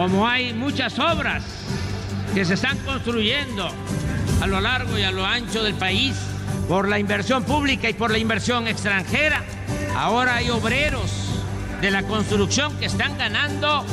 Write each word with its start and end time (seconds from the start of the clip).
Como 0.00 0.26
hay 0.26 0.54
muchas 0.54 0.98
obras 0.98 1.44
que 2.32 2.46
se 2.46 2.54
están 2.54 2.78
construyendo 2.78 3.70
a 4.40 4.46
lo 4.46 4.58
largo 4.58 4.96
y 4.96 5.02
a 5.02 5.10
lo 5.10 5.26
ancho 5.26 5.62
del 5.62 5.74
país 5.74 6.16
por 6.70 6.88
la 6.88 6.98
inversión 6.98 7.44
pública 7.44 7.90
y 7.90 7.92
por 7.92 8.10
la 8.10 8.16
inversión 8.16 8.66
extranjera, 8.66 9.44
ahora 9.94 10.36
hay 10.36 10.48
obreros 10.48 11.12
de 11.82 11.90
la 11.90 12.02
construcción 12.04 12.74
que 12.78 12.86
están 12.86 13.18
ganando 13.18 13.84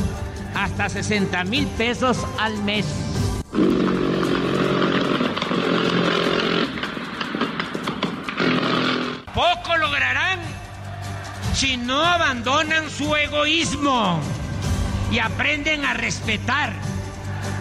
hasta 0.55 0.87
60 0.87 1.43
mil 1.43 1.67
pesos 1.67 2.25
al 2.39 2.57
mes. 2.63 2.85
Poco 9.35 9.75
lograrán 9.77 10.39
si 11.53 11.75
no 11.75 12.01
abandonan 12.01 12.89
su 12.89 13.13
egoísmo 13.13 14.21
y 15.11 15.19
aprenden 15.19 15.85
a 15.85 15.93
respetar 15.93 16.73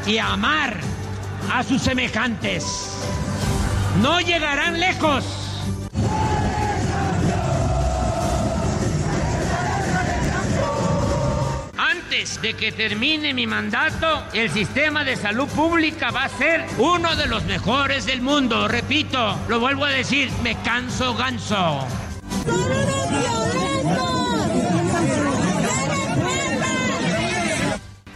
y 0.07 0.19
a 0.19 0.33
amar 0.33 0.77
a 1.53 1.63
sus 1.63 1.83
semejantes. 1.83 2.93
No 4.03 4.21
llegarán 4.21 4.79
lejos. 4.79 5.25
Antes 11.79 12.41
de 12.41 12.55
que 12.55 12.73
termine 12.73 13.35
mi 13.35 13.47
mandato, 13.47 14.23
el 14.33 14.51
sistema 14.51 15.05
de 15.05 15.17
salud 15.17 15.49
pública 15.49 16.11
va 16.11 16.25
a 16.25 16.29
ser 16.29 16.65
uno 16.79 17.15
de 17.17 17.27
los 17.27 17.45
mejores 17.45 18.07
del 18.07 18.23
mundo. 18.23 18.69
Repito, 18.69 19.39
lo 19.49 19.61
vuelvo 19.61 19.85
a 19.85 19.91
decir, 19.91 20.31
me 20.43 20.57
canso 20.63 21.15
ganso. 21.15 21.87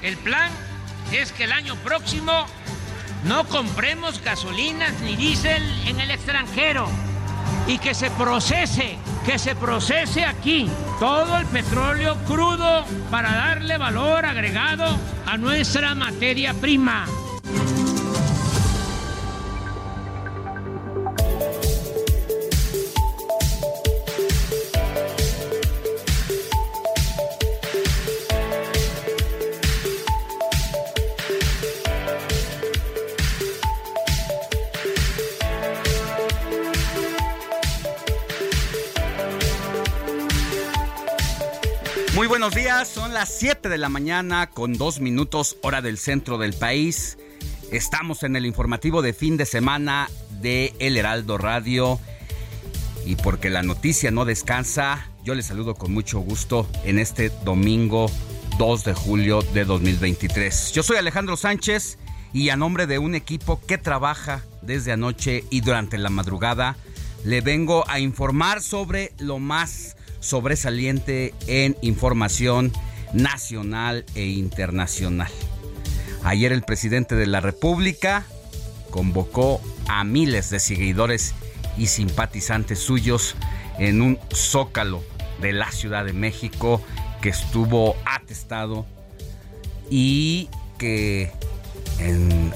El 0.03 0.17
plan 0.17 0.51
es 1.13 1.33
que 1.33 1.45
el 1.45 1.53
año 1.53 1.77
próximo 1.77 2.47
no 3.25 3.47
compremos 3.47 4.23
gasolinas 4.23 4.99
ni 5.03 5.15
diésel 5.15 5.63
en 5.87 6.01
el 6.01 6.11
extranjero 6.11 6.89
y 7.67 7.79
que 7.79 7.95
se 7.95 8.11
procese, 8.13 8.97
que 9.27 9.39
se 9.39 9.55
procese 9.55 10.25
aquí 10.25 10.71
todo 10.99 11.37
el 11.37 11.47
petróleo 11.47 12.17
crudo 12.27 12.85
para 13.11 13.33
darle 13.33 13.77
valor 13.77 14.25
agregado 14.25 14.99
a 15.27 15.37
nuestra 15.37 15.95
materia 15.95 16.55
prima. 16.55 17.07
Buenos 42.41 42.57
días, 42.57 42.89
son 42.89 43.13
las 43.13 43.29
7 43.39 43.69
de 43.69 43.77
la 43.77 43.91
mañana 43.91 44.49
con 44.49 44.73
dos 44.73 44.99
minutos 44.99 45.59
hora 45.61 45.83
del 45.83 45.99
centro 45.99 46.39
del 46.39 46.55
país. 46.55 47.19
Estamos 47.71 48.23
en 48.23 48.35
el 48.35 48.47
informativo 48.47 49.03
de 49.03 49.13
fin 49.13 49.37
de 49.37 49.45
semana 49.45 50.09
de 50.41 50.73
El 50.79 50.97
Heraldo 50.97 51.37
Radio. 51.37 52.01
Y 53.05 53.17
porque 53.17 53.51
la 53.51 53.63
noticia 53.63 54.11
no 54.11 54.25
descansa, 54.25 55.07
yo 55.23 55.35
les 55.35 55.45
saludo 55.45 55.75
con 55.75 55.93
mucho 55.93 56.21
gusto 56.21 56.67
en 56.83 56.99
este 56.99 57.31
domingo 57.45 58.11
2 58.57 58.85
de 58.85 58.95
julio 58.95 59.43
de 59.53 59.67
2023. 59.67 60.73
Yo 60.73 60.83
soy 60.83 60.97
Alejandro 60.97 61.37
Sánchez 61.37 61.99
y 62.33 62.49
a 62.49 62.57
nombre 62.57 62.87
de 62.87 62.99
un 62.99 63.15
equipo 63.15 63.61
que 63.67 63.77
trabaja 63.77 64.43
desde 64.63 64.93
anoche 64.93 65.45
y 65.51 65.61
durante 65.61 65.99
la 65.99 66.09
madrugada, 66.09 66.79
le 67.23 67.43
vengo 67.43 67.85
a 67.87 68.01
informar 68.01 68.63
sobre 68.63 69.13
lo 69.19 69.39
más 69.39 69.95
sobresaliente 70.21 71.35
en 71.47 71.77
información 71.83 72.73
nacional 73.13 74.05
e 74.15 74.27
internacional. 74.27 75.31
Ayer 76.23 76.53
el 76.53 76.63
presidente 76.63 77.17
de 77.17 77.27
la 77.27 77.41
República 77.41 78.25
convocó 78.91 79.61
a 79.89 80.05
miles 80.05 80.51
de 80.51 80.61
seguidores 80.61 81.35
y 81.77 81.87
simpatizantes 81.87 82.79
suyos 82.79 83.35
en 83.79 84.03
un 84.03 84.19
zócalo 84.33 85.03
de 85.41 85.53
la 85.53 85.73
Ciudad 85.73 86.05
de 86.05 86.13
México 86.13 86.83
que 87.23 87.31
estuvo 87.31 87.97
atestado 88.05 88.87
y 89.91 90.49
que 90.79 91.33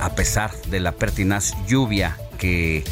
a 0.01 0.15
pesar 0.15 0.53
de 0.69 0.81
la 0.81 0.93
pertinaz 0.93 1.55
lluvia 1.67 2.17
que 2.39 2.85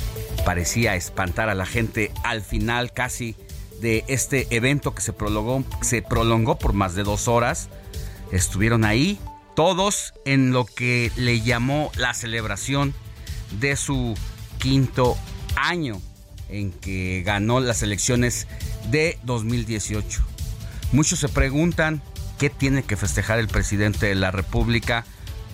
parecía 0.45 0.97
espantar 0.97 1.49
a 1.49 1.55
la 1.55 1.67
gente, 1.67 2.11
al 2.25 2.43
final 2.43 2.93
casi 2.93 3.37
de 3.83 4.05
este 4.07 4.47
evento 4.51 4.95
que 4.95 5.03
se 5.03 5.13
prolongó, 5.13 5.65
se 5.83 6.01
prolongó 6.01 6.57
por 6.57 6.73
más 6.73 6.95
de 6.95 7.03
dos 7.03 7.29
horas. 7.29 7.69
Estuvieron 8.31 8.85
ahí 8.85 9.19
todos 9.55 10.15
en 10.25 10.53
lo 10.53 10.65
que 10.65 11.13
le 11.17 11.43
llamó 11.43 11.91
la 11.97 12.15
celebración 12.15 12.95
de 13.61 13.77
su 13.77 14.15
quinto 14.59 15.19
año 15.57 16.01
en 16.49 16.71
que 16.71 17.23
ganó 17.27 17.61
las 17.61 17.83
elecciones 17.83 18.47
de 18.91 19.19
2018. 19.25 20.23
Muchos 20.93 21.19
se 21.19 21.29
preguntan 21.29 22.01
qué 22.39 22.51
tiene 22.51 22.85
que 22.85 22.97
festejar 22.97 23.39
el 23.39 23.49
presidente 23.49 24.07
de 24.07 24.15
la 24.15 24.31
República 24.31 25.05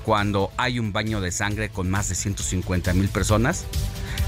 cuando 0.05 0.53
hay 0.57 0.79
un 0.79 0.93
baño 0.93 1.21
de 1.21 1.33
sangre 1.33 1.71
con 1.71 1.91
más 1.91 2.09
de 2.09 2.15
150 2.15 2.93
mil 2.93 3.09
personas 3.09 3.65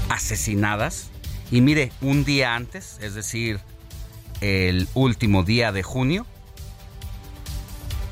asesinadas. 0.09 1.09
Y 1.51 1.61
mire, 1.61 1.91
un 2.01 2.23
día 2.23 2.55
antes, 2.55 2.97
es 3.01 3.13
decir, 3.13 3.59
el 4.41 4.89
último 4.95 5.43
día 5.43 5.71
de 5.71 5.83
junio, 5.83 6.25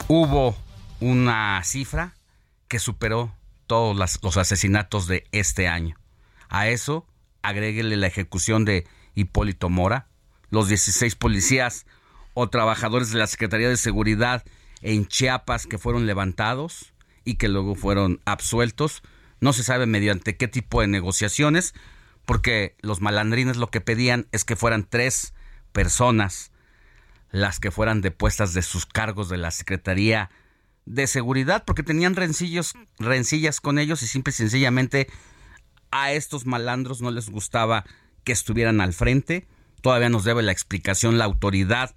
hubo 0.08 0.56
una 1.00 1.62
cifra 1.64 2.16
que 2.68 2.80
superó 2.80 3.36
todos 3.68 3.96
los 4.22 4.38
asesinatos 4.38 5.08
de 5.08 5.26
este 5.32 5.68
año. 5.68 5.96
A 6.50 6.68
eso 6.70 7.06
agréguele 7.42 7.98
la 7.98 8.08
ejecución 8.08 8.64
de 8.64 8.88
Hipólito 9.16 9.70
Mora, 9.70 10.08
los 10.50 10.68
16 10.68 11.16
policías 11.16 11.86
o 12.34 12.50
trabajadores 12.50 13.12
de 13.12 13.20
la 13.20 13.28
Secretaría 13.28 13.70
de 13.70 13.78
Seguridad 13.78 14.44
en 14.82 15.08
Chiapas 15.08 15.68
que 15.68 15.78
fueron 15.78 16.06
levantados 16.06 16.94
y 17.26 17.36
que 17.36 17.50
luego 17.50 17.76
fueron 17.76 18.22
absueltos. 18.26 19.02
No 19.42 19.54
se 19.54 19.64
sabe 19.64 19.86
mediante 19.86 20.38
qué 20.38 20.48
tipo 20.48 20.82
de 20.82 20.88
negociaciones, 20.88 21.74
porque 22.26 22.76
los 22.82 23.02
malandrines 23.02 23.58
lo 23.58 23.70
que 23.72 23.82
pedían 23.82 24.28
es 24.32 24.46
que 24.46 24.56
fueran 24.56 24.88
tres 24.88 25.34
personas 25.72 26.52
las 27.32 27.60
que 27.60 27.72
fueran 27.72 28.02
depuestas 28.02 28.54
de 28.54 28.62
sus 28.62 28.86
cargos 28.86 29.30
de 29.30 29.38
la 29.38 29.52
Secretaría 29.52 30.30
de 30.86 31.06
Seguridad, 31.06 31.64
porque 31.66 31.84
tenían 31.84 32.16
rencillas 32.16 33.62
con 33.62 33.78
ellos 33.78 34.02
y 34.02 34.08
simple 34.08 34.32
y 34.32 34.34
sencillamente 34.34 35.08
a 35.92 36.12
estos 36.12 36.46
malandros 36.46 37.02
no 37.02 37.12
les 37.12 37.30
gustaba 37.30 37.86
que 38.24 38.32
estuvieran 38.32 38.82
al 38.82 38.94
frente. 38.94 39.48
Todavía 39.82 40.10
nos 40.10 40.24
debe 40.24 40.42
la 40.44 40.52
explicación 40.52 41.18
la 41.18 41.26
autoridad, 41.26 41.96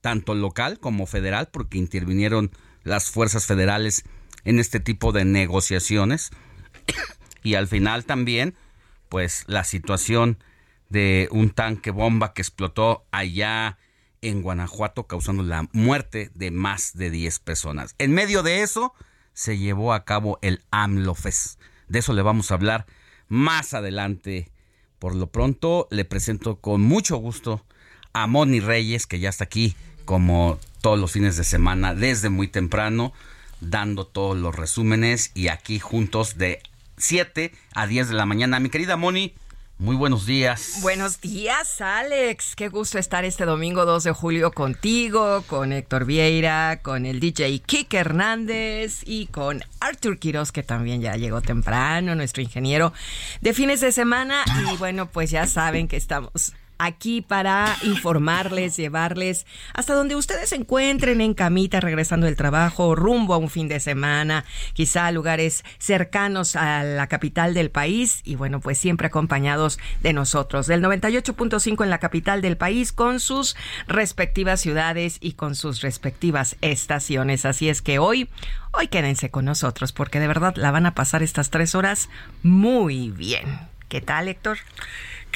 tanto 0.00 0.34
local 0.34 0.78
como 0.78 1.06
federal, 1.06 1.48
porque 1.50 1.78
intervinieron 1.78 2.50
las 2.82 3.10
fuerzas 3.10 3.46
federales 3.46 4.04
en 4.44 4.60
este 4.60 4.80
tipo 4.80 5.12
de 5.12 5.24
negociaciones. 5.24 6.30
y 7.42 7.54
al 7.54 7.66
final 7.66 8.04
también, 8.04 8.54
pues 9.08 9.44
la 9.46 9.64
situación 9.64 10.38
de 10.88 11.28
un 11.30 11.50
tanque 11.50 11.90
bomba 11.90 12.32
que 12.32 12.42
explotó 12.42 13.06
allá 13.10 13.78
en 14.22 14.42
Guanajuato 14.42 15.06
causando 15.06 15.42
la 15.42 15.68
muerte 15.72 16.30
de 16.34 16.50
más 16.50 16.92
de 16.94 17.10
10 17.10 17.38
personas. 17.40 17.94
En 17.98 18.12
medio 18.12 18.42
de 18.42 18.62
eso 18.62 18.94
se 19.34 19.58
llevó 19.58 19.92
a 19.92 20.04
cabo 20.04 20.38
el 20.42 20.62
AMLOFES. 20.70 21.58
De 21.88 21.98
eso 21.98 22.12
le 22.12 22.22
vamos 22.22 22.50
a 22.50 22.54
hablar 22.54 22.86
más 23.28 23.74
adelante. 23.74 24.50
Por 24.98 25.14
lo 25.14 25.28
pronto 25.28 25.88
le 25.90 26.04
presento 26.04 26.60
con 26.60 26.80
mucho 26.80 27.16
gusto 27.16 27.64
a 28.12 28.26
Moni 28.26 28.60
Reyes, 28.60 29.06
que 29.06 29.18
ya 29.18 29.28
está 29.28 29.44
aquí 29.44 29.76
como 30.04 30.58
todos 30.80 30.98
los 30.98 31.12
fines 31.12 31.36
de 31.36 31.44
semana 31.44 31.94
desde 31.94 32.30
muy 32.30 32.48
temprano, 32.48 33.12
dando 33.60 34.06
todos 34.06 34.36
los 34.36 34.54
resúmenes 34.54 35.32
y 35.34 35.48
aquí 35.48 35.78
juntos 35.78 36.38
de 36.38 36.62
7 36.96 37.52
a 37.74 37.86
10 37.86 38.08
de 38.08 38.14
la 38.14 38.24
mañana. 38.24 38.58
Mi 38.60 38.70
querida 38.70 38.96
Moni, 38.96 39.34
muy 39.78 39.94
buenos 39.94 40.24
días. 40.24 40.78
Buenos 40.80 41.20
días, 41.20 41.80
Alex. 41.80 42.56
Qué 42.56 42.68
gusto 42.68 42.98
estar 42.98 43.24
este 43.24 43.44
domingo 43.44 43.84
2 43.84 44.04
de 44.04 44.12
julio 44.12 44.50
contigo, 44.50 45.42
con 45.46 45.72
Héctor 45.72 46.06
Vieira, 46.06 46.80
con 46.82 47.04
el 47.04 47.20
DJ 47.20 47.60
Kike 47.60 47.98
Hernández 47.98 49.02
y 49.04 49.26
con 49.26 49.62
Arthur 49.80 50.18
Quiroz, 50.18 50.50
que 50.50 50.62
también 50.62 51.02
ya 51.02 51.16
llegó 51.16 51.42
temprano, 51.42 52.14
nuestro 52.14 52.42
ingeniero 52.42 52.92
de 53.42 53.52
fines 53.52 53.80
de 53.80 53.92
semana. 53.92 54.44
Y 54.72 54.76
bueno, 54.78 55.06
pues 55.10 55.30
ya 55.30 55.46
saben 55.46 55.88
que 55.88 55.96
estamos 55.96 56.54
aquí 56.78 57.22
para 57.22 57.76
informarles, 57.82 58.76
llevarles 58.76 59.46
hasta 59.74 59.94
donde 59.94 60.16
ustedes 60.16 60.50
se 60.50 60.56
encuentren 60.56 61.20
en 61.20 61.34
camita, 61.34 61.80
regresando 61.80 62.26
del 62.26 62.36
trabajo, 62.36 62.94
rumbo 62.94 63.34
a 63.34 63.38
un 63.38 63.50
fin 63.50 63.68
de 63.68 63.80
semana, 63.80 64.44
quizá 64.72 65.06
a 65.06 65.12
lugares 65.12 65.64
cercanos 65.78 66.56
a 66.56 66.82
la 66.84 67.06
capital 67.06 67.54
del 67.54 67.70
país 67.70 68.20
y 68.24 68.36
bueno, 68.36 68.60
pues 68.60 68.78
siempre 68.78 69.08
acompañados 69.08 69.78
de 70.02 70.12
nosotros, 70.12 70.66
del 70.66 70.82
98.5 70.82 71.84
en 71.84 71.90
la 71.90 71.98
capital 71.98 72.42
del 72.42 72.56
país 72.56 72.92
con 72.92 73.20
sus 73.20 73.56
respectivas 73.86 74.60
ciudades 74.60 75.18
y 75.20 75.32
con 75.32 75.54
sus 75.54 75.80
respectivas 75.80 76.56
estaciones. 76.60 77.44
Así 77.44 77.68
es 77.68 77.82
que 77.82 77.98
hoy, 77.98 78.28
hoy 78.72 78.88
quédense 78.88 79.30
con 79.30 79.44
nosotros 79.44 79.92
porque 79.92 80.20
de 80.20 80.28
verdad 80.28 80.54
la 80.56 80.70
van 80.70 80.86
a 80.86 80.94
pasar 80.94 81.22
estas 81.22 81.50
tres 81.50 81.74
horas 81.74 82.08
muy 82.42 83.10
bien. 83.10 83.58
¿Qué 83.88 84.00
tal, 84.00 84.28
Héctor? 84.28 84.58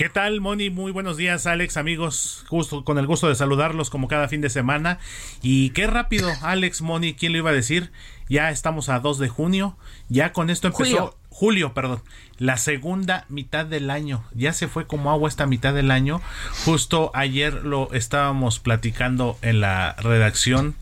¿Qué 0.00 0.08
tal, 0.08 0.40
Moni? 0.40 0.70
Muy 0.70 0.92
buenos 0.92 1.18
días, 1.18 1.46
Alex, 1.46 1.76
amigos. 1.76 2.46
Justo 2.48 2.86
con 2.86 2.96
el 2.96 3.06
gusto 3.06 3.28
de 3.28 3.34
saludarlos 3.34 3.90
como 3.90 4.08
cada 4.08 4.28
fin 4.28 4.40
de 4.40 4.48
semana. 4.48 4.98
Y 5.42 5.72
qué 5.74 5.86
rápido, 5.86 6.32
Alex, 6.40 6.80
Moni, 6.80 7.12
¿quién 7.12 7.32
lo 7.32 7.38
iba 7.38 7.50
a 7.50 7.52
decir? 7.52 7.92
Ya 8.26 8.48
estamos 8.50 8.88
a 8.88 9.00
2 9.00 9.18
de 9.18 9.28
junio. 9.28 9.76
Ya 10.08 10.32
con 10.32 10.48
esto 10.48 10.68
empezó. 10.68 10.84
Julio. 10.84 11.16
Julio, 11.28 11.74
perdón. 11.74 12.00
La 12.38 12.56
segunda 12.56 13.26
mitad 13.28 13.66
del 13.66 13.90
año. 13.90 14.24
Ya 14.32 14.54
se 14.54 14.68
fue 14.68 14.86
como 14.86 15.10
agua 15.10 15.28
esta 15.28 15.44
mitad 15.44 15.74
del 15.74 15.90
año. 15.90 16.22
Justo 16.64 17.10
ayer 17.12 17.52
lo 17.52 17.92
estábamos 17.92 18.58
platicando 18.58 19.36
en 19.42 19.60
la 19.60 19.96
redacción 19.98 20.76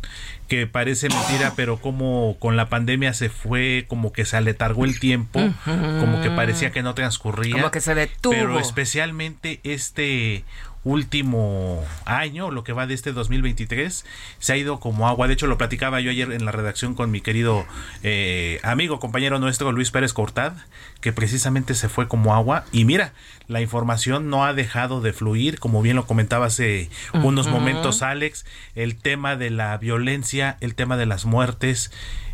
que 0.49 0.67
parece 0.67 1.09
mentira, 1.09 1.53
pero 1.55 1.77
como 1.77 2.37
con 2.39 2.57
la 2.57 2.69
pandemia 2.69 3.13
se 3.13 3.29
fue, 3.29 3.85
como 3.87 4.13
que 4.13 4.25
se 4.25 4.37
aletargó 4.37 4.85
el 4.85 4.99
tiempo, 4.99 5.41
como 5.65 6.21
que 6.23 6.31
parecía 6.31 6.73
que 6.73 6.83
no 6.83 6.95
transcurría. 6.95 7.53
Como 7.53 7.71
que 7.71 7.81
se 7.81 7.95
detuvo. 7.95 8.33
Pero 8.33 8.59
especialmente 8.59 9.61
este 9.63 10.45
último 10.85 11.85
año, 12.05 12.51
lo 12.51 12.65
que 12.65 12.73
va 12.73 12.87
de 12.87 12.95
este 12.95 13.13
2023, 13.13 14.05
se 14.39 14.53
ha 14.53 14.57
ido 14.57 14.81
como 14.81 15.09
agua. 15.09 15.27
De 15.27 15.35
hecho, 15.35 15.47
lo 15.47 15.59
platicaba 15.59 16.01
yo 16.01 16.11
ayer 16.11 16.33
en 16.33 16.45
la 16.45 16.53
redacción 16.53 16.95
con 16.95 17.11
mi 17.11 17.21
querido 17.21 17.67
eh, 18.03 18.61
amigo, 18.63 19.01
compañero 19.01 19.39
nuestro, 19.39 19.73
Luis 19.73 19.91
Pérez 19.91 20.13
Cortad, 20.13 20.53
que 21.01 21.13
precisamente 21.13 21.75
se 21.75 21.89
fue 21.89 22.09
como 22.09 22.35
agua. 22.35 22.65
Y 22.73 22.85
mira, 22.85 23.13
la 23.47 23.61
información 23.61 24.31
no 24.31 24.45
ha 24.45 24.55
dejado 24.55 25.01
de 25.01 25.13
fluir, 25.13 25.59
como 25.59 25.83
bien 25.83 25.97
lo 25.97 26.07
comentaba 26.07 26.47
hace 26.47 26.91
unos 27.13 27.49
momentos 27.49 28.03
Alex, 28.03 28.45
el 28.75 28.97
tema 28.97 29.37
de 29.37 29.51
la 29.51 29.77
violencia, 29.79 30.57
el 30.61 30.75
tema 30.75 30.97
de 30.97 31.07
las 31.07 31.25
muertes. 31.25 31.91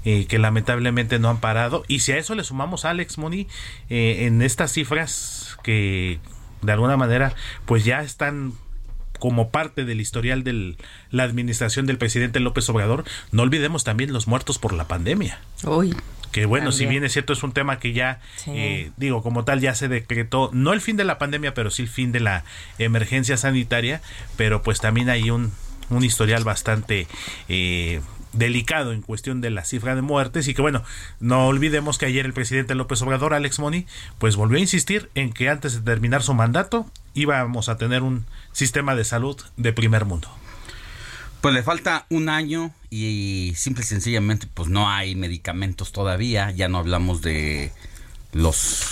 Eh, 0.06 0.26
que 0.26 0.38
lamentablemente 0.38 1.19
no 1.19 1.31
han 1.31 1.41
parado. 1.41 1.82
Y 1.88 2.00
si 2.00 2.12
a 2.12 2.19
eso 2.19 2.35
le 2.35 2.44
sumamos, 2.44 2.85
Alex 2.85 3.17
Moni, 3.17 3.49
eh, 3.88 4.26
en 4.26 4.43
estas 4.43 4.70
cifras 4.70 5.56
que 5.62 6.20
de 6.64 6.72
alguna 6.72 6.96
manera, 6.96 7.34
pues 7.66 7.84
ya 7.84 8.02
están 8.02 8.52
como 9.19 9.50
parte 9.50 9.84
del 9.84 10.00
historial 10.00 10.44
de 10.44 10.76
la 11.11 11.22
administración 11.22 11.87
del 11.87 11.99
presidente 11.99 12.40
López 12.40 12.69
Obrador, 12.69 13.05
no 13.32 13.43
olvidemos 13.43 13.84
también 13.84 14.12
los 14.12 14.26
muertos 14.26 14.58
por 14.58 14.72
la 14.72 14.87
pandemia. 14.87 15.38
Uy. 15.64 15.94
Que 16.31 16.46
bueno, 16.46 16.72
si 16.72 16.84
bien 16.87 17.05
es 17.05 17.12
cierto, 17.12 17.32
es 17.32 17.44
un 17.44 17.52
tema 17.52 17.78
que 17.78 17.93
ya, 17.93 18.20
eh, 18.49 18.90
digo, 18.96 19.22
como 19.22 19.44
tal, 19.44 19.61
ya 19.61 19.72
se 19.76 19.87
decretó, 19.87 20.50
no 20.52 20.72
el 20.72 20.81
fin 20.81 20.96
de 20.96 21.05
la 21.05 21.16
pandemia, 21.16 21.55
pero 21.55 21.70
sí 21.70 21.82
el 21.82 21.88
fin 21.88 22.11
de 22.11 22.19
la 22.19 22.44
emergencia 22.78 23.37
sanitaria, 23.37 24.02
pero 24.37 24.60
pues 24.60 24.81
también 24.81 25.10
hay 25.10 25.31
un, 25.31 25.52
un 25.90 26.05
historial 26.05 26.43
bastante 26.43 27.06
eh, 27.49 28.00
delicado 28.34 28.92
en 28.92 29.02
cuestión 29.02 29.40
de 29.40 29.50
la 29.50 29.64
cifra 29.64 29.94
de 29.94 30.02
muertes 30.02 30.48
y 30.48 30.54
que 30.54 30.62
bueno, 30.62 30.82
no 31.20 31.46
olvidemos 31.46 31.98
que 31.98 32.06
ayer 32.06 32.26
el 32.26 32.32
presidente 32.32 32.75
López 32.75 33.00
Obrador, 33.02 33.34
Alex 33.34 33.58
Moni, 33.58 33.86
pues 34.19 34.36
volvió 34.36 34.58
a 34.58 34.60
insistir 34.60 35.10
en 35.14 35.32
que 35.32 35.48
antes 35.48 35.75
de 35.75 35.81
terminar 35.81 36.22
su 36.22 36.34
mandato 36.34 36.86
íbamos 37.14 37.69
a 37.69 37.76
tener 37.76 38.02
un 38.02 38.26
sistema 38.52 38.94
de 38.94 39.04
salud 39.04 39.40
de 39.56 39.72
primer 39.72 40.04
mundo. 40.04 40.28
Pues 41.40 41.54
le 41.54 41.62
falta 41.62 42.06
un 42.08 42.31
año 42.31 42.72
y 42.88 43.52
simple 43.56 43.84
y 43.84 43.86
sencillamente 43.86 44.46
pues 44.52 44.70
no 44.70 44.90
hay 44.90 45.14
medicamentos 45.14 45.92
todavía, 45.92 46.50
ya 46.50 46.69
no 46.69 46.78
hablamos 46.78 47.20
de 47.20 47.70
los 48.32 48.82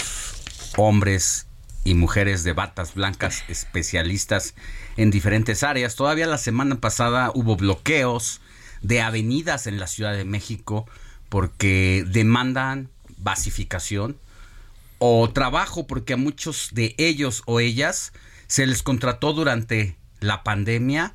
hombres 0.76 1.46
y 1.84 1.94
mujeres 1.94 2.44
de 2.44 2.52
batas 2.52 2.94
blancas 2.94 3.42
especialistas 3.48 4.54
en 4.98 5.10
diferentes 5.10 5.62
áreas. 5.62 5.96
Todavía 5.96 6.26
la 6.26 6.36
semana 6.36 6.76
pasada 6.76 7.32
hubo 7.34 7.56
bloqueos 7.56 8.41
de 8.82 9.00
avenidas 9.00 9.66
en 9.66 9.78
la 9.78 9.87
Ciudad 9.87 10.12
de 10.12 10.25
México 10.25 10.87
porque 11.28 12.04
demandan 12.06 12.90
basificación 13.16 14.16
o 14.99 15.30
trabajo 15.30 15.87
porque 15.87 16.12
a 16.12 16.16
muchos 16.16 16.71
de 16.73 16.95
ellos 16.99 17.42
o 17.47 17.61
ellas 17.61 18.12
se 18.47 18.66
les 18.66 18.83
contrató 18.83 19.33
durante 19.33 19.97
la 20.21 20.42
pandemia. 20.42 21.14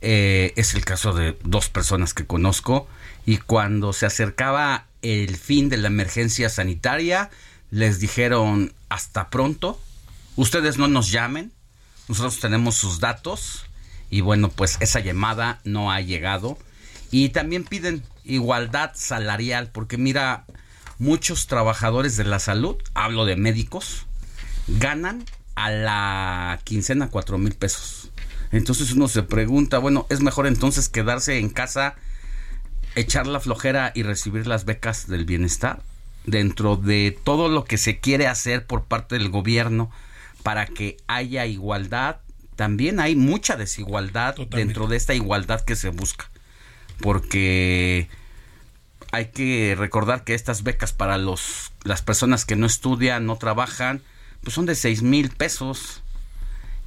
Eh, 0.00 0.54
es 0.56 0.74
el 0.74 0.84
caso 0.84 1.12
de 1.12 1.36
dos 1.44 1.68
personas 1.68 2.14
que 2.14 2.26
conozco. 2.26 2.88
Y 3.26 3.36
cuando 3.36 3.92
se 3.92 4.06
acercaba 4.06 4.86
el 5.02 5.36
fin 5.36 5.68
de 5.68 5.76
la 5.76 5.88
emergencia 5.88 6.48
sanitaria 6.48 7.30
les 7.70 8.00
dijeron 8.00 8.72
hasta 8.88 9.30
pronto, 9.30 9.80
ustedes 10.36 10.78
no 10.78 10.88
nos 10.88 11.10
llamen, 11.10 11.52
nosotros 12.08 12.40
tenemos 12.40 12.74
sus 12.74 12.98
datos 12.98 13.64
y 14.10 14.22
bueno 14.22 14.48
pues 14.48 14.76
esa 14.80 14.98
llamada 14.98 15.60
no 15.64 15.92
ha 15.92 16.00
llegado 16.00 16.58
y 17.10 17.30
también 17.30 17.64
piden 17.64 18.02
igualdad 18.24 18.92
salarial, 18.94 19.70
porque 19.72 19.98
mira, 19.98 20.44
muchos 20.98 21.46
trabajadores 21.46 22.16
de 22.16 22.24
la 22.24 22.38
salud, 22.38 22.76
hablo 22.94 23.24
de 23.24 23.36
médicos, 23.36 24.06
ganan 24.68 25.24
a 25.56 25.70
la 25.70 26.60
quincena 26.64 27.10
cuatro 27.10 27.38
mil 27.38 27.54
pesos. 27.54 28.10
Entonces 28.52 28.92
uno 28.92 29.08
se 29.08 29.22
pregunta, 29.22 29.78
bueno, 29.78 30.06
¿es 30.08 30.20
mejor 30.20 30.46
entonces 30.46 30.88
quedarse 30.88 31.38
en 31.38 31.50
casa, 31.50 31.96
echar 32.94 33.26
la 33.26 33.40
flojera 33.40 33.92
y 33.94 34.02
recibir 34.02 34.46
las 34.46 34.64
becas 34.64 35.08
del 35.08 35.24
bienestar? 35.24 35.82
Dentro 36.26 36.76
de 36.76 37.18
todo 37.24 37.48
lo 37.48 37.64
que 37.64 37.78
se 37.78 37.98
quiere 37.98 38.26
hacer 38.26 38.66
por 38.66 38.84
parte 38.84 39.16
del 39.16 39.30
gobierno 39.30 39.90
para 40.42 40.66
que 40.66 40.98
haya 41.06 41.46
igualdad, 41.46 42.18
también 42.56 43.00
hay 43.00 43.16
mucha 43.16 43.56
desigualdad 43.56 44.36
dentro 44.50 44.86
de 44.86 44.96
esta 44.96 45.14
igualdad 45.14 45.62
que 45.62 45.76
se 45.76 45.88
busca 45.88 46.30
porque 47.02 48.08
hay 49.12 49.26
que 49.26 49.74
recordar 49.76 50.24
que 50.24 50.34
estas 50.34 50.62
becas 50.62 50.92
para 50.92 51.18
los 51.18 51.72
las 51.82 52.02
personas 52.02 52.44
que 52.44 52.56
no 52.56 52.66
estudian, 52.66 53.26
no 53.26 53.36
trabajan, 53.36 54.02
pues 54.42 54.54
son 54.54 54.66
de 54.66 54.74
seis 54.74 55.02
mil 55.02 55.30
pesos. 55.30 56.02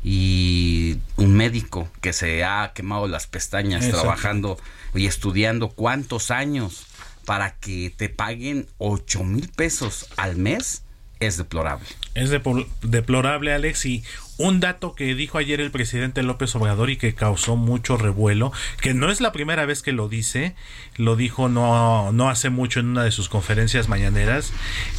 Y 0.05 0.97
un 1.15 1.33
médico 1.33 1.87
que 2.01 2.11
se 2.11 2.43
ha 2.43 2.73
quemado 2.75 3.07
las 3.07 3.25
pestañas 3.25 3.87
trabajando 3.87 4.57
y 4.93 5.07
estudiando 5.07 5.69
cuántos 5.69 6.29
años 6.29 6.85
para 7.23 7.55
que 7.55 7.93
te 7.95 8.09
paguen 8.09 8.67
ocho 8.79 9.23
mil 9.23 9.47
pesos 9.47 10.09
al 10.17 10.35
mes 10.35 10.82
es 11.25 11.37
deplorable. 11.37 11.87
Es 12.15 12.29
deplorable, 12.29 13.53
Alex, 13.53 13.85
y 13.85 14.03
un 14.37 14.59
dato 14.59 14.95
que 14.95 15.15
dijo 15.15 15.37
ayer 15.37 15.61
el 15.61 15.71
presidente 15.71 16.23
López 16.23 16.55
Obrador 16.55 16.89
y 16.89 16.97
que 16.97 17.13
causó 17.13 17.55
mucho 17.55 17.97
revuelo, 17.97 18.51
que 18.81 18.93
no 18.93 19.11
es 19.11 19.21
la 19.21 19.31
primera 19.31 19.65
vez 19.65 19.81
que 19.81 19.91
lo 19.91 20.09
dice, 20.09 20.55
lo 20.95 21.15
dijo 21.15 21.49
no, 21.49 22.11
no 22.11 22.29
hace 22.29 22.49
mucho 22.49 22.79
en 22.79 22.87
una 22.87 23.03
de 23.03 23.11
sus 23.11 23.29
conferencias 23.29 23.89
mañaneras, 23.89 24.51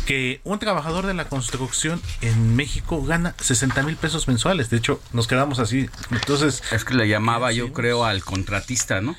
que 0.07 0.41
un 0.45 0.59
trabajador 0.59 1.07
de 1.07 1.15
la 1.15 1.27
construcción 1.27 2.01
en 2.21 2.57
México 2.57 3.05
gana 3.05 3.35
60 3.39 3.83
mil 3.83 3.97
pesos 3.97 4.29
mensuales. 4.29 4.71
De 4.71 4.77
hecho, 4.77 5.01
nos 5.13 5.27
quedamos 5.27 5.59
así. 5.59 5.89
Entonces... 6.11 6.63
Es 6.73 6.85
que 6.85 6.95
le 6.95 7.09
llamaba, 7.09 7.53
yo 7.53 7.73
creo, 7.73 8.05
al 8.05 8.25
contratista, 8.25 9.01
¿no? 9.01 9.17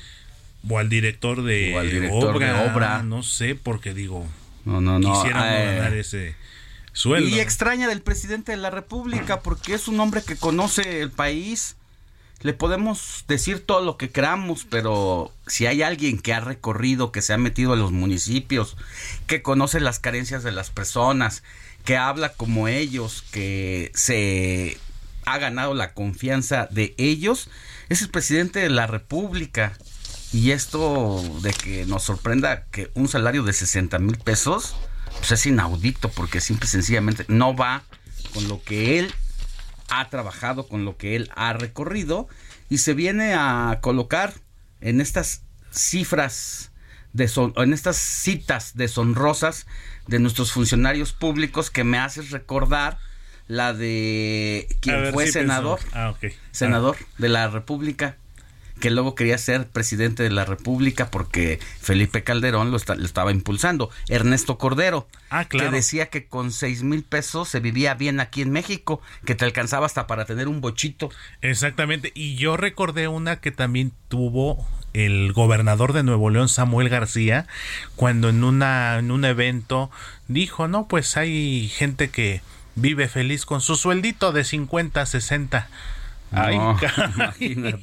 O 0.68 0.78
al 0.78 0.88
director 0.88 1.42
de, 1.44 2.10
obra, 2.10 3.02
No 3.02 3.22
sé, 3.22 3.54
porque 3.54 3.94
digo... 3.94 4.26
No, 4.64 4.80
no, 4.80 4.98
no. 4.98 5.12
Quisiéramos 5.12 5.48
eh, 5.48 5.74
ganar 5.76 5.94
ese 5.94 6.34
Y 7.04 7.40
extraña 7.40 7.88
del 7.88 8.00
presidente 8.00 8.52
de 8.52 8.58
la 8.58 8.70
República, 8.70 9.40
porque 9.40 9.74
es 9.74 9.86
un 9.86 10.00
hombre 10.00 10.22
que 10.22 10.36
conoce 10.36 11.02
el 11.02 11.10
país. 11.10 11.76
Le 12.40 12.54
podemos 12.54 13.24
decir 13.28 13.64
todo 13.64 13.82
lo 13.82 13.96
que 13.96 14.10
queramos, 14.10 14.66
pero 14.68 15.32
si 15.46 15.66
hay 15.66 15.82
alguien 15.82 16.18
que 16.18 16.32
ha 16.32 16.40
recorrido, 16.40 17.12
que 17.12 17.22
se 17.22 17.32
ha 17.32 17.38
metido 17.38 17.74
a 17.74 17.76
los 17.76 17.92
municipios, 17.92 18.76
que 19.26 19.42
conoce 19.42 19.80
las 19.80 19.98
carencias 19.98 20.42
de 20.42 20.52
las 20.52 20.70
personas, 20.70 21.42
que 21.84 21.96
habla 21.96 22.30
como 22.30 22.66
ellos, 22.66 23.24
que 23.30 23.90
se 23.94 24.78
ha 25.26 25.38
ganado 25.38 25.74
la 25.74 25.92
confianza 25.92 26.66
de 26.70 26.94
ellos, 26.98 27.50
es 27.88 28.00
el 28.00 28.08
presidente 28.08 28.60
de 28.60 28.70
la 28.70 28.86
República. 28.86 29.76
Y 30.32 30.50
esto 30.50 31.22
de 31.42 31.52
que 31.52 31.84
nos 31.86 32.04
sorprenda 32.04 32.64
que 32.70 32.90
un 32.94 33.08
salario 33.08 33.42
de 33.42 33.52
60 33.52 33.98
mil 33.98 34.18
pesos, 34.18 34.76
pues 35.18 35.32
es 35.32 35.46
inaudito 35.46 36.10
porque 36.10 36.40
simple 36.40 36.66
y 36.66 36.70
sencillamente 36.70 37.24
no 37.28 37.54
va 37.56 37.82
con 38.32 38.48
lo 38.48 38.62
que 38.62 38.98
él 38.98 39.14
ha 39.88 40.08
trabajado, 40.08 40.68
con 40.68 40.84
lo 40.84 40.96
que 40.96 41.16
él 41.16 41.30
ha 41.36 41.52
recorrido 41.52 42.28
y 42.68 42.78
se 42.78 42.94
viene 42.94 43.34
a 43.34 43.78
colocar 43.80 44.34
en 44.80 45.00
estas 45.00 45.42
cifras 45.70 46.72
de 47.12 47.28
son, 47.28 47.54
en 47.56 47.72
estas 47.72 47.96
citas 47.96 48.72
deshonrosas 48.74 49.66
de 50.06 50.18
nuestros 50.18 50.52
funcionarios 50.52 51.12
públicos 51.12 51.70
que 51.70 51.84
me 51.84 51.98
haces 51.98 52.30
recordar 52.30 52.98
la 53.48 53.72
de 53.72 54.66
quien 54.80 55.12
fue 55.12 55.28
senador, 55.28 55.80
ah, 55.92 56.14
senador 56.50 56.96
de 57.18 57.28
la 57.28 57.48
República, 57.48 58.16
que 58.80 58.90
luego 58.90 59.14
quería 59.14 59.38
ser 59.38 59.66
presidente 59.66 60.22
de 60.22 60.30
la 60.30 60.44
República 60.44 61.10
porque 61.10 61.58
Felipe 61.80 62.22
Calderón 62.22 62.70
lo, 62.70 62.76
estaba 62.76 63.30
impulsando. 63.30 63.90
Ernesto 64.08 64.58
Cordero, 64.58 65.08
ah, 65.30 65.46
que 65.46 65.70
decía 65.70 66.06
que 66.06 66.26
con 66.26 66.52
seis 66.52 66.82
mil 66.82 67.02
pesos 67.02 67.48
se 67.48 67.60
vivía 67.60 67.94
bien 67.94 68.20
aquí 68.20 68.42
en 68.42 68.50
México, 68.50 69.00
que 69.24 69.34
te 69.34 69.44
alcanzaba 69.44 69.86
hasta 69.86 70.06
para 70.06 70.24
tener 70.24 70.48
un 70.48 70.60
bochito. 70.60 71.10
Exactamente, 71.40 72.12
y 72.14 72.36
yo 72.36 72.56
recordé 72.56 73.08
una 73.08 73.40
que 73.40 73.50
también 73.50 73.92
tuvo 74.08 74.66
el 74.92 75.32
gobernador 75.32 75.92
de 75.92 76.02
Nuevo 76.02 76.30
León, 76.30 76.48
Samuel 76.48 76.88
García, 76.88 77.46
cuando 77.96 78.30
en, 78.30 78.44
una, 78.44 78.98
en 78.98 79.10
un 79.10 79.24
evento 79.24 79.90
dijo, 80.28 80.68
no, 80.68 80.88
pues 80.88 81.16
hay 81.16 81.68
gente 81.68 82.08
que 82.08 82.40
vive 82.76 83.08
feliz 83.08 83.46
con 83.46 83.60
su 83.60 83.76
sueldito 83.76 84.32
de 84.32 84.44
50, 84.44 85.04
60 85.04 85.68
Ay, 86.32 86.58
no, 87.56 87.78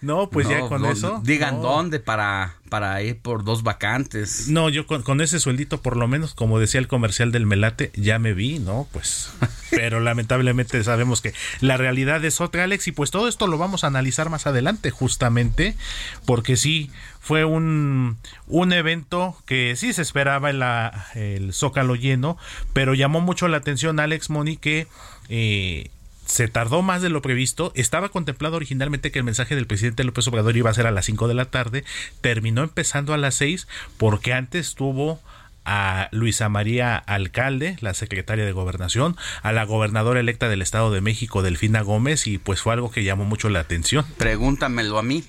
no 0.00 0.30
pues 0.30 0.48
ya 0.48 0.60
con 0.60 0.84
eso. 0.86 1.20
Digan 1.24 1.60
dónde 1.60 2.00
para, 2.00 2.56
para 2.68 3.02
ir 3.02 3.18
por 3.18 3.44
dos 3.44 3.62
vacantes. 3.62 4.48
No, 4.48 4.70
yo 4.70 4.86
con, 4.86 5.20
ese 5.20 5.38
sueldito, 5.38 5.82
por 5.82 5.96
lo 5.96 6.08
menos, 6.08 6.34
como 6.34 6.58
decía 6.58 6.80
el 6.80 6.88
comercial 6.88 7.32
del 7.32 7.44
Melate, 7.44 7.92
ya 7.94 8.18
me 8.18 8.32
vi, 8.32 8.58
¿no? 8.58 8.88
Pues. 8.92 9.30
Pero 9.70 10.00
lamentablemente 10.00 10.82
sabemos 10.82 11.20
que 11.20 11.34
la 11.60 11.76
realidad 11.76 12.24
es 12.24 12.40
otra, 12.40 12.64
Alex, 12.64 12.88
y 12.88 12.92
pues 12.92 13.10
todo 13.10 13.28
esto 13.28 13.46
lo 13.46 13.58
vamos 13.58 13.84
a 13.84 13.88
analizar 13.88 14.30
más 14.30 14.46
adelante, 14.46 14.90
justamente, 14.90 15.76
porque 16.24 16.56
sí, 16.56 16.90
fue 17.20 17.44
un, 17.44 18.16
un 18.46 18.72
evento 18.72 19.36
que 19.44 19.74
sí 19.76 19.92
se 19.92 20.02
esperaba 20.02 20.50
en 20.50 20.58
la, 20.60 21.06
el 21.14 21.52
Zócalo 21.52 21.94
lleno, 21.94 22.38
pero 22.72 22.94
llamó 22.94 23.20
mucho 23.20 23.48
la 23.48 23.58
atención, 23.58 24.00
Alex 24.00 24.30
Moni, 24.30 24.56
que. 24.56 24.88
Eh, 25.28 25.90
se 26.32 26.48
tardó 26.48 26.80
más 26.80 27.02
de 27.02 27.10
lo 27.10 27.20
previsto. 27.20 27.72
Estaba 27.74 28.08
contemplado 28.08 28.56
originalmente 28.56 29.12
que 29.12 29.18
el 29.18 29.24
mensaje 29.24 29.54
del 29.54 29.66
presidente 29.66 30.02
López 30.02 30.26
Obrador 30.28 30.56
iba 30.56 30.70
a 30.70 30.74
ser 30.74 30.86
a 30.86 30.90
las 30.90 31.04
5 31.04 31.28
de 31.28 31.34
la 31.34 31.44
tarde. 31.44 31.84
Terminó 32.22 32.62
empezando 32.62 33.12
a 33.12 33.18
las 33.18 33.34
6 33.34 33.68
porque 33.98 34.32
antes 34.32 34.74
tuvo 34.74 35.20
a 35.66 36.08
Luisa 36.10 36.48
María 36.48 36.96
Alcalde, 36.96 37.76
la 37.80 37.92
secretaria 37.92 38.46
de 38.46 38.52
Gobernación, 38.52 39.14
a 39.42 39.52
la 39.52 39.64
gobernadora 39.64 40.20
electa 40.20 40.48
del 40.48 40.62
Estado 40.62 40.90
de 40.90 41.02
México, 41.02 41.42
Delfina 41.42 41.82
Gómez, 41.82 42.26
y 42.26 42.38
pues 42.38 42.62
fue 42.62 42.72
algo 42.72 42.90
que 42.90 43.04
llamó 43.04 43.26
mucho 43.26 43.50
la 43.50 43.60
atención. 43.60 44.06
Pregúntamelo 44.16 44.98
a 44.98 45.02
mí. 45.02 45.24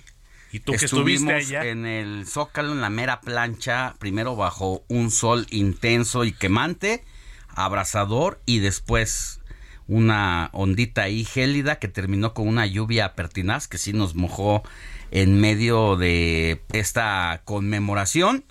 ¿Y 0.53 0.61
tú 0.61 0.71
que 0.71 0.85
estuviste 0.85 1.33
allá? 1.33 1.65
En 1.65 1.85
el 1.85 2.25
Zócalo, 2.25 2.71
en 2.71 2.79
la 2.79 2.89
mera 2.89 3.19
plancha, 3.19 3.95
primero 3.99 4.37
bajo 4.37 4.85
un 4.87 5.11
sol 5.11 5.47
intenso 5.49 6.23
y 6.23 6.31
quemante, 6.31 7.03
abrasador, 7.49 8.39
y 8.45 8.59
después 8.59 9.41
una 9.87 10.49
ondita 10.53 11.03
ahí 11.03 11.25
gélida 11.25 11.77
que 11.77 11.87
terminó 11.87 12.33
con 12.33 12.47
una 12.47 12.65
lluvia 12.65 13.15
pertinaz 13.15 13.67
que 13.67 13.77
sí 13.77 13.93
nos 13.93 14.15
mojó 14.15 14.63
en 15.11 15.39
medio 15.39 15.95
de 15.95 16.61
esta 16.71 17.41
conmemoración. 17.45 18.45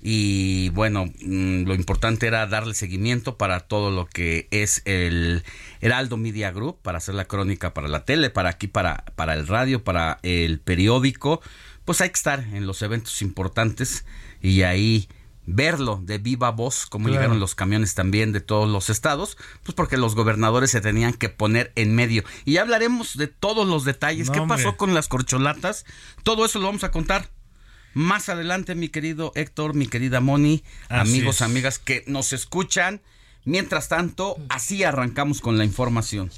Y 0.00 0.68
bueno, 0.70 1.06
mm, 1.06 1.64
lo 1.64 1.74
importante 1.74 2.26
era 2.26 2.46
darle 2.46 2.74
seguimiento 2.74 3.36
para 3.36 3.60
todo 3.60 3.90
lo 3.90 4.06
que 4.06 4.46
es 4.50 4.82
el 4.84 5.42
Heraldo 5.80 6.16
Media 6.16 6.52
Group, 6.52 6.78
para 6.82 6.98
hacer 6.98 7.14
la 7.14 7.24
crónica 7.24 7.74
para 7.74 7.88
la 7.88 8.04
tele, 8.04 8.30
para 8.30 8.50
aquí, 8.50 8.68
para, 8.68 9.04
para 9.16 9.34
el 9.34 9.46
radio, 9.48 9.82
para 9.82 10.18
el 10.22 10.60
periódico, 10.60 11.40
pues 11.84 12.00
hay 12.00 12.10
que 12.10 12.16
estar 12.16 12.40
en 12.40 12.66
los 12.66 12.82
eventos 12.82 13.22
importantes 13.22 14.04
y 14.42 14.62
ahí 14.62 15.08
verlo 15.46 16.00
de 16.02 16.18
viva 16.18 16.50
voz, 16.50 16.86
como 16.86 17.08
llegaron 17.08 17.40
los 17.40 17.54
camiones 17.54 17.94
también 17.94 18.32
de 18.32 18.40
todos 18.40 18.68
los 18.68 18.90
estados, 18.90 19.38
pues 19.62 19.74
porque 19.74 19.96
los 19.96 20.14
gobernadores 20.14 20.70
se 20.72 20.80
tenían 20.80 21.14
que 21.14 21.28
poner 21.28 21.72
en 21.76 21.94
medio. 21.94 22.24
Y 22.44 22.54
ya 22.54 22.62
hablaremos 22.62 23.16
de 23.16 23.28
todos 23.28 23.66
los 23.66 23.84
detalles. 23.84 24.30
¿Qué 24.30 24.42
pasó 24.42 24.76
con 24.76 24.92
las 24.94 25.08
corcholatas? 25.08 25.86
Todo 26.22 26.44
eso 26.44 26.58
lo 26.58 26.66
vamos 26.66 26.84
a 26.84 26.90
contar 26.90 27.30
más 27.94 28.28
adelante, 28.28 28.74
mi 28.74 28.90
querido 28.90 29.32
Héctor, 29.34 29.72
mi 29.72 29.86
querida 29.86 30.20
Moni, 30.20 30.62
amigos, 30.90 31.40
amigas 31.40 31.78
que 31.78 32.04
nos 32.06 32.34
escuchan. 32.34 33.00
Mientras 33.46 33.88
tanto, 33.88 34.36
así 34.50 34.84
arrancamos 34.84 35.40
con 35.40 35.56
la 35.56 35.64
información. 35.64 36.30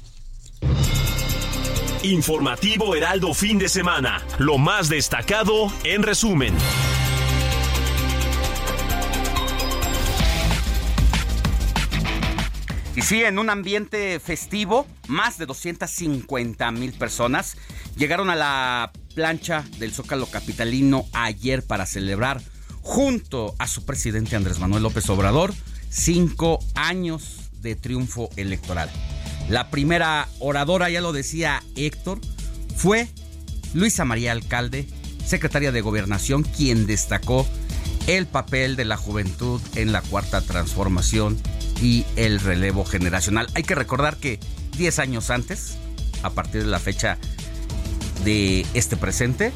Informativo 2.03 2.95
Heraldo 2.95 3.33
fin 3.33 3.57
de 3.57 3.67
semana. 3.67 4.23
Lo 4.37 4.57
más 4.57 4.87
destacado 4.87 5.73
en 5.83 6.03
resumen. 6.03 6.53
Y 12.99 13.01
sí, 13.01 13.23
en 13.23 13.39
un 13.39 13.49
ambiente 13.49 14.19
festivo, 14.19 14.85
más 15.07 15.37
de 15.37 15.45
250 15.45 16.69
mil 16.71 16.91
personas 16.91 17.55
llegaron 17.95 18.29
a 18.29 18.35
la 18.35 18.91
plancha 19.15 19.63
del 19.77 19.93
Zócalo 19.93 20.25
Capitalino 20.25 21.05
ayer 21.13 21.65
para 21.65 21.85
celebrar, 21.85 22.41
junto 22.81 23.55
a 23.57 23.69
su 23.69 23.85
presidente 23.85 24.35
Andrés 24.35 24.59
Manuel 24.59 24.83
López 24.83 25.09
Obrador, 25.09 25.53
cinco 25.89 26.59
años 26.75 27.51
de 27.61 27.77
triunfo 27.77 28.31
electoral. 28.35 28.89
La 29.47 29.69
primera 29.69 30.27
oradora, 30.39 30.89
ya 30.89 30.99
lo 30.99 31.13
decía 31.13 31.63
Héctor, 31.77 32.19
fue 32.75 33.07
Luisa 33.73 34.03
María 34.03 34.33
Alcalde, 34.33 34.89
secretaria 35.25 35.71
de 35.71 35.79
Gobernación, 35.79 36.43
quien 36.43 36.85
destacó 36.85 37.47
el 38.07 38.27
papel 38.27 38.75
de 38.75 38.83
la 38.83 38.97
juventud 38.97 39.61
en 39.75 39.93
la 39.93 40.01
cuarta 40.01 40.41
transformación 40.41 41.41
y 41.81 42.05
el 42.15 42.39
relevo 42.39 42.85
generacional. 42.85 43.47
Hay 43.55 43.63
que 43.63 43.75
recordar 43.75 44.17
que 44.17 44.39
10 44.77 44.99
años 44.99 45.29
antes, 45.29 45.77
a 46.23 46.29
partir 46.29 46.63
de 46.63 46.67
la 46.69 46.79
fecha 46.79 47.17
de 48.23 48.65
este 48.73 48.97
presente, 48.97 49.51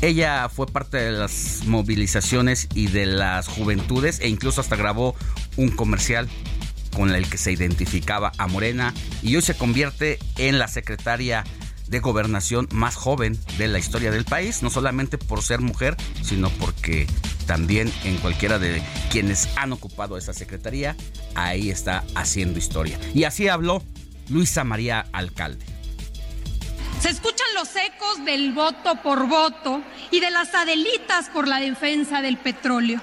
ella 0.00 0.48
fue 0.48 0.66
parte 0.66 0.96
de 0.96 1.12
las 1.12 1.62
movilizaciones 1.66 2.68
y 2.74 2.88
de 2.88 3.06
las 3.06 3.46
juventudes 3.48 4.20
e 4.20 4.28
incluso 4.28 4.60
hasta 4.60 4.76
grabó 4.76 5.14
un 5.56 5.70
comercial 5.70 6.28
con 6.94 7.10
el 7.14 7.28
que 7.28 7.38
se 7.38 7.52
identificaba 7.52 8.32
a 8.36 8.46
Morena 8.48 8.92
y 9.22 9.36
hoy 9.36 9.42
se 9.42 9.54
convierte 9.54 10.18
en 10.36 10.58
la 10.58 10.68
secretaria 10.68 11.44
de 11.88 12.00
gobernación 12.00 12.68
más 12.72 12.96
joven 12.96 13.38
de 13.58 13.68
la 13.68 13.78
historia 13.78 14.10
del 14.10 14.24
país, 14.24 14.62
no 14.62 14.70
solamente 14.70 15.18
por 15.18 15.42
ser 15.42 15.60
mujer, 15.60 15.96
sino 16.22 16.50
porque 16.50 17.06
también 17.52 17.92
en 18.04 18.16
cualquiera 18.16 18.58
de 18.58 18.82
quienes 19.10 19.46
han 19.56 19.74
ocupado 19.74 20.16
esa 20.16 20.32
secretaría, 20.32 20.96
ahí 21.34 21.68
está 21.68 22.02
haciendo 22.14 22.58
historia. 22.58 22.98
Y 23.12 23.24
así 23.24 23.46
habló 23.46 23.82
Luisa 24.30 24.64
María 24.64 25.04
Alcalde. 25.12 25.66
Se 27.02 27.10
escuchan 27.10 27.48
los 27.54 27.68
ecos 27.76 28.24
del 28.24 28.54
voto 28.54 28.94
por 29.02 29.28
voto 29.28 29.82
y 30.10 30.20
de 30.20 30.30
las 30.30 30.54
adelitas 30.54 31.28
por 31.28 31.46
la 31.46 31.60
defensa 31.60 32.22
del 32.22 32.38
petróleo 32.38 33.02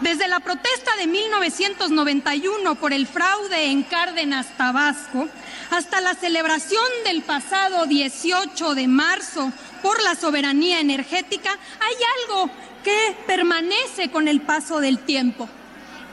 Desde 0.00 0.26
la 0.26 0.40
protesta 0.40 0.96
de 0.96 1.06
1991 1.06 2.74
por 2.76 2.92
el 2.92 3.06
fraude 3.06 3.66
en 3.66 3.84
Cárdenas, 3.84 4.56
Tabasco, 4.56 5.28
hasta 5.70 6.00
la 6.00 6.14
celebración 6.14 6.82
del 7.04 7.22
pasado 7.22 7.86
18 7.86 8.74
de 8.74 8.88
marzo 8.88 9.52
por 9.82 10.02
la 10.02 10.16
soberanía 10.16 10.80
energética, 10.80 11.50
hay 11.50 11.94
algo 12.22 12.50
que 12.82 13.16
permanece 13.26 14.10
con 14.10 14.28
el 14.28 14.40
paso 14.40 14.80
del 14.80 14.98
tiempo. 14.98 15.48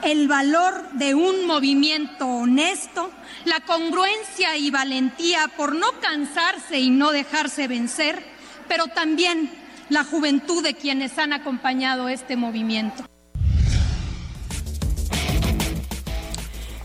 El 0.02 0.28
valor 0.28 0.90
de 0.92 1.14
un 1.14 1.46
movimiento 1.46 2.26
honesto, 2.26 3.10
la 3.44 3.60
congruencia 3.60 4.56
y 4.56 4.70
valentía 4.70 5.48
por 5.56 5.74
no 5.74 5.86
cansarse 6.00 6.78
y 6.78 6.90
no 6.90 7.12
dejarse 7.12 7.66
vencer, 7.66 8.22
pero 8.68 8.88
también 8.88 9.50
la 9.88 10.04
juventud 10.04 10.62
de 10.62 10.74
quienes 10.74 11.18
han 11.18 11.32
acompañado 11.32 12.08
este 12.08 12.36
movimiento. 12.36 13.04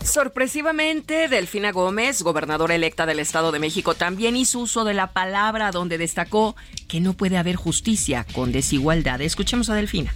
Sorpresivamente, 0.04 1.28
Delfina 1.28 1.70
Gómez, 1.70 2.22
gobernadora 2.22 2.74
electa 2.74 3.06
del 3.06 3.20
Estado 3.20 3.52
de 3.52 3.60
México, 3.60 3.94
también 3.94 4.36
hizo 4.36 4.58
uso 4.58 4.84
de 4.84 4.94
la 4.94 5.12
palabra 5.12 5.70
donde 5.70 5.96
destacó 5.96 6.56
que 6.88 7.00
no 7.00 7.14
puede 7.14 7.38
haber 7.38 7.56
justicia 7.56 8.26
con 8.34 8.52
desigualdad. 8.52 9.20
Escuchemos 9.20 9.70
a 9.70 9.74
Delfina. 9.74 10.12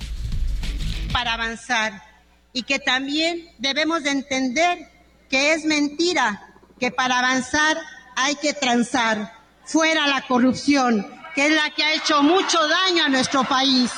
Para 1.12 1.34
avanzar 1.34 2.02
y 2.52 2.64
que 2.64 2.78
también 2.78 3.48
debemos 3.58 4.02
de 4.02 4.10
entender 4.10 4.90
que 5.30 5.52
es 5.52 5.64
mentira 5.64 6.42
que 6.80 6.90
para 6.90 7.20
avanzar 7.20 7.78
hay 8.16 8.34
que 8.36 8.54
transar 8.54 9.32
fuera 9.64 10.06
la 10.06 10.22
corrupción, 10.22 11.06
que 11.34 11.46
es 11.46 11.52
la 11.52 11.70
que 11.70 11.84
ha 11.84 11.94
hecho 11.94 12.22
mucho 12.22 12.58
daño 12.66 13.04
a 13.04 13.08
nuestro 13.08 13.44
país. 13.44 13.90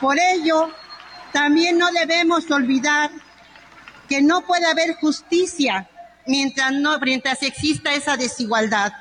Por 0.00 0.16
ello, 0.18 0.70
también 1.32 1.78
no 1.78 1.90
debemos 1.92 2.50
olvidar 2.50 3.10
que 4.06 4.22
no 4.22 4.46
puede 4.46 4.66
haber 4.66 4.94
justicia 4.94 5.88
mientras, 6.26 6.72
no, 6.72 6.98
mientras 7.00 7.42
exista 7.42 7.94
esa 7.94 8.16
desigualdad. 8.16 8.92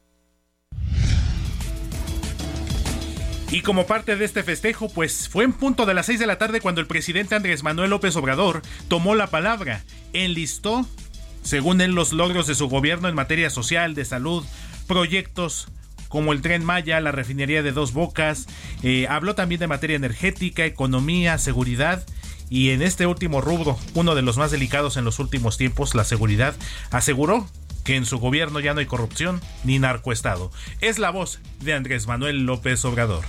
Y 3.52 3.62
como 3.62 3.86
parte 3.86 4.16
de 4.16 4.26
este 4.26 4.44
festejo, 4.44 4.90
pues 4.90 5.30
fue 5.30 5.44
en 5.44 5.54
punto 5.54 5.86
de 5.86 5.94
las 5.94 6.08
6 6.08 6.20
de 6.20 6.26
la 6.26 6.38
tarde 6.38 6.62
cuando 6.62 6.82
el 6.82 6.88
presidente 6.88 7.36
Andrés 7.36 7.64
Manuel 7.64 7.92
López 7.92 8.16
Obrador 8.16 8.62
tomó 8.88 9.16
la 9.16 9.28
palabra, 9.28 9.84
enlistó, 10.14 10.86
según 11.44 11.80
él, 11.80 11.92
los 11.92 12.12
logros 12.12 12.48
de 12.48 12.56
su 12.56 12.68
gobierno 12.68 13.08
en 13.08 13.16
materia 13.16 13.50
social, 13.50 13.94
de 13.94 14.04
salud, 14.04 14.44
proyectos 14.88 15.68
como 16.10 16.34
el 16.34 16.42
tren 16.42 16.66
Maya, 16.66 17.00
la 17.02 17.12
refinería 17.12 17.62
de 17.62 17.72
dos 17.72 17.94
bocas, 17.94 18.48
eh, 18.84 19.08
habló 19.10 19.36
también 19.36 19.60
de 19.60 19.68
materia 19.68 19.96
energética, 19.96 20.66
economía, 20.66 21.38
seguridad 21.38 22.06
y 22.50 22.72
en 22.72 22.82
este 22.82 23.08
último 23.08 23.42
rubro, 23.42 23.78
uno 23.94 24.16
de 24.16 24.22
los 24.22 24.38
más 24.38 24.52
delicados 24.52 24.98
en 24.98 25.06
los 25.06 25.20
últimos 25.20 25.58
tiempos, 25.58 25.96
la 25.96 26.04
seguridad, 26.04 26.56
aseguró 26.92 27.48
que 27.84 27.96
en 27.96 28.06
su 28.06 28.20
gobierno 28.20 28.60
ya 28.60 28.74
no 28.74 28.80
hay 28.80 28.86
corrupción 28.86 29.42
ni 29.64 29.80
narcoestado. 29.80 30.52
Es 30.82 31.00
la 31.00 31.12
voz 31.12 31.40
de 31.62 31.74
Andrés 31.74 32.08
Manuel 32.08 32.46
López 32.46 32.84
Obrador 32.86 33.24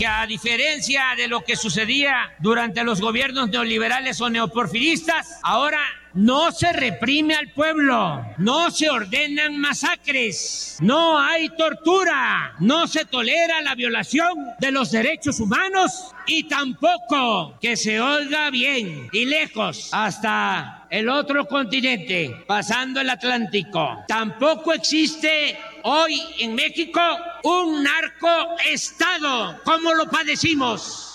que 0.00 0.06
a 0.06 0.26
diferencia 0.26 1.02
de 1.14 1.28
lo 1.28 1.42
que 1.42 1.56
sucedía 1.56 2.34
durante 2.38 2.84
los 2.84 3.02
gobiernos 3.02 3.50
neoliberales 3.50 4.18
o 4.22 4.30
neoporfiristas, 4.30 5.38
ahora 5.42 5.78
no 6.14 6.50
se 6.52 6.72
reprime 6.72 7.34
al 7.34 7.52
pueblo, 7.52 8.24
no 8.38 8.70
se 8.70 8.90
ordenan 8.90 9.58
masacres, 9.58 10.76
no 10.80 11.18
hay 11.18 11.48
tortura, 11.50 12.54
no 12.58 12.86
se 12.86 13.04
tolera 13.04 13.60
la 13.62 13.74
violación 13.74 14.32
de 14.58 14.72
los 14.72 14.90
derechos 14.90 15.40
humanos 15.40 16.12
y 16.26 16.48
tampoco 16.48 17.58
que 17.60 17.76
se 17.76 18.00
oiga 18.00 18.50
bien 18.50 19.08
y 19.12 19.24
lejos 19.24 19.90
hasta 19.92 20.86
el 20.90 21.08
otro 21.08 21.46
continente, 21.46 22.44
pasando 22.46 23.00
el 23.00 23.10
Atlántico. 23.10 24.04
Tampoco 24.08 24.72
existe 24.72 25.56
hoy 25.84 26.20
en 26.40 26.54
México 26.56 27.00
un 27.44 27.84
narcoestado 27.84 29.60
como 29.62 29.94
lo 29.94 30.06
padecimos. 30.10 31.06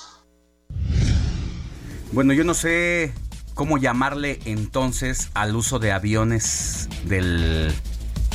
Bueno, 2.13 2.33
yo 2.33 2.45
no 2.45 2.53
sé 2.53 3.13
cómo 3.55 3.77
llamarle 3.77 4.39
entonces 4.45 5.29
al 5.33 5.55
uso 5.55 5.79
de 5.79 5.93
aviones 5.93 6.89
del 7.05 7.73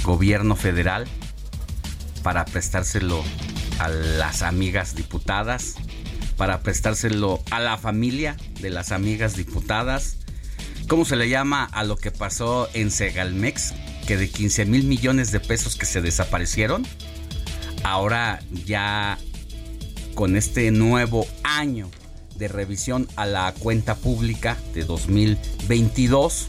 gobierno 0.02 0.56
federal 0.56 1.06
para 2.22 2.46
prestárselo 2.46 3.22
a 3.78 3.88
las 3.88 4.42
amigas 4.42 4.96
diputadas, 4.96 5.76
para 6.36 6.62
prestárselo 6.62 7.40
a 7.50 7.60
la 7.60 7.76
familia 7.76 8.36
de 8.60 8.70
las 8.70 8.92
amigas 8.92 9.36
diputadas. 9.36 10.16
¿Cómo 10.88 11.04
se 11.04 11.16
le 11.16 11.28
llama 11.28 11.64
a 11.64 11.84
lo 11.84 11.96
que 11.96 12.10
pasó 12.10 12.68
en 12.72 12.90
Segalmex? 12.90 13.74
Que 14.06 14.16
de 14.16 14.28
15 14.28 14.64
mil 14.64 14.84
millones 14.84 15.32
de 15.32 15.40
pesos 15.40 15.76
que 15.76 15.86
se 15.86 16.00
desaparecieron, 16.00 16.86
ahora 17.84 18.40
ya 18.64 19.18
con 20.14 20.34
este 20.34 20.70
nuevo 20.70 21.26
año 21.44 21.90
de 22.40 22.48
revisión 22.48 23.06
a 23.14 23.26
la 23.26 23.54
cuenta 23.56 23.94
pública 23.94 24.56
de 24.74 24.84
2022, 24.84 26.48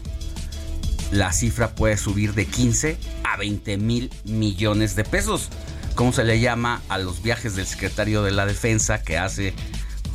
la 1.12 1.32
cifra 1.32 1.74
puede 1.74 1.98
subir 1.98 2.32
de 2.32 2.46
15 2.46 2.98
a 3.22 3.36
20 3.36 3.76
mil 3.76 4.10
millones 4.24 4.96
de 4.96 5.04
pesos. 5.04 5.50
¿Cómo 5.94 6.12
se 6.14 6.24
le 6.24 6.40
llama 6.40 6.80
a 6.88 6.96
los 6.96 7.22
viajes 7.22 7.54
del 7.54 7.66
secretario 7.66 8.22
de 8.22 8.30
la 8.32 8.46
Defensa 8.46 9.02
que 9.02 9.18
hace 9.18 9.52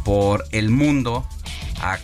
por 0.03 0.45
el 0.51 0.69
mundo 0.69 1.27
a 1.79 1.99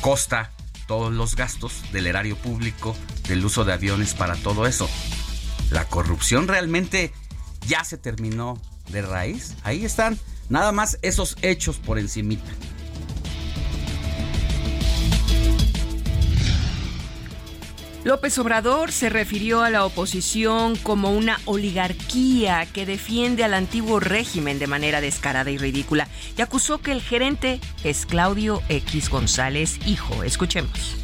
costa 0.00 0.52
todos 0.86 1.12
los 1.12 1.34
gastos 1.34 1.82
del 1.92 2.06
erario 2.06 2.36
público, 2.36 2.96
del 3.28 3.44
uso 3.44 3.64
de 3.64 3.72
aviones 3.72 4.14
para 4.14 4.36
todo 4.36 4.68
eso? 4.68 4.88
La 5.70 5.86
corrupción 5.86 6.46
realmente 6.46 7.12
ya 7.66 7.82
se 7.82 7.98
terminó 7.98 8.62
de 8.90 9.02
raíz. 9.02 9.56
Ahí 9.64 9.84
están, 9.84 10.16
nada 10.48 10.70
más 10.70 10.98
esos 11.02 11.36
hechos 11.42 11.78
por 11.78 11.98
encimita. 11.98 12.48
López 18.04 18.38
Obrador 18.38 18.92
se 18.92 19.08
refirió 19.08 19.62
a 19.62 19.70
la 19.70 19.84
oposición 19.84 20.76
como 20.76 21.10
una 21.10 21.40
oligarquía 21.46 22.66
que 22.72 22.86
defiende 22.86 23.42
al 23.42 23.54
antiguo 23.54 23.98
régimen 23.98 24.58
de 24.58 24.68
manera 24.68 25.00
descarada 25.00 25.50
y 25.50 25.58
ridícula 25.58 26.06
y 26.36 26.42
acusó 26.42 26.78
que 26.78 26.92
el 26.92 27.02
gerente 27.02 27.60
es 27.82 28.06
Claudio 28.06 28.62
X 28.68 29.10
González, 29.10 29.80
hijo. 29.86 30.22
Escuchemos. 30.22 30.96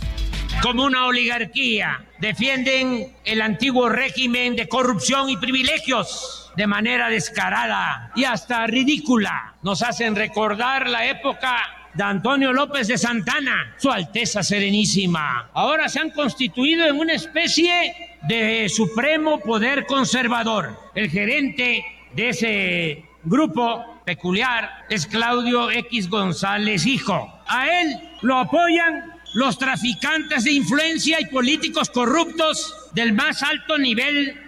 Como 0.63 0.85
una 0.85 1.07
oligarquía 1.07 2.07
defienden 2.21 3.13
el 3.25 3.43
antiguo 3.43 3.89
régimen 3.89 4.55
de 4.55 4.69
corrupción 4.69 5.29
y 5.29 5.37
privilegios 5.37 6.53
de 6.57 6.67
manera 6.69 7.09
descarada 7.09 8.13
y 8.15 8.25
hasta 8.25 8.67
ridícula. 8.67 9.57
Nos 9.63 9.83
hacen 9.83 10.15
recordar 10.15 10.89
la 10.89 11.07
época 11.07 11.84
de 11.95 12.03
Antonio 12.03 12.53
López 12.53 12.89
de 12.89 12.99
Santana, 12.99 13.75
Su 13.79 13.91
Alteza 13.91 14.43
Serenísima. 14.43 15.51
Ahora 15.55 15.89
se 15.89 16.01
han 16.01 16.11
constituido 16.11 16.87
en 16.87 16.99
una 16.99 17.15
especie 17.15 18.19
de 18.23 18.69
supremo 18.69 19.41
poder 19.41 19.87
conservador. 19.87 20.77
El 20.95 21.11
gerente 21.11 21.85
de 22.15 22.29
ese 22.29 23.05
grupo 23.23 24.01
peculiar 24.05 24.85
es 24.89 25.07
Claudio 25.07 25.71
X 25.71 26.09
González 26.09 26.87
Hijo. 26.87 27.33
A 27.47 27.81
él 27.81 28.01
lo 28.23 28.39
apoyan 28.39 29.13
los 29.35 29.59
traficantes 29.59 30.45
de 30.45 30.53
influencia 30.53 31.21
y 31.21 31.27
políticos 31.27 31.91
corruptos 31.91 32.91
del 32.93 33.13
más 33.13 33.43
alto 33.43 33.79
nivel 33.79 34.41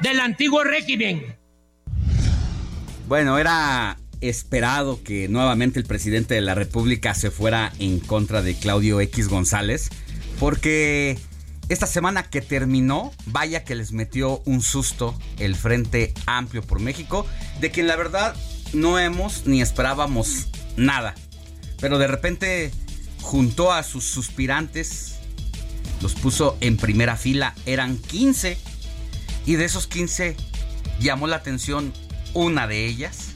del 0.00 0.20
antiguo 0.20 0.64
régimen. 0.64 1.36
Bueno, 3.06 3.38
era 3.38 3.96
esperado 4.28 5.02
que 5.02 5.28
nuevamente 5.28 5.78
el 5.78 5.86
presidente 5.86 6.34
de 6.34 6.40
la 6.40 6.54
República 6.54 7.14
se 7.14 7.30
fuera 7.30 7.72
en 7.78 8.00
contra 8.00 8.42
de 8.42 8.54
Claudio 8.54 9.00
X 9.00 9.28
González, 9.28 9.90
porque 10.38 11.18
esta 11.68 11.86
semana 11.86 12.24
que 12.24 12.40
terminó, 12.40 13.12
vaya 13.26 13.64
que 13.64 13.74
les 13.74 13.92
metió 13.92 14.42
un 14.44 14.60
susto 14.60 15.18
el 15.38 15.54
Frente 15.54 16.12
Amplio 16.26 16.62
por 16.62 16.80
México, 16.80 17.26
de 17.60 17.70
quien 17.70 17.86
la 17.86 17.96
verdad 17.96 18.36
no 18.72 18.98
hemos 18.98 19.46
ni 19.46 19.62
esperábamos 19.62 20.48
nada. 20.76 21.14
Pero 21.80 21.98
de 21.98 22.06
repente 22.06 22.70
juntó 23.22 23.72
a 23.72 23.82
sus 23.82 24.04
suspirantes, 24.04 25.16
los 26.02 26.14
puso 26.14 26.58
en 26.60 26.76
primera 26.76 27.16
fila, 27.16 27.54
eran 27.64 27.96
15, 27.96 28.58
y 29.46 29.54
de 29.54 29.64
esos 29.64 29.86
15 29.86 30.36
llamó 31.00 31.26
la 31.26 31.36
atención 31.36 31.92
una 32.34 32.66
de 32.66 32.86
ellas, 32.86 33.33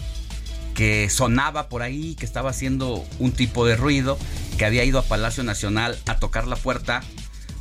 que 0.79 1.11
sonaba 1.11 1.69
por 1.69 1.83
ahí, 1.83 2.15
que 2.15 2.25
estaba 2.25 2.51
haciendo 2.51 3.05
un 3.19 3.33
tipo 3.33 3.67
de 3.67 3.75
ruido, 3.75 4.17
que 4.59 4.65
había 4.65 4.85
ido 4.85 5.01
a 5.01 5.03
Palacio 5.03 5.43
Nacional 5.43 5.99
a 6.07 6.21
tocar 6.21 6.47
la 6.47 6.55
puerta 6.55 7.03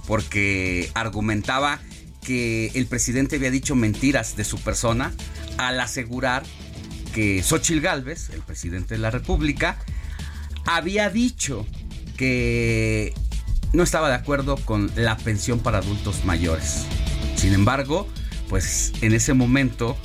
porque 0.05 0.91
argumentaba 0.93 1.79
que 2.23 2.67
el 2.75 2.85
presidente 2.85 3.37
había 3.37 3.49
dicho 3.49 3.75
mentiras 3.75 4.37
de 4.37 4.43
su 4.43 4.59
persona 4.59 5.15
al 5.57 5.79
asegurar 5.79 6.43
que 7.11 7.41
Xochil 7.41 7.81
Gálvez, 7.81 8.29
el 8.29 8.41
presidente 8.43 8.93
de 8.93 8.99
la 8.99 9.09
República, 9.09 9.79
había 10.67 11.09
dicho 11.09 11.65
que 12.17 13.15
no 13.73 13.81
estaba 13.81 14.09
de 14.09 14.15
acuerdo 14.15 14.57
con 14.57 14.91
la 14.95 15.17
pensión 15.17 15.57
para 15.57 15.79
adultos 15.79 16.23
mayores. 16.23 16.85
Sin 17.35 17.55
embargo, 17.55 18.07
pues 18.47 18.93
en 19.01 19.13
ese 19.15 19.33
momento 19.33 19.97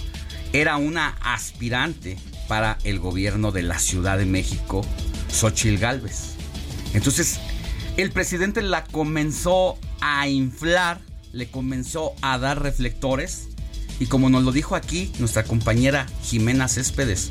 era 0.55 0.79
una 0.79 1.09
aspirante 1.20 2.16
para 2.53 2.77
el 2.85 2.99
gobierno 2.99 3.51
de 3.51 3.62
la 3.62 3.79
Ciudad 3.79 4.19
de 4.19 4.27
México, 4.27 4.87
Xochil 5.31 5.79
Gálvez. 5.79 6.35
Entonces, 6.93 7.41
el 7.97 8.12
presidente 8.12 8.61
la 8.61 8.85
comenzó 8.85 9.79
a 10.03 10.29
inflar, 10.29 11.01
le 11.33 11.49
comenzó 11.49 12.12
a 12.21 12.37
dar 12.37 12.61
reflectores 12.61 13.49
y 14.01 14.05
como 14.05 14.29
nos 14.29 14.43
lo 14.43 14.53
dijo 14.53 14.77
aquí 14.77 15.11
nuestra 15.19 15.45
compañera 15.45 16.07
Jimena 16.25 16.69
Céspedes, 16.69 17.31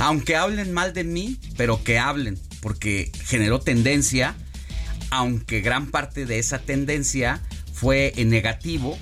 aunque 0.00 0.34
hablen 0.34 0.72
mal 0.72 0.92
de 0.92 1.04
mí, 1.04 1.38
pero 1.56 1.84
que 1.84 2.00
hablen, 2.00 2.36
porque 2.60 3.12
generó 3.26 3.60
tendencia, 3.60 4.34
aunque 5.10 5.60
gran 5.60 5.86
parte 5.86 6.26
de 6.26 6.40
esa 6.40 6.58
tendencia 6.58 7.40
fue 7.72 8.12
en 8.16 8.28
negativo, 8.28 8.98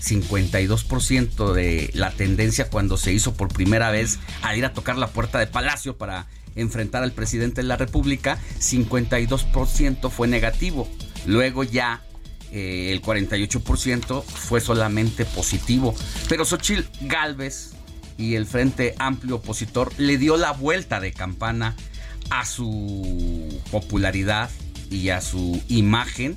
52% 0.00 1.52
de 1.52 1.90
la 1.94 2.10
tendencia 2.10 2.68
cuando 2.68 2.96
se 2.96 3.12
hizo 3.12 3.34
por 3.34 3.48
primera 3.52 3.90
vez 3.90 4.18
al 4.42 4.56
ir 4.56 4.64
a 4.64 4.72
tocar 4.72 4.96
la 4.96 5.08
puerta 5.08 5.38
de 5.38 5.46
Palacio 5.46 5.96
para 5.96 6.26
enfrentar 6.56 7.02
al 7.02 7.12
presidente 7.12 7.62
de 7.62 7.68
la 7.68 7.76
República, 7.76 8.38
52% 8.58 10.10
fue 10.10 10.28
negativo. 10.28 10.88
Luego 11.26 11.64
ya 11.64 12.02
eh, 12.52 12.90
el 12.90 13.02
48% 13.02 14.24
fue 14.24 14.60
solamente 14.60 15.24
positivo. 15.24 15.94
Pero 16.28 16.44
Xochitl 16.44 16.88
Galvez 17.06 17.72
y 18.16 18.34
el 18.34 18.46
Frente 18.46 18.94
Amplio 18.98 19.36
Opositor 19.36 19.92
le 19.98 20.18
dio 20.18 20.36
la 20.36 20.52
vuelta 20.52 21.00
de 21.00 21.12
campana 21.12 21.76
a 22.30 22.44
su 22.44 23.60
popularidad 23.70 24.50
y 24.90 25.10
a 25.10 25.20
su 25.20 25.62
imagen 25.68 26.36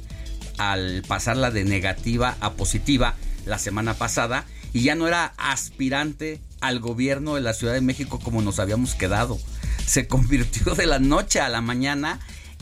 al 0.57 1.03
pasarla 1.07 1.49
de 1.49 1.63
negativa 1.63 2.37
a 2.39 2.53
positiva 2.53 3.15
la 3.45 3.59
semana 3.59 3.93
pasada 3.93 4.45
y 4.73 4.81
ya 4.83 4.95
no 4.95 5.07
era 5.07 5.33
aspirante 5.37 6.41
al 6.61 6.79
gobierno 6.79 7.35
de 7.35 7.41
la 7.41 7.53
Ciudad 7.53 7.73
de 7.73 7.81
México 7.81 8.19
como 8.19 8.41
nos 8.41 8.59
habíamos 8.59 8.95
quedado. 8.95 9.39
Se 9.85 10.07
convirtió 10.07 10.75
de 10.75 10.85
la 10.85 10.99
noche 10.99 11.39
a 11.39 11.49
la 11.49 11.61
mañana 11.61 12.19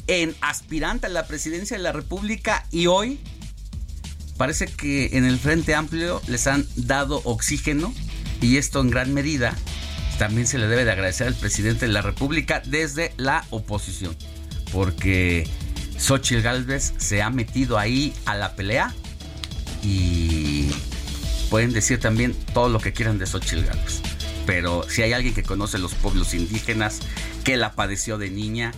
en 0.08 0.36
aspirante 0.42 1.08
a 1.08 1.10
la 1.10 1.28
presidencia 1.28 1.78
de 1.78 1.84
la 1.84 1.92
República 1.92 2.66
y 2.72 2.88
hoy 2.88 3.20
parece 4.38 4.66
que 4.66 5.18
en 5.18 5.26
el 5.26 5.38
Frente 5.38 5.76
Amplio 5.76 6.22
les 6.28 6.48
han 6.48 6.66
dado 6.76 7.22
oxígeno 7.26 7.94
y 8.42 8.58
esto 8.58 8.82
en 8.82 8.90
gran 8.90 9.14
medida 9.14 9.56
también 10.18 10.48
se 10.48 10.58
le 10.58 10.68
debe 10.68 10.86
de 10.86 10.92
agradecer 10.92 11.28
al 11.28 11.36
presidente 11.36 11.88
de 11.88 11.92
la 11.92 12.02
República 12.02 12.62
desde 12.66 13.14
la 13.18 13.46
oposición, 13.50 14.16
porque 14.72 15.48
Xochitl 15.98 16.42
Galvez 16.42 16.94
se 16.98 17.22
ha 17.22 17.30
metido 17.30 17.78
ahí 17.78 18.14
a 18.26 18.36
la 18.36 18.56
pelea 18.56 18.94
y 19.84 20.70
pueden 21.50 21.74
decir 21.74 22.00
también 22.00 22.34
todo 22.54 22.70
lo 22.70 22.80
que 22.80 22.94
quieran 22.94 23.18
de 23.18 23.26
Xochitl. 23.26 23.66
Pero 24.46 24.84
si 24.90 25.02
hay 25.02 25.14
alguien 25.14 25.34
que 25.34 25.44
conoce 25.44 25.78
los 25.78 25.94
pueblos 25.94 26.34
indígenas, 26.34 27.00
que 27.44 27.58
la 27.58 27.74
padeció 27.74 28.18
de 28.18 28.30
niña, 28.30 28.72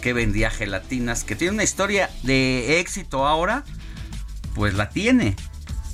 que 0.00 0.12
vendía 0.12 0.50
gelatinas, 0.50 1.24
que 1.24 1.36
tiene 1.36 1.54
una 1.54 1.64
historia 1.64 2.10
de 2.22 2.80
éxito 2.80 3.26
ahora, 3.26 3.64
pues 4.54 4.74
la 4.74 4.90
tiene. 4.90 5.36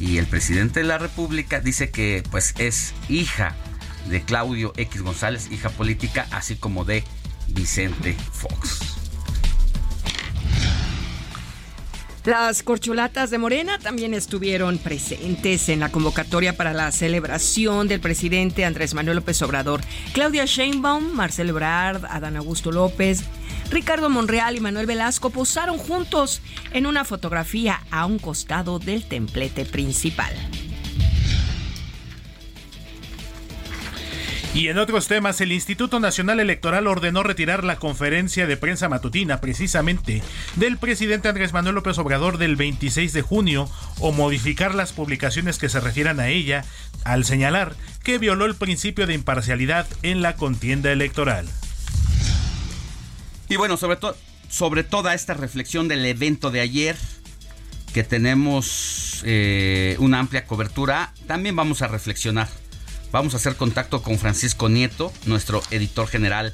Y 0.01 0.19
el 0.19 0.27
presidente 0.27 0.81
de 0.81 0.87
la 0.87 0.99
República 0.99 1.61
dice 1.61 1.91
que 1.91 2.23
pues 2.31 2.55
es 2.59 2.95
hija 3.09 3.57
de 4.09 4.23
Claudio 4.23 4.73
X 4.77 5.03
González, 5.03 5.51
hija 5.51 5.71
política, 5.71 6.27
así 6.31 6.57
como 6.57 6.85
de 6.85 7.05
Vicente 7.49 8.17
Fox. 8.33 8.98
Las 12.29 12.63
corcholatas 12.63 13.31
de 13.31 13.39
Morena 13.39 13.79
también 13.79 14.13
estuvieron 14.13 14.77
presentes 14.77 15.71
en 15.71 15.81
la 15.81 15.91
convocatoria 15.91 16.55
para 16.55 16.75
la 16.75 16.93
celebración 16.93 17.89
del 17.89 18.01
presidente 18.01 18.67
Andrés 18.67 18.93
Manuel 18.93 19.17
López 19.17 19.41
Obrador. 19.41 19.81
Claudia 20.13 20.45
Sheinbaum, 20.45 21.15
Marcelo 21.15 21.53
Ebrard, 21.53 22.05
Adán 22.05 22.37
Augusto 22.37 22.71
López, 22.71 23.23
Ricardo 23.71 24.11
Monreal 24.11 24.59
y 24.59 24.61
Manuel 24.61 24.85
Velasco 24.85 25.31
posaron 25.31 25.79
juntos 25.79 26.43
en 26.75 26.85
una 26.85 27.07
fotografía 27.07 27.81
a 27.91 28.05
un 28.05 28.19
costado 28.19 28.79
del 28.79 29.05
templete 29.05 29.65
principal. 29.65 30.35
Y 34.55 34.69
en 34.69 34.79
otros 34.79 35.09
temas, 35.09 35.41
el 35.41 35.53
Instituto 35.53 36.01
Nacional 36.01 36.41
Electoral 36.41 36.87
ordenó 36.87 37.23
retirar 37.23 37.65
la 37.65 37.77
conferencia 37.77 38.47
de 38.47 38.57
prensa 38.57 38.89
matutina 38.89 39.41
precisamente 39.41 40.23
del 40.57 40.79
presidente 40.79 41.29
Andrés 41.29 41.53
Manuel 41.53 41.75
López 41.75 41.99
Obrador 41.99 42.39
del 42.39 42.57
26 42.57 43.13
de 43.13 43.23
junio 43.23 43.71
o 44.01 44.11
modificar 44.11 44.75
las 44.75 44.93
publicaciones 44.93 45.59
que 45.59 45.69
se 45.69 45.81
refieran 45.81 46.19
a 46.19 46.29
ella 46.29 46.65
al 47.05 47.25
señalar 47.25 47.77
que 48.03 48.19
violó 48.19 48.47
el 48.47 48.55
principio 48.55 49.07
de 49.07 49.15
imparcialidad 49.15 49.87
en 50.03 50.23
la 50.23 50.35
contienda 50.35 50.91
electoral. 50.91 51.47
Y 53.51 53.57
bueno, 53.57 53.77
sobre, 53.77 53.97
todo 53.97 54.17
sobre 54.49 54.83
toda 54.83 55.15
esta 55.15 55.35
reflexión 55.35 55.89
del 55.89 56.05
evento 56.07 56.51
de 56.51 56.61
ayer, 56.61 56.97
que 57.93 58.03
tenemos 58.03 59.23
eh, 59.25 59.97
una 59.99 60.19
amplia 60.19 60.47
cobertura, 60.47 61.13
también 61.27 61.55
vamos 61.55 61.83
a 61.83 61.89
reflexionar 61.89 62.49
Vamos 63.11 63.33
a 63.33 63.39
hacer 63.39 63.57
contacto 63.57 64.03
con 64.03 64.19
Francisco 64.19 64.69
Nieto, 64.69 65.13
nuestro 65.25 65.63
editor 65.71 66.09
general 66.09 66.53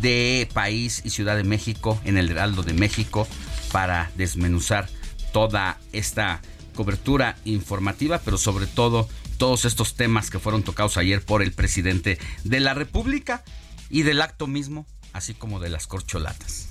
de 0.00 0.48
País 0.52 1.02
y 1.04 1.10
Ciudad 1.10 1.36
de 1.36 1.44
México 1.44 2.00
en 2.04 2.18
el 2.18 2.28
Heraldo 2.28 2.64
de 2.64 2.72
México, 2.72 3.28
para 3.70 4.10
desmenuzar 4.16 4.88
toda 5.32 5.78
esta 5.92 6.42
cobertura 6.74 7.36
informativa, 7.44 8.20
pero 8.24 8.36
sobre 8.36 8.66
todo 8.66 9.08
todos 9.38 9.64
estos 9.64 9.94
temas 9.94 10.28
que 10.28 10.40
fueron 10.40 10.64
tocados 10.64 10.96
ayer 10.96 11.24
por 11.24 11.40
el 11.40 11.52
presidente 11.52 12.18
de 12.42 12.60
la 12.60 12.74
República 12.74 13.44
y 13.88 14.02
del 14.02 14.22
acto 14.22 14.48
mismo, 14.48 14.86
así 15.12 15.34
como 15.34 15.60
de 15.60 15.68
las 15.68 15.86
corcholatas. 15.86 16.68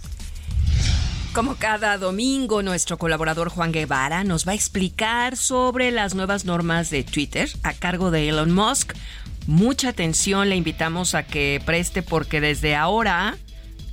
Como 1.35 1.55
cada 1.57 1.97
domingo, 1.97 2.63
nuestro 2.63 2.97
colaborador 2.97 3.49
Juan 3.49 3.73
Guevara 3.73 4.23
nos 4.23 4.47
va 4.47 4.53
a 4.53 4.55
explicar 4.55 5.35
sobre 5.35 5.91
las 5.91 6.15
nuevas 6.15 6.45
normas 6.45 6.89
de 6.89 7.03
Twitter 7.03 7.49
a 7.61 7.73
cargo 7.73 8.09
de 8.09 8.29
Elon 8.29 8.53
Musk. 8.53 8.93
Mucha 9.45 9.89
atención 9.89 10.47
le 10.47 10.55
invitamos 10.55 11.13
a 11.13 11.23
que 11.23 11.61
preste 11.65 12.03
porque 12.03 12.39
desde 12.39 12.77
ahora, 12.77 13.35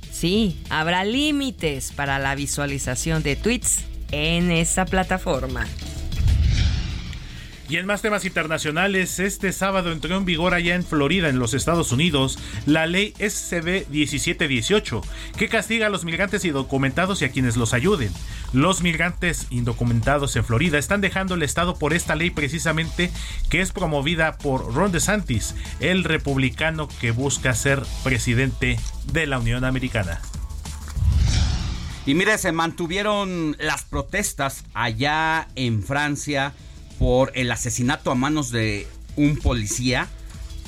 sí, 0.09 0.57
habrá 0.69 1.03
límites 1.03 1.91
para 1.91 2.17
la 2.17 2.33
visualización 2.33 3.23
de 3.23 3.35
tweets 3.35 3.79
en 4.11 4.49
esa 4.49 4.85
plataforma. 4.85 5.67
Y 7.69 7.77
en 7.77 7.85
más 7.85 8.01
temas 8.01 8.25
internacionales, 8.25 9.19
este 9.19 9.53
sábado 9.53 9.91
entró 9.91 10.17
en 10.17 10.25
vigor 10.25 10.53
allá 10.53 10.75
en 10.75 10.83
Florida, 10.83 11.29
en 11.29 11.39
los 11.39 11.53
Estados 11.53 11.93
Unidos, 11.93 12.37
la 12.65 12.87
ley 12.87 13.13
SCB 13.17 13.87
1718, 13.89 15.01
que 15.37 15.47
castiga 15.47 15.87
a 15.87 15.89
los 15.89 16.03
migrantes 16.03 16.43
indocumentados 16.43 17.21
y 17.21 17.25
a 17.25 17.31
quienes 17.31 17.55
los 17.55 17.73
ayuden. 17.73 18.11
Los 18.51 18.81
migrantes 18.81 19.47
indocumentados 19.49 20.35
en 20.35 20.43
Florida 20.43 20.77
están 20.77 20.99
dejando 20.99 21.35
el 21.35 21.43
Estado 21.43 21.75
por 21.75 21.93
esta 21.93 22.15
ley 22.15 22.31
precisamente 22.31 23.09
que 23.49 23.61
es 23.61 23.71
promovida 23.71 24.37
por 24.37 24.73
Ron 24.73 24.91
DeSantis, 24.91 25.55
el 25.79 26.03
republicano 26.03 26.89
que 26.99 27.11
busca 27.11 27.53
ser 27.53 27.81
presidente 28.03 28.77
de 29.13 29.25
la 29.25 29.39
Unión 29.39 29.63
Americana. 29.63 30.19
Y 32.05 32.15
mire, 32.15 32.37
se 32.37 32.51
mantuvieron 32.51 33.55
las 33.59 33.85
protestas 33.85 34.65
allá 34.73 35.47
en 35.55 35.81
Francia 35.81 36.53
por 37.03 37.33
el 37.35 37.51
asesinato 37.51 38.11
a 38.11 38.15
manos 38.15 38.49
de 38.49 38.87
un 39.17 39.35
policía 39.35 40.07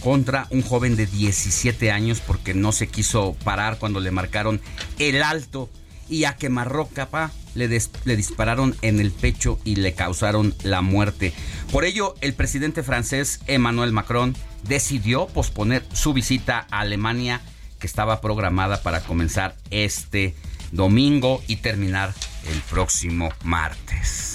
contra 0.02 0.48
un 0.50 0.64
joven 0.64 0.98
de 0.98 1.06
17 1.06 1.92
años 1.92 2.20
porque 2.20 2.54
no 2.54 2.74
se 2.74 2.88
quiso 2.88 3.38
parar 3.46 3.78
cuando 3.80 4.02
le 4.02 4.12
marcaron 4.12 4.60
el 5.00 5.24
alto 5.24 5.70
y 6.10 6.26
a 6.26 6.36
quemarroca 6.36 7.32
le, 7.54 7.70
le 7.70 8.16
dispararon 8.18 8.76
en 8.82 9.00
el 9.00 9.12
pecho 9.12 9.62
y 9.64 9.78
le 9.78 9.94
causaron 9.94 10.54
la 10.62 10.82
muerte. 10.82 11.32
Por 11.72 11.86
ello, 11.86 12.16
el 12.20 12.34
presidente 12.34 12.84
francés 12.84 13.40
Emmanuel 13.48 13.94
Macron 13.94 14.36
decidió 14.68 15.28
posponer 15.28 15.86
su 15.94 16.12
visita 16.12 16.68
a 16.70 16.82
Alemania 16.82 17.40
que 17.80 17.88
estaba 17.88 18.20
programada 18.20 18.84
para 18.84 19.00
comenzar 19.00 19.56
este 19.72 20.36
domingo 20.74 21.42
y 21.48 21.56
terminar 21.56 22.14
el 22.52 22.60
próximo 22.64 23.30
martes. 23.46 24.35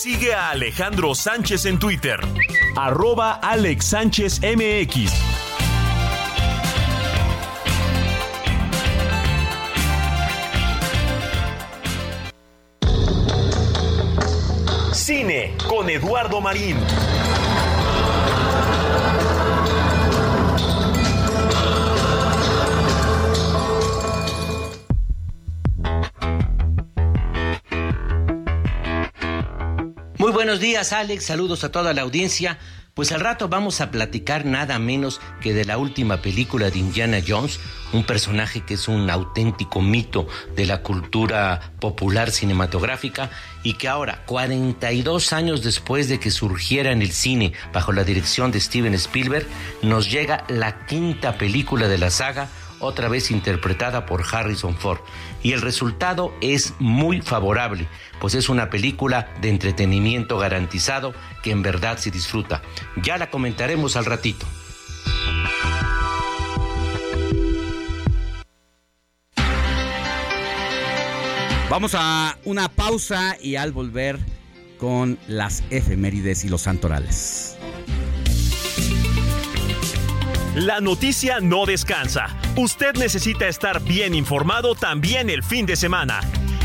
Sigue 0.00 0.32
a 0.32 0.50
Alejandro 0.50 1.12
Sánchez 1.12 1.66
en 1.66 1.80
Twitter. 1.80 2.20
Arroba 2.76 3.32
Alex 3.32 3.84
Sánchez 3.84 4.40
MX. 4.42 5.10
Cine 14.92 15.56
con 15.68 15.90
Eduardo 15.90 16.40
Marín. 16.40 16.76
Buenos 30.32 30.60
días, 30.60 30.92
Alex. 30.92 31.24
Saludos 31.24 31.64
a 31.64 31.70
toda 31.70 31.94
la 31.94 32.02
audiencia. 32.02 32.58
Pues 32.94 33.12
al 33.12 33.20
rato 33.20 33.48
vamos 33.48 33.80
a 33.80 33.92
platicar 33.92 34.44
nada 34.44 34.78
menos 34.80 35.20
que 35.40 35.54
de 35.54 35.64
la 35.64 35.78
última 35.78 36.20
película 36.20 36.70
de 36.70 36.80
Indiana 36.80 37.18
Jones, 37.26 37.60
un 37.92 38.04
personaje 38.04 38.62
que 38.62 38.74
es 38.74 38.88
un 38.88 39.08
auténtico 39.08 39.80
mito 39.80 40.26
de 40.56 40.66
la 40.66 40.82
cultura 40.82 41.72
popular 41.78 42.32
cinematográfica 42.32 43.30
y 43.62 43.74
que 43.74 43.86
ahora, 43.86 44.24
42 44.26 45.32
años 45.32 45.62
después 45.62 46.08
de 46.08 46.18
que 46.18 46.32
surgiera 46.32 46.90
en 46.90 47.02
el 47.02 47.12
cine 47.12 47.52
bajo 47.72 47.92
la 47.92 48.02
dirección 48.02 48.50
de 48.50 48.60
Steven 48.60 48.94
Spielberg, 48.94 49.46
nos 49.82 50.10
llega 50.10 50.44
la 50.48 50.84
quinta 50.86 51.38
película 51.38 51.86
de 51.86 51.98
la 51.98 52.10
saga 52.10 52.48
otra 52.80 53.08
vez 53.08 53.30
interpretada 53.30 54.06
por 54.06 54.24
Harrison 54.30 54.76
Ford. 54.76 55.00
Y 55.42 55.52
el 55.52 55.60
resultado 55.62 56.34
es 56.40 56.74
muy 56.78 57.20
favorable, 57.20 57.88
pues 58.20 58.34
es 58.34 58.48
una 58.48 58.70
película 58.70 59.32
de 59.40 59.50
entretenimiento 59.50 60.38
garantizado 60.38 61.14
que 61.42 61.50
en 61.50 61.62
verdad 61.62 61.98
se 61.98 62.10
disfruta. 62.10 62.62
Ya 63.02 63.18
la 63.18 63.30
comentaremos 63.30 63.96
al 63.96 64.04
ratito. 64.04 64.46
Vamos 71.70 71.94
a 71.94 72.38
una 72.44 72.70
pausa 72.70 73.36
y 73.42 73.56
al 73.56 73.72
volver 73.72 74.18
con 74.78 75.18
las 75.28 75.62
efemérides 75.70 76.44
y 76.44 76.48
los 76.48 76.62
santorales. 76.62 77.58
La 80.54 80.80
noticia 80.80 81.40
no 81.40 81.66
descansa. 81.66 82.36
Usted 82.56 82.96
necesita 82.96 83.46
estar 83.46 83.80
bien 83.80 84.14
informado 84.14 84.74
también 84.74 85.30
el 85.30 85.44
fin 85.44 85.66
de 85.66 85.76
semana. 85.76 86.20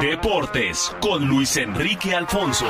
Deportes 0.00 0.94
con 1.00 1.26
Luis 1.26 1.56
Enrique 1.56 2.14
Alfonso. 2.14 2.66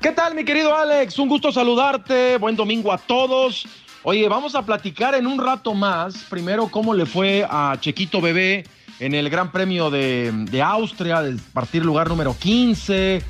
¿Qué 0.00 0.12
tal, 0.12 0.34
mi 0.34 0.44
querido 0.44 0.76
Alex? 0.76 1.18
Un 1.18 1.28
gusto 1.28 1.50
saludarte. 1.50 2.38
Buen 2.38 2.56
domingo 2.56 2.92
a 2.92 2.98
todos. 2.98 3.66
Oye, 4.02 4.28
vamos 4.28 4.54
a 4.54 4.62
platicar 4.66 5.14
en 5.14 5.26
un 5.26 5.38
rato 5.38 5.74
más. 5.74 6.24
Primero, 6.28 6.68
cómo 6.68 6.92
le 6.92 7.06
fue 7.06 7.46
a 7.48 7.76
Chequito 7.80 8.20
Bebé 8.20 8.64
en 9.00 9.14
el 9.14 9.30
Gran 9.30 9.50
Premio 9.50 9.90
de, 9.90 10.62
Austria, 10.62 11.22
de 11.22 11.40
partir 11.52 11.84
lugar 11.84 12.08
número 12.08 12.36
15 12.38 13.22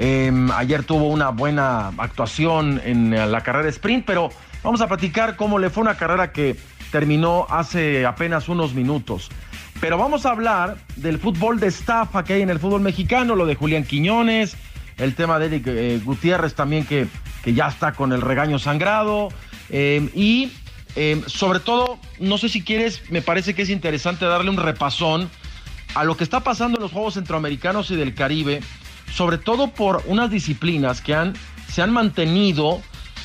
Em, 0.00 0.48
ayer 0.52 0.84
tuvo 0.84 1.08
una 1.08 1.30
buena 1.30 1.88
actuación 1.98 2.80
en 2.84 3.10
la 3.10 3.40
carrera 3.40 3.68
sprint, 3.68 4.04
pero 4.06 4.30
vamos 4.62 4.80
a 4.80 4.86
platicar 4.86 5.34
cómo 5.34 5.58
le 5.58 5.70
fue 5.70 5.82
una 5.82 5.96
carrera 5.96 6.32
que 6.32 6.56
terminó 6.92 7.46
hace 7.50 8.06
apenas 8.06 8.48
unos 8.48 8.74
minutos. 8.74 9.28
Pero 9.80 9.98
vamos 9.98 10.24
a 10.24 10.30
hablar 10.30 10.76
del 10.96 11.18
fútbol 11.18 11.58
de 11.58 11.66
estafa 11.66 12.24
que 12.24 12.34
hay 12.34 12.42
en 12.42 12.50
el 12.50 12.60
fútbol 12.60 12.80
mexicano, 12.80 13.34
lo 13.34 13.44
de 13.44 13.56
Julián 13.56 13.84
Quiñones, 13.84 14.56
el 14.98 15.16
tema 15.16 15.40
de 15.40 15.46
Eric 15.46 15.66
eh, 15.66 16.00
Gutiérrez 16.04 16.54
también 16.54 16.86
que, 16.86 17.08
que, 17.42 17.54
ya 17.54 17.66
está 17.66 17.92
con 17.92 18.12
el 18.12 18.20
regaño 18.20 18.60
sangrado. 18.60 19.30
Em, 19.68 20.10
y 20.14 20.52
em, 20.94 21.22
sobre 21.26 21.58
todo, 21.58 21.98
no 22.20 22.38
sé 22.38 22.48
si 22.48 22.62
quieres, 22.62 23.02
me 23.10 23.20
parece 23.20 23.52
que 23.54 23.62
es 23.62 23.70
interesante 23.70 24.26
darle 24.26 24.50
un 24.50 24.56
repasón 24.58 25.28
a 25.96 26.04
lo 26.04 26.16
que 26.16 26.22
está 26.22 26.40
pasando 26.40 26.78
en 26.78 26.82
los 26.82 26.92
Juegos 26.92 27.14
Centroamericanos 27.14 27.90
y 27.90 27.96
del 27.96 28.14
Caribe 28.14 28.60
sobre 29.12 29.38
todo 29.38 29.68
por 29.68 30.02
unas 30.06 30.30
disciplinas 30.30 31.00
que 31.00 31.14
han, 31.14 31.34
se 31.72 31.82
han 31.82 31.92
mantenido 31.92 32.80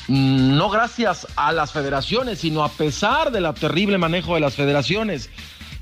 mm, 0.08 0.56
no 0.56 0.70
gracias 0.70 1.26
a 1.36 1.52
las 1.52 1.72
federaciones, 1.72 2.40
sino 2.40 2.64
a 2.64 2.70
pesar 2.70 3.30
del 3.32 3.52
terrible 3.54 3.98
manejo 3.98 4.34
de 4.34 4.40
las 4.40 4.54
federaciones. 4.54 5.30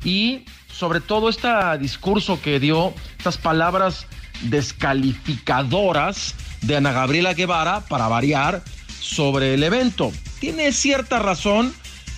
Y 0.04 0.44
sobre 0.72 1.00
todo 1.00 1.28
este 1.28 1.48
discurso 1.78 2.40
que 2.40 2.58
dio, 2.58 2.92
estas 3.18 3.38
palabras 3.38 4.06
descalificadoras 4.42 6.34
de 6.62 6.76
Ana 6.76 6.92
Gabriela 6.92 7.34
Guevara, 7.34 7.80
para 7.88 8.08
variar, 8.08 8.62
sobre 9.00 9.54
el 9.54 9.62
evento. 9.62 10.12
Tiene 10.40 10.72
cierta 10.72 11.18
razón 11.18 11.74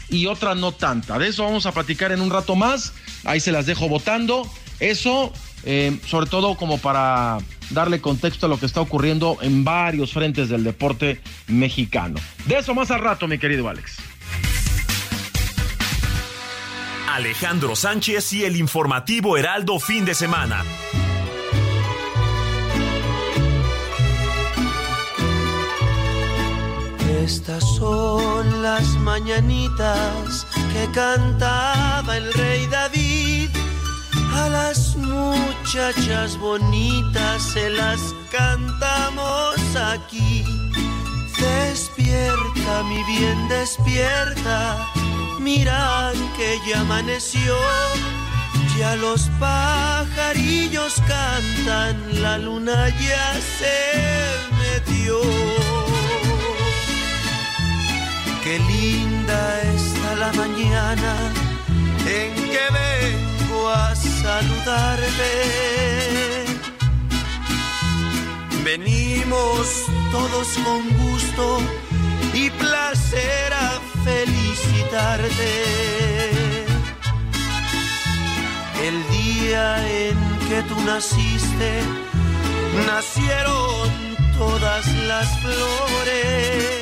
y 0.09 0.27
otra 0.27 0.55
no 0.55 0.73
tanta. 0.73 1.19
De 1.19 1.29
eso 1.29 1.45
vamos 1.45 1.67
a 1.67 1.73
platicar 1.73 2.13
en 2.13 2.21
un 2.21 2.31
rato 2.31 2.57
más. 2.57 2.93
Ahí 3.25 3.41
se 3.41 3.53
las 3.53 3.67
dejo 3.67 3.89
votando. 3.89 4.49
Eso, 4.81 5.33
eh, 5.65 5.99
sobre 6.07 6.27
todo 6.27 6.57
como 6.57 6.79
para 6.79 7.39
darle 7.71 8.01
contexto 8.01 8.47
a 8.47 8.49
lo 8.49 8.59
que 8.59 8.67
está 8.67 8.81
ocurriendo 8.81 9.39
en 9.41 9.65
varios 9.65 10.13
frentes 10.13 10.49
del 10.49 10.65
deporte 10.65 11.21
mexicano. 11.49 12.19
De 12.47 12.59
eso 12.59 12.75
más 12.75 12.91
al 12.91 13.01
rato, 13.01 13.27
mi 13.27 13.39
querido 13.39 13.69
Alex. 13.69 13.97
Alejandro 17.09 17.77
Sánchez 17.77 18.33
y 18.33 18.45
el 18.45 18.57
informativo 18.57 19.37
Heraldo 19.37 19.79
fin 19.79 20.05
de 20.05 20.15
semana. 20.15 20.65
Estas 27.25 27.65
son 27.77 28.63
las 28.63 28.85
mañanitas 28.97 30.47
que 30.73 30.93
cantaba 30.93 32.17
el 32.17 32.33
rey 32.35 32.67
David 32.67 32.94
a 34.35 34.49
las 34.49 34.97
muchachas 34.97 36.37
bonitas 36.39 37.43
se 37.53 37.71
las 37.71 38.01
cantamos 38.31 39.57
aquí. 39.93 40.45
Despierta, 41.41 42.83
mi 42.85 43.03
bien, 43.05 43.49
despierta. 43.49 44.87
Mira 45.41 46.13
que 46.37 46.59
ya 46.69 46.81
amaneció. 46.81 47.55
Ya 48.79 48.97
los 48.97 49.31
pajarillos 49.39 51.01
cantan, 51.07 52.23
la 52.23 52.39
luna 52.39 52.89
ya 52.89 53.35
se 53.59 53.79
metió. 54.59 55.21
Qué 58.43 58.59
linda 58.59 59.63
está 59.63 60.15
la 60.17 60.33
mañana 60.33 61.15
en 62.07 62.35
que 62.35 63.34
a 63.69 63.95
saludarte. 63.95 65.33
Venimos 68.65 69.85
todos 70.11 70.49
con 70.65 70.89
gusto 70.99 71.59
y 72.33 72.51
placer 72.51 73.53
a 73.53 73.81
felicitarte. 74.05 75.53
El 78.83 79.03
día 79.11 79.87
en 79.89 80.19
que 80.49 80.63
tú 80.69 80.81
naciste, 80.85 81.81
nacieron 82.87 83.91
todas 84.37 84.87
las 85.07 85.41
flores. 85.41 86.75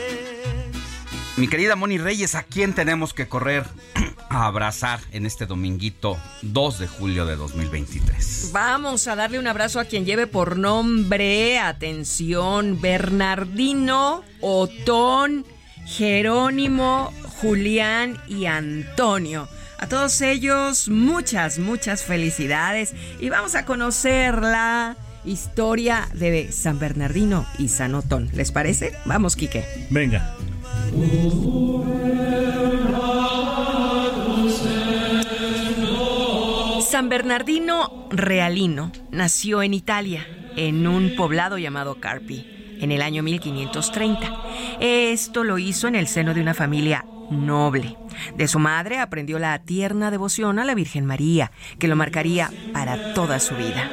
Mi 1.37 1.49
querida 1.49 1.77
Moni 1.77 1.99
Reyes, 1.99 2.35
¿a 2.35 2.43
quién 2.43 2.75
tenemos 2.75 3.15
que 3.15 3.29
correr 3.29 3.67
a 4.35 4.47
abrazar 4.47 5.01
en 5.13 5.27
este 5.27 5.47
dominguito 5.47 6.19
2 6.43 6.79
de 6.79 6.87
julio 6.87 7.27
de 7.27 7.37
2023? 7.37 8.51
Vamos 8.53 9.07
a 9.09 9.17
darle 9.17 9.39
un 9.39 9.47
abrazo 9.47 9.81
a 9.81 9.85
quien 9.85 10.05
lleve 10.05 10.27
por 10.27 10.59
nombre, 10.59 11.59
atención, 11.59 12.81
Bernardino, 12.81 14.23
Otón, 14.41 15.45
Jerónimo, 15.87 17.13
Julián 17.41 18.19
y 18.29 18.47
Antonio. 18.47 19.49
A 19.79 19.89
todos 19.89 20.21
ellos, 20.21 20.89
muchas, 20.89 21.59
muchas 21.59 22.05
felicidades 22.05 22.95
y 23.19 23.29
vamos 23.31 23.55
a 23.55 23.65
conocer 23.65 24.41
la 24.41 24.97
historia 25.25 26.09
de 26.15 26.53
San 26.53 26.79
Bernardino 26.79 27.47
y 27.59 27.69
San 27.69 27.95
Otón. 27.95 28.31
¿Les 28.33 28.53
parece? 28.53 28.93
Vamos, 29.05 29.37
Quique. 29.37 29.65
Venga. 29.91 30.37
San 36.93 37.09
Bernardino 37.09 38.07
Realino 38.11 38.93
nació 39.11 39.63
en 39.63 39.73
Italia, 39.73 40.29
en 40.57 40.87
un 40.87 41.17
poblado 41.17 41.57
llamado 41.57 41.95
Carpi, 42.01 42.77
en 42.83 42.93
el 42.93 43.01
año 43.01 43.23
1530. 43.23 44.31
Esto 44.79 45.43
lo 45.43 45.57
hizo 45.57 45.89
en 45.89 45.95
el 45.95 46.07
seno 46.07 46.35
de 46.35 46.43
una 46.43 46.53
familia 46.53 47.07
noble. 47.31 47.97
De 48.37 48.47
su 48.47 48.59
madre 48.59 48.99
aprendió 48.99 49.39
la 49.39 49.59
tierna 49.61 50.11
devoción 50.11 50.59
a 50.59 50.67
la 50.67 50.75
Virgen 50.75 51.07
María, 51.07 51.51
que 51.79 51.89
lo 51.89 51.97
marcaría 51.97 52.51
para 52.75 53.15
toda 53.15 53.41
su 53.41 53.57
vida. 53.57 53.91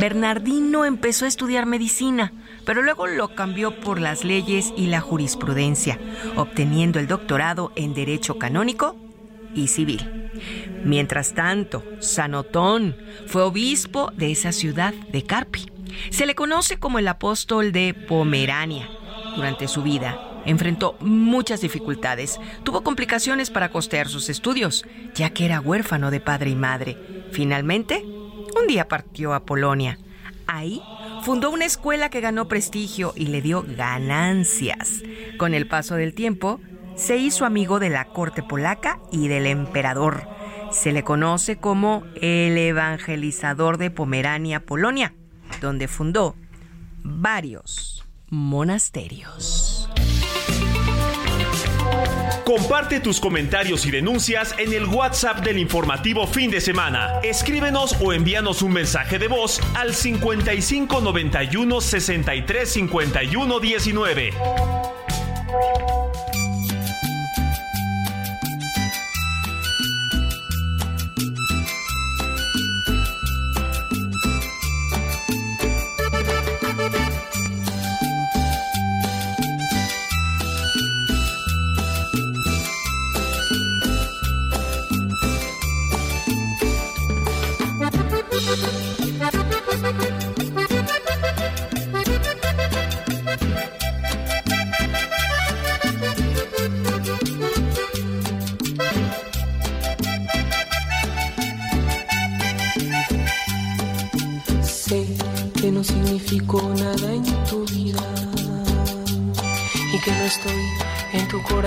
Bernardino 0.00 0.84
empezó 0.84 1.26
a 1.26 1.28
estudiar 1.28 1.66
medicina, 1.66 2.32
pero 2.66 2.82
luego 2.82 3.06
lo 3.06 3.36
cambió 3.36 3.78
por 3.78 4.00
las 4.00 4.24
leyes 4.24 4.74
y 4.76 4.88
la 4.88 5.00
jurisprudencia, 5.00 6.00
obteniendo 6.34 6.98
el 6.98 7.06
doctorado 7.06 7.70
en 7.76 7.94
Derecho 7.94 8.38
Canónico 8.38 8.96
y 9.54 9.68
Civil. 9.68 10.30
Mientras 10.84 11.34
tanto, 11.34 11.84
Sanotón 12.00 12.96
fue 13.26 13.42
obispo 13.42 14.12
de 14.16 14.32
esa 14.32 14.52
ciudad 14.52 14.94
de 15.12 15.24
Carpi. 15.24 15.70
Se 16.10 16.26
le 16.26 16.34
conoce 16.34 16.78
como 16.78 16.98
el 16.98 17.08
apóstol 17.08 17.72
de 17.72 17.94
Pomerania. 17.94 18.88
Durante 19.36 19.68
su 19.68 19.82
vida, 19.82 20.18
enfrentó 20.44 20.96
muchas 21.00 21.60
dificultades. 21.60 22.38
Tuvo 22.64 22.82
complicaciones 22.82 23.50
para 23.50 23.70
costear 23.70 24.08
sus 24.08 24.28
estudios, 24.28 24.84
ya 25.14 25.30
que 25.30 25.44
era 25.44 25.60
huérfano 25.60 26.10
de 26.10 26.20
padre 26.20 26.50
y 26.50 26.56
madre. 26.56 26.96
Finalmente, 27.32 28.04
un 28.04 28.66
día 28.66 28.88
partió 28.88 29.34
a 29.34 29.44
Polonia. 29.44 29.98
Ahí 30.46 30.82
fundó 31.22 31.50
una 31.50 31.64
escuela 31.64 32.10
que 32.10 32.20
ganó 32.20 32.48
prestigio 32.48 33.12
y 33.14 33.26
le 33.26 33.42
dio 33.42 33.64
ganancias. 33.76 35.02
Con 35.38 35.54
el 35.54 35.68
paso 35.68 35.94
del 35.94 36.14
tiempo, 36.14 36.60
se 37.00 37.16
hizo 37.16 37.46
amigo 37.46 37.80
de 37.80 37.88
la 37.88 38.04
corte 38.04 38.42
polaca 38.42 39.00
y 39.10 39.28
del 39.28 39.46
emperador. 39.46 40.28
Se 40.70 40.92
le 40.92 41.02
conoce 41.02 41.56
como 41.56 42.04
el 42.20 42.56
evangelizador 42.58 43.78
de 43.78 43.90
Pomerania, 43.90 44.60
Polonia, 44.60 45.14
donde 45.60 45.88
fundó 45.88 46.36
varios 47.02 48.04
monasterios. 48.28 49.88
Comparte 52.44 53.00
tus 53.00 53.18
comentarios 53.20 53.86
y 53.86 53.90
denuncias 53.90 54.54
en 54.58 54.72
el 54.72 54.84
WhatsApp 54.84 55.38
del 55.38 55.58
informativo 55.58 56.26
fin 56.26 56.50
de 56.50 56.60
semana. 56.60 57.20
Escríbenos 57.22 57.96
o 58.00 58.12
envíanos 58.12 58.60
un 58.60 58.72
mensaje 58.72 59.18
de 59.18 59.28
voz 59.28 59.60
al 59.74 59.94
55 59.94 61.00
91 61.00 61.80
63 61.80 62.68
51 62.68 63.60
19. 63.60 64.32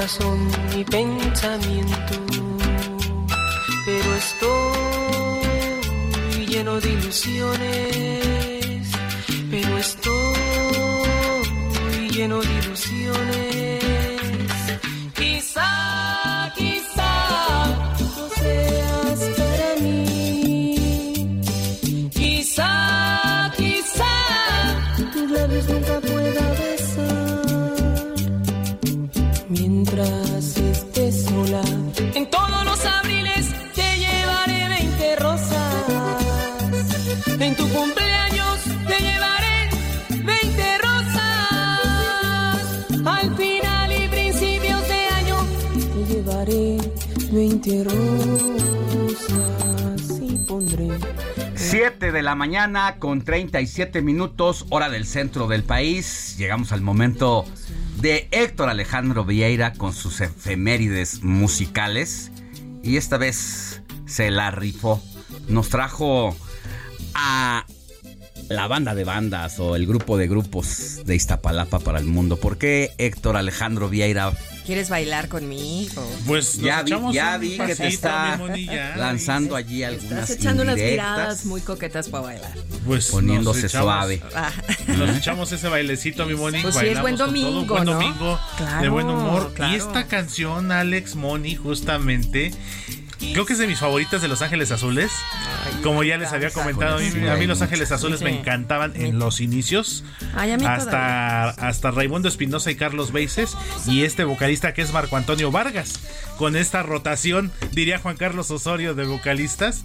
Corazón 0.04 0.52
ni 0.76 0.84
pensamiento, 0.84 2.13
pero 3.86 4.16
estoy 4.16 5.46
lleno 6.46 6.82
de 6.82 6.89
ilusiones, 6.89 8.22
la 52.34 52.38
mañana 52.38 52.96
con 52.98 53.22
37 53.22 54.02
minutos, 54.02 54.65
hora 54.72 54.89
del 54.89 55.06
centro 55.06 55.46
del 55.46 55.63
país. 55.63 56.36
Llegamos 56.36 56.72
al 56.72 56.82
momento 56.82 57.46
de 58.02 58.28
Héctor 58.32 58.69
Alejandro 58.69 59.24
Vieira 59.24 59.74
con 59.74 59.93
sus 59.93 60.19
efemérides 60.19 61.22
musicales. 61.22 62.32
Y 62.82 62.98
esta 62.98 63.19
vez 63.19 63.84
se 64.08 64.32
la 64.32 64.50
rifó. 64.50 65.00
Nos 65.48 65.69
trajo 65.69 66.36
a 67.13 67.67
la 68.50 68.67
banda 68.67 68.96
de 68.96 69.04
bandas 69.04 69.60
o 69.60 69.76
el 69.76 69.86
grupo 69.86 70.17
de 70.17 70.28
grupos 70.28 71.02
de 71.06 71.15
Iztapalapa 71.15 71.78
para 71.82 72.00
el 72.00 72.06
mundo. 72.06 72.38
¿Por 72.38 72.58
qué 72.58 72.93
Héctor 72.98 73.38
Alejandro 73.38 73.89
Vieira? 73.89 74.34
¿Quieres 74.65 74.89
bailar 74.89 75.28
conmigo? 75.28 76.10
Pues 76.26 76.56
nos 76.56 76.65
Ya 76.65 76.84
vi, 76.84 76.91
ya 77.13 77.36
un 77.36 77.41
vi 77.41 77.58
que 77.58 77.76
te 77.76 77.88
está 77.88 78.38
mi 78.38 78.43
Moni, 78.47 78.65
ya. 78.65 78.95
lanzando 78.95 79.56
allí 79.58 79.84
algunas 79.84 80.12
Estás 80.30 80.30
echando 80.32 80.63
unas 80.63 80.78
miradas 80.78 81.45
muy 81.45 81.60
coquetas 81.62 82.08
para 82.08 82.23
bailar. 82.23 82.54
Pues 82.86 83.08
poniéndose 83.12 83.63
nos 83.63 83.71
echamos- 83.73 83.86
suave. 83.86 84.21
Ah, 84.34 84.52
Nos 84.88 85.17
echamos 85.17 85.52
ese 85.52 85.67
bailecito, 85.67 86.26
mi 86.26 86.36
Moni. 86.36 86.62
Pues 86.62 86.76
sí, 86.76 86.86
es 86.88 87.02
buen 87.02 87.17
con 87.17 87.26
todo, 87.26 87.28
domingo, 87.28 87.73
Buen 87.73 87.86
¿no? 87.86 87.93
domingo, 87.93 88.32
de 88.36 88.58
Claro, 88.58 88.91
buen 88.93 89.08
humor. 89.10 89.52
claro. 89.54 89.73
Y 89.73 89.76
esta 89.76 90.08
canción, 90.08 90.71
Alex 90.71 91.15
Moni, 91.15 91.56
justamente, 91.56 92.52
creo 93.31 93.45
que 93.45 93.53
es 93.53 93.59
de 93.59 93.67
mis 93.67 93.79
favoritas 93.79 94.21
de 94.21 94.27
Los 94.27 94.41
Ángeles 94.41 94.71
Azules. 94.71 95.12
Como 95.81 96.03
ya 96.03 96.17
les 96.17 96.31
había 96.33 96.49
comentado, 96.51 96.97
a 96.97 96.99
mí, 96.99 97.27
a 97.27 97.36
mí 97.36 97.47
Los 97.47 97.62
Ángeles 97.62 97.91
Azules 97.91 98.21
me 98.21 98.38
encantaban 98.38 98.93
en 98.95 99.19
los 99.19 99.41
inicios. 99.41 100.03
Ay, 100.36 100.51
hasta, 100.51 101.49
hasta 101.49 101.91
Raimundo 101.91 102.27
Espinosa 102.27 102.71
y 102.71 102.75
Carlos 102.75 103.12
Beises. 103.12 103.55
Y 103.88 104.03
este 104.03 104.23
vocalista 104.23 104.73
que 104.73 104.81
es 104.81 104.93
Marco 104.93 105.17
Antonio 105.17 105.51
Vargas. 105.51 105.99
Con 106.38 106.55
esta 106.55 106.83
rotación, 106.83 107.51
diría 107.71 107.99
Juan 107.99 108.17
Carlos 108.17 108.49
Osorio, 108.51 108.93
de 108.95 109.05
vocalistas. 109.05 109.83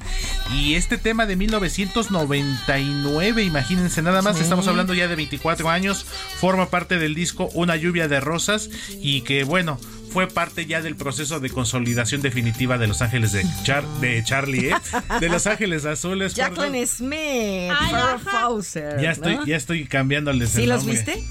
Y 0.55 0.75
este 0.75 0.99
tema 0.99 1.27
de 1.27 1.37
1999, 1.37 3.43
imagínense 3.43 4.03
nada 4.03 4.23
más, 4.23 4.37
Sí. 4.37 4.43
estamos 4.43 4.67
hablando 4.69 4.95
ya 4.95 5.09
de 5.09 5.17
24 5.17 5.69
años. 5.71 6.05
Forma 6.41 6.71
parte 6.71 6.99
del 6.99 7.15
disco 7.15 7.49
Una 7.55 7.77
lluvia 7.77 8.09
de 8.09 8.21
rosas. 8.21 8.69
Y 9.01 9.23
que 9.23 9.45
bueno. 9.45 9.79
Fue 10.13 10.27
parte 10.27 10.67
ya 10.67 10.81
del 10.81 10.97
proceso 10.97 11.39
de 11.41 11.51
consolidación 11.51 12.23
definitiva 12.23 12.79
de 12.79 12.87
Los 12.87 13.03
Ángeles 13.03 13.33
de, 13.33 13.45
Char- 13.65 13.87
de 14.01 14.23
Charlie, 14.25 14.71
¿eh? 14.71 14.75
De 15.21 15.29
Los 15.29 15.47
Ángeles 15.47 15.85
Azules. 15.85 16.35
perdón. 16.35 16.55
Jacqueline 16.57 16.87
Smith, 16.87 17.73
Farrah. 17.91 18.19
Fawcett, 18.19 19.01
Ya 19.01 19.11
estoy, 19.13 19.37
¿no? 19.37 19.47
ya 19.47 19.57
estoy 19.57 19.87
cambiándoles 19.87 20.51
¿Sí 20.51 20.63
el 20.63 20.71
los 20.71 20.85
nombre. 20.85 21.03
viste? 21.05 21.25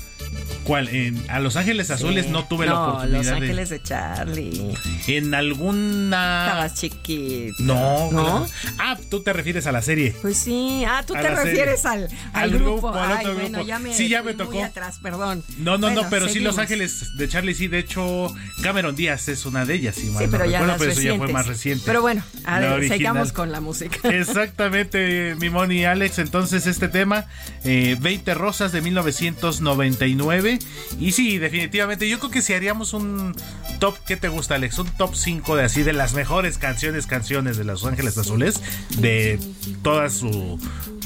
¿Cuál? 0.64 0.90
En- 0.90 1.24
a 1.30 1.40
Los 1.40 1.56
Ángeles 1.56 1.90
Azules 1.92 2.26
Sí. 2.26 2.32
no 2.32 2.46
tuve 2.46 2.66
la 2.66 2.74
No, 2.74 2.88
oportunidad 2.90 3.18
Los 3.24 3.28
Ángeles 3.32 3.70
de. 3.70 3.78
de 3.80 3.84
Charlie. 3.84 4.74
En 5.08 5.34
alguna. 5.34 6.46
Estabas 6.48 6.74
chiquito. 6.76 7.54
No, 7.60 8.12
¿No? 8.12 8.22
claro. 8.24 8.48
Ah, 8.78 8.98
tú 9.10 9.22
te 9.24 9.32
refieres 9.32 9.66
a 9.68 9.72
la 9.72 9.82
serie. 9.82 10.14
Pues 10.22 10.38
sí. 10.38 10.84
Ah, 10.86 11.04
tú 11.08 11.16
A 11.16 11.22
te 11.22 11.30
refieres 11.30 11.86
al, 11.86 12.04
al, 12.34 12.44
Al 12.44 12.50
grupo. 12.52 12.90
grupo, 12.90 12.94
al 12.94 13.12
Ay, 13.12 13.18
otro 13.26 13.34
bueno, 13.36 13.50
grupo. 13.60 13.68
ya 13.68 13.80
me, 13.80 13.94
Sí, 13.94 14.10
ya 14.10 14.24
me 14.24 14.34
tocó. 14.34 14.62
atrás, 14.62 15.00
perdón. 15.02 15.44
No, 15.58 15.78
no, 15.78 15.90
no, 15.92 16.10
pero 16.10 16.28
sí. 16.28 16.40
Los 16.42 16.58
Ángeles 16.58 17.16
de 17.18 17.30
Charlie, 17.30 17.54
sí, 17.56 17.68
de 17.70 17.80
hecho, 17.80 18.34
Cameron 18.68 18.98
Díaz 18.98 19.30
es 19.30 19.46
una 19.46 19.66
de 19.66 19.76
ellas, 19.76 19.96
si 19.96 20.08
mal 20.08 20.18
Sí, 20.18 20.26
no 20.26 20.32
pero 20.32 20.44
ya 20.44 20.60
recuerdo, 20.60 20.80
pero 20.80 20.92
eso 20.92 21.02
ya 21.02 21.16
fue 21.16 21.30
más 21.30 21.48
reciente. 21.48 21.84
Pero 21.86 22.02
bueno, 22.02 22.22
a 22.44 22.60
ver, 22.60 22.90
sigamos 22.90 23.32
con 23.32 23.50
la 23.50 23.62
música. 23.62 23.98
Exactamente, 24.10 25.36
mi 25.40 25.50
Moni 25.50 25.80
y 25.80 25.86
Alex. 25.86 26.20
Entonces, 26.20 26.68
este 26.68 26.90
tema, 26.90 27.28
eh, 27.64 27.96
20 27.98 28.34
Rosas 28.34 28.74
de 28.74 28.82
1999. 28.82 30.60
Y 31.00 31.14
sí, 31.14 31.38
definitivamente, 31.38 32.10
yo 32.10 32.20
creo 32.20 32.30
que 32.30 32.42
si 32.42 32.56
haríamos 32.56 32.92
un 32.92 33.34
top, 33.80 33.96
¿qué 34.06 34.18
te 34.18 34.28
gusta, 34.28 34.56
Alex? 34.56 34.80
Un 34.80 34.90
top 34.98 35.16
5 35.16 35.56
de 35.56 35.64
así, 35.64 35.84
de 35.84 35.94
las 35.94 36.14
mejores 36.14 36.58
canciones, 36.58 37.08
canciones 37.08 37.56
de 37.56 37.64
Los 37.64 37.86
Ángeles 37.86 38.18
Azules, 38.18 38.62
de 38.98 39.40
toda 39.82 40.10
su 40.10 40.60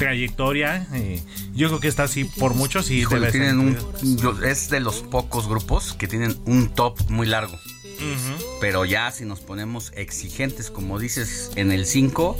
trayectoria. 0.04 0.86
eh, 0.94 1.22
yo 1.54 1.68
creo 1.68 1.80
que 1.80 1.88
está 1.88 2.04
así 2.04 2.24
por 2.24 2.54
muchos 2.54 2.90
y 2.90 3.00
Híjole, 3.00 3.26
debe 3.26 3.28
estar 3.28 3.40
tienen 3.56 3.68
incluido. 3.68 3.98
un, 4.02 4.38
yo- 4.40 4.46
es 4.46 4.68
de 4.70 4.80
los 4.80 4.96
pocos 5.02 5.48
grupos 5.48 5.92
que 5.94 6.08
tienen 6.08 6.36
un 6.46 6.68
top 6.74 6.98
muy 7.10 7.26
largo. 7.26 7.58
pero 8.60 8.84
ya 8.84 9.10
si 9.12 9.24
nos 9.24 9.40
ponemos 9.40 9.92
exigentes, 9.94 10.70
como 10.70 10.98
dices, 10.98 11.50
en 11.56 11.70
el 11.72 11.86
5, 11.86 12.36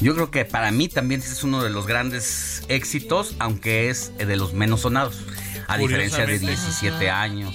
yo 0.00 0.14
creo 0.14 0.30
que 0.30 0.44
para 0.44 0.70
mí 0.70 0.88
también 0.88 1.20
es 1.20 1.42
uno 1.44 1.62
de 1.62 1.70
los 1.70 1.86
grandes 1.86 2.62
éxitos, 2.68 3.34
aunque 3.38 3.88
es 3.88 4.12
de 4.18 4.36
los 4.36 4.52
menos 4.52 4.82
sonados, 4.82 5.16
a 5.68 5.78
diferencia 5.78 6.26
de 6.26 6.38
17 6.38 7.08
años. 7.10 7.54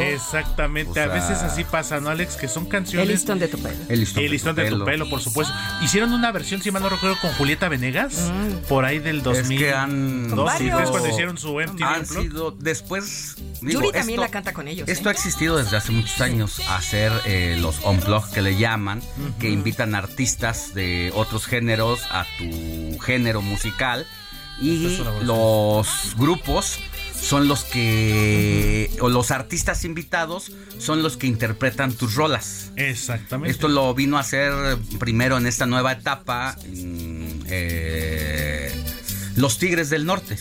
Exactamente, 0.00 1.00
a 1.00 1.06
veces 1.06 1.38
así 1.42 1.64
pasa, 1.64 2.00
¿no, 2.00 2.08
Alex? 2.10 2.36
Que 2.36 2.48
son 2.48 2.66
canciones. 2.66 3.08
El 3.08 3.14
listón 3.14 3.38
de 3.38 3.48
tu 3.48 3.58
pelo. 3.58 3.76
El 3.88 4.00
listón, 4.00 4.24
El 4.24 4.30
listón 4.30 4.56
de 4.56 4.68
tu 4.70 4.84
pelo, 4.84 5.08
por 5.08 5.20
supuesto. 5.20 5.52
Hicieron 5.82 6.12
una 6.12 6.32
versión, 6.32 6.62
si 6.62 6.70
mal 6.70 6.82
no 6.82 6.88
recuerdo, 6.88 7.16
con 7.20 7.32
Julieta 7.34 7.68
Venegas, 7.68 8.30
por 8.68 8.84
ahí 8.84 8.98
del 8.98 9.22
2000. 9.22 9.58
Es 9.58 9.64
que 9.64 9.74
han 9.74 10.28
dos, 10.28 10.50
cuando 10.90 11.08
hicieron 11.08 11.38
su 11.38 11.60
MTV 11.60 11.84
han 11.84 12.06
sido 12.06 12.50
después 12.50 13.36
digo, 13.60 13.80
Yuri 13.80 13.92
también 13.92 14.18
esto- 14.18 14.22
la 14.22 14.28
canta 14.30 14.52
con 14.52 14.68
ellos. 14.68 14.88
Esto 14.88 15.08
ha 15.08 15.12
¿eh? 15.12 15.14
existido 15.14 15.56
desde 15.56 15.76
hace 15.76 15.92
muchos 15.92 16.20
años, 16.20 16.60
hacer 16.68 17.12
eh, 17.24 17.56
los 17.60 17.80
unplug 17.84 18.30
que 18.30 18.42
le 18.42 18.56
llaman, 18.56 19.02
que 19.38 19.50
invitan 19.50 19.94
artistas 19.94 20.74
de 20.74 21.12
otros 21.14 21.46
géneros 21.46 22.00
a 22.10 22.26
tu 22.38 22.98
género 22.98 23.42
musical 23.42 24.06
y 24.60 24.86
es 24.86 25.00
los 25.22 26.14
grupos 26.16 26.78
son 27.20 27.48
los 27.48 27.64
que 27.64 28.90
o 29.00 29.08
los 29.08 29.30
artistas 29.30 29.84
invitados 29.84 30.52
son 30.78 31.02
los 31.02 31.16
que 31.16 31.26
interpretan 31.26 31.92
tus 31.92 32.14
rolas. 32.14 32.70
Exactamente. 32.76 33.50
Esto 33.50 33.68
lo 33.68 33.94
vino 33.94 34.16
a 34.16 34.20
hacer 34.20 34.52
primero 34.98 35.36
en 35.38 35.46
esta 35.46 35.66
nueva 35.66 35.92
etapa 35.92 36.56
mm, 36.66 37.26
eh, 37.46 38.72
Los 39.36 39.58
Tigres 39.58 39.90
del 39.90 40.04
Norte. 40.04 40.36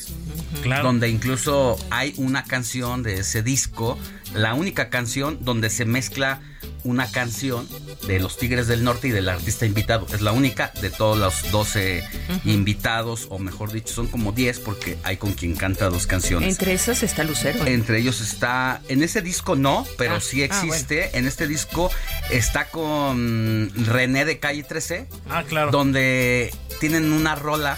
Claro. 0.61 0.85
Donde 0.85 1.09
incluso 1.09 1.77
hay 1.91 2.13
una 2.17 2.43
canción 2.43 3.03
de 3.03 3.19
ese 3.19 3.43
disco, 3.43 3.99
la 4.35 4.53
única 4.53 4.89
canción 4.89 5.39
donde 5.41 5.69
se 5.69 5.85
mezcla 5.85 6.41
una 6.83 7.09
canción 7.11 7.67
de 8.07 8.19
los 8.19 8.37
Tigres 8.37 8.67
del 8.67 8.83
Norte 8.83 9.07
y 9.07 9.11
del 9.11 9.27
artista 9.29 9.65
invitado. 9.65 10.05
Es 10.13 10.21
la 10.21 10.31
única 10.33 10.71
de 10.81 10.89
todos 10.91 11.17
los 11.17 11.51
12 11.51 12.03
invitados, 12.45 13.27
o 13.29 13.39
mejor 13.39 13.71
dicho, 13.71 13.93
son 13.93 14.07
como 14.07 14.31
10 14.31 14.59
porque 14.59 14.97
hay 15.03 15.17
con 15.17 15.33
quien 15.33 15.55
canta 15.55 15.89
dos 15.89 16.05
canciones. 16.07 16.49
Entre 16.49 16.73
esas 16.73 17.01
está 17.03 17.23
Lucero. 17.23 17.65
Entre 17.65 17.99
ellos 17.99 18.21
está, 18.21 18.81
en 18.87 19.03
ese 19.03 19.21
disco 19.21 19.55
no, 19.55 19.85
pero 19.97 20.15
Ah, 20.15 20.21
sí 20.21 20.41
ah, 20.41 20.45
existe. 20.45 21.17
En 21.17 21.25
este 21.27 21.47
disco 21.47 21.89
está 22.29 22.65
con 22.69 23.71
René 23.75 24.25
de 24.25 24.39
Calle 24.39 24.63
13, 24.63 25.07
Ah, 25.29 25.43
claro. 25.47 25.71
donde 25.71 26.53
tienen 26.79 27.11
una 27.13 27.35
rola, 27.35 27.77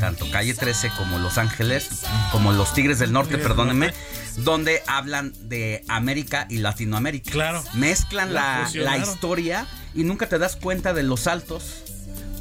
tanto 0.00 0.28
Calle 0.30 0.54
13 0.54 0.90
como 0.96 1.18
Los 1.18 1.38
Ángeles, 1.38 1.88
como 2.32 2.52
Los 2.52 2.74
Tigres 2.74 2.98
del 2.98 3.12
Norte, 3.12 3.30
Tigres 3.36 3.44
del 3.46 3.56
perdónenme, 3.56 3.86
Norte. 3.86 4.00
Donde 4.36 4.82
hablan 4.86 5.32
de 5.48 5.84
América 5.88 6.46
y 6.50 6.58
Latinoamérica. 6.58 7.30
Claro. 7.30 7.62
Mezclan 7.74 8.32
La 8.34 8.40
la, 8.42 8.58
la 8.60 8.64
fusionaron. 8.66 9.02
historia 9.02 9.66
y 9.94 10.04
nunca 10.04 10.28
te 10.28 10.38
das 10.38 10.56
cuenta 10.56 10.92
de 10.92 11.02
los 11.02 11.20
saltos. 11.20 11.82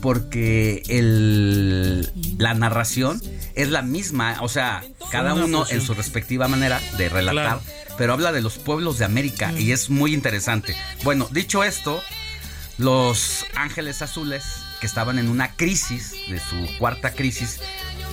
Porque 0.02 0.82
el, 0.88 2.10
la 2.38 2.54
narración 2.54 3.22
es 3.56 3.70
la 3.70 3.82
misma, 3.82 4.38
o 4.42 4.48
sea, 4.48 4.82
cada 5.12 5.34
uno 5.34 5.66
en 5.70 5.82
su 5.82 5.94
respectiva 5.94 6.48
manera 6.48 6.80
de 6.98 7.10
relatar, 7.10 7.60
Claro. 7.60 7.62
pero 7.98 8.14
habla 8.14 8.32
de 8.32 8.42
los 8.42 8.58
pueblos 8.60 8.98
de 8.98 9.04
América 9.04 9.52
y 9.58 9.74
es 9.74 9.90
muy 9.90 10.14
interesante. 10.14 10.74
Bueno, 11.04 11.28
dicho 11.32 11.66
esto, 11.66 12.02
los 12.78 13.46
Ángeles 13.56 14.02
Azules, 14.02 14.44
que 14.80 14.88
estaban 14.88 15.20
en 15.20 15.28
una 15.28 15.52
crisis, 15.58 16.14
de 16.30 16.40
su 16.40 16.56
cuarta 16.78 17.12
crisis, 17.12 17.60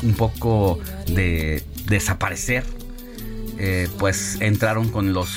un 0.03 0.15
poco 0.15 0.81
de 1.07 1.65
desaparecer, 1.85 2.65
eh, 3.59 3.89
pues 3.99 4.37
entraron 4.41 4.91
con 4.91 5.13
los 5.13 5.31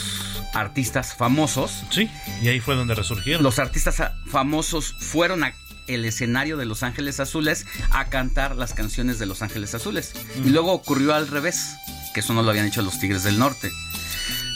artistas 0.53 1.13
famosos. 1.15 1.84
Sí, 1.91 2.09
y 2.41 2.47
ahí 2.47 2.59
fue 2.59 2.76
donde 2.76 2.95
resurgieron. 2.95 3.43
Los 3.43 3.59
artistas 3.59 4.01
famosos 4.28 4.95
fueron 4.99 5.43
a 5.43 5.53
el 5.88 6.05
escenario 6.05 6.55
de 6.57 6.65
Los 6.65 6.84
Ángeles 6.84 7.20
Azules 7.20 7.65
a 7.89 8.05
cantar 8.09 8.55
las 8.55 8.74
canciones 8.74 9.17
de 9.17 9.26
Los 9.26 9.41
Ángeles 9.41 9.74
Azules. 9.74 10.13
Y 10.45 10.49
luego 10.49 10.72
ocurrió 10.72 11.15
al 11.15 11.28
revés, 11.28 11.72
que 12.13 12.20
eso 12.20 12.34
no 12.34 12.43
lo 12.43 12.51
habían 12.51 12.67
hecho 12.67 12.82
los 12.84 12.99
Tigres 12.99 13.24
del 13.24 13.39
Norte. 13.39 13.72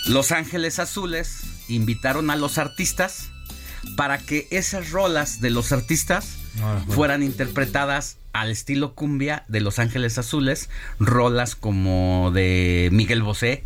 Los 0.05 0.31
Ángeles 0.31 0.77
Azules 0.79 1.39
invitaron 1.69 2.29
a 2.29 2.35
los 2.35 2.57
artistas 2.59 3.29
para 3.95 4.19
que 4.19 4.47
esas 4.51 4.91
rolas 4.91 5.41
de 5.41 5.49
los 5.49 5.71
artistas 5.71 6.35
Ah, 6.61 6.73
bueno. 6.79 6.93
fueran 6.93 7.23
interpretadas 7.23 8.17
al 8.33 8.49
estilo 8.51 8.93
cumbia 8.95 9.45
de 9.47 9.61
Los 9.61 9.79
Ángeles 9.79 10.17
Azules, 10.17 10.69
rolas 10.99 11.55
como 11.55 12.31
de 12.33 12.89
Miguel 12.91 13.21
Bosé, 13.23 13.63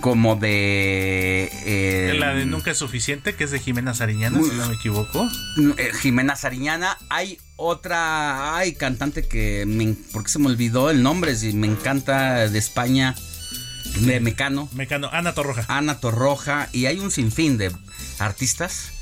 como 0.00 0.34
de... 0.36 1.50
eh, 1.66 2.16
La 2.18 2.34
de 2.34 2.46
Nunca 2.46 2.70
es 2.70 2.78
Suficiente, 2.78 3.34
que 3.34 3.44
es 3.44 3.50
de 3.50 3.58
Jimena 3.60 3.92
Sariñana, 3.94 4.40
si 4.42 4.50
no 4.56 4.66
me 4.66 4.74
equivoco. 4.74 5.28
eh, 5.76 5.90
Jimena 6.00 6.36
Sariñana. 6.36 6.96
Hay 7.10 7.38
otra, 7.56 8.56
hay 8.56 8.72
cantante 8.74 9.28
que, 9.28 9.64
me, 9.66 9.92
¿por 10.12 10.24
qué 10.24 10.30
se 10.30 10.38
me 10.38 10.46
olvidó 10.46 10.88
el 10.90 11.02
nombre? 11.02 11.36
Si 11.36 11.52
me 11.52 11.66
encanta 11.66 12.48
de 12.48 12.58
España, 12.58 13.14
de 14.00 14.20
Mecano, 14.20 14.70
Mecano, 14.72 15.10
Ana 15.12 15.34
Torroja. 15.34 15.66
Ana 15.68 16.00
Torroja, 16.00 16.70
y 16.72 16.86
hay 16.86 16.98
un 16.98 17.10
sinfín 17.10 17.58
de 17.58 17.70
artistas 18.18 18.92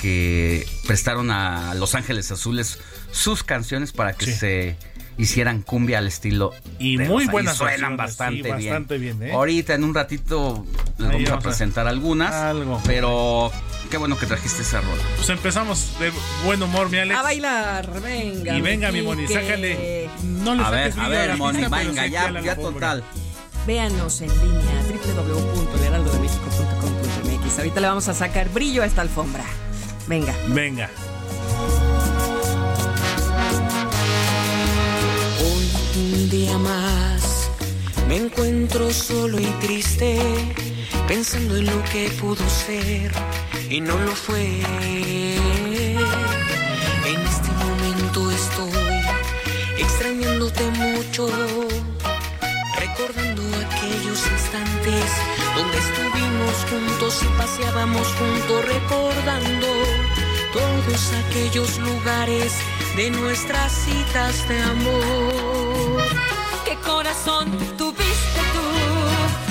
que 0.00 0.66
prestaron 0.86 1.30
a 1.30 1.74
Los 1.74 1.94
Ángeles 1.94 2.30
Azules 2.30 2.78
sus 3.10 3.42
canciones 3.44 3.92
para 3.92 4.12
que 4.12 4.26
Sí. 4.26 4.32
se 4.34 4.76
hicieran 5.16 5.62
cumbia 5.62 5.98
al 5.98 6.06
estilo 6.06 6.52
Y 6.78 6.96
de 6.96 7.08
muy 7.08 7.24
los- 7.24 7.32
buenas 7.32 7.56
suenan 7.56 7.96
versiones, 7.96 7.98
bastante, 7.98 8.42
sí, 8.44 8.50
bastante 8.68 8.98
bien, 8.98 9.20
¿eh? 9.22 9.32
Ahorita 9.32 9.74
en 9.74 9.82
un 9.84 9.94
ratito 9.94 10.64
les 10.98 11.10
Ahí 11.10 11.24
vamos 11.24 11.40
a 11.40 11.42
presentar 11.48 11.88
algunas, 11.88 12.32
Algo. 12.34 12.80
pero 12.86 13.50
qué 13.90 13.96
bueno 13.96 14.16
que 14.16 14.26
trajiste 14.26 14.62
esa 14.62 14.80
rola. 14.80 15.02
Pues 15.16 15.28
empezamos 15.30 15.98
de 15.98 16.12
buen 16.44 16.62
humor, 16.62 16.88
mi 16.90 16.98
Alex. 16.98 17.18
A 17.18 17.22
bailar, 17.22 18.00
venga. 18.00 18.56
Y 18.56 18.60
venga, 18.60 18.92
mi 18.92 19.02
Moni, 19.02 19.26
sácale. 19.26 20.08
No 20.24 20.54
le 20.54 20.62
A 20.62 20.66
saques 20.66 20.94
ver, 20.96 21.04
a 21.04 21.08
ver, 21.08 21.36
Moni, 21.36 21.62
venga, 21.66 22.06
ya, 22.06 22.40
ya 22.40 22.54
total. 22.56 23.02
Véanos 23.66 24.20
en 24.20 24.28
línea 24.28 24.82
www.heraldodemexico.com.mx. 25.16 27.58
Ahorita 27.58 27.80
le 27.80 27.86
vamos 27.88 28.08
a 28.08 28.14
sacar 28.14 28.48
brillo 28.50 28.82
a 28.82 28.86
esta 28.86 29.02
alfombra. 29.02 29.42
Venga. 30.06 30.32
Venga. 30.48 30.88
Un 36.28 36.30
día 36.30 36.58
más 36.58 37.50
me 38.06 38.16
encuentro 38.16 38.90
solo 38.92 39.40
y 39.40 39.46
triste, 39.60 40.18
pensando 41.06 41.56
en 41.56 41.66
lo 41.66 41.82
que 41.84 42.10
pudo 42.20 42.46
ser 42.48 43.10
y 43.70 43.80
no 43.80 43.96
lo 43.98 44.12
fue. 44.12 44.60
En 47.12 47.20
este 47.32 47.50
momento 47.64 48.30
estoy 48.30 49.00
extrañándote 49.78 50.64
mucho, 50.70 51.28
recordando 52.78 53.42
aquellos 53.66 54.20
instantes 54.36 55.08
donde 55.56 55.78
estuvimos 55.78 56.54
juntos 56.70 57.22
y 57.22 57.28
paseábamos 57.38 58.06
juntos, 58.18 58.64
recordando 58.66 59.68
todos 60.52 61.12
aquellos 61.26 61.78
lugares 61.78 62.52
de 62.96 63.10
nuestras 63.10 63.72
citas 63.72 64.48
de 64.48 64.60
amor. 64.60 65.87
¿Qué 67.18 67.24
corazón 67.24 67.50
tuviste 67.76 68.40
tú 68.52 68.60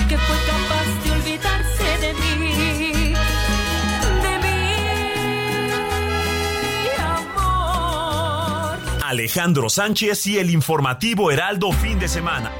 que 0.08 0.16
fue 0.16 0.36
capaz 0.46 0.86
de 1.04 1.10
olvidarse 1.10 1.98
de 2.00 2.14
mí? 2.14 2.30
De 4.22 4.38
mí, 4.42 4.64
amor. 6.98 8.78
Alejandro 9.04 9.68
Sánchez 9.68 10.26
y 10.28 10.38
el 10.38 10.50
informativo 10.50 11.30
Heraldo 11.30 11.72
fin 11.72 11.98
de 11.98 12.08
semana. 12.08 12.50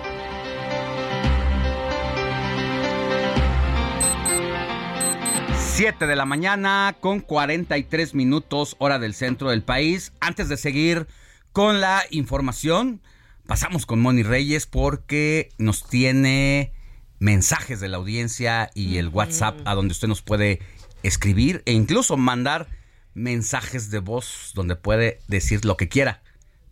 Siete 5.57 6.07
de 6.07 6.17
la 6.17 6.27
mañana 6.27 6.97
con 7.01 7.21
43 7.21 8.15
minutos 8.15 8.77
hora 8.79 8.99
del 8.99 9.15
centro 9.15 9.49
del 9.49 9.63
país. 9.63 10.13
Antes 10.21 10.51
de 10.51 10.59
seguir 10.59 11.07
con 11.53 11.81
la 11.81 12.03
información, 12.11 13.01
pasamos 13.49 13.87
con 13.87 13.99
Moni 13.99 14.23
Reyes 14.23 14.67
porque 14.67 15.49
nos 15.57 15.89
tiene 15.89 16.75
mensajes 17.19 17.81
de 17.81 17.89
la 17.89 17.97
audiencia 17.97 18.71
y 18.75 18.99
el 18.99 19.09
WhatsApp 19.09 19.59
a 19.65 19.75
donde 19.75 19.93
usted 19.93 20.07
nos 20.07 20.21
puede 20.21 20.61
escribir 21.03 21.63
e 21.65 21.73
incluso 21.73 22.19
mandar 22.19 22.69
mensajes 23.15 23.91
de 23.91 24.01
voz 24.01 24.53
donde 24.55 24.77
puede 24.77 25.23
decir 25.29 25.65
lo 25.65 25.79
que 25.79 25.89
quiera, 25.89 26.23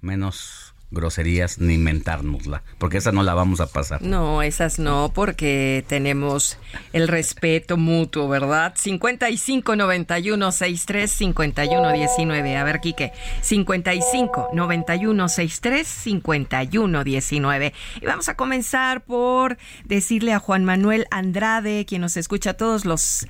menos 0.02 0.65
groserías 0.90 1.58
ni 1.58 1.78
mentárnosla, 1.78 2.62
porque 2.78 2.98
esa 2.98 3.12
no 3.12 3.22
la 3.22 3.34
vamos 3.34 3.60
a 3.60 3.66
pasar. 3.66 4.02
No, 4.02 4.42
esas 4.42 4.78
no, 4.78 5.10
porque 5.14 5.84
tenemos 5.88 6.58
el 6.92 7.08
respeto 7.08 7.76
mutuo, 7.76 8.28
¿verdad? 8.28 8.72
55 8.76 9.76
91 9.76 10.52
63 10.52 11.10
51 11.10 11.92
19. 11.92 12.56
A 12.56 12.64
ver, 12.64 12.80
Quique. 12.80 13.12
55 13.42 14.50
91 14.52 15.28
63 15.28 15.86
51 15.86 17.04
19. 17.04 17.72
Y 18.00 18.06
vamos 18.06 18.28
a 18.28 18.36
comenzar 18.36 19.02
por 19.02 19.58
decirle 19.84 20.32
a 20.32 20.38
Juan 20.38 20.64
Manuel 20.64 21.06
Andrade, 21.10 21.84
quien 21.84 22.02
nos 22.02 22.16
escucha 22.16 22.54
todos 22.54 22.84
los 22.84 23.26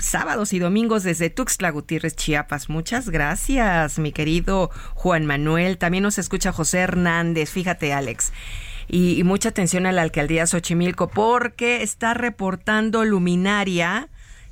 sábados 0.00 0.52
y 0.52 0.58
domingos 0.58 1.02
desde 1.02 1.30
Tuxtla 1.30 1.70
Gutiérrez, 1.70 2.16
Chiapas. 2.16 2.68
Muchas 2.68 3.10
gracias, 3.10 3.98
mi 3.98 4.12
querido 4.12 4.70
Juan 4.94 5.26
Manuel. 5.26 5.78
También 5.78 6.02
nos 6.02 6.18
escucha 6.18 6.52
José 6.52 6.78
Hernández, 6.78 7.50
fíjate 7.50 7.92
Alex. 7.92 8.32
Y, 8.88 9.22
mucha 9.24 9.48
atención 9.48 9.86
a 9.86 9.92
la 9.92 10.02
alcaldía 10.02 10.46
Xochimilco 10.46 11.08
porque 11.08 11.82
está 11.82 12.14
reportando 12.14 13.04
luminaria. 13.04 14.08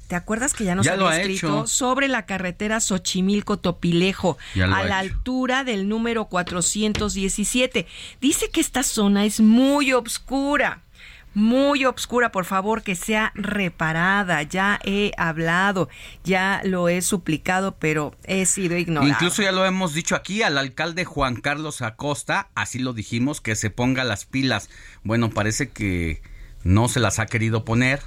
¿Te 0.08 0.16
acuerdas 0.16 0.52
que 0.52 0.64
ya 0.64 0.74
nos 0.74 0.84
ya 0.84 0.94
había 0.94 1.20
escrito 1.20 1.66
sobre 1.66 2.08
la 2.08 2.26
carretera 2.26 2.80
Xochimilco-Topilejo 2.80 4.36
a 4.56 4.84
la 4.84 4.98
altura 4.98 5.64
del 5.64 5.88
número 5.88 6.26
417? 6.26 7.86
Dice 8.20 8.50
que 8.50 8.60
esta 8.60 8.82
zona 8.82 9.24
es 9.24 9.40
muy 9.40 9.92
oscura 9.92 10.82
muy 11.34 11.84
obscura, 11.84 12.32
por 12.32 12.44
favor, 12.44 12.82
que 12.82 12.94
sea 12.94 13.32
reparada. 13.34 14.42
Ya 14.42 14.80
he 14.84 15.12
hablado, 15.16 15.88
ya 16.24 16.60
lo 16.64 16.88
he 16.88 17.02
suplicado, 17.02 17.76
pero 17.78 18.14
he 18.24 18.46
sido 18.46 18.76
ignorado. 18.76 19.10
Incluso 19.10 19.42
ya 19.42 19.52
lo 19.52 19.64
hemos 19.64 19.94
dicho 19.94 20.14
aquí 20.14 20.42
al 20.42 20.58
alcalde 20.58 21.04
Juan 21.04 21.36
Carlos 21.36 21.82
Acosta, 21.82 22.48
así 22.54 22.78
lo 22.78 22.92
dijimos, 22.92 23.40
que 23.40 23.56
se 23.56 23.70
ponga 23.70 24.04
las 24.04 24.24
pilas. 24.24 24.68
Bueno, 25.04 25.30
parece 25.30 25.70
que 25.70 26.22
no 26.64 26.88
se 26.88 27.00
las 27.00 27.18
ha 27.18 27.26
querido 27.26 27.64
poner 27.64 28.00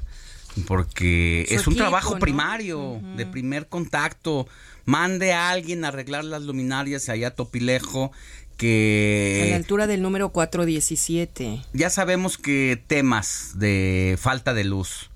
porque 0.68 1.46
es 1.50 1.68
un 1.68 1.76
trabajo 1.76 2.18
primario, 2.18 3.02
de 3.16 3.26
primer 3.26 3.68
contacto. 3.68 4.48
Mande 4.86 5.34
a 5.34 5.50
alguien 5.50 5.84
a 5.84 5.90
arreglar 5.90 6.24
las 6.24 6.44
luminarias 6.44 7.10
allá 7.10 7.30
a 7.30 7.32
Topilejo 7.32 8.12
que... 8.58 9.44
A 9.44 9.50
la 9.52 9.56
altura 9.56 9.88
del 9.88 10.02
número 10.02 10.30
417. 10.30 11.62
Ya 11.74 11.90
sabemos 11.90 12.38
que 12.38 12.82
temas 12.88 13.54
de 13.56 14.18
falta 14.20 14.54
de 14.54 14.64
luz, 14.64 15.10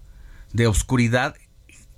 de 0.53 0.67
oscuridad, 0.67 1.35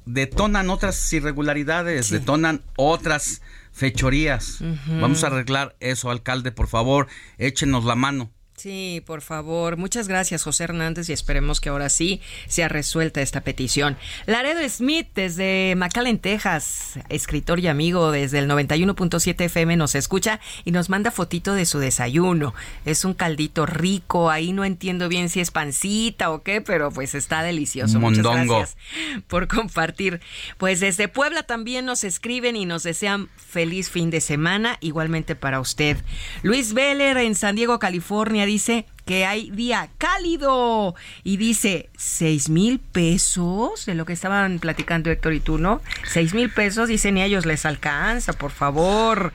detonan 0.06 0.70
otras 0.70 1.12
irregularidades, 1.14 2.10
detonan 2.10 2.62
otras 2.76 3.42
fechorías. 3.72 4.60
Vamos 4.88 5.24
a 5.24 5.28
arreglar 5.28 5.76
eso, 5.80 6.10
alcalde, 6.10 6.52
por 6.52 6.68
favor, 6.68 7.08
échenos 7.38 7.86
la 7.86 7.96
mano. 7.96 8.32
Sí, 8.62 9.01
por 9.07 9.22
favor. 9.22 9.76
Muchas 9.76 10.07
gracias, 10.07 10.43
José 10.43 10.66
Hernández, 10.66 11.09
y 11.09 11.14
esperemos 11.14 11.59
que 11.59 11.70
ahora 11.70 11.89
sí 11.89 12.22
sea 12.45 12.68
resuelta 12.68 13.20
esta 13.20 13.41
petición. 13.41 13.97
Laredo 14.28 14.59
Smith, 14.70 15.07
desde 15.16 15.74
McAllen, 15.76 16.20
Texas, 16.20 16.99
escritor 17.09 17.59
y 17.59 17.66
amigo 17.66 18.12
desde 18.12 18.38
el 18.38 18.47
91.7 18.47 19.45
FM, 19.45 19.78
nos 19.78 19.95
escucha 19.95 20.39
y 20.64 20.70
nos 20.70 20.91
manda 20.91 21.09
fotito 21.09 21.55
de 21.55 21.66
su 21.66 21.80
desayuno. 21.80 22.53
Es 22.86 23.03
un 23.03 23.16
caldito 23.16 23.66
rico, 23.66 24.30
ahí 24.30 24.53
no 24.53 24.64
entiendo 24.64 25.09
bien 25.09 25.30
si 25.30 25.39
es 25.39 25.49
pancita 25.49 26.30
o 26.30 26.43
qué, 26.43 26.62
pero 26.62 26.91
pues 26.91 27.16
está 27.16 27.41
delicioso. 27.41 27.99
Muchas 27.99 28.24
gracias 28.24 28.78
por 29.28 29.47
compartir. 29.47 30.22
Pues 30.59 30.82
desde 30.82 31.07
Puebla 31.07 31.41
también 31.41 31.86
nos 31.86 32.03
escriben 32.03 32.55
y 32.55 32.68
nos 32.68 32.84
desean 32.84 33.28
feliz 33.38 33.89
fin 33.89 34.12
de 34.12 34.22
semana, 34.22 34.78
igualmente 34.82 35.36
para 35.36 35.59
usted. 35.59 35.97
Luis 36.43 36.76
Veller 36.76 37.18
en 37.18 37.34
San 37.34 37.55
Diego, 37.55 37.80
California, 37.80 38.45
dice 38.52 38.86
que 39.06 39.26
hay 39.26 39.52
día 39.52 39.89
cálido 39.97 40.95
y 41.24 41.38
dice 41.38 41.89
seis 41.97 42.49
mil 42.49 42.80
pesos 42.80 43.86
de 43.86 43.95
lo 43.95 44.06
que 44.06 44.14
estaban 44.14 44.60
platicando 44.60 45.10
Héctor 45.10 45.34
y 45.34 45.39
tú, 45.39 45.58
¿no? 45.58 45.82
Seis 46.08 46.34
mil 46.34 46.49
pesos, 46.49 46.88
dicen 46.88 47.18
y 47.18 47.22
a 47.22 47.26
ellos 47.26 47.45
les 47.45 47.66
alcanza, 47.66 48.34
por 48.34 48.52
favor. 48.52 49.34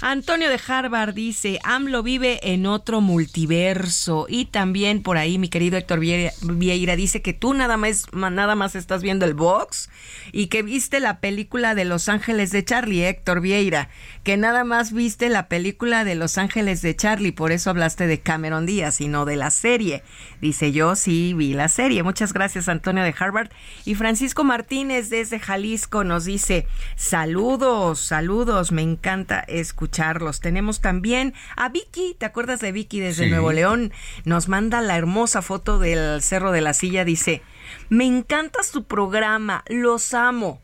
Antonio 0.00 0.48
de 0.48 0.60
Harvard 0.66 1.14
dice, 1.14 1.58
AMLO 1.64 2.02
vive 2.02 2.40
en 2.42 2.66
otro 2.66 3.00
multiverso 3.00 4.26
y 4.28 4.46
también 4.46 5.02
por 5.02 5.18
ahí 5.18 5.38
mi 5.38 5.48
querido 5.48 5.76
Héctor 5.76 6.00
Vieira 6.00 6.96
dice 6.96 7.22
que 7.22 7.32
tú 7.32 7.54
nada 7.54 7.76
más, 7.76 8.06
nada 8.12 8.54
más 8.54 8.74
estás 8.76 9.02
viendo 9.02 9.24
el 9.24 9.34
box 9.34 9.90
y 10.32 10.46
que 10.46 10.62
viste 10.62 11.00
la 11.00 11.20
película 11.20 11.74
de 11.74 11.84
Los 11.84 12.08
Ángeles 12.08 12.50
de 12.52 12.64
Charlie, 12.64 13.04
Héctor 13.04 13.40
Vieira, 13.40 13.88
que 14.22 14.36
nada 14.36 14.64
más 14.64 14.92
viste 14.92 15.28
la 15.28 15.48
película 15.48 16.04
de 16.04 16.14
Los 16.14 16.38
Ángeles 16.38 16.82
de 16.82 16.94
Charlie, 16.94 17.32
por 17.32 17.52
eso 17.52 17.70
hablaste 17.70 18.06
de 18.06 18.20
Cameron 18.20 18.66
Díaz 18.66 18.99
sino 19.00 19.24
de 19.24 19.36
la 19.36 19.50
serie. 19.50 20.02
Dice 20.42 20.72
yo 20.72 20.94
sí 20.94 21.32
vi 21.32 21.54
la 21.54 21.68
serie. 21.68 22.02
Muchas 22.02 22.34
gracias 22.34 22.68
Antonio 22.68 23.02
de 23.02 23.14
Harvard. 23.18 23.48
Y 23.86 23.94
Francisco 23.94 24.44
Martínez 24.44 25.08
desde 25.08 25.38
Jalisco 25.38 26.04
nos 26.04 26.26
dice 26.26 26.66
saludos, 26.96 27.98
saludos, 27.98 28.72
me 28.72 28.82
encanta 28.82 29.40
escucharlos. 29.40 30.40
Tenemos 30.40 30.82
también 30.82 31.32
a 31.56 31.70
Vicky, 31.70 32.14
¿te 32.18 32.26
acuerdas 32.26 32.60
de 32.60 32.72
Vicky 32.72 33.00
desde 33.00 33.30
Nuevo 33.30 33.52
León? 33.52 33.90
Nos 34.26 34.48
manda 34.48 34.82
la 34.82 34.98
hermosa 34.98 35.40
foto 35.40 35.78
del 35.78 36.20
Cerro 36.20 36.52
de 36.52 36.60
la 36.60 36.74
Silla, 36.74 37.06
dice, 37.06 37.40
me 37.88 38.04
encanta 38.04 38.62
su 38.62 38.84
programa, 38.84 39.64
los 39.66 40.12
amo. 40.12 40.60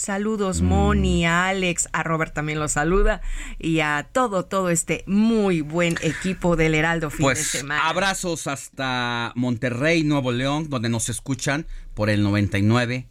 Saludos, 0.00 0.62
Moni, 0.62 1.26
a 1.26 1.30
mm. 1.30 1.48
Alex, 1.50 1.88
a 1.92 2.02
Robert 2.02 2.32
también 2.32 2.58
los 2.58 2.72
saluda 2.72 3.20
y 3.58 3.80
a 3.80 4.08
todo, 4.10 4.46
todo 4.46 4.70
este 4.70 5.04
muy 5.06 5.60
buen 5.60 5.96
equipo 6.00 6.56
del 6.56 6.74
Heraldo 6.74 7.10
fin 7.10 7.24
pues, 7.24 7.38
de 7.38 7.44
semana. 7.44 7.86
Abrazos 7.86 8.46
hasta 8.46 9.32
Monterrey, 9.34 10.02
Nuevo 10.02 10.32
León, 10.32 10.70
donde 10.70 10.88
nos 10.88 11.10
escuchan 11.10 11.66
por 11.92 12.08
el 12.08 12.22
99 12.22 13.08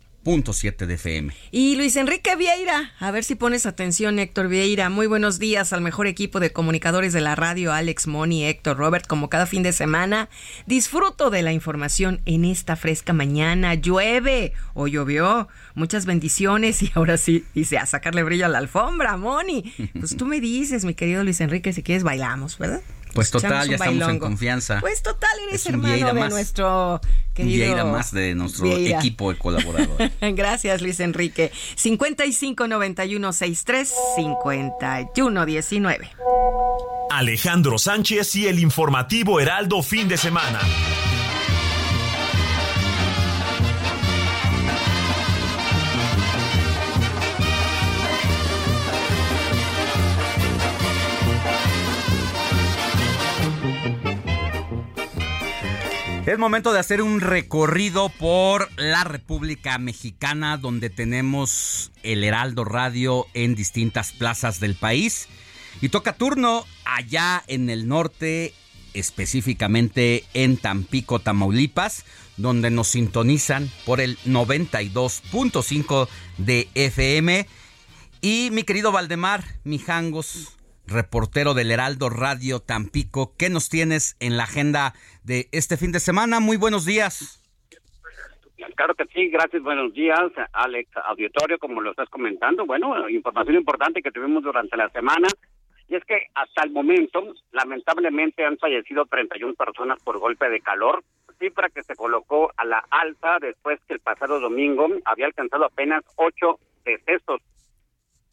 Y 1.50 1.76
Luis 1.76 1.96
Enrique 1.96 2.36
Vieira, 2.36 2.94
a 3.00 3.10
ver 3.10 3.24
si 3.24 3.34
pones 3.34 3.66
atención, 3.66 4.20
Héctor 4.20 4.48
Vieira. 4.48 4.90
Muy 4.92 5.08
buenos 5.08 5.40
días 5.40 5.74
al 5.74 5.82
mejor 5.82 6.06
equipo 6.06 6.40
de 6.40 6.54
comunicadores 6.54 7.14
de 7.14 7.22
la 7.22 7.34
radio, 7.34 7.74
Alex 7.74 8.06
Moni, 8.06 8.46
Héctor 8.46 8.78
Robert, 8.78 9.08
como 9.08 9.30
cada 9.30 9.48
fin 9.48 9.64
de 9.64 9.74
semana. 9.74 10.30
Disfruto 10.68 11.32
de 11.32 11.42
la 11.42 11.52
información 11.52 12.22
en 12.26 12.46
esta 12.46 12.76
fresca 12.76 13.12
mañana. 13.12 13.74
Llueve 13.74 14.54
o 14.76 14.86
llovió. 14.86 15.48
Muchas 15.74 16.06
bendiciones 16.06 16.84
y 16.84 16.92
ahora 16.94 17.18
sí, 17.18 17.46
dice 17.56 17.80
a 17.80 17.88
sacarle 17.88 18.22
brillo 18.22 18.46
a 18.46 18.50
la 18.50 18.60
alfombra, 18.60 19.18
Moni. 19.18 19.74
Pues 20.00 20.16
tú 20.16 20.28
me 20.28 20.40
dices, 20.40 20.86
mi 20.86 20.94
querido 20.94 21.24
Luis 21.24 21.42
Enrique, 21.42 21.74
si 21.74 21.82
quieres 21.82 22.04
bailamos, 22.04 22.60
¿verdad? 22.60 22.82
Pues 23.14 23.32
total, 23.32 23.68
ya 23.68 23.76
estamos 23.76 24.10
en 24.10 24.20
confianza. 24.20 24.80
Pues 24.82 25.02
total, 25.02 25.32
eres 25.50 25.66
hermano 25.66 26.14
de 26.14 26.30
nuestro 26.30 27.02
querido... 27.34 27.88
Más 27.88 28.14
de 28.14 28.36
nuestro 28.36 28.78
equipo 28.78 29.32
de 29.32 29.40
colaboradores. 29.40 30.12
Gracias, 30.36 30.82
Luis 30.82 31.00
Enrique. 31.00 31.52
559163 31.76 33.94
5119. 34.16 36.12
Alejandro 37.10 37.80
Sánchez 37.80 38.36
y 38.36 38.48
el 38.48 38.60
informativo 38.60 39.40
Heraldo 39.40 39.82
fin 39.82 40.08
de 40.08 40.18
semana. 40.18 40.60
Es 56.30 56.38
momento 56.38 56.72
de 56.72 56.78
hacer 56.78 57.02
un 57.02 57.22
recorrido 57.22 58.10
por 58.10 58.70
la 58.80 59.04
República 59.04 59.80
Mexicana, 59.80 60.58
donde 60.58 60.92
tenemos 60.92 61.92
el 62.04 62.24
Heraldo 62.24 62.66
Radio 62.66 63.26
en 63.34 63.56
distintas 63.56 64.12
plazas 64.12 64.60
del 64.60 64.76
país. 64.76 65.28
Y 65.82 65.90
toca 65.90 66.14
turno 66.14 66.68
allá 66.86 67.44
en 67.48 67.72
el 67.72 67.88
norte, 67.88 68.54
específicamente 68.94 70.24
en 70.36 70.58
Tampico, 70.58 71.18
Tamaulipas, 71.18 72.06
donde 72.38 72.70
nos 72.70 72.90
sintonizan 72.90 73.68
por 73.84 74.00
el 74.00 74.20
92.5 74.20 76.08
de 76.38 76.70
FM. 76.76 77.48
Y 78.22 78.50
mi 78.52 78.62
querido 78.62 78.92
Valdemar 78.92 79.44
Mijangos, 79.64 80.59
reportero 80.90 81.54
del 81.54 81.72
Heraldo 81.72 82.10
Radio 82.10 82.60
Tampico. 82.60 83.36
¿Qué 83.38 83.50
nos 83.50 83.70
tienes 83.70 84.18
en 84.20 84.38
la 84.38 84.44
agenda 84.44 84.94
de 85.24 85.48
este 85.52 85.78
fin 85.78 85.92
de 85.92 86.00
semana? 86.00 86.40
Muy 86.40 86.58
buenos 86.58 86.86
días. 86.86 87.36
Claro 88.76 88.96
que 88.96 89.06
sí, 89.14 89.30
gracias, 89.30 89.62
buenos 89.62 89.94
días, 89.94 90.20
Alex 90.54 90.90
Auditorio, 91.06 91.58
como 91.60 91.82
lo 91.82 91.92
estás 91.92 92.10
comentando. 92.10 92.66
Bueno, 92.66 93.10
información 93.10 93.56
importante 93.56 94.02
que 94.02 94.12
tuvimos 94.12 94.44
durante 94.44 94.76
la 94.78 94.90
semana, 94.90 95.28
y 95.88 95.96
es 95.96 96.04
que 96.06 96.28
hasta 96.36 96.64
el 96.64 96.72
momento, 96.72 97.34
lamentablemente, 97.52 98.46
han 98.46 98.58
fallecido 98.58 99.06
31 99.06 99.54
personas 99.56 100.02
por 100.04 100.20
golpe 100.20 100.50
de 100.50 100.62
calor, 100.62 101.04
cifra 101.40 101.70
que 101.70 101.84
se 101.84 101.96
colocó 101.96 102.52
a 102.58 102.66
la 102.66 102.84
alta 102.90 103.40
después 103.40 103.80
que 103.88 103.94
el 103.94 104.00
pasado 104.00 104.40
domingo 104.40 104.88
había 105.06 105.26
alcanzado 105.26 105.66
apenas 105.66 106.04
8 106.16 106.60
decesos 106.86 107.42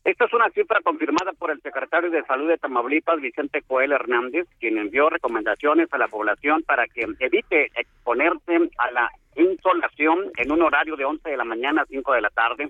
Esta 0.07 0.26
es 0.26 0.32
una 0.32 0.48
cifra 0.50 0.80
confirmada 0.82 1.32
por 1.32 1.50
el 1.50 1.61
secretario 1.62 2.12
de 2.12 2.22
Salud 2.26 2.46
de 2.46 2.59
Tamaulipas, 2.59 3.20
Vicente 3.20 3.64
Joel 3.66 3.90
Hernández, 3.90 4.46
quien 4.61 4.78
envió 4.78 5.11
recomendaciones 5.11 5.92
a 5.92 5.98
la 5.98 6.07
población 6.07 6.62
para 6.62 6.86
que 6.86 7.09
evite 7.18 7.72
exponerse 7.74 8.70
a 8.78 8.92
la 8.92 9.11
insolación 9.34 10.30
en 10.36 10.52
un 10.52 10.62
horario 10.62 10.94
de 10.94 11.04
11 11.04 11.28
de 11.28 11.36
la 11.36 11.42
mañana 11.42 11.82
a 11.82 11.86
5 11.86 12.12
de 12.12 12.20
la 12.20 12.30
tarde. 12.30 12.68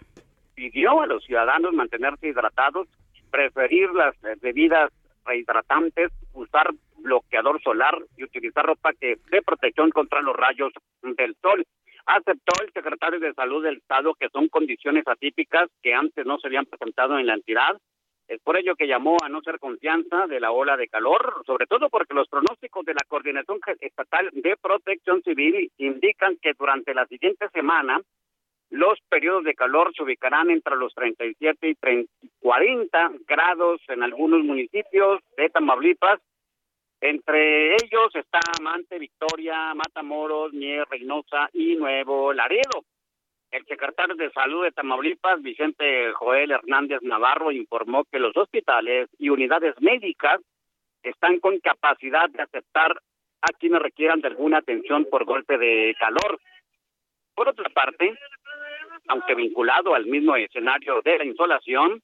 Pidió 0.55 1.03
a 1.03 1.07
los 1.07 1.23
ciudadanos 1.25 1.75
mantenerse 1.75 2.29
hidratados, 2.29 2.89
preferir 3.31 3.91
las 3.91 4.15
eh, 4.25 4.37
bebidas 4.41 4.91
rehidratantes, 5.27 6.13
usar 6.33 6.71
bloqueador 6.97 7.61
solar 7.63 7.99
y 8.17 8.25
utilizar 8.25 8.65
ropa 8.65 8.95
que 8.99 9.19
dé 9.31 9.43
protección 9.43 9.91
contra 9.91 10.23
los 10.23 10.35
rayos 10.35 10.73
del 11.03 11.37
sol 11.43 11.67
aceptó 12.07 12.61
el 12.61 12.73
secretario 12.73 13.21
de 13.21 13.35
Salud 13.35 13.63
del 13.63 13.79
Estado 13.79 14.15
que 14.15 14.29
son 14.31 14.49
condiciones 14.49 15.07
atípicas 15.07 15.69
que 15.83 15.93
antes 15.93 16.25
no 16.25 16.39
se 16.39 16.47
habían 16.47 16.67
presentado 16.67 17.19
en 17.19 17.27
la 17.27 17.35
entidad. 17.35 17.77
Es 18.29 18.41
por 18.41 18.57
ello 18.57 18.75
que 18.75 18.89
llamó 18.89 19.19
a 19.23 19.29
no 19.29 19.41
ser 19.43 19.59
confianza 19.59 20.27
de 20.27 20.41
la 20.41 20.51
ola 20.51 20.77
de 20.77 20.89
calor, 20.89 21.43
sobre 21.47 21.67
todo 21.67 21.89
porque 21.89 22.15
los 22.15 22.29
pronósticos 22.29 22.85
de 22.85 22.95
la 22.95 23.05
Coordinación 23.07 23.61
Estatal 23.81 24.31
de 24.33 24.57
Protección 24.57 25.23
Civil 25.23 25.71
indican 25.79 26.37
que 26.41 26.53
durante 26.59 26.95
la 26.95 27.07
siguiente 27.07 27.49
semana 27.51 28.01
los 28.71 28.99
periodos 29.09 29.45
de 29.45 29.55
calor 29.55 29.93
se 29.95 30.03
ubicarán 30.03 30.51
entre 30.51 30.75
los 30.77 30.93
37 30.95 31.69
y 31.69 31.77
40 32.41 33.13
grados 33.29 33.81
en 33.89 34.03
algunos 34.03 34.43
municipios 34.43 35.21
de 35.37 35.49
Tamaulipas 35.51 36.21
entre 37.01 37.75
ellos 37.75 38.15
está 38.15 38.41
Amante, 38.59 38.99
Victoria, 38.99 39.75
Matamoros, 39.75 40.53
Mier, 40.53 40.87
Reynosa 40.89 41.49
y 41.53 41.77
Nuevo 41.77 42.33
Laredo. 42.33 42.85
El 43.51 43.65
secretario 43.67 44.17
de 44.17 44.31
Salud 44.33 44.65
de 44.65 44.73
Tamaulipas, 44.73 45.41
Vicente 45.41 46.13
Joel 46.13 46.51
Hernández 46.51 47.01
Navarro, 47.03 47.53
informó 47.53 48.05
que 48.05 48.19
los 48.19 48.37
hospitales 48.37 49.09
y 49.19 49.29
unidades 49.29 49.75
médicas 49.81 50.41
están 51.03 51.39
con 51.39 51.59
capacidad 51.61 52.29
de 52.31 52.43
aceptar 52.43 53.01
a 53.43 53.53
quienes 53.59 53.81
requieran 53.81 54.21
de 54.21 54.29
alguna 54.29 54.59
atención 54.59 55.07
por 55.11 55.25
golpe 55.25 55.59
de 55.59 55.95
calor. 55.99 56.41
Por 57.35 57.49
otra 57.49 57.69
parte, 57.71 58.19
aunque 59.09 59.35
vinculado 59.35 59.95
al 59.95 60.07
mismo 60.07 60.35
escenario 60.37 61.01
de 61.03 61.19
la 61.19 61.25
insolación, 61.25 62.03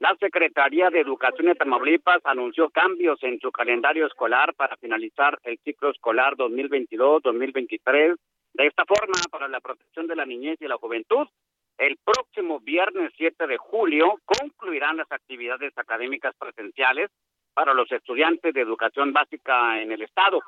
la 0.00 0.14
Secretaría 0.20 0.90
de 0.90 1.00
Educación 1.00 1.48
de 1.48 1.56
Tamaulipas 1.56 2.20
anunció 2.24 2.70
cambios 2.70 3.20
en 3.24 3.40
su 3.40 3.50
calendario 3.50 4.06
escolar 4.06 4.54
para 4.54 4.76
finalizar 4.76 5.38
el 5.42 5.58
ciclo 5.64 5.90
escolar 5.90 6.36
2022-2023. 6.36 8.16
De 8.54 8.66
esta 8.66 8.84
forma, 8.84 9.18
para 9.30 9.48
la 9.48 9.60
protección 9.60 10.06
de 10.06 10.14
la 10.14 10.24
niñez 10.24 10.58
y 10.60 10.68
la 10.68 10.76
juventud, 10.76 11.26
el 11.78 11.96
próximo 12.04 12.60
viernes 12.60 13.12
7 13.16 13.46
de 13.48 13.56
julio 13.56 14.20
concluirán 14.24 14.98
las 14.98 15.10
actividades 15.10 15.76
académicas 15.76 16.34
presenciales 16.38 17.10
para 17.52 17.74
los 17.74 17.90
estudiantes 17.90 18.54
de 18.54 18.60
educación 18.60 19.12
básica 19.12 19.82
en 19.82 19.90
el 19.90 20.02
Estado. 20.02 20.40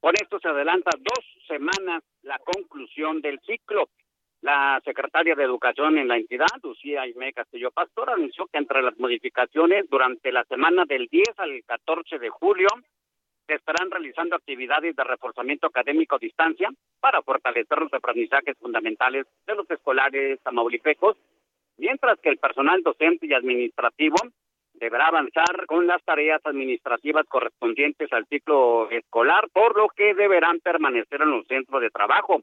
Con 0.00 0.14
esto 0.14 0.38
se 0.40 0.48
adelanta 0.48 0.90
dos 0.96 1.24
semanas 1.46 2.02
la 2.22 2.38
conclusión 2.38 3.20
del 3.20 3.40
ciclo. 3.40 3.88
La 4.42 4.80
secretaria 4.84 5.34
de 5.34 5.44
Educación 5.44 5.98
en 5.98 6.08
la 6.08 6.16
entidad, 6.16 6.46
Lucía 6.62 7.02
Aime 7.02 7.32
Castillo 7.32 7.70
Pastor, 7.70 8.10
anunció 8.10 8.46
que 8.46 8.58
entre 8.58 8.82
las 8.82 8.98
modificaciones 8.98 9.88
durante 9.88 10.30
la 10.30 10.44
semana 10.44 10.84
del 10.84 11.08
10 11.08 11.24
al 11.38 11.62
14 11.64 12.18
de 12.18 12.28
julio 12.28 12.68
se 13.46 13.54
estarán 13.54 13.90
realizando 13.90 14.36
actividades 14.36 14.94
de 14.94 15.04
reforzamiento 15.04 15.68
académico 15.68 16.16
a 16.16 16.18
distancia 16.18 16.68
para 17.00 17.22
fortalecer 17.22 17.78
los 17.78 17.92
aprendizajes 17.92 18.56
fundamentales 18.58 19.26
de 19.46 19.54
los 19.54 19.70
escolares 19.70 20.40
tamaulipecos, 20.42 21.16
mientras 21.78 22.18
que 22.20 22.28
el 22.28 22.38
personal 22.38 22.82
docente 22.82 23.26
y 23.26 23.34
administrativo 23.34 24.16
deberá 24.74 25.06
avanzar 25.06 25.66
con 25.66 25.86
las 25.86 26.02
tareas 26.04 26.40
administrativas 26.44 27.24
correspondientes 27.26 28.12
al 28.12 28.26
ciclo 28.26 28.90
escolar, 28.90 29.48
por 29.52 29.76
lo 29.76 29.88
que 29.88 30.14
deberán 30.14 30.60
permanecer 30.60 31.22
en 31.22 31.30
los 31.30 31.46
centros 31.46 31.80
de 31.80 31.90
trabajo. 31.90 32.42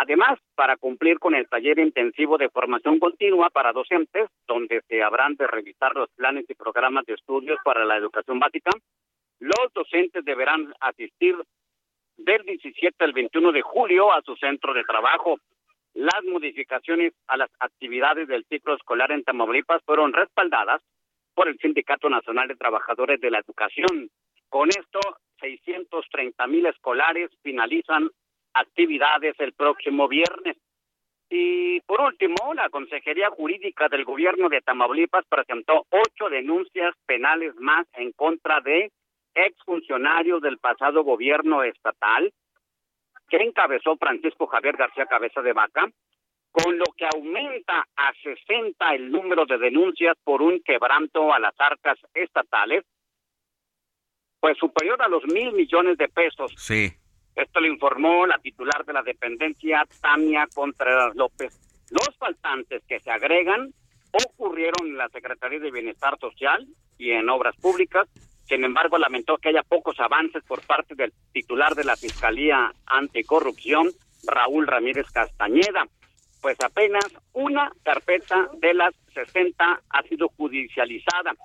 Además, 0.00 0.38
para 0.54 0.76
cumplir 0.76 1.18
con 1.18 1.34
el 1.34 1.48
taller 1.48 1.80
intensivo 1.80 2.38
de 2.38 2.50
formación 2.50 3.00
continua 3.00 3.50
para 3.50 3.72
docentes, 3.72 4.30
donde 4.46 4.80
se 4.86 5.02
habrán 5.02 5.34
de 5.34 5.48
revisar 5.48 5.92
los 5.96 6.08
planes 6.10 6.44
y 6.48 6.54
programas 6.54 7.04
de 7.04 7.14
estudios 7.14 7.58
para 7.64 7.84
la 7.84 7.96
educación 7.96 8.38
básica, 8.38 8.70
los 9.40 9.72
docentes 9.74 10.24
deberán 10.24 10.72
asistir 10.78 11.34
del 12.16 12.42
17 12.44 13.04
al 13.04 13.12
21 13.12 13.50
de 13.50 13.62
julio 13.62 14.12
a 14.12 14.22
su 14.22 14.36
centro 14.36 14.72
de 14.72 14.84
trabajo. 14.84 15.40
Las 15.94 16.22
modificaciones 16.30 17.12
a 17.26 17.36
las 17.36 17.50
actividades 17.58 18.28
del 18.28 18.44
ciclo 18.44 18.76
escolar 18.76 19.10
en 19.10 19.24
Tamaulipas 19.24 19.82
fueron 19.84 20.12
respaldadas 20.12 20.80
por 21.34 21.48
el 21.48 21.58
Sindicato 21.58 22.08
Nacional 22.08 22.46
de 22.46 22.54
Trabajadores 22.54 23.20
de 23.20 23.32
la 23.32 23.40
Educación. 23.40 24.08
Con 24.48 24.68
esto, 24.68 25.00
630 25.40 26.46
mil 26.46 26.66
escolares 26.66 27.30
finalizan 27.42 28.10
actividades 28.60 29.34
el 29.38 29.52
próximo 29.52 30.08
viernes. 30.08 30.56
Y 31.30 31.80
por 31.80 32.00
último, 32.00 32.54
la 32.54 32.70
Consejería 32.70 33.28
Jurídica 33.30 33.88
del 33.88 34.04
Gobierno 34.04 34.48
de 34.48 34.62
Tamaulipas 34.62 35.26
presentó 35.28 35.84
ocho 35.90 36.30
denuncias 36.30 36.94
penales 37.06 37.54
más 37.56 37.86
en 37.94 38.12
contra 38.12 38.60
de 38.60 38.90
exfuncionarios 39.34 40.40
del 40.40 40.58
pasado 40.58 41.04
gobierno 41.04 41.62
estatal 41.62 42.32
que 43.28 43.36
encabezó 43.36 43.96
Francisco 43.96 44.46
Javier 44.46 44.76
García 44.76 45.04
Cabeza 45.04 45.42
de 45.42 45.52
Vaca, 45.52 45.86
con 46.50 46.78
lo 46.78 46.86
que 46.96 47.06
aumenta 47.14 47.86
a 47.94 48.12
60 48.22 48.94
el 48.94 49.12
número 49.12 49.44
de 49.44 49.58
denuncias 49.58 50.16
por 50.24 50.40
un 50.40 50.60
quebranto 50.62 51.32
a 51.32 51.38
las 51.38 51.54
arcas 51.58 51.98
estatales, 52.14 52.84
pues 54.40 54.56
superior 54.56 55.00
a 55.02 55.08
los 55.08 55.24
mil 55.26 55.52
millones 55.52 55.98
de 55.98 56.08
pesos. 56.08 56.52
Sí. 56.56 56.90
Esto 57.38 57.60
lo 57.60 57.68
informó 57.68 58.26
la 58.26 58.38
titular 58.38 58.84
de 58.84 58.92
la 58.92 59.02
dependencia, 59.02 59.86
Tania 60.00 60.48
Contreras 60.52 61.14
López. 61.14 61.56
Los 61.88 62.16
faltantes 62.18 62.82
que 62.88 62.98
se 62.98 63.12
agregan 63.12 63.72
ocurrieron 64.10 64.88
en 64.88 64.98
la 64.98 65.08
Secretaría 65.08 65.60
de 65.60 65.70
Bienestar 65.70 66.18
Social 66.18 66.66
y 66.98 67.12
en 67.12 67.30
Obras 67.30 67.54
Públicas. 67.56 68.08
Sin 68.48 68.64
embargo, 68.64 68.98
lamentó 68.98 69.38
que 69.38 69.50
haya 69.50 69.62
pocos 69.62 70.00
avances 70.00 70.42
por 70.42 70.66
parte 70.66 70.96
del 70.96 71.12
titular 71.32 71.76
de 71.76 71.84
la 71.84 71.94
Fiscalía 71.94 72.72
Anticorrupción, 72.86 73.88
Raúl 74.26 74.66
Ramírez 74.66 75.08
Castañeda. 75.12 75.86
Pues 76.42 76.58
apenas 76.60 77.04
una 77.34 77.70
carpeta 77.84 78.48
de 78.54 78.74
las 78.74 78.92
60 79.14 79.80
ha 79.88 80.02
sido 80.02 80.28
judicializada. 80.36 81.36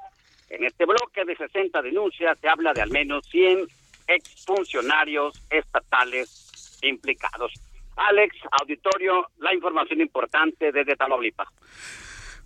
En 0.50 0.64
este 0.64 0.86
bloque 0.86 1.24
de 1.24 1.36
60 1.36 1.84
denuncias 1.84 2.40
se 2.40 2.50
habla 2.50 2.74
de 2.74 2.82
al 2.82 2.90
menos 2.90 3.24
100 3.28 3.68
exfuncionarios 4.08 5.42
estatales 5.50 6.80
implicados. 6.82 7.54
Alex, 7.96 8.36
auditorio, 8.60 9.30
la 9.40 9.54
información 9.54 10.02
importante 10.02 10.72
desde 10.72 10.96
Tamaulipas. 10.96 11.48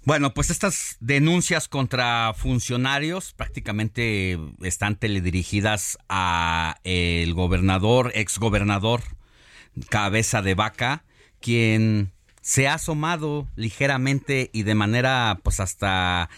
Bueno, 0.03 0.33
pues 0.33 0.49
estas 0.49 0.95
denuncias 1.01 1.67
contra 1.67 2.33
funcionarios 2.33 3.33
prácticamente 3.33 4.39
están 4.61 4.95
teledirigidas 4.95 5.97
a 6.07 6.77
el 6.85 7.33
gobernador, 7.33 8.11
exgobernador 8.15 9.01
Cabeza 9.89 10.41
de 10.41 10.55
Vaca, 10.55 11.03
quien 11.41 12.13
se 12.41 12.67
ha 12.69 12.75
asomado 12.75 13.47
ligeramente 13.55 14.49
y 14.53 14.63
de 14.63 14.75
manera 14.75 15.39
pues 15.43 15.59
hasta 15.59 16.29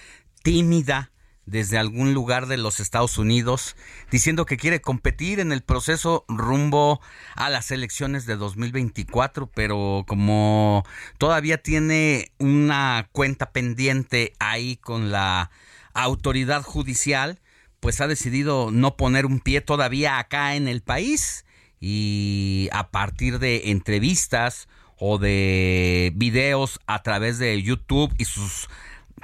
tímida 0.41 1.11
desde 1.49 1.77
algún 1.77 2.13
lugar 2.13 2.47
de 2.47 2.57
los 2.57 2.79
Estados 2.79 3.17
Unidos 3.17 3.75
diciendo 4.11 4.45
que 4.45 4.57
quiere 4.57 4.81
competir 4.81 5.39
en 5.39 5.51
el 5.51 5.61
proceso 5.61 6.25
rumbo 6.27 7.01
a 7.35 7.49
las 7.49 7.71
elecciones 7.71 8.25
de 8.25 8.35
2024, 8.35 9.47
pero 9.47 10.05
como 10.07 10.85
todavía 11.17 11.61
tiene 11.61 12.31
una 12.37 13.09
cuenta 13.11 13.51
pendiente 13.51 14.33
ahí 14.39 14.77
con 14.77 15.11
la 15.11 15.51
autoridad 15.93 16.63
judicial, 16.63 17.39
pues 17.79 18.01
ha 18.01 18.07
decidido 18.07 18.69
no 18.71 18.95
poner 18.95 19.25
un 19.25 19.39
pie 19.39 19.61
todavía 19.61 20.19
acá 20.19 20.55
en 20.55 20.67
el 20.67 20.81
país. 20.81 21.45
Y 21.81 22.67
a 22.73 22.91
partir 22.91 23.39
de 23.39 23.71
entrevistas 23.71 24.67
o 24.97 25.17
de 25.17 26.11
videos 26.15 26.79
a 26.87 27.01
través 27.03 27.39
de 27.39 27.61
YouTube 27.61 28.13
y 28.17 28.25
sus 28.25 28.67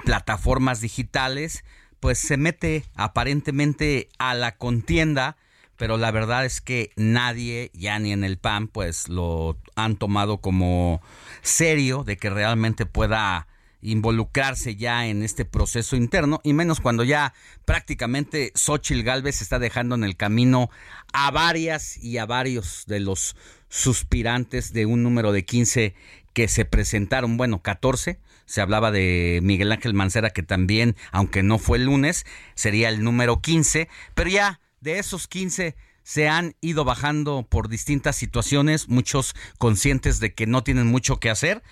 plataformas 0.04 0.80
digitales, 0.80 1.64
pues 2.06 2.20
se 2.20 2.36
mete 2.36 2.84
aparentemente 2.94 4.08
a 4.16 4.36
la 4.36 4.56
contienda, 4.56 5.36
pero 5.76 5.96
la 5.96 6.12
verdad 6.12 6.44
es 6.44 6.60
que 6.60 6.92
nadie, 6.94 7.72
ya 7.74 7.98
ni 7.98 8.12
en 8.12 8.22
el 8.22 8.38
PAN, 8.38 8.68
pues 8.68 9.08
lo 9.08 9.56
han 9.74 9.96
tomado 9.96 10.38
como 10.38 11.02
serio 11.42 12.04
de 12.04 12.16
que 12.16 12.30
realmente 12.30 12.86
pueda 12.86 13.48
involucrarse 13.82 14.76
ya 14.76 15.08
en 15.08 15.24
este 15.24 15.44
proceso 15.44 15.96
interno 15.96 16.40
y 16.44 16.52
menos 16.52 16.78
cuando 16.78 17.02
ya 17.02 17.34
prácticamente 17.64 18.52
Xochitl 18.54 19.02
Galvez 19.02 19.42
está 19.42 19.58
dejando 19.58 19.96
en 19.96 20.04
el 20.04 20.16
camino 20.16 20.70
a 21.12 21.32
varias 21.32 21.96
y 21.96 22.18
a 22.18 22.26
varios 22.26 22.84
de 22.86 23.00
los 23.00 23.34
suspirantes 23.68 24.72
de 24.72 24.86
un 24.86 25.02
número 25.02 25.32
de 25.32 25.44
15 25.44 25.96
que 26.34 26.46
se 26.46 26.64
presentaron, 26.66 27.36
bueno, 27.36 27.62
14, 27.62 28.20
se 28.46 28.60
hablaba 28.60 28.90
de 28.90 29.40
Miguel 29.42 29.72
Ángel 29.72 29.92
Mancera 29.92 30.30
que 30.30 30.42
también, 30.42 30.96
aunque 31.12 31.42
no 31.42 31.58
fue 31.58 31.78
el 31.78 31.84
lunes, 31.84 32.24
sería 32.54 32.88
el 32.88 33.04
número 33.04 33.42
15, 33.42 33.88
pero 34.14 34.30
ya 34.30 34.60
de 34.80 34.98
esos 34.98 35.28
15 35.28 35.74
se 36.02 36.28
han 36.28 36.54
ido 36.60 36.84
bajando 36.84 37.44
por 37.48 37.68
distintas 37.68 38.16
situaciones, 38.16 38.88
muchos 38.88 39.34
conscientes 39.58 40.20
de 40.20 40.34
que 40.34 40.46
no 40.46 40.62
tienen 40.62 40.86
mucho 40.86 41.18
que 41.18 41.30
hacer, 41.30 41.62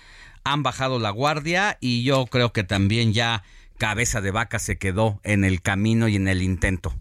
han 0.43 0.61
bajado 0.61 0.99
la 0.99 1.09
guardia 1.09 1.77
y 1.79 2.03
yo 2.03 2.25
creo 2.25 2.51
que 2.51 2.63
también 2.63 3.13
ya 3.13 3.43
cabeza 3.77 4.21
de 4.21 4.31
vaca 4.31 4.59
se 4.59 4.77
quedó 4.77 5.19
en 5.23 5.43
el 5.45 5.61
camino 5.61 6.07
y 6.07 6.17
en 6.17 6.27
el 6.27 6.41
intento. 6.41 6.91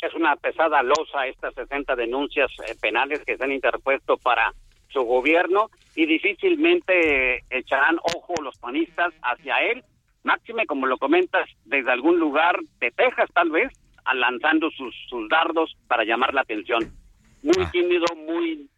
Es 0.00 0.14
una 0.14 0.36
pesada 0.36 0.82
losa 0.82 1.26
estas 1.26 1.54
60 1.54 1.96
denuncias 1.96 2.50
eh, 2.66 2.74
penales 2.80 3.20
que 3.26 3.36
se 3.36 3.44
han 3.44 3.52
interpuesto 3.52 4.16
para 4.16 4.54
su 4.88 5.02
gobierno 5.02 5.70
y 5.98 6.06
difícilmente 6.06 7.42
echarán 7.50 7.96
ojo 8.14 8.34
los 8.40 8.56
panistas 8.58 9.12
hacia 9.20 9.56
él, 9.72 9.82
máxime 10.22 10.64
como 10.64 10.86
lo 10.86 10.96
comentas 10.96 11.50
desde 11.64 11.90
algún 11.90 12.20
lugar 12.20 12.56
de 12.78 12.92
Texas 12.92 13.28
tal 13.34 13.50
vez, 13.50 13.72
lanzando 14.14 14.70
sus, 14.70 14.94
sus 15.08 15.28
dardos 15.28 15.76
para 15.88 16.04
llamar 16.04 16.34
la 16.34 16.42
atención. 16.42 16.94
Muy 17.42 17.64
ah. 17.64 17.70
tímido, 17.72 18.04
muy 18.14 18.70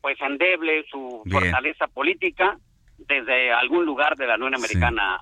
pues 0.00 0.16
endeble 0.20 0.84
su 0.88 1.24
fortaleza 1.28 1.88
política 1.88 2.56
desde 2.96 3.52
algún 3.52 3.84
lugar 3.84 4.14
de 4.14 4.28
la 4.28 4.36
Unión 4.36 4.54
Americana. 4.54 5.20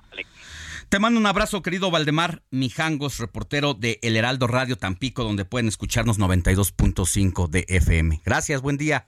Te 0.89 0.99
mando 0.99 1.19
un 1.19 1.25
abrazo, 1.25 1.63
querido 1.63 1.89
Valdemar 1.89 2.43
Mijangos, 2.51 3.17
reportero 3.17 3.73
de 3.73 3.97
El 4.03 4.15
Heraldo 4.15 4.45
Radio 4.45 4.75
Tampico, 4.75 5.23
donde 5.23 5.43
pueden 5.43 5.69
escucharnos 5.69 6.19
92.5 6.19 7.49
de 7.49 7.65
FM. 7.67 8.21
Gracias, 8.23 8.61
buen 8.61 8.77
día. 8.77 9.07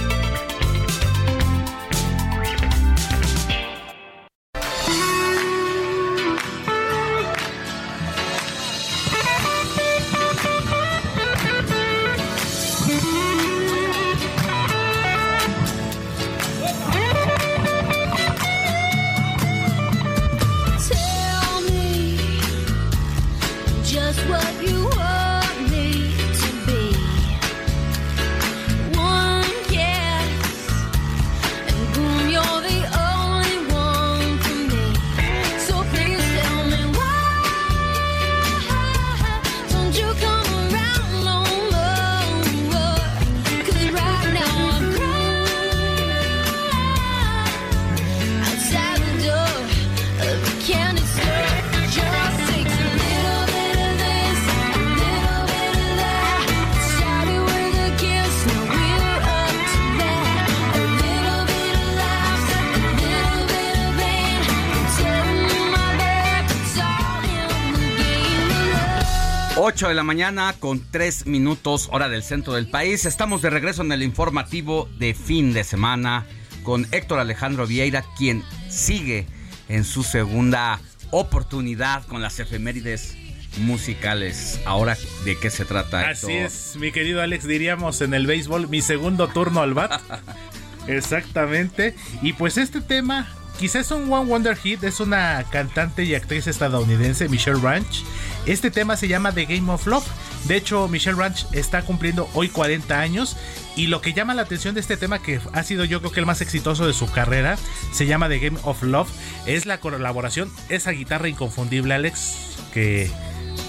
De 69.87 69.95
la 69.95 70.03
mañana 70.03 70.53
con 70.59 70.79
3 70.91 71.25
minutos 71.25 71.89
hora 71.91 72.07
del 72.07 72.21
centro 72.23 72.53
del 72.53 72.67
país. 72.67 73.05
Estamos 73.05 73.41
de 73.41 73.49
regreso 73.49 73.81
en 73.81 73.91
el 73.91 74.03
informativo 74.03 74.87
de 74.99 75.15
fin 75.15 75.53
de 75.53 75.63
semana 75.63 76.27
con 76.61 76.87
Héctor 76.91 77.19
Alejandro 77.19 77.65
Vieira, 77.65 78.05
quien 78.15 78.43
sigue 78.69 79.25
en 79.69 79.83
su 79.83 80.03
segunda 80.03 80.79
oportunidad 81.09 82.05
con 82.05 82.21
las 82.21 82.39
efemérides 82.39 83.17
musicales. 83.57 84.59
Ahora, 84.65 84.95
¿de 85.25 85.37
qué 85.37 85.49
se 85.49 85.65
trata? 85.65 86.09
Así 86.09 86.33
es, 86.33 86.75
mi 86.77 86.91
querido 86.91 87.21
Alex, 87.21 87.47
diríamos 87.47 88.01
en 88.01 88.13
el 88.13 88.27
béisbol, 88.27 88.67
mi 88.67 88.81
segundo 88.81 89.29
turno 89.29 89.61
al 89.61 89.73
bat. 89.73 89.99
Exactamente. 90.87 91.95
Y 92.21 92.33
pues 92.33 92.57
este 92.57 92.81
tema 92.81 93.27
quizás 93.61 93.91
un 93.91 94.11
One 94.11 94.27
Wonder 94.27 94.57
Hit, 94.57 94.83
es 94.83 94.99
una 94.99 95.45
cantante 95.51 96.03
y 96.03 96.15
actriz 96.15 96.47
estadounidense, 96.47 97.29
Michelle 97.29 97.61
Ranch. 97.61 98.03
Este 98.47 98.71
tema 98.71 98.97
se 98.97 99.07
llama 99.07 99.33
The 99.33 99.45
Game 99.45 99.71
of 99.71 99.85
Love. 99.85 100.03
De 100.45 100.55
hecho, 100.57 100.87
Michelle 100.87 101.15
Ranch 101.15 101.45
está 101.51 101.83
cumpliendo 101.83 102.27
hoy 102.33 102.49
40 102.49 102.99
años 102.99 103.37
y 103.75 103.85
lo 103.85 104.01
que 104.01 104.13
llama 104.13 104.33
la 104.33 104.41
atención 104.41 104.73
de 104.73 104.81
este 104.81 104.97
tema, 104.97 105.21
que 105.21 105.39
ha 105.53 105.61
sido 105.61 105.85
yo 105.85 105.99
creo 105.99 106.11
que 106.11 106.19
el 106.19 106.25
más 106.25 106.41
exitoso 106.41 106.87
de 106.87 106.93
su 106.93 107.11
carrera, 107.11 107.55
se 107.93 108.07
llama 108.07 108.29
The 108.29 108.39
Game 108.39 108.57
of 108.63 108.81
Love, 108.81 109.09
es 109.45 109.67
la 109.67 109.79
colaboración, 109.79 110.51
esa 110.69 110.89
guitarra 110.89 111.29
inconfundible, 111.29 111.93
Alex, 111.93 112.57
que 112.73 113.11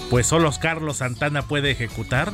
pues 0.09 0.25
solo 0.25 0.51
Carlos 0.59 0.97
Santana 0.97 1.43
puede 1.43 1.69
ejecutar. 1.69 2.33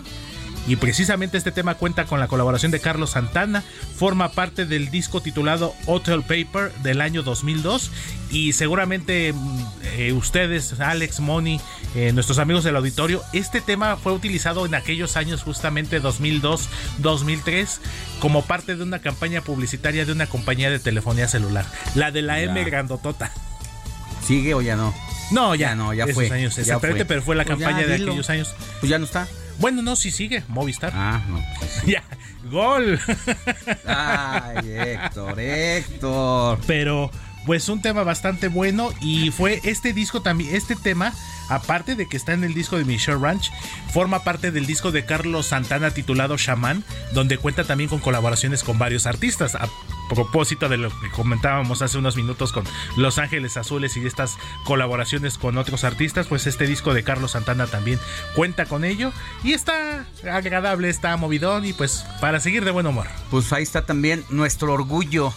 Y 0.70 0.76
precisamente 0.76 1.36
este 1.36 1.51
tema 1.51 1.74
cuenta 1.74 2.05
con 2.05 2.20
la 2.20 2.28
colaboración 2.28 2.72
de 2.72 2.80
Carlos 2.80 3.09
Santana, 3.09 3.63
forma 3.97 4.34
parte 4.34 4.67
del 4.67 4.91
disco 4.91 5.20
titulado 5.20 5.74
Hotel 5.88 6.22
Paper 6.22 6.72
del 6.84 7.01
año 7.01 7.24
2002 7.24 7.89
y 8.30 8.53
seguramente 8.53 9.34
mm, 9.34 9.65
eh, 9.97 10.13
ustedes, 10.13 10.80
Alex, 10.80 11.22
Moni, 11.22 11.59
eh, 11.95 12.11
nuestros 12.13 12.38
amigos 12.38 12.63
del 12.63 12.76
auditorio, 12.76 13.24
este 13.34 13.61
tema 13.61 13.97
fue 13.97 14.13
utilizado 14.13 14.67
en 14.67 14.76
aquellos 14.76 15.17
años 15.17 15.41
justamente 15.41 15.99
2002-2003 16.03 17.80
como 18.20 18.45
parte 18.45 18.76
de 18.76 18.84
una 18.84 18.99
campaña 18.99 19.41
publicitaria 19.41 20.05
de 20.05 20.11
una 20.11 20.28
compañía 20.28 20.70
de 20.70 20.78
telefonía 20.78 21.28
celular, 21.28 21.65
la 21.95 22.11
de 22.11 22.22
la 22.22 22.41
M 22.41 22.63
Grandotota. 22.63 23.32
¿Sigue 24.24 24.53
o 24.53 24.61
ya 24.61 24.76
no? 24.76 24.93
No, 25.32 25.55
ya, 25.55 25.74
no, 25.74 25.95
ya 25.95 26.05
fue. 26.05 26.30
Años, 26.30 26.55
ya 26.57 26.80
fue. 26.80 27.05
pero 27.05 27.24
fue 27.24 27.36
la 27.36 27.43
pues 27.43 27.57
campaña 27.57 27.88
de 27.88 27.95
aquellos 27.95 28.30
años. 28.30 28.53
Pues 28.80 28.89
ya 28.91 28.99
no 28.99 29.05
está. 29.05 29.28
Bueno, 29.60 29.82
no, 29.82 29.95
sí 29.95 30.10
sigue, 30.12 30.43
Movistar. 30.47 30.91
Ah, 30.95 31.22
no. 31.28 31.39
Pues 31.60 31.84
ya, 31.86 32.03
gol. 32.49 32.99
Ay, 33.86 34.57
Héctor, 34.70 35.39
Héctor. 35.39 36.60
Pero, 36.66 37.12
pues 37.49 37.67
un 37.67 37.81
tema 37.81 38.03
bastante 38.03 38.47
bueno 38.47 38.91
y 39.01 39.31
fue 39.31 39.59
este 39.63 39.91
disco 39.91 40.21
también, 40.21 40.55
este 40.55 40.75
tema 40.75 41.15
aparte 41.49 41.95
de 41.95 42.07
que 42.07 42.15
está 42.15 42.33
en 42.33 42.43
el 42.43 42.53
disco 42.53 42.77
de 42.77 42.85
Michelle 42.85 43.17
Ranch, 43.17 43.51
forma 43.91 44.23
parte 44.23 44.51
del 44.51 44.67
disco 44.67 44.91
de 44.91 45.03
Carlos 45.03 45.47
Santana 45.47 45.89
titulado 45.89 46.37
Shaman, 46.37 46.83
donde 47.11 47.39
cuenta 47.39 47.63
también 47.63 47.89
con 47.89 48.01
colaboraciones 48.01 48.63
con 48.63 48.77
varios 48.77 49.07
artistas. 49.07 49.55
A 49.55 49.67
propósito 50.13 50.69
de 50.69 50.77
lo 50.77 50.89
que 50.89 51.09
comentábamos 51.09 51.81
hace 51.81 51.97
unos 51.97 52.15
minutos 52.15 52.51
con 52.51 52.65
Los 52.97 53.17
Ángeles 53.17 53.57
Azules 53.57 53.97
y 53.97 54.05
estas 54.05 54.37
colaboraciones 54.63 55.39
con 55.39 55.57
otros 55.57 55.83
artistas, 55.83 56.27
pues 56.27 56.45
este 56.45 56.67
disco 56.67 56.93
de 56.93 57.03
Carlos 57.03 57.31
Santana 57.31 57.65
también 57.65 57.97
cuenta 58.35 58.67
con 58.67 58.85
ello 58.85 59.11
y 59.43 59.53
está 59.53 60.05
agradable, 60.31 60.87
está 60.87 61.17
movidón 61.17 61.65
y 61.65 61.73
pues 61.73 62.05
para 62.21 62.39
seguir 62.39 62.63
de 62.63 62.69
buen 62.69 62.85
humor. 62.85 63.07
Pues 63.31 63.51
ahí 63.53 63.63
está 63.63 63.87
también 63.87 64.23
nuestro 64.29 64.71
orgullo 64.71 65.33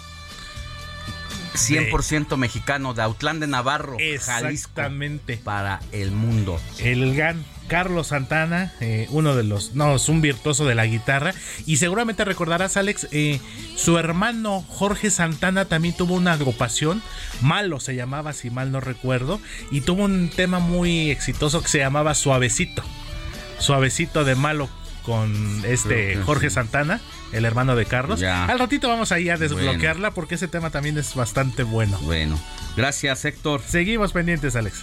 100% 1.55 2.36
mexicano 2.36 2.94
de 2.94 3.03
Autlán 3.03 3.40
de 3.40 3.46
Navarro, 3.46 3.96
Exactamente. 3.98 5.36
para 5.36 5.80
el 5.92 6.11
mundo. 6.11 6.61
El 6.78 7.14
gran 7.14 7.44
Carlos 7.68 8.09
Santana, 8.09 8.72
eh, 8.80 9.07
uno 9.11 9.34
de 9.34 9.44
los, 9.44 9.74
no, 9.74 9.94
es 9.94 10.09
un 10.09 10.20
virtuoso 10.20 10.66
de 10.66 10.74
la 10.74 10.86
guitarra. 10.86 11.34
Y 11.64 11.78
seguramente 11.78 12.24
recordarás, 12.24 12.76
Alex, 12.76 13.09
eh, 13.12 13.40
su 13.76 13.98
hermano 13.98 14.62
Jorge 14.68 15.11
Santana 15.11 15.64
también 15.64 15.96
tuvo 15.96 16.14
una 16.14 16.34
agrupación, 16.34 17.03
Malo 17.40 17.80
se 17.80 17.94
llamaba, 17.94 18.32
si 18.32 18.50
mal 18.50 18.72
no 18.72 18.80
recuerdo, 18.80 19.40
y 19.70 19.80
tuvo 19.80 20.05
un 20.05 20.30
tema 20.30 20.59
muy 20.59 21.11
exitoso 21.11 21.62
que 21.62 21.68
se 21.68 21.78
llamaba 21.78 22.14
Suavecito. 22.14 22.82
Suavecito 23.59 24.24
de 24.24 24.34
Malo 24.34 24.68
con 25.05 25.62
este 25.64 26.16
Jorge 26.24 26.50
Santana 26.50 27.00
el 27.32 27.44
hermano 27.44 27.76
de 27.76 27.86
Carlos. 27.86 28.22
Al 28.22 28.59
ratito 28.59 28.88
vamos 28.88 29.12
ahí 29.12 29.28
a 29.28 29.36
desbloquearla 29.36 30.12
porque 30.12 30.36
ese 30.36 30.48
tema 30.48 30.70
también 30.70 30.98
es 30.98 31.14
bastante 31.14 31.62
bueno. 31.62 31.98
Bueno, 32.03 32.38
gracias 32.76 33.24
Héctor. 33.24 33.62
Seguimos 33.66 34.12
pendientes, 34.12 34.57
Alex. 34.57 34.82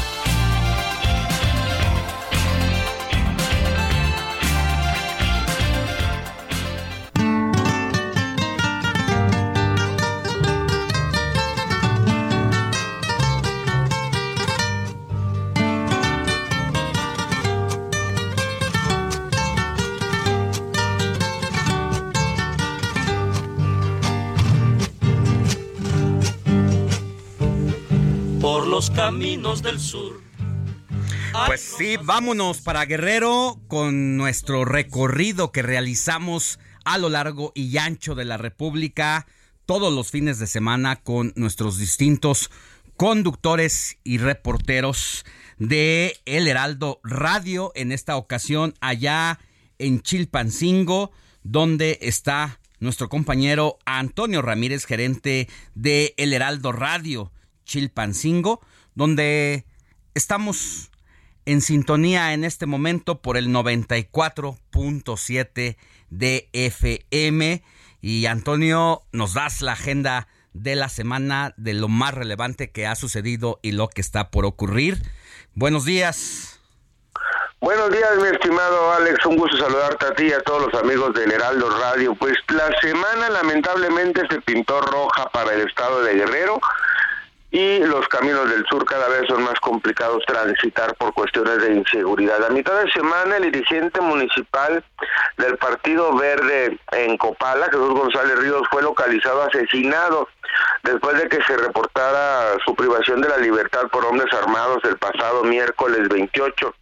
Los 28.81 28.89
caminos 28.89 29.61
del 29.61 29.79
sur. 29.79 30.19
Pues 31.45 31.61
sí, 31.77 31.97
vámonos 32.03 32.61
para 32.61 32.83
Guerrero 32.85 33.61
con 33.67 34.17
nuestro 34.17 34.65
recorrido 34.65 35.51
que 35.51 35.61
realizamos 35.61 36.57
a 36.83 36.97
lo 36.97 37.09
largo 37.09 37.51
y 37.53 37.77
ancho 37.77 38.15
de 38.15 38.25
la 38.25 38.37
República 38.37 39.27
todos 39.67 39.93
los 39.93 40.09
fines 40.09 40.39
de 40.39 40.47
semana 40.47 40.95
con 40.95 41.31
nuestros 41.35 41.77
distintos 41.77 42.49
conductores 42.97 43.99
y 44.03 44.17
reporteros 44.17 45.25
de 45.59 46.19
El 46.25 46.47
Heraldo 46.47 47.01
Radio, 47.03 47.71
en 47.75 47.91
esta 47.91 48.17
ocasión 48.17 48.73
allá 48.81 49.37
en 49.77 50.01
Chilpancingo, 50.01 51.11
donde 51.43 51.99
está 52.01 52.59
nuestro 52.79 53.09
compañero 53.09 53.77
Antonio 53.85 54.41
Ramírez, 54.41 54.85
gerente 54.85 55.47
de 55.75 56.15
El 56.17 56.33
Heraldo 56.33 56.71
Radio 56.71 57.31
Chilpancingo, 57.71 58.59
donde 58.95 59.65
estamos 60.13 60.91
en 61.45 61.61
sintonía 61.61 62.33
en 62.33 62.43
este 62.43 62.65
momento 62.65 63.21
por 63.21 63.37
el 63.37 63.47
94.7 63.49 65.77
de 66.09 66.49
FM. 66.53 67.63
Y 68.01 68.25
Antonio, 68.25 69.03
nos 69.11 69.33
das 69.33 69.61
la 69.61 69.73
agenda 69.73 70.27
de 70.53 70.75
la 70.75 70.89
semana 70.89 71.53
de 71.57 71.73
lo 71.73 71.87
más 71.87 72.13
relevante 72.13 72.71
que 72.71 72.87
ha 72.87 72.95
sucedido 72.95 73.59
y 73.61 73.71
lo 73.71 73.87
que 73.87 74.01
está 74.01 74.31
por 74.31 74.45
ocurrir. 74.45 75.01
Buenos 75.53 75.85
días. 75.85 76.59
Buenos 77.59 77.91
días, 77.91 78.17
mi 78.17 78.27
estimado 78.27 78.93
Alex. 78.93 79.23
Un 79.25 79.37
gusto 79.37 79.57
saludarte 79.57 80.07
a 80.07 80.15
ti 80.15 80.25
y 80.25 80.33
a 80.33 80.41
todos 80.41 80.71
los 80.71 80.81
amigos 80.81 81.13
del 81.13 81.31
Heraldo 81.31 81.69
Radio. 81.79 82.15
Pues 82.15 82.33
la 82.47 82.71
semana 82.81 83.29
lamentablemente 83.29 84.23
se 84.31 84.41
pintó 84.41 84.81
roja 84.81 85.29
para 85.29 85.53
el 85.53 85.67
estado 85.67 86.01
de 86.01 86.15
Guerrero 86.15 86.59
y 87.51 87.79
los 87.79 88.07
caminos 88.07 88.49
del 88.49 88.65
sur 88.67 88.85
cada 88.85 89.09
vez 89.09 89.23
son 89.27 89.43
más 89.43 89.59
complicados 89.59 90.23
transitar 90.25 90.95
por 90.95 91.13
cuestiones 91.13 91.61
de 91.61 91.73
inseguridad. 91.73 92.43
A 92.45 92.49
mitad 92.49 92.81
de 92.81 92.89
semana 92.91 93.37
el 93.37 93.51
dirigente 93.51 93.99
municipal 93.99 94.83
del 95.37 95.57
Partido 95.57 96.15
Verde 96.15 96.79
en 96.93 97.17
Copala, 97.17 97.65
Jesús 97.65 97.89
González 97.89 98.39
Ríos, 98.39 98.61
fue 98.71 98.81
localizado 98.81 99.43
asesinado 99.43 100.29
después 100.83 101.17
de 101.17 101.29
que 101.29 101.41
se 101.43 101.57
reportara 101.57 102.55
su 102.65 102.75
privación 102.75 103.21
de 103.21 103.29
la 103.29 103.37
libertad 103.37 103.87
por 103.91 104.05
hombres 104.05 104.31
armados 104.33 104.79
el 104.83 104.97
pasado 104.97 105.43
miércoles 105.43 106.07
28. 106.09 106.73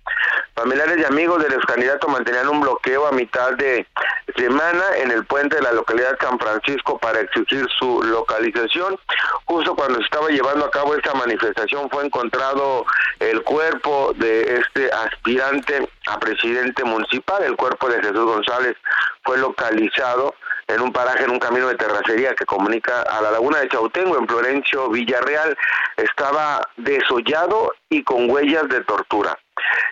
Familiares 0.55 0.97
y 0.97 1.05
amigos 1.05 1.41
del 1.41 1.53
ex 1.53 1.65
candidato 1.65 2.07
mantenían 2.09 2.49
un 2.49 2.59
bloqueo 2.59 3.07
a 3.07 3.11
mitad 3.11 3.53
de 3.53 3.87
semana 4.35 4.83
en 4.97 5.11
el 5.11 5.25
puente 5.25 5.55
de 5.55 5.61
la 5.61 5.71
localidad 5.71 6.17
San 6.19 6.37
Francisco 6.37 6.97
para 6.97 7.21
exigir 7.21 7.65
su 7.77 8.03
localización. 8.03 8.99
Justo 9.45 9.75
cuando 9.75 9.99
se 9.99 10.03
estaba 10.03 10.27
llevando 10.27 10.65
a 10.65 10.71
cabo 10.71 10.95
esta 10.95 11.13
manifestación 11.13 11.89
fue 11.89 12.05
encontrado 12.05 12.85
el 13.19 13.41
cuerpo 13.43 14.13
de 14.17 14.59
este 14.59 14.91
aspirante 14.91 15.89
a 16.07 16.19
presidente 16.19 16.83
municipal, 16.83 17.41
el 17.43 17.55
cuerpo 17.55 17.87
de 17.87 18.01
Jesús 18.01 18.25
González 18.25 18.75
fue 19.23 19.37
localizado 19.37 20.35
en 20.69 20.81
un 20.81 20.93
paraje, 20.93 21.23
en 21.23 21.31
un 21.31 21.39
camino 21.39 21.67
de 21.67 21.75
terracería 21.75 22.35
que 22.35 22.45
comunica 22.45 23.01
a 23.01 23.21
la 23.21 23.31
laguna 23.31 23.59
de 23.59 23.69
Chautengo, 23.69 24.17
en 24.17 24.27
Florencio, 24.27 24.89
Villarreal. 24.89 25.57
Estaba 25.97 26.61
desollado 26.77 27.73
y 27.89 28.03
con 28.03 28.29
huellas 28.29 28.69
de 28.69 28.81
tortura. 28.81 29.37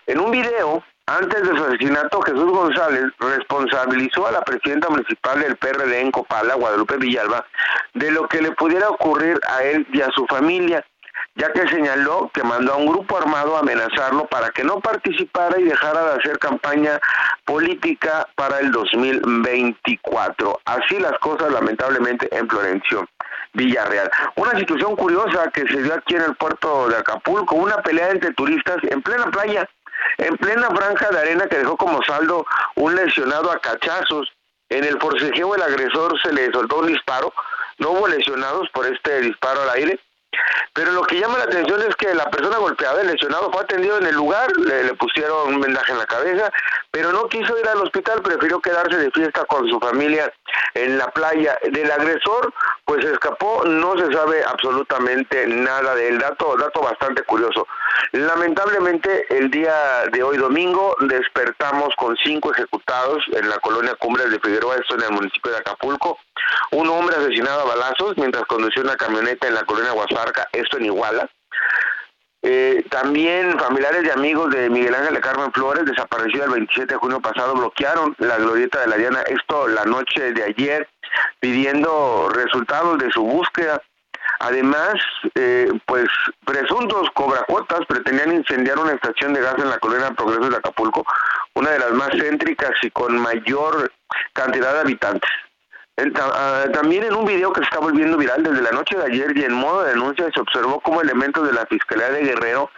En 0.06 0.20
un 0.20 0.32
video, 0.32 0.84
antes 1.08 1.42
de 1.42 1.58
su 1.58 1.64
asesinato, 1.64 2.22
Jesús 2.22 2.52
González 2.52 3.06
responsabilizó 3.20 4.28
a 4.28 4.32
la 4.32 4.42
presidenta 4.42 4.90
municipal 4.90 5.40
del 5.40 5.58
PRD 5.58 6.00
en 6.00 6.12
Copala, 6.12 6.56
Guadalupe 6.56 6.98
Villalba, 6.98 7.46
de 7.94 8.12
lo 8.12 8.28
que 8.28 8.42
le 8.42 8.52
pudiera 8.52 8.90
ocurrir 8.90 9.40
a 9.50 9.64
él 9.64 9.88
y 9.92 10.02
a 10.02 10.12
su 10.12 10.26
familia, 10.28 10.86
ya 11.38 11.54
que 11.54 11.68
señaló 11.68 12.30
que 12.34 12.44
mandó 12.44 12.74
a 12.74 12.78
un 12.78 12.88
grupo 12.88 13.18
armado 13.18 13.56
a 13.56 13.60
amenazarlo 13.60 14.26
para 14.26 14.50
que 14.50 14.64
no 14.64 14.80
participara 14.80 15.60
y 15.60 15.64
dejara 15.64 16.04
de 16.04 16.20
hacer 16.20 16.40
campaña 16.40 17.00
política 17.46 18.28
para 18.36 18.60
el 18.60 18.72
2024. 18.72 20.60
Así 20.66 21.00
las 21.00 21.18
cosas, 21.20 21.52
lamentablemente, 21.52 22.28
en 22.36 22.50
Florencio. 22.50 23.08
Villarreal. 23.54 24.12
Una 24.36 24.58
situación 24.60 24.96
curiosa 24.96 25.50
que 25.52 25.62
se 25.62 25.82
dio 25.82 25.94
aquí 25.94 26.16
en 26.16 26.22
el 26.22 26.36
puerto 26.36 26.90
de 26.90 26.98
Acapulco, 26.98 27.56
una 27.56 27.78
pelea 27.78 28.12
entre 28.12 28.34
turistas 28.34 28.78
en 28.84 29.02
plena 29.02 29.26
playa, 29.32 29.68
en 30.20 30.38
plena 30.38 30.68
franja 30.70 31.10
de 31.10 31.20
arena 31.20 31.48
que 31.48 31.58
dejó 31.58 31.76
como 31.76 32.04
saldo 32.04 32.46
un 32.76 32.96
lesionado 32.96 33.52
a 33.52 33.60
cachazos. 33.60 34.32
En 34.70 34.84
el 34.84 35.00
forcejeo 35.00 35.56
el 35.56 35.62
agresor 35.64 36.22
se 36.22 36.34
le 36.34 36.52
soltó 36.52 36.80
un 36.80 36.88
disparo, 36.88 37.34
no 37.80 37.92
hubo 37.92 38.08
lesionados 38.08 38.70
por 38.70 38.86
este 38.86 39.22
disparo 39.22 39.62
al 39.62 39.70
aire, 39.72 40.00
pero 40.74 40.92
lo 40.92 41.02
que 41.04 41.20
llama 41.20 41.40
la 41.40 41.46
atención 41.46 41.82
es 41.82 41.96
que 41.96 42.14
la 42.14 42.30
persona 42.30 42.58
golpeada, 42.58 43.02
el 43.02 43.08
lesionado, 43.08 43.52
fue 43.52 43.64
atendido 43.64 43.98
en 43.98 44.08
el 44.08 44.16
lugar, 44.16 44.52
le, 44.58 44.84
le, 44.84 44.94
pusieron 44.94 45.56
un 45.56 45.62
vendaje 45.62 45.92
en 45.92 45.98
la 45.98 46.06
cabeza, 46.06 46.52
pero 46.92 47.12
no 47.12 47.28
quiso 47.28 47.58
ir 47.58 47.68
al 47.68 47.82
hospital, 47.82 48.22
prefirió 48.22 48.60
quedarse 48.60 48.98
de 48.98 49.12
fiesta 49.12 49.46
con 49.46 49.68
su 49.70 49.80
familia 49.80 50.32
en 50.74 50.98
la 50.98 51.08
playa. 51.12 51.58
Del 51.64 51.92
agresor, 51.92 52.54
pues 52.86 53.04
escapó, 53.06 53.64
no 53.66 53.98
se 53.98 54.12
sabe 54.12 54.44
absolutamente 54.44 55.48
nada 55.48 55.96
del 55.96 56.18
dato, 56.18 56.56
dato 56.58 56.82
bastante 56.82 57.24
curioso. 57.24 57.68
Lamentablemente, 58.14 59.26
el 59.36 59.52
día 59.52 60.06
de 60.12 60.24
hoy 60.24 60.38
domingo 60.38 60.96
despertamos 61.02 61.94
con 61.98 62.16
cinco 62.24 62.52
ejecutados 62.52 63.24
en 63.34 63.50
la 63.50 63.58
colonia 63.60 63.96
Cumbres 63.96 64.32
de 64.32 64.40
Figueroa, 64.40 64.76
esto 64.76 64.96
en 64.96 65.04
el 65.04 65.12
municipio 65.12 65.52
de 65.52 65.58
Acapulco. 65.58 66.18
Un 66.72 66.88
hombre 66.90 67.16
asesinado 67.16 67.62
a 67.62 67.76
balazos 67.76 68.18
mientras 68.18 68.46
conducía 68.46 68.84
una 68.84 68.96
camioneta 68.96 69.48
en 69.48 69.56
la 69.56 69.64
colonia 69.64 69.92
Guasarca, 69.92 70.48
esto 70.54 70.78
en 70.78 70.86
Iguala. 70.86 71.30
Eh, 72.50 72.86
también 72.90 73.60
familiares 73.60 74.06
y 74.06 74.10
amigos 74.10 74.50
de 74.52 74.70
Miguel 74.70 74.96
Ángel 74.96 75.16
de 75.16 75.20
Carmen 75.20 75.52
Flores, 75.52 75.84
desaparecido 75.84 76.46
el 76.46 76.52
27 76.52 76.94
de 76.94 76.98
junio 76.98 77.20
pasado, 77.20 77.54
bloquearon 77.56 78.16
la 78.20 78.38
glorieta 78.38 78.80
de 78.80 78.88
la 78.88 78.96
Diana, 78.96 79.22
esto 79.24 79.68
la 79.68 79.84
noche 79.84 80.32
de 80.32 80.44
ayer, 80.46 80.88
pidiendo 81.42 82.30
resultados 82.34 83.00
de 83.00 83.12
su 83.12 83.22
búsqueda. 83.22 83.82
Además, 84.40 84.94
eh, 85.36 85.70
pues 85.86 86.08
presuntos 86.46 87.10
cobracuotas 87.16 87.82
pretendían 87.86 88.38
incendiar 88.38 88.80
una 88.80 88.94
estación 88.94 89.34
de 89.34 89.42
gas 89.42 89.56
en 89.58 89.70
la 89.70 89.80
colonia 89.80 90.12
Progreso 90.12 90.50
de 90.50 90.56
Acapulco, 90.56 91.06
una 91.54 91.72
de 91.72 91.80
las 91.80 91.92
más 91.92 92.12
céntricas 92.12 92.72
y 92.82 92.90
con 92.92 93.20
mayor 93.20 93.92
cantidad 94.32 94.72
de 94.74 94.80
habitantes. 94.80 95.30
También 96.74 97.06
en 97.06 97.16
un 97.16 97.26
video 97.26 97.52
que 97.52 97.62
se 97.62 97.66
está 97.66 97.80
volviendo 97.80 98.18
viral 98.18 98.44
desde 98.44 98.62
la 98.62 98.70
noche 98.72 98.96
de 98.96 99.06
ayer 99.06 99.36
y 99.36 99.44
en 99.44 99.54
modo 99.54 99.84
de 99.84 99.92
denuncia 99.92 100.30
se 100.32 100.40
observó 100.40 100.80
cómo 100.80 101.02
elementos 101.02 101.48
de 101.48 101.54
la 101.54 101.66
Fiscalía 101.66 102.10
de 102.10 102.24
Guerrero 102.24 102.70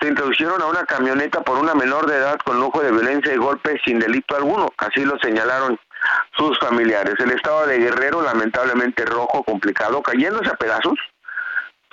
se 0.00 0.08
introdujeron 0.08 0.60
a 0.60 0.66
una 0.66 0.84
camioneta 0.84 1.40
por 1.42 1.56
una 1.56 1.74
menor 1.74 2.06
de 2.06 2.16
edad 2.16 2.36
con 2.44 2.58
lujo 2.58 2.82
de 2.82 2.90
violencia 2.90 3.32
y 3.32 3.36
golpes 3.36 3.80
sin 3.84 4.00
delito 4.00 4.36
alguno, 4.36 4.72
así 4.76 5.04
lo 5.04 5.16
señalaron 5.20 5.78
sus 6.36 6.58
familiares. 6.58 7.14
El 7.20 7.30
estado 7.30 7.64
de 7.66 7.78
Guerrero 7.78 8.22
lamentablemente 8.22 9.04
rojo, 9.04 9.44
complicado, 9.44 10.02
cayéndose 10.02 10.50
a 10.50 10.54
pedazos, 10.54 10.98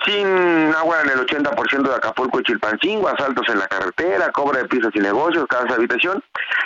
sin 0.04 0.74
agua 0.74 1.02
en 1.02 1.10
el 1.10 1.26
80% 1.26 1.82
de 1.82 1.94
Acapulco 1.94 2.40
y 2.40 2.42
Chilpancingo, 2.44 3.08
asaltos 3.08 3.48
en 3.48 3.58
la 3.58 3.66
carretera, 3.66 4.30
cobra 4.32 4.58
de 4.62 4.68
pisos 4.68 4.90
y 4.94 5.00
negocios, 5.00 5.46
casa 5.48 5.74
habitación. 5.74 6.22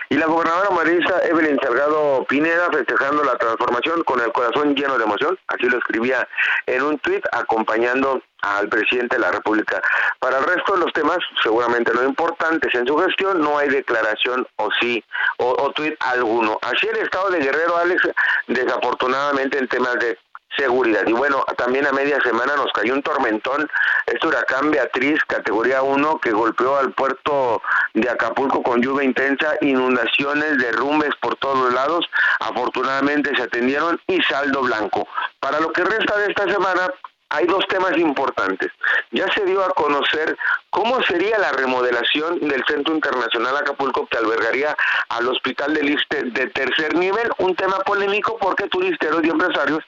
Y 0.09 0.16
la 0.16 0.26
gobernadora 0.26 0.70
marista 0.70 1.20
Evelyn 1.24 1.59
Salgado 1.62 2.24
Pineda 2.28 2.68
festejando 2.70 3.24
la 3.24 3.37
transformación 3.37 4.03
con 4.05 4.20
el 4.20 4.32
corazón 4.32 4.74
lleno 4.74 4.97
de 4.99 5.05
emoción, 5.05 5.39
así 5.49 5.68
lo 5.68 5.78
escribía 5.78 6.26
en 6.66 6.82
un 6.82 6.99
tuit 6.99 7.24
acompañando 7.32 8.22
al 8.43 8.68
presidente 8.68 9.16
de 9.16 9.22
la 9.22 9.32
República. 9.32 9.82
Para 10.20 10.39
el 10.39 10.45
resto 10.45 10.74
de 10.74 10.80
los 10.80 10.93
temas, 10.93 11.18
seguramente 11.43 11.93
no 11.93 12.05
importantes 12.05 12.74
en 12.74 12.87
su 12.87 12.97
gestión, 12.99 13.41
no 13.41 13.59
hay 13.59 13.68
declaración 13.68 14.47
o 14.57 14.68
sí, 14.80 15.03
o, 15.39 15.57
o 15.59 15.72
tuit 15.72 15.95
alguno. 16.01 16.59
Así 16.62 16.87
el 16.87 16.99
estado 16.99 17.30
de 17.30 17.41
Guerrero, 17.41 17.76
Alex, 17.76 18.09
desafortunadamente 18.47 19.59
en 19.59 19.68
temas 19.68 19.95
de 19.99 20.16
seguridad. 20.57 21.07
Y 21.07 21.12
bueno, 21.12 21.44
también 21.57 21.86
a 21.86 21.92
media 21.92 22.20
semana 22.22 22.57
nos 22.57 22.72
cayó 22.72 22.94
un 22.94 23.02
tormentón, 23.02 23.68
este 24.07 24.26
huracán 24.26 24.70
Beatriz, 24.70 25.18
categoría 25.26 25.82
1, 25.82 26.20
que 26.20 26.32
golpeó 26.32 26.76
al 26.76 26.92
puerto 26.92 27.62
de 27.94 28.09
Acapulco 28.09 28.62
con 28.62 28.82
lluvia 28.82 29.04
intensa, 29.04 29.57
inundaciones, 29.61 30.59
derrumbes 30.59 31.14
por 31.20 31.36
todos 31.36 31.72
lados. 31.72 32.07
Afortunadamente 32.40 33.34
se 33.36 33.42
atendieron 33.42 34.00
y 34.07 34.20
saldo 34.22 34.62
blanco. 34.62 35.07
Para 35.40 35.61
lo 35.61 35.72
que 35.72 35.84
resta 35.84 36.16
de 36.18 36.26
esta 36.26 36.44
semana, 36.44 36.88
hay 37.28 37.46
dos 37.46 37.66
temas 37.68 37.96
importantes. 37.96 38.70
Ya 39.11 39.26
se 39.32 39.44
dio 39.44 39.64
a 39.64 39.70
conocer 39.70 40.36
cómo 40.70 41.02
sería 41.02 41.38
la 41.38 41.52
remodelación 41.52 42.38
del 42.40 42.62
Centro 42.66 42.94
Internacional 42.94 43.57
Acapulco 43.57 44.07
que 44.07 44.18
albergaría 44.18 44.76
al 45.09 45.28
Hospital 45.28 45.74
del 45.74 45.90
Iste 45.90 46.22
de 46.24 46.46
tercer 46.48 46.94
nivel, 46.94 47.28
un 47.38 47.54
tema 47.57 47.78
polémico 47.80 48.36
porque 48.38 48.68
turisteros 48.68 49.24
y 49.24 49.30
empresarios 49.30 49.80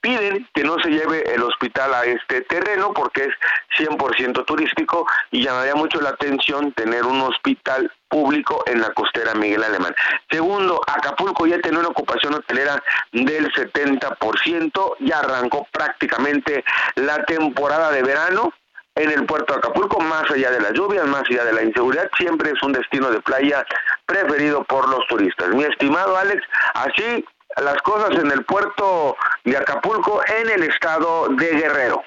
piden 0.00 0.48
que 0.54 0.64
no 0.64 0.78
se 0.80 0.90
lleve 0.90 1.22
el 1.34 1.42
hospital 1.42 1.94
a 1.94 2.04
este 2.04 2.42
terreno 2.42 2.92
porque 2.94 3.24
es 3.24 3.34
100% 3.78 4.44
turístico 4.44 5.06
y 5.30 5.42
llamaría 5.44 5.74
mucho 5.74 6.00
la 6.00 6.10
atención 6.10 6.72
tener 6.72 7.04
un 7.04 7.20
hospital 7.22 7.90
público 8.08 8.62
en 8.66 8.80
la 8.80 8.92
costera 8.92 9.34
Miguel 9.34 9.64
Alemán. 9.64 9.94
Segundo, 10.30 10.80
Acapulco 10.86 11.46
ya 11.46 11.58
tiene 11.60 11.78
una 11.78 11.88
ocupación 11.88 12.34
hotelera 12.34 12.82
del 13.12 13.52
70%, 13.52 14.96
ya 15.00 15.18
arrancó 15.18 15.66
prácticamente 15.72 16.64
la 16.94 17.24
temporada 17.24 17.90
de 17.90 18.02
verano 18.02 18.52
en 18.96 19.10
el 19.10 19.26
puerto 19.26 19.52
de 19.52 19.58
Acapulco, 19.58 20.00
más 20.00 20.30
allá 20.30 20.50
de 20.50 20.60
las 20.60 20.72
lluvias, 20.72 21.06
más 21.06 21.22
allá 21.28 21.44
de 21.44 21.52
la 21.52 21.62
inseguridad, 21.62 22.10
siempre 22.16 22.50
es 22.50 22.62
un 22.62 22.72
destino 22.72 23.10
de 23.10 23.20
playa 23.20 23.64
preferido 24.06 24.64
por 24.64 24.88
los 24.88 25.06
turistas. 25.06 25.50
Mi 25.50 25.64
estimado 25.64 26.16
Alex, 26.16 26.42
así 26.74 27.24
las 27.62 27.80
cosas 27.82 28.10
en 28.18 28.30
el 28.30 28.44
puerto 28.44 29.16
de 29.44 29.56
Acapulco 29.56 30.20
en 30.40 30.50
el 30.50 30.62
estado 30.64 31.28
de 31.28 31.52
Guerrero. 31.52 32.02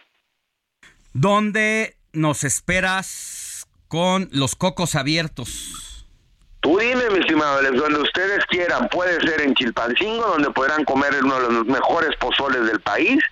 ¿Dónde 1.14 1.98
nos 2.14 2.44
esperas 2.44 3.68
con 3.88 4.30
los 4.32 4.56
cocos 4.56 4.96
abiertos? 4.96 5.89
Tú 6.62 6.78
dime, 6.78 7.10
mi 7.12 7.20
estimado 7.20 7.60
Alex, 7.60 7.78
donde 7.78 8.02
ustedes 8.02 8.46
quieran. 8.48 8.90
Puede 8.90 9.20
ser 9.22 9.42
en 9.42 9.56
Chilpancingo, 9.56 10.28
donde 10.28 10.52
podrán 10.52 10.84
comer 10.84 11.14
uno 11.24 11.40
de 11.40 11.54
los 11.54 11.66
mejores 11.66 12.16
pozoles 12.18 12.66
del 12.66 12.82
país. 12.82 13.24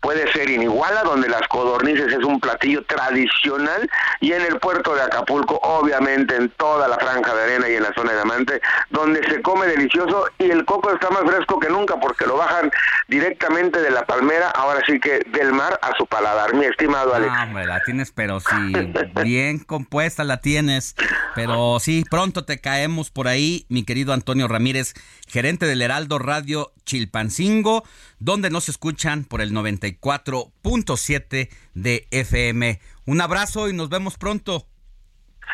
Puede 0.00 0.32
ser 0.32 0.50
en 0.50 0.62
Iguala, 0.62 1.02
donde 1.02 1.28
las 1.28 1.46
codornices 1.48 2.10
es 2.10 2.24
un 2.24 2.40
platillo 2.40 2.82
tradicional. 2.84 3.88
Y 4.20 4.32
en 4.32 4.42
el 4.42 4.58
puerto 4.58 4.94
de 4.94 5.02
Acapulco, 5.02 5.60
obviamente 5.62 6.36
en 6.36 6.48
toda 6.50 6.88
la 6.88 6.96
franja 6.96 7.34
de 7.34 7.42
arena 7.42 7.68
y 7.68 7.74
en 7.74 7.82
la 7.82 7.92
zona 7.92 8.12
de 8.12 8.20
Amante, 8.22 8.60
donde 8.88 9.22
se 9.28 9.42
come 9.42 9.66
delicioso 9.66 10.28
y 10.38 10.50
el 10.50 10.64
coco 10.64 10.90
está 10.90 11.10
más 11.10 11.22
fresco 11.24 11.60
que 11.60 11.68
nunca 11.68 12.00
porque 12.00 12.26
lo 12.26 12.36
bajan 12.36 12.70
directamente 13.08 13.80
de 13.82 13.90
la 13.90 14.06
palmera, 14.06 14.50
ahora 14.50 14.80
sí 14.86 14.98
que 15.00 15.20
del 15.32 15.52
mar 15.52 15.78
a 15.82 15.94
su 15.96 16.06
paladar, 16.06 16.54
mi 16.54 16.64
estimado 16.64 17.14
Alex. 17.14 17.32
Ah, 17.34 17.44
hombre, 17.44 17.66
la 17.66 17.82
tienes, 17.84 18.12
pero 18.12 18.40
sí, 18.40 18.72
bien 19.22 19.58
compuesta 19.58 20.24
la 20.24 20.40
tienes. 20.40 20.94
Pero 21.34 21.78
sí, 21.80 22.04
pronto 22.10 22.44
te 22.44 22.60
caemos 22.70 23.10
por 23.10 23.26
ahí, 23.26 23.66
mi 23.68 23.82
querido 23.82 24.12
Antonio 24.12 24.46
Ramírez, 24.46 24.94
gerente 25.26 25.66
del 25.66 25.82
Heraldo 25.82 26.20
Radio 26.20 26.72
Chilpancingo, 26.86 27.82
donde 28.20 28.48
nos 28.48 28.68
escuchan 28.68 29.24
por 29.24 29.40
el 29.40 29.52
94.7 29.52 31.48
de 31.74 32.06
FM. 32.12 32.80
Un 33.06 33.20
abrazo 33.20 33.68
y 33.68 33.72
nos 33.72 33.88
vemos 33.88 34.16
pronto. 34.18 34.68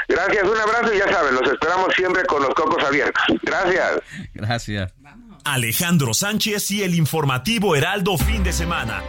Gracias, 0.09 0.45
un 0.45 0.59
abrazo 0.59 0.95
y 0.95 0.99
ya 0.99 1.11
saben, 1.11 1.37
los 1.37 1.51
esperamos 1.51 1.95
siempre 1.97 2.23
con 2.27 2.43
los 2.43 2.53
cocos 2.55 2.85
abiertos. 2.85 3.23
Gracias. 3.43 3.93
Gracias. 4.35 4.93
Alejandro 5.43 6.13
Sánchez 6.13 6.71
y 6.71 6.83
el 6.83 6.95
informativo 6.95 7.77
Heraldo 7.77 8.19
fin 8.19 8.45
de 8.45 8.53
semana. 8.53 9.03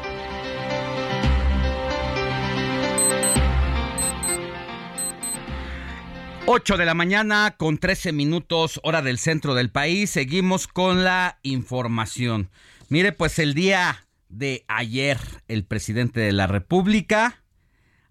8 6.49 6.77
de 6.77 6.85
la 6.85 6.93
mañana 6.93 7.55
con 7.57 7.77
13 7.77 8.13
minutos 8.13 8.79
hora 8.83 9.01
del 9.01 9.19
centro 9.19 9.53
del 9.53 9.69
país. 9.69 10.11
Seguimos 10.11 10.69
con 10.69 11.03
la 11.03 11.39
información. 11.43 12.49
Mire, 12.87 13.11
pues 13.11 13.37
el 13.37 13.53
día 13.53 14.07
de 14.29 14.63
ayer 14.69 15.19
el 15.49 15.65
presidente 15.65 16.21
de 16.21 16.31
la 16.31 16.47
República 16.47 17.43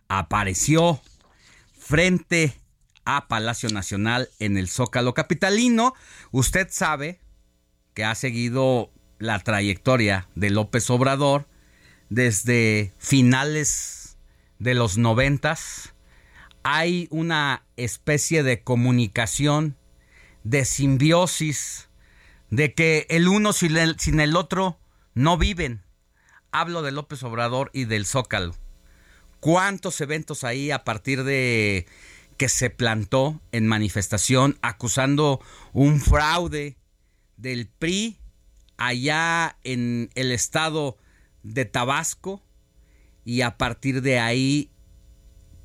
apareció 0.08 1.00
frente 1.78 2.52
a 3.06 3.26
Palacio 3.26 3.70
Nacional 3.70 4.28
en 4.38 4.58
el 4.58 4.68
Zócalo 4.68 5.14
Capitalino. 5.14 5.94
Usted 6.30 6.68
sabe 6.70 7.20
que 7.94 8.04
ha 8.04 8.14
seguido 8.14 8.92
la 9.18 9.38
trayectoria 9.38 10.28
de 10.34 10.50
López 10.50 10.90
Obrador 10.90 11.48
desde 12.10 12.92
finales 12.98 14.18
de 14.58 14.74
los 14.74 14.98
noventas 14.98 15.94
hay 16.68 17.06
una 17.12 17.64
especie 17.76 18.42
de 18.42 18.64
comunicación, 18.64 19.76
de 20.42 20.64
simbiosis, 20.64 21.88
de 22.50 22.74
que 22.74 23.06
el 23.08 23.28
uno 23.28 23.52
sin 23.52 23.76
el, 23.76 24.34
otro 24.34 24.76
no 25.14 25.38
viven. 25.38 25.84
Hablo 26.50 26.82
de 26.82 26.90
López 26.90 27.22
Obrador 27.22 27.70
y 27.72 27.84
del 27.84 28.04
Zócalo. 28.04 28.56
¿Cuántos 29.38 30.00
eventos 30.00 30.42
ahí 30.42 30.72
a 30.72 30.82
partir 30.82 31.22
de 31.22 31.86
que 32.36 32.48
se 32.48 32.68
plantó 32.68 33.40
en 33.52 33.68
manifestación 33.68 34.58
acusando 34.60 35.40
un 35.72 36.00
fraude 36.00 36.76
del 37.36 37.68
PRI 37.68 38.18
allá 38.76 39.56
en 39.62 40.10
el 40.16 40.32
estado 40.32 40.98
de 41.44 41.64
Tabasco? 41.64 42.42
Y 43.24 43.42
a 43.42 43.56
partir 43.56 44.02
de 44.02 44.18
ahí 44.18 44.72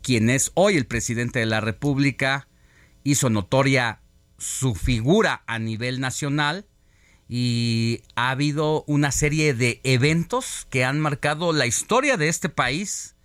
quien 0.01 0.29
es 0.29 0.51
hoy 0.55 0.77
el 0.77 0.85
presidente 0.85 1.39
de 1.39 1.45
la 1.45 1.61
República, 1.61 2.47
hizo 3.03 3.29
notoria 3.29 4.01
su 4.37 4.75
figura 4.75 5.43
a 5.47 5.59
nivel 5.59 5.99
nacional 5.99 6.65
y 7.29 8.01
ha 8.15 8.31
habido 8.31 8.83
una 8.87 9.11
serie 9.11 9.53
de 9.53 9.79
eventos 9.83 10.67
que 10.69 10.83
han 10.83 10.99
marcado 10.99 11.53
la 11.53 11.65
historia 11.65 12.17
de 12.17 12.27
este 12.27 12.49
país 12.49 13.15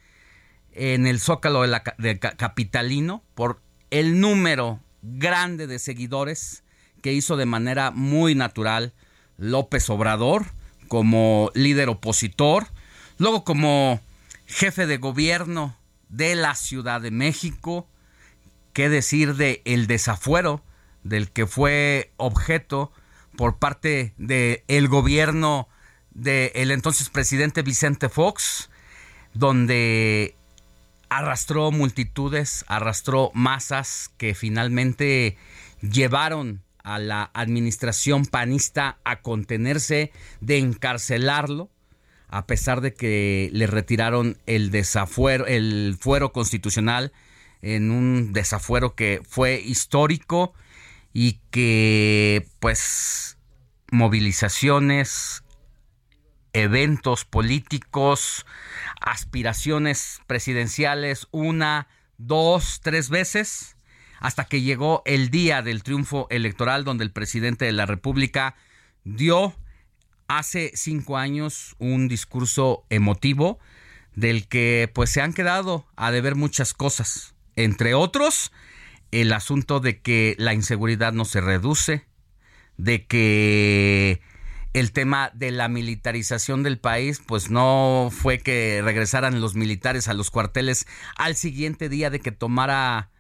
en 0.73 1.07
el 1.07 1.19
zócalo 1.19 1.63
de 1.63 1.69
la, 1.69 1.83
capitalino 1.83 3.25
por 3.35 3.61
el 3.91 4.21
número 4.21 4.81
grande 5.03 5.67
de 5.67 5.79
seguidores 5.79 6.63
que 7.03 7.15
hizo 7.15 7.37
de 7.37 7.47
manera 7.47 7.91
muy 7.91 8.35
natural 8.35 8.93
López 9.39 9.89
Obrador 9.91 10.47
como 10.89 11.51
líder 11.55 11.89
opositor, 11.89 12.69
luego 13.19 13.43
como 13.43 14.01
jefe 14.47 14.87
de 14.87 14.99
gobierno 14.99 15.77
de 16.09 16.35
la 16.35 16.55
Ciudad 16.55 17.01
de 17.01 17.11
México, 17.11 17.89
qué 18.73 18.89
decir 18.89 19.35
de 19.35 19.63
el 19.65 19.87
desafuero 19.87 20.63
del 21.03 21.31
que 21.31 21.47
fue 21.47 22.13
objeto 22.17 22.93
por 23.37 23.59
parte 23.59 24.15
del 24.17 24.63
el 24.69 24.89
gobierno 24.89 25.69
del 26.11 26.71
entonces 26.71 27.11
presidente 27.11 27.63
Vicente 27.63 28.09
Fox, 28.09 28.71
donde 29.35 30.35
arrastró 31.09 31.71
multitudes, 31.71 32.65
arrastró 32.69 33.31
masas 33.35 34.11
que 34.17 34.35
finalmente 34.35 35.37
llevaron 35.83 36.63
a 36.83 36.99
la 36.99 37.31
administración 37.35 38.27
panista 38.27 38.99
a 39.05 39.21
contenerse, 39.21 40.13
de 40.41 40.59
encarcelarlo, 40.59 41.71
a 42.37 42.47
pesar 42.47 42.83
de 42.83 42.93
que 42.93 43.49
le 43.55 43.67
retiraron 43.67 44.37
el 44.45 44.71
desafuero, 44.71 45.47
el 45.47 45.97
fuero 45.99 46.33
constitucional 46.33 47.15
en 47.63 47.91
un 47.91 48.35
desafuero 48.35 48.95
que 48.95 49.23
fue 49.27 49.59
histórico 49.59 50.53
y 51.15 51.41
que 51.51 52.47
pues 52.61 53.39
movilizaciones, 53.91 55.45
eventos 56.53 57.25
políticos, 57.25 58.45
aspiraciones 59.01 60.21
presidenciales 60.27 61.29
una, 61.31 61.89
dos, 62.19 62.81
tres 62.83 63.09
veces, 63.09 63.79
hasta 64.21 64.45
que 64.45 64.61
llegó 64.61 65.03
el 65.07 65.31
día 65.31 65.63
del 65.63 65.83
triunfo 65.83 66.27
electoral 66.29 66.85
donde 66.85 67.05
el 67.05 67.13
presidente 67.13 67.65
de 67.65 67.73
la 67.73 67.87
República 67.87 68.57
dio 69.05 69.55
hace 70.29 70.73
cinco 70.75 71.17
años 71.17 71.77
un 71.79 72.09
discurso 72.09 72.85
emotivo 72.91 73.59
del 74.15 74.49
que 74.49 74.91
pues 74.95 75.11
se 75.11 75.21
han 75.21 75.33
quedado 75.33 75.87
a 75.97 76.11
deber 76.11 76.35
muchas 76.35 76.75
cosas, 76.75 77.35
entre 77.55 77.95
otros 77.95 78.53
el 79.13 79.33
asunto 79.33 79.81
de 79.81 80.01
que 80.01 80.35
la 80.39 80.55
inseguridad 80.55 81.13
no 81.13 81.25
se 81.25 81.41
reduce, 81.41 82.07
de 82.77 83.07
que 83.07 84.21
el 84.73 84.93
tema 84.93 85.31
de 85.33 85.53
la 85.53 85.69
militarización 85.69 86.63
del 86.63 86.79
país, 86.79 87.23
pues 87.27 87.51
no 87.51 88.11
fue 88.13 88.41
que 88.41 88.83
regresaran 88.85 89.41
los 89.41 89.55
militares 89.55 90.09
a 90.09 90.15
los 90.15 90.31
cuarteles 90.31 90.87
al 91.17 91.35
siguiente 91.35 91.89
día 91.89 92.11
de 92.11 92.21
que 92.21 92.33
tomara 92.33 93.11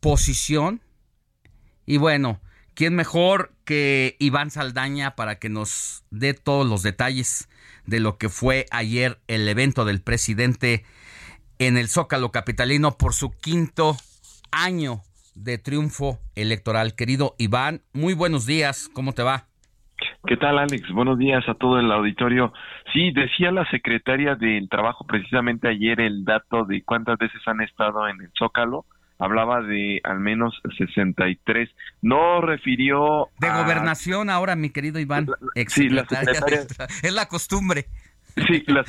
posición. 0.00 0.82
Y 1.86 1.96
bueno, 1.96 2.40
¿quién 2.76 2.94
mejor 2.94 3.50
que 3.64 4.16
Iván 4.20 4.50
Saldaña 4.50 5.16
para 5.16 5.40
que 5.40 5.48
nos 5.48 6.04
dé 6.10 6.34
todos 6.34 6.68
los 6.68 6.82
detalles 6.82 7.48
de 7.86 7.98
lo 8.00 8.18
que 8.18 8.28
fue 8.28 8.66
ayer 8.70 9.16
el 9.26 9.48
evento 9.48 9.84
del 9.84 10.02
presidente 10.02 10.84
en 11.58 11.78
el 11.78 11.88
Zócalo 11.88 12.30
Capitalino 12.30 12.92
por 12.98 13.14
su 13.14 13.30
quinto 13.30 13.96
año 14.52 15.00
de 15.34 15.58
triunfo 15.58 16.18
electoral. 16.36 16.94
Querido 16.94 17.34
Iván, 17.38 17.80
muy 17.94 18.14
buenos 18.14 18.46
días, 18.46 18.90
¿cómo 18.92 19.12
te 19.12 19.22
va? 19.22 19.46
¿Qué 20.26 20.36
tal, 20.36 20.58
Alex? 20.58 20.90
Buenos 20.92 21.18
días 21.18 21.48
a 21.48 21.54
todo 21.54 21.80
el 21.80 21.90
auditorio. 21.90 22.52
Sí, 22.92 23.10
decía 23.12 23.52
la 23.52 23.64
secretaria 23.70 24.34
del 24.34 24.68
Trabajo 24.68 25.06
precisamente 25.06 25.68
ayer 25.68 26.00
el 26.00 26.24
dato 26.24 26.64
de 26.64 26.82
cuántas 26.82 27.16
veces 27.16 27.40
han 27.46 27.62
estado 27.62 28.06
en 28.08 28.20
el 28.20 28.30
Zócalo. 28.38 28.84
Hablaba 29.18 29.62
de 29.62 30.00
al 30.04 30.20
menos 30.20 30.60
63. 30.76 31.70
No 32.02 32.40
refirió. 32.40 33.28
De 33.40 33.48
gobernación 33.50 34.30
ahora, 34.30 34.56
mi 34.56 34.70
querido 34.70 34.98
Iván. 34.98 35.28
sí, 35.68 35.88
la 35.88 36.06
secretaria. 36.06 36.66
Es 37.02 37.12
la 37.12 37.26
costumbre. 37.26 37.86
Sí, 38.36 38.62
la, 38.66 38.84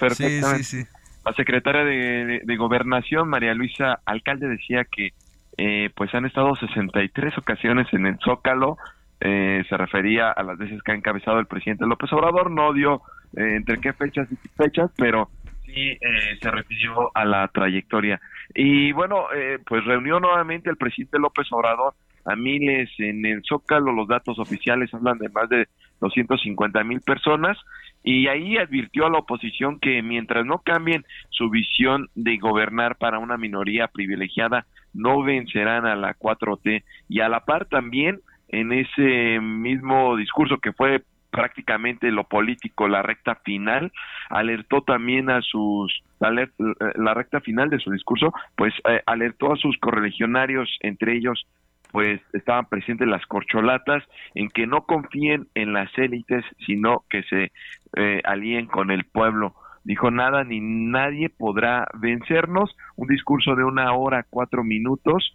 perfectamente. 0.00 0.64
Sí, 0.64 0.64
sí, 0.64 0.84
sí. 0.84 0.90
La 1.24 1.32
secretaria 1.34 1.84
de, 1.84 2.40
de, 2.44 2.56
Gobernación, 2.56 3.28
María 3.28 3.54
Luisa 3.54 4.00
Alcalde, 4.06 4.48
decía 4.48 4.84
que 4.84 5.10
eh, 5.56 5.90
pues 5.94 6.12
han 6.14 6.26
estado 6.26 6.56
63 6.56 7.36
ocasiones 7.38 7.86
en 7.92 8.06
el 8.06 8.18
Zócalo 8.24 8.76
eh, 9.20 9.64
se 9.68 9.76
refería 9.76 10.30
a 10.30 10.42
las 10.44 10.56
veces 10.58 10.80
que 10.82 10.92
ha 10.92 10.94
encabezado 10.94 11.40
el 11.40 11.46
presidente 11.46 11.86
López 11.86 12.12
Obrador, 12.12 12.52
no 12.52 12.72
dio 12.72 13.02
eh, 13.36 13.56
entre 13.56 13.78
qué 13.80 13.92
fechas 13.92 14.28
y 14.30 14.36
qué 14.36 14.48
fechas, 14.56 14.92
pero 14.96 15.28
sí 15.64 15.90
eh, 15.90 16.38
se 16.40 16.50
refirió 16.50 17.10
a 17.16 17.24
la 17.24 17.48
trayectoria. 17.48 18.20
Y 18.54 18.92
bueno, 18.92 19.26
pues 19.66 19.84
reunió 19.84 20.20
nuevamente 20.20 20.70
el 20.70 20.76
presidente 20.76 21.18
López 21.18 21.46
Obrador 21.50 21.94
a 22.28 22.36
miles 22.36 22.90
en 22.98 23.24
el 23.24 23.42
Zócalo, 23.48 23.90
los 23.90 24.06
datos 24.06 24.38
oficiales 24.38 24.92
hablan 24.92 25.16
de 25.18 25.30
más 25.30 25.48
de 25.48 25.66
250 26.00 26.84
mil 26.84 27.00
personas. 27.00 27.56
Y 28.04 28.28
ahí 28.28 28.58
advirtió 28.58 29.06
a 29.06 29.10
la 29.10 29.18
oposición 29.18 29.80
que 29.80 30.02
mientras 30.02 30.44
no 30.44 30.58
cambien 30.58 31.04
su 31.30 31.48
visión 31.48 32.08
de 32.14 32.36
gobernar 32.36 32.96
para 32.96 33.18
una 33.18 33.38
minoría 33.38 33.88
privilegiada, 33.88 34.66
no 34.92 35.22
vencerán 35.22 35.86
a 35.86 35.96
la 35.96 36.14
4T 36.14 36.84
y 37.08 37.20
a 37.20 37.28
la 37.28 37.44
par 37.46 37.64
también 37.64 38.20
en 38.48 38.72
ese 38.72 39.40
mismo 39.40 40.16
discurso 40.16 40.58
que 40.58 40.72
fue 40.72 41.02
prácticamente 41.30 42.10
lo 42.10 42.24
político, 42.24 42.88
la 42.88 43.02
recta 43.02 43.36
final, 43.44 43.92
alertó 44.30 44.82
también 44.82 45.30
a 45.30 45.40
sus, 45.42 46.02
la 46.20 47.14
recta 47.14 47.40
final 47.40 47.70
de 47.70 47.78
su 47.78 47.90
discurso, 47.90 48.32
pues 48.56 48.74
eh, 48.88 49.02
alertó 49.06 49.52
a 49.52 49.56
sus 49.56 49.78
correligionarios, 49.78 50.76
entre 50.80 51.16
ellos 51.16 51.46
pues 51.90 52.20
estaban 52.34 52.66
presentes 52.66 53.08
las 53.08 53.24
corcholatas, 53.26 54.04
en 54.34 54.50
que 54.50 54.66
no 54.66 54.82
confíen 54.82 55.48
en 55.54 55.72
las 55.72 55.90
élites, 55.96 56.44
sino 56.66 57.04
que 57.08 57.22
se 57.22 57.50
eh, 57.96 58.20
alíen 58.24 58.66
con 58.66 58.90
el 58.90 59.04
pueblo. 59.04 59.54
Dijo 59.84 60.10
nada 60.10 60.44
ni 60.44 60.60
nadie 60.60 61.30
podrá 61.30 61.86
vencernos, 61.94 62.76
un 62.96 63.08
discurso 63.08 63.54
de 63.54 63.64
una 63.64 63.92
hora, 63.94 64.26
cuatro 64.28 64.64
minutos, 64.64 65.34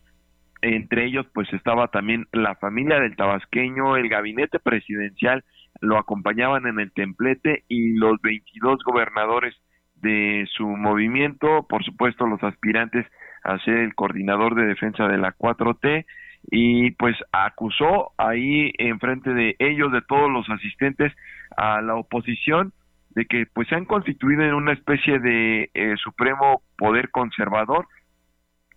entre 0.61 1.05
ellos 1.05 1.25
pues 1.33 1.51
estaba 1.53 1.87
también 1.87 2.27
la 2.31 2.55
familia 2.55 2.99
del 2.99 3.15
tabasqueño, 3.15 3.97
el 3.97 4.07
gabinete 4.09 4.59
presidencial, 4.59 5.43
lo 5.81 5.97
acompañaban 5.97 6.67
en 6.67 6.79
el 6.79 6.91
templete 6.91 7.63
y 7.67 7.93
los 7.93 8.21
22 8.21 8.79
gobernadores 8.83 9.55
de 9.95 10.47
su 10.55 10.67
movimiento, 10.67 11.65
por 11.67 11.83
supuesto 11.83 12.27
los 12.27 12.43
aspirantes 12.43 13.05
a 13.43 13.57
ser 13.59 13.77
el 13.77 13.95
coordinador 13.95 14.55
de 14.55 14.65
defensa 14.65 15.07
de 15.07 15.17
la 15.17 15.33
4T 15.33 16.05
y 16.51 16.91
pues 16.91 17.15
acusó 17.31 18.11
ahí 18.17 18.71
en 18.77 18.99
frente 18.99 19.33
de 19.33 19.55
ellos, 19.59 19.91
de 19.91 20.01
todos 20.01 20.29
los 20.29 20.49
asistentes 20.49 21.13
a 21.55 21.81
la 21.81 21.95
oposición, 21.95 22.73
de 23.11 23.25
que 23.25 23.45
pues 23.53 23.67
se 23.67 23.75
han 23.75 23.85
constituido 23.85 24.43
en 24.43 24.53
una 24.53 24.73
especie 24.73 25.19
de 25.19 25.69
eh, 25.73 25.95
supremo 25.97 26.61
poder 26.77 27.11
conservador 27.11 27.87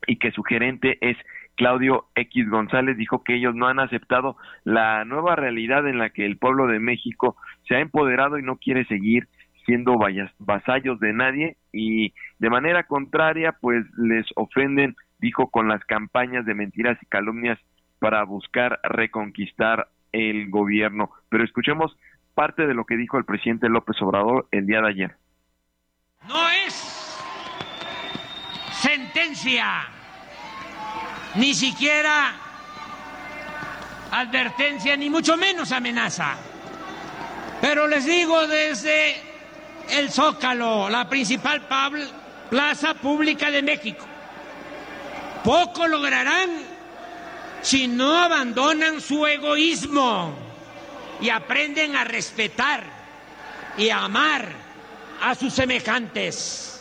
y 0.07 0.19
que 0.19 0.31
su 0.31 0.43
gerente 0.43 0.99
es 1.01 1.17
Claudio 1.57 2.07
X 2.15 2.49
González 2.49 2.97
dijo 2.97 3.25
que 3.25 3.35
ellos 3.35 3.55
no 3.55 3.67
han 3.67 3.81
aceptado 3.81 4.37
la 4.65 5.05
nueva 5.05 5.37
realidad 5.37 5.89
en 5.89 5.99
la 5.99 6.11
que 6.11 6.27
el 6.27 6.37
pueblo 6.37 6.67
de 6.67 6.79
México 6.79 7.37
se 7.67 7.77
ha 7.77 7.81
empoderado 7.81 8.39
y 8.39 8.43
no 8.43 8.57
quiere 8.57 8.85
seguir 8.85 9.29
siendo 9.65 9.97
vasallos 10.39 11.01
de 11.01 11.13
nadie 11.13 11.57
y 11.73 12.15
de 12.39 12.51
manera 12.51 12.85
contraria 12.85 13.57
pues 13.61 13.85
les 13.99 14.25
ofenden, 14.37 14.95
dijo, 15.19 15.51
con 15.51 15.67
las 15.69 15.85
campañas 15.85 16.47
de 16.47 16.55
mentiras 16.55 16.99
y 17.03 17.07
calumnias 17.07 17.59
para 17.99 18.23
buscar 18.25 18.79
reconquistar 18.85 19.89
el 20.13 20.49
gobierno. 20.51 21.11
Pero 21.29 21.43
escuchemos 21.43 21.97
parte 22.35 22.67
de 22.67 22.75
lo 22.75 22.85
que 22.85 22.97
dijo 22.97 23.19
el 23.19 23.25
presidente 23.25 23.69
López 23.69 24.01
Obrador 24.03 24.47
el 24.53 24.67
día 24.67 24.81
de 24.83 24.89
ayer. 24.89 25.17
No 26.29 26.49
es 26.49 26.75
sentencia 28.71 29.96
ni 31.37 31.55
siquiera 31.55 32.34
advertencia, 34.11 34.97
ni 34.97 35.11
mucho 35.11 35.37
menos 35.37 35.72
amenaza. 35.72 36.37
Pero 37.61 37.87
les 37.87 38.05
digo 38.05 38.47
desde 38.47 39.16
el 39.91 40.11
Zócalo, 40.11 40.89
la 40.89 41.09
principal 41.09 41.66
plaza 42.51 42.95
pública 42.95 43.51
de 43.51 43.62
México, 43.62 44.05
poco 45.45 45.87
lograrán 45.87 46.51
si 47.62 47.89
no 47.89 48.18
abandonan 48.18 49.01
su 49.01 49.26
egoísmo 49.26 50.34
y 51.20 51.30
aprenden 51.30 51.97
a 51.97 52.05
respetar 52.05 52.84
y 53.76 53.91
a 53.91 54.05
amar 54.05 54.49
a 55.22 55.34
sus 55.34 55.53
semejantes. 55.53 56.76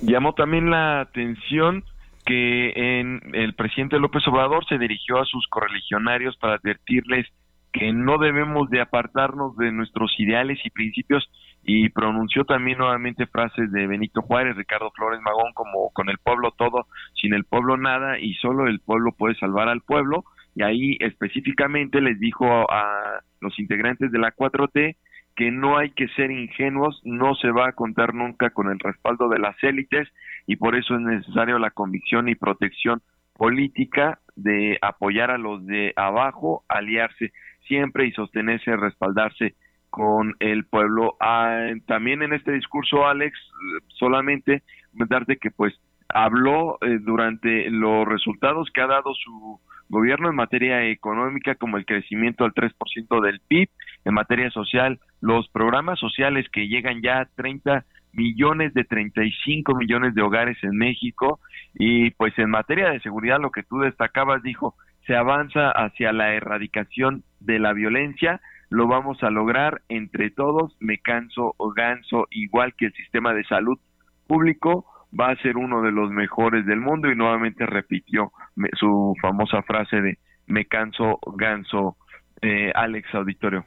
Llamó 0.00 0.34
también 0.34 0.70
la 0.70 1.00
atención 1.00 1.84
que 2.24 2.72
en 3.00 3.20
el 3.32 3.54
presidente 3.54 3.98
López 3.98 4.26
Obrador 4.28 4.64
se 4.66 4.78
dirigió 4.78 5.18
a 5.18 5.24
sus 5.24 5.46
correligionarios 5.48 6.36
para 6.36 6.54
advertirles 6.54 7.26
que 7.72 7.92
no 7.92 8.18
debemos 8.18 8.70
de 8.70 8.80
apartarnos 8.80 9.56
de 9.56 9.72
nuestros 9.72 10.12
ideales 10.18 10.58
y 10.64 10.70
principios 10.70 11.28
y 11.64 11.88
pronunció 11.90 12.44
también 12.44 12.78
nuevamente 12.78 13.26
frases 13.26 13.70
de 13.72 13.86
Benito 13.86 14.22
Juárez, 14.22 14.56
Ricardo 14.56 14.90
Flores 14.92 15.20
Magón 15.22 15.52
como 15.54 15.90
con 15.90 16.08
el 16.08 16.18
pueblo 16.18 16.52
todo, 16.52 16.86
sin 17.14 17.34
el 17.34 17.44
pueblo 17.44 17.76
nada 17.76 18.18
y 18.18 18.34
solo 18.34 18.66
el 18.66 18.80
pueblo 18.80 19.12
puede 19.12 19.34
salvar 19.34 19.68
al 19.68 19.82
pueblo 19.82 20.24
y 20.54 20.62
ahí 20.62 20.96
específicamente 21.00 22.00
les 22.00 22.18
dijo 22.18 22.46
a 22.70 23.20
los 23.40 23.58
integrantes 23.58 24.10
de 24.10 24.18
la 24.18 24.32
4T 24.32 24.96
que 25.38 25.52
no 25.52 25.78
hay 25.78 25.90
que 25.90 26.08
ser 26.08 26.32
ingenuos, 26.32 27.00
no 27.04 27.36
se 27.36 27.52
va 27.52 27.68
a 27.68 27.72
contar 27.72 28.12
nunca 28.12 28.50
con 28.50 28.72
el 28.72 28.78
respaldo 28.80 29.28
de 29.28 29.38
las 29.38 29.54
élites 29.62 30.08
y 30.48 30.56
por 30.56 30.74
eso 30.74 30.96
es 30.96 31.00
necesario 31.00 31.60
la 31.60 31.70
convicción 31.70 32.28
y 32.28 32.34
protección 32.34 33.02
política 33.34 34.18
de 34.34 34.78
apoyar 34.82 35.30
a 35.30 35.38
los 35.38 35.64
de 35.64 35.92
abajo, 35.94 36.64
aliarse 36.68 37.30
siempre 37.68 38.06
y 38.06 38.12
sostenerse, 38.14 38.74
respaldarse 38.74 39.54
con 39.90 40.34
el 40.40 40.64
pueblo. 40.64 41.16
Ah, 41.20 41.68
también 41.86 42.22
en 42.22 42.32
este 42.32 42.50
discurso, 42.50 43.06
Alex, 43.06 43.38
solamente 43.86 44.64
darte 44.92 45.36
que 45.36 45.52
pues 45.52 45.72
habló 46.08 46.78
eh, 46.80 46.98
durante 47.00 47.70
los 47.70 48.08
resultados 48.08 48.70
que 48.74 48.80
ha 48.80 48.88
dado 48.88 49.14
su 49.14 49.60
gobierno 49.88 50.30
en 50.30 50.34
materia 50.34 50.84
económica 50.88 51.54
como 51.54 51.76
el 51.76 51.86
crecimiento 51.86 52.44
al 52.44 52.54
3% 52.54 53.22
del 53.22 53.38
PIB, 53.46 53.68
en 54.04 54.14
materia 54.14 54.50
social, 54.50 54.98
los 55.20 55.48
programas 55.48 55.98
sociales 55.98 56.46
que 56.52 56.68
llegan 56.68 57.02
ya 57.02 57.20
a 57.20 57.28
30 57.34 57.84
millones 58.12 58.72
de 58.74 58.84
35 58.84 59.74
millones 59.74 60.14
de 60.14 60.22
hogares 60.22 60.56
en 60.62 60.76
México 60.76 61.40
y 61.74 62.10
pues 62.12 62.36
en 62.38 62.50
materia 62.50 62.90
de 62.90 63.00
seguridad 63.00 63.38
lo 63.40 63.50
que 63.50 63.62
tú 63.62 63.78
destacabas 63.80 64.42
dijo 64.42 64.74
se 65.06 65.14
avanza 65.14 65.70
hacia 65.70 66.12
la 66.12 66.34
erradicación 66.34 67.22
de 67.40 67.58
la 67.58 67.72
violencia 67.72 68.40
lo 68.70 68.86
vamos 68.86 69.22
a 69.22 69.30
lograr 69.30 69.82
entre 69.88 70.30
todos 70.30 70.76
me 70.80 70.98
canso 70.98 71.54
o 71.58 71.72
ganso 71.72 72.26
igual 72.30 72.74
que 72.76 72.86
el 72.86 72.92
sistema 72.94 73.34
de 73.34 73.44
salud 73.44 73.78
público 74.26 74.86
va 75.18 75.30
a 75.30 75.36
ser 75.36 75.56
uno 75.56 75.82
de 75.82 75.92
los 75.92 76.10
mejores 76.10 76.66
del 76.66 76.80
mundo 76.80 77.10
y 77.10 77.16
nuevamente 77.16 77.66
repitió 77.66 78.32
su 78.78 79.14
famosa 79.20 79.62
frase 79.62 80.00
de 80.00 80.18
me 80.46 80.64
canso 80.64 81.18
ganso 81.36 81.96
eh, 82.40 82.72
Alex 82.74 83.14
Auditorio. 83.14 83.64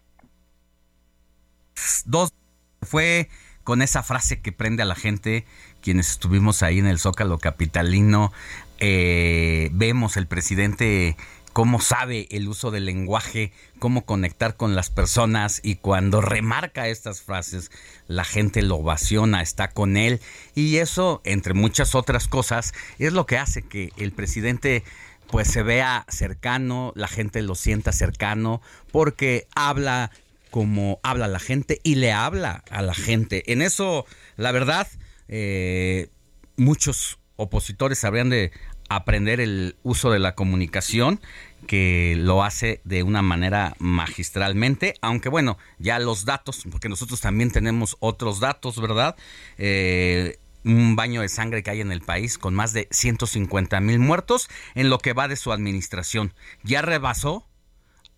Dos 2.05 2.33
fue 2.81 3.29
con 3.63 3.81
esa 3.81 4.03
frase 4.03 4.41
que 4.41 4.51
prende 4.51 4.83
a 4.83 4.85
la 4.85 4.95
gente 4.95 5.45
quienes 5.81 6.09
estuvimos 6.11 6.63
ahí 6.63 6.79
en 6.79 6.87
el 6.87 6.99
Zócalo 6.99 7.37
Capitalino. 7.37 8.31
Eh, 8.79 9.69
vemos 9.73 10.17
el 10.17 10.27
presidente 10.27 11.15
cómo 11.53 11.81
sabe 11.81 12.27
el 12.31 12.47
uso 12.47 12.71
del 12.71 12.85
lenguaje, 12.85 13.51
cómo 13.79 14.05
conectar 14.05 14.55
con 14.55 14.75
las 14.75 14.89
personas 14.89 15.59
y 15.63 15.75
cuando 15.75 16.21
remarca 16.21 16.87
estas 16.87 17.21
frases, 17.21 17.71
la 18.07 18.23
gente 18.23 18.61
lo 18.61 18.77
ovaciona, 18.77 19.41
está 19.41 19.69
con 19.69 19.97
él 19.97 20.21
y 20.55 20.77
eso, 20.77 21.21
entre 21.25 21.53
muchas 21.53 21.93
otras 21.93 22.27
cosas, 22.27 22.73
es 22.99 23.13
lo 23.13 23.25
que 23.25 23.37
hace 23.37 23.63
que 23.63 23.91
el 23.97 24.11
presidente 24.11 24.83
pues 25.27 25.47
se 25.47 25.63
vea 25.63 26.05
cercano, 26.09 26.91
la 26.95 27.07
gente 27.07 27.41
lo 27.41 27.55
sienta 27.55 27.93
cercano, 27.93 28.61
porque 28.91 29.47
habla 29.55 30.11
como 30.51 30.99
habla 31.01 31.27
la 31.27 31.39
gente 31.39 31.79
y 31.83 31.95
le 31.95 32.11
habla 32.11 32.63
a 32.69 32.83
la 32.83 32.93
gente. 32.93 33.51
En 33.51 33.63
eso, 33.63 34.05
la 34.37 34.51
verdad, 34.51 34.87
eh, 35.27 36.09
muchos 36.57 37.17
opositores 37.37 38.03
habrían 38.03 38.29
de 38.29 38.51
aprender 38.89 39.39
el 39.39 39.77
uso 39.83 40.11
de 40.11 40.19
la 40.19 40.35
comunicación 40.35 41.21
que 41.65 42.15
lo 42.17 42.43
hace 42.43 42.81
de 42.83 43.03
una 43.03 43.21
manera 43.21 43.75
magistralmente, 43.79 44.95
aunque 45.01 45.29
bueno, 45.29 45.57
ya 45.79 45.97
los 45.99 46.25
datos, 46.25 46.65
porque 46.69 46.89
nosotros 46.89 47.21
también 47.21 47.51
tenemos 47.51 47.95
otros 47.99 48.39
datos, 48.39 48.81
¿verdad? 48.81 49.15
Eh, 49.57 50.37
un 50.63 50.95
baño 50.95 51.21
de 51.21 51.29
sangre 51.29 51.63
que 51.63 51.71
hay 51.71 51.81
en 51.81 51.91
el 51.91 52.01
país 52.01 52.37
con 52.37 52.53
más 52.53 52.73
de 52.73 52.87
150 52.91 53.79
mil 53.79 53.99
muertos 53.99 54.49
en 54.75 54.89
lo 54.89 54.99
que 54.99 55.13
va 55.13 55.27
de 55.27 55.35
su 55.35 55.51
administración. 55.51 56.33
Ya 56.63 56.81
rebasó 56.81 57.47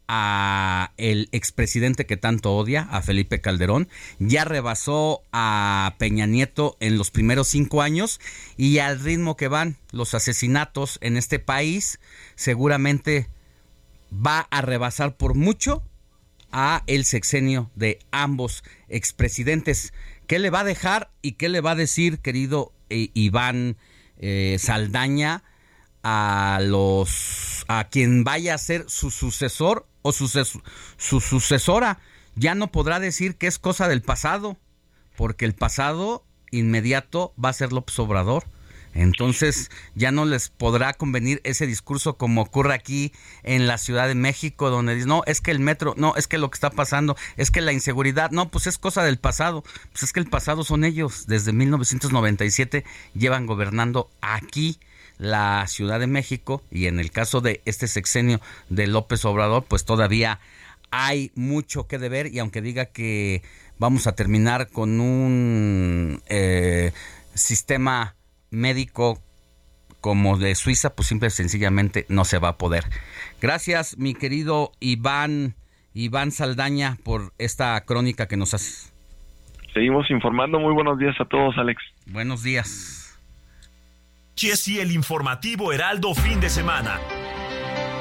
a 0.07 0.91
el 0.97 1.29
expresidente 1.31 2.05
que 2.05 2.17
tanto 2.17 2.55
odia, 2.55 2.87
a 2.91 3.01
Felipe 3.01 3.41
Calderón, 3.41 3.87
ya 4.19 4.45
rebasó 4.45 5.23
a 5.31 5.95
Peña 5.97 6.25
Nieto 6.25 6.77
en 6.79 6.97
los 6.97 7.11
primeros 7.11 7.47
cinco 7.47 7.81
años 7.81 8.19
y 8.57 8.79
al 8.79 8.99
ritmo 8.99 9.35
que 9.35 9.47
van 9.47 9.77
los 9.91 10.13
asesinatos 10.13 10.97
en 11.01 11.17
este 11.17 11.39
país, 11.39 11.99
seguramente 12.35 13.29
va 14.13 14.47
a 14.51 14.61
rebasar 14.61 15.15
por 15.15 15.35
mucho 15.35 15.83
a 16.51 16.83
el 16.87 17.05
sexenio 17.05 17.71
de 17.75 17.99
ambos 18.11 18.63
expresidentes. 18.87 19.93
¿Qué 20.27 20.39
le 20.39 20.51
va 20.51 20.61
a 20.61 20.65
dejar 20.65 21.11
y 21.21 21.33
qué 21.33 21.49
le 21.49 21.61
va 21.61 21.71
a 21.71 21.75
decir, 21.75 22.19
querido 22.19 22.71
eh, 22.89 23.09
Iván 23.13 23.75
eh, 24.19 24.57
Saldaña, 24.59 25.43
a 26.03 26.59
los 26.61 27.65
a 27.67 27.87
quien 27.89 28.23
vaya 28.23 28.53
a 28.53 28.57
ser 28.57 28.85
su 28.89 29.09
sucesor 29.09 29.87
o 30.03 30.11
su, 30.11 30.27
su 30.27 31.19
sucesora? 31.19 31.99
Ya 32.35 32.53
no 32.53 32.71
podrá 32.71 32.99
decir 32.99 33.35
que 33.35 33.47
es 33.47 33.57
cosa 33.57 33.87
del 33.87 34.03
pasado, 34.03 34.57
porque 35.17 35.45
el 35.45 35.53
pasado 35.53 36.25
inmediato 36.51 37.33
va 37.43 37.49
a 37.49 37.53
ser 37.53 37.73
López 37.73 37.97
Obrador. 37.99 38.45
Entonces 38.95 39.71
ya 39.95 40.11
no 40.11 40.25
les 40.25 40.49
podrá 40.49 40.93
convenir 40.93 41.41
ese 41.43 41.65
discurso 41.65 42.15
como 42.15 42.43
ocurre 42.43 42.73
aquí 42.73 43.11
en 43.41 43.65
la 43.65 43.77
Ciudad 43.79 44.07
de 44.07 44.15
México, 44.15 44.69
donde 44.69 44.93
dicen, 44.93 45.09
no, 45.09 45.23
es 45.25 45.41
que 45.41 45.51
el 45.51 45.59
metro, 45.59 45.95
no, 45.97 46.15
es 46.15 46.27
que 46.27 46.37
lo 46.37 46.49
que 46.51 46.55
está 46.55 46.69
pasando, 46.69 47.15
es 47.35 47.49
que 47.49 47.61
la 47.61 47.73
inseguridad, 47.73 48.31
no, 48.31 48.49
pues 48.49 48.67
es 48.67 48.77
cosa 48.77 49.03
del 49.03 49.17
pasado, 49.17 49.63
pues 49.91 50.03
es 50.03 50.13
que 50.13 50.19
el 50.19 50.29
pasado 50.29 50.63
son 50.63 50.83
ellos, 50.83 51.25
desde 51.27 51.53
1997 51.53 52.83
llevan 53.15 53.47
gobernando 53.47 54.11
aquí 54.21 54.79
la 55.23 55.65
Ciudad 55.67 55.99
de 55.99 56.07
México 56.07 56.61
y 56.69 56.87
en 56.87 56.99
el 56.99 57.09
caso 57.09 57.39
de 57.39 57.61
este 57.65 57.87
sexenio 57.87 58.41
de 58.69 58.87
López 58.87 59.23
Obrador, 59.25 59.63
pues 59.67 59.85
todavía 59.85 60.39
hay 60.91 61.31
mucho 61.35 61.87
que 61.87 61.97
deber 61.97 62.27
y 62.27 62.39
aunque 62.39 62.61
diga 62.61 62.85
que 62.85 63.41
vamos 63.79 64.05
a 64.05 64.15
terminar 64.15 64.69
con 64.69 64.99
un 64.99 66.21
eh, 66.27 66.91
sistema 67.33 68.15
médico 68.51 69.17
como 70.01 70.37
de 70.37 70.53
Suiza, 70.55 70.93
pues 70.93 71.07
simple 71.07 71.29
y 71.29 71.31
sencillamente 71.31 72.05
no 72.09 72.25
se 72.25 72.37
va 72.37 72.49
a 72.49 72.57
poder. 72.57 72.83
Gracias, 73.41 73.97
mi 73.97 74.13
querido 74.13 74.73
Iván, 74.81 75.55
Iván 75.93 76.31
Saldaña, 76.31 76.97
por 77.05 77.31
esta 77.37 77.79
crónica 77.85 78.27
que 78.27 78.35
nos 78.35 78.53
haces. 78.53 78.93
Seguimos 79.73 80.11
informando. 80.11 80.59
Muy 80.59 80.73
buenos 80.73 80.99
días 80.99 81.15
a 81.19 81.25
todos, 81.25 81.57
Alex. 81.57 81.81
Buenos 82.05 82.43
días. 82.43 83.02
Jesse, 84.35 84.79
el 84.79 84.91
informativo 84.91 85.71
Heraldo 85.71 86.13
fin 86.15 86.39
de 86.39 86.49
semana. 86.49 86.99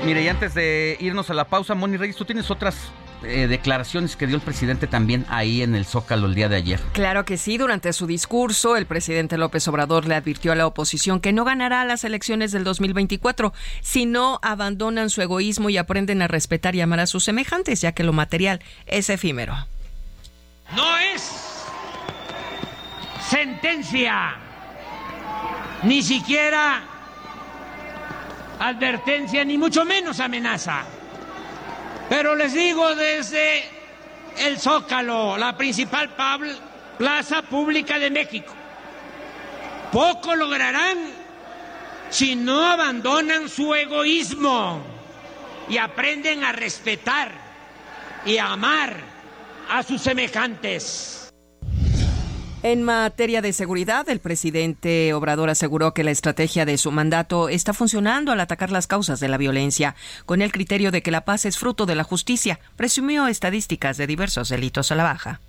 Mire, 0.05 0.23
y 0.23 0.29
antes 0.29 0.55
de 0.55 0.97
irnos 1.01 1.31
a 1.31 1.35
la 1.35 1.45
pausa, 1.45 1.75
Moni 1.75 1.97
Reyes, 1.97 2.17
tú 2.17 2.25
tienes 2.25 2.51
otras 2.51 2.93
eh, 3.25 3.47
declaraciones 3.47 4.17
que 4.17 4.27
dio 4.27 4.35
el 4.35 4.43
presidente 4.43 4.89
también 4.89 5.25
ahí 5.29 5.63
en 5.63 5.77
el 5.77 5.85
Zócalo 5.87 6.27
el 6.27 6.35
día 6.35 6.49
de 6.49 6.57
ayer. 6.57 6.81
Claro 6.93 7.25
que 7.25 7.39
sí, 7.39 7.57
durante 7.57 7.93
su 7.93 8.07
discurso 8.07 8.77
el 8.77 8.87
presidente 8.87 9.39
López 9.39 9.69
Obrador 9.69 10.07
le 10.07 10.17
advirtió 10.17 10.51
a 10.51 10.57
la 10.57 10.67
oposición 10.67 11.21
que 11.21 11.33
no 11.33 11.45
ganará 11.45 11.85
las 11.85 12.03
elecciones 12.03 12.51
del 12.51 12.65
2024 12.65 13.53
si 13.81 14.07
no 14.07 14.41
abandonan 14.43 15.09
su 15.09 15.23
egoísmo 15.23 15.71
y 15.71 15.77
aprenden 15.77 16.23
a 16.23 16.29
respetar 16.29 16.75
y 16.75 16.81
amar 16.81 16.99
a 16.99 17.07
sus 17.07 17.23
semejantes, 17.23 17.81
ya 17.81 17.93
que 17.93 18.03
lo 18.03 18.13
material 18.13 18.61
es 18.87 19.09
efímero. 19.09 19.55
No 20.75 20.99
es 20.99 21.31
sentencia, 23.29 24.37
ni 25.83 26.03
siquiera 26.03 26.83
advertencia, 28.59 29.45
ni 29.45 29.59
mucho 29.59 29.85
menos 29.85 30.21
amenaza 30.21 30.85
pero 32.13 32.35
les 32.35 32.53
digo 32.53 32.95
desde 32.95 33.65
el 34.37 34.61
Zócalo, 34.61 35.39
la 35.39 35.57
principal 35.57 36.11
plaza 36.99 37.41
pública 37.41 37.99
de 37.99 38.11
México, 38.11 38.53
poco 39.91 40.37
lograrán 40.37 40.99
si 42.11 42.37
no 42.37 42.67
abandonan 42.67 43.49
su 43.49 43.75
egoísmo 43.75 44.85
y 45.71 45.79
aprenden 45.79 46.45
a 46.45 46.53
respetar 46.53 47.33
y 48.27 48.37
a 48.37 48.53
amar 48.53 48.95
a 49.71 49.83
sus 49.83 50.03
semejantes. 50.03 51.22
En 52.65 52.85
materia 52.85 53.43
de 53.43 53.53
seguridad, 53.53 54.09
el 54.09 54.21
presidente 54.21 55.13
Obrador 55.15 55.51
aseguró 55.51 55.95
que 55.95 56.05
la 56.05 56.13
estrategia 56.13 56.65
de 56.65 56.79
su 56.79 56.93
mandato 56.93 57.49
está 57.49 57.73
funcionando 57.73 58.31
al 58.31 58.39
atacar 58.39 58.71
las 58.71 58.87
causas 58.87 59.19
de 59.19 59.27
la 59.27 59.37
violencia, 59.37 59.97
con 60.27 60.43
el 60.43 60.53
criterio 60.53 60.93
de 60.93 61.03
que 61.03 61.11
la 61.11 61.25
paz 61.25 61.45
es 61.45 61.59
fruto 61.59 61.87
de 61.87 61.97
la 61.97 62.05
justicia. 62.05 62.61
Presumió 62.77 63.27
estadísticas 63.27 63.97
de 63.97 64.07
diversos 64.07 64.49
delitos 64.49 64.93
a 64.93 64.95
la 64.95 65.03
baja. 65.03 65.41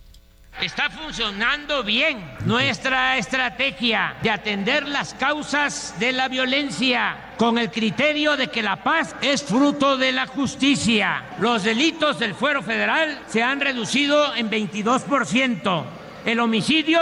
Está 0.60 0.90
funcionando 0.90 1.84
bien 1.84 2.18
nuestra 2.46 3.16
estrategia 3.18 4.16
de 4.24 4.32
atender 4.32 4.88
las 4.88 5.14
causas 5.14 5.94
de 6.00 6.14
la 6.14 6.30
violencia 6.30 7.34
con 7.38 7.60
el 7.60 7.70
criterio 7.70 8.38
de 8.38 8.48
que 8.48 8.64
la 8.64 8.84
paz 8.84 9.16
es 9.22 9.44
fruto 9.44 9.98
de 9.98 10.14
la 10.14 10.26
justicia. 10.26 11.26
Los 11.40 11.64
delitos 11.64 12.18
del 12.18 12.34
fuero 12.34 12.64
federal 12.64 13.20
se 13.28 13.44
han 13.44 13.60
reducido 13.60 14.34
en 14.36 14.50
22% 14.50 16.03
el 16.26 16.40
homicidio 16.40 17.00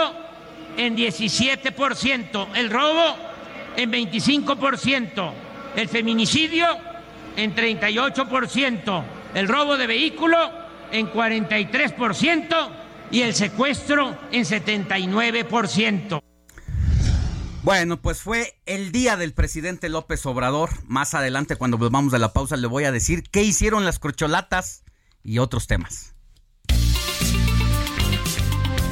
en 0.76 0.96
17%, 0.96 2.48
el 2.54 2.70
robo 2.70 3.16
en 3.76 3.92
25%, 3.92 5.32
el 5.76 5.88
feminicidio 5.88 6.66
en 7.36 7.54
38%, 7.54 9.04
el 9.34 9.48
robo 9.48 9.76
de 9.76 9.86
vehículo 9.86 10.36
en 10.90 11.10
43% 11.10 12.68
y 13.10 13.22
el 13.22 13.34
secuestro 13.34 14.16
en 14.30 14.44
79%. 14.44 16.22
Bueno, 17.62 18.02
pues 18.02 18.20
fue 18.20 18.60
el 18.66 18.90
día 18.90 19.16
del 19.16 19.34
presidente 19.34 19.88
López 19.88 20.26
Obrador. 20.26 20.70
Más 20.88 21.14
adelante, 21.14 21.54
cuando 21.54 21.78
volvamos 21.78 22.10
de 22.10 22.18
la 22.18 22.32
pausa, 22.32 22.56
le 22.56 22.66
voy 22.66 22.84
a 22.84 22.92
decir 22.92 23.22
qué 23.30 23.44
hicieron 23.44 23.84
las 23.84 24.00
corcholatas 24.00 24.82
y 25.22 25.38
otros 25.38 25.68
temas. 25.68 26.11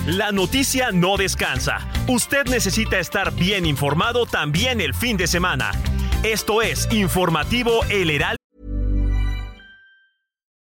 La 0.07 0.33
noticia 0.33 0.93
no 0.93 1.19
descansa. 1.19 1.87
Usted 2.09 2.47
necesita 2.47 2.99
estar 2.99 3.35
bien 3.35 3.67
informado 3.67 4.25
también 4.25 4.81
el 4.81 4.95
fin 4.95 5.19
de 5.19 5.27
semana. 5.27 5.73
Esto 6.25 6.63
es 6.63 6.89
Informativo 6.91 7.85
El 7.91 8.11
Heraldo. 8.11 8.37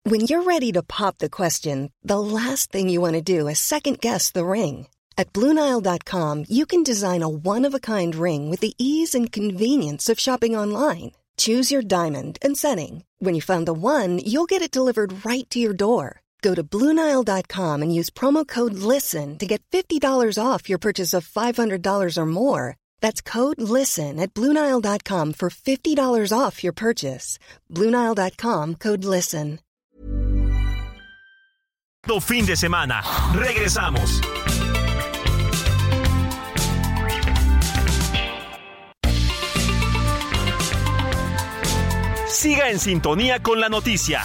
When 0.05 0.21
you're 0.23 0.43
ready 0.43 0.73
to 0.73 0.83
pop 0.83 1.19
the 1.19 1.31
question, 1.31 1.93
the 2.03 2.19
last 2.19 2.73
thing 2.73 2.91
you 2.91 3.01
want 3.01 3.15
to 3.15 3.23
do 3.23 3.49
is 3.49 3.59
second 3.59 4.01
guess 4.01 4.31
the 4.33 4.45
ring. 4.45 4.89
At 5.17 5.33
BlueNile.com, 5.33 6.47
you 6.49 6.67
can 6.67 6.83
design 6.83 7.23
a 7.23 7.29
one-of-a-kind 7.29 8.15
ring 8.15 8.51
with 8.51 8.61
the 8.61 8.75
ease 8.79 9.15
and 9.15 9.31
convenience 9.31 10.09
of 10.11 10.19
shopping 10.19 10.57
online. 10.57 11.13
Choose 11.37 11.71
your 11.71 11.83
diamond 11.83 12.39
and 12.43 12.57
setting. 12.57 13.05
When 13.19 13.35
you 13.35 13.41
find 13.41 13.67
the 13.67 13.73
one, 13.73 14.19
you'll 14.19 14.47
get 14.47 14.61
it 14.63 14.73
delivered 14.73 15.25
right 15.25 15.49
to 15.51 15.59
your 15.59 15.75
door. 15.75 16.21
Go 16.43 16.55
to 16.55 16.65
Bluenile.com 16.65 17.83
and 17.83 17.95
use 17.95 18.11
promo 18.11 18.47
code 18.47 18.75
LISTEN 18.75 19.39
to 19.39 19.47
get 19.47 19.63
$50 19.71 20.03
off 20.37 20.69
your 20.69 20.79
purchase 20.79 21.15
of 21.15 21.27
$500 21.27 22.19
or 22.19 22.27
more. 22.27 22.77
That's 23.01 23.23
code 23.23 23.61
LISTEN 23.63 24.19
at 24.19 24.35
Bluenile.com 24.35 25.35
for 25.35 25.51
$50 25.51 26.33
off 26.37 26.65
your 26.65 26.73
purchase. 26.73 27.39
Bluenile.com 27.71 28.75
code 28.75 29.05
LISTEN. 29.05 29.61
Fin 32.21 32.45
de 32.45 32.57
semana. 32.57 33.01
Regresamos. 33.33 34.21
Siga 42.29 42.71
en 42.71 42.81
sintonía 42.81 43.41
con 43.41 43.61
la 43.61 43.69
noticia. 43.69 44.25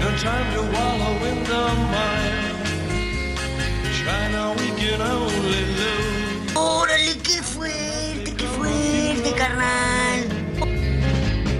No 0.00 0.08
time 0.18 0.48
to 0.54 0.62
wallow 0.74 1.24
in 1.30 1.38
the 1.44 1.62
mire. 1.92 2.54
Try 3.98 4.28
now, 4.30 4.52
we 4.54 4.68
can 4.80 5.00
only 5.00 5.64
lose. 5.78 6.54
Órale, 6.54 7.16
qué 7.22 7.42
fuerte, 7.42 8.34
qué 8.36 8.46
fuerte, 8.56 9.32
carnal. 9.36 10.20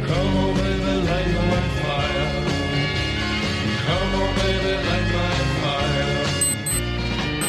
Come 0.06 0.36
on, 0.36 0.54
baby, 0.54 0.92
light 1.08 1.32
my 1.50 1.62
fire. 1.82 2.28
Come 3.86 4.12
on, 4.22 4.30
baby, 4.36 4.72
light 4.88 5.08
my 5.16 5.36
fire. 5.62 6.20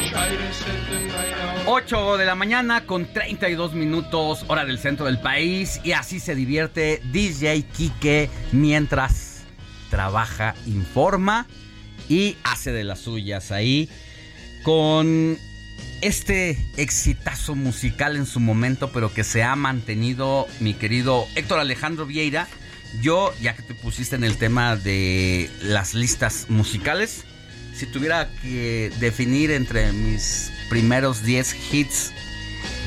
Try 0.09 0.27
to 0.37 0.53
set 0.53 0.79
the 0.89 0.99
night 1.07 1.35
on 1.67 1.83
8 1.83 2.17
de 2.17 2.25
la 2.25 2.35
mañana 2.35 2.85
con 2.85 3.05
32 3.11 3.73
minutos, 3.73 4.45
hora 4.47 4.65
del 4.65 4.79
centro 4.79 5.05
del 5.05 5.19
país. 5.19 5.81
Y 5.83 5.91
así 5.91 6.19
se 6.19 6.33
divierte 6.33 7.01
DJ 7.11 7.63
Kike 7.63 8.29
mientras 8.51 9.26
trabaja, 9.89 10.55
informa 10.65 11.47
y 12.09 12.37
hace 12.43 12.71
de 12.71 12.83
las 12.83 12.99
suyas 12.99 13.51
ahí 13.51 13.89
con 14.63 15.37
este 16.01 16.57
exitazo 16.77 17.55
musical 17.55 18.15
en 18.15 18.25
su 18.25 18.39
momento, 18.39 18.91
pero 18.91 19.13
que 19.13 19.23
se 19.23 19.43
ha 19.43 19.55
mantenido, 19.55 20.47
mi 20.59 20.73
querido 20.73 21.27
Héctor 21.35 21.59
Alejandro 21.59 22.05
Vieira. 22.05 22.47
Yo, 23.01 23.33
ya 23.41 23.55
que 23.55 23.63
te 23.63 23.73
pusiste 23.73 24.15
en 24.15 24.23
el 24.23 24.37
tema 24.37 24.75
de 24.75 25.49
las 25.61 25.93
listas 25.93 26.45
musicales, 26.49 27.25
si 27.75 27.85
tuviera 27.85 28.29
que 28.41 28.91
definir 28.99 29.51
entre 29.51 29.91
mis 29.91 30.51
primeros 30.69 31.23
10 31.23 31.73
hits 31.73 32.11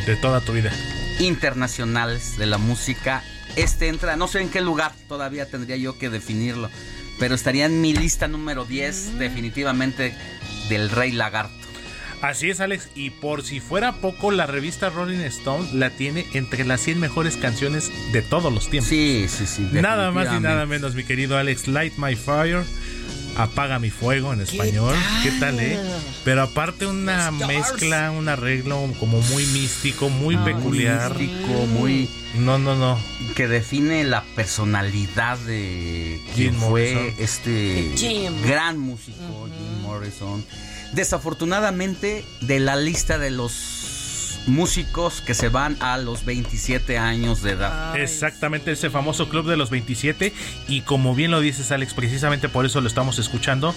de 0.06 0.16
toda 0.16 0.40
tu 0.40 0.52
vida 0.52 0.72
internacionales 1.18 2.38
de 2.38 2.46
la 2.46 2.58
música, 2.58 3.22
este 3.56 3.88
entra, 3.88 4.16
no 4.16 4.28
sé 4.28 4.40
en 4.40 4.48
qué 4.48 4.60
lugar 4.60 4.92
todavía 5.08 5.46
tendría 5.46 5.76
yo 5.76 5.98
que 5.98 6.10
definirlo, 6.10 6.70
pero 7.18 7.34
estaría 7.34 7.66
en 7.66 7.80
mi 7.80 7.92
lista 7.92 8.28
número 8.28 8.64
10 8.64 9.18
definitivamente 9.18 10.14
del 10.68 10.90
Rey 10.90 11.12
Lagarto. 11.12 11.60
Así 12.22 12.50
es, 12.50 12.60
Alex. 12.60 12.90
Y 12.94 13.10
por 13.10 13.42
si 13.42 13.60
fuera 13.60 13.92
poco, 13.92 14.30
la 14.30 14.46
revista 14.46 14.90
Rolling 14.90 15.20
Stone 15.20 15.70
la 15.72 15.90
tiene 15.90 16.26
entre 16.34 16.64
las 16.64 16.82
100 16.82 17.00
mejores 17.00 17.36
canciones 17.36 17.90
de 18.12 18.20
todos 18.20 18.52
los 18.52 18.68
tiempos. 18.68 18.90
Sí, 18.90 19.26
sí, 19.28 19.46
sí. 19.46 19.68
Nada 19.72 20.10
más 20.10 20.28
y 20.36 20.40
nada 20.40 20.66
menos, 20.66 20.94
mi 20.94 21.04
querido 21.04 21.38
Alex. 21.38 21.66
Light 21.66 21.94
My 21.96 22.16
Fire. 22.16 22.64
Apaga 23.36 23.78
mi 23.78 23.90
fuego 23.90 24.32
en 24.32 24.40
español. 24.40 24.94
¿Qué 25.22 25.30
tal, 25.40 25.58
eh? 25.60 25.78
Pero 26.24 26.42
aparte 26.42 26.86
una 26.86 27.30
mezcla, 27.30 28.10
un 28.10 28.28
arreglo 28.28 28.92
como 28.98 29.20
muy 29.22 29.46
místico, 29.46 30.08
muy 30.10 30.36
peculiar. 30.36 31.14
Muy 31.14 31.26
místico, 31.26 31.66
muy... 31.66 32.10
No, 32.34 32.58
no, 32.58 32.76
no. 32.76 32.98
Que 33.34 33.48
define 33.48 34.04
la 34.04 34.22
personalidad 34.36 35.38
de 35.38 36.20
quien 36.34 36.52
Jim 36.52 36.60
fue 36.60 36.94
Morrison. 36.94 37.14
este 37.24 37.92
Jim. 37.96 38.32
gran 38.42 38.78
músico, 38.78 39.48
Jim 39.48 39.82
Morrison. 39.82 40.44
Desafortunadamente, 40.92 42.24
de 42.40 42.60
la 42.60 42.76
lista 42.76 43.18
de 43.18 43.30
los 43.30 43.79
músicos 44.46 45.20
que 45.20 45.34
se 45.34 45.48
van 45.48 45.76
a 45.80 45.98
los 45.98 46.24
27 46.24 46.98
años 46.98 47.42
de 47.42 47.52
edad. 47.52 47.96
Exactamente, 47.96 48.72
ese 48.72 48.90
famoso 48.90 49.28
club 49.28 49.46
de 49.48 49.56
los 49.56 49.70
27. 49.70 50.32
Y 50.68 50.82
como 50.82 51.14
bien 51.14 51.30
lo 51.30 51.40
dices, 51.40 51.70
Alex, 51.72 51.94
precisamente 51.94 52.48
por 52.48 52.66
eso 52.66 52.80
lo 52.80 52.88
estamos 52.88 53.18
escuchando. 53.18 53.74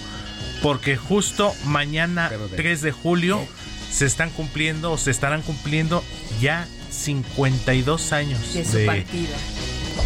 Porque 0.62 0.96
justo 0.96 1.54
mañana, 1.66 2.30
3 2.56 2.82
de 2.82 2.92
julio, 2.92 3.46
se 3.90 4.06
están 4.06 4.30
cumpliendo 4.30 4.92
o 4.92 4.98
se 4.98 5.10
estarán 5.10 5.42
cumpliendo 5.42 6.02
ya 6.40 6.66
52 6.90 8.12
años 8.12 8.54
De 8.54 8.64
su 8.64 8.86
partida. 8.86 9.36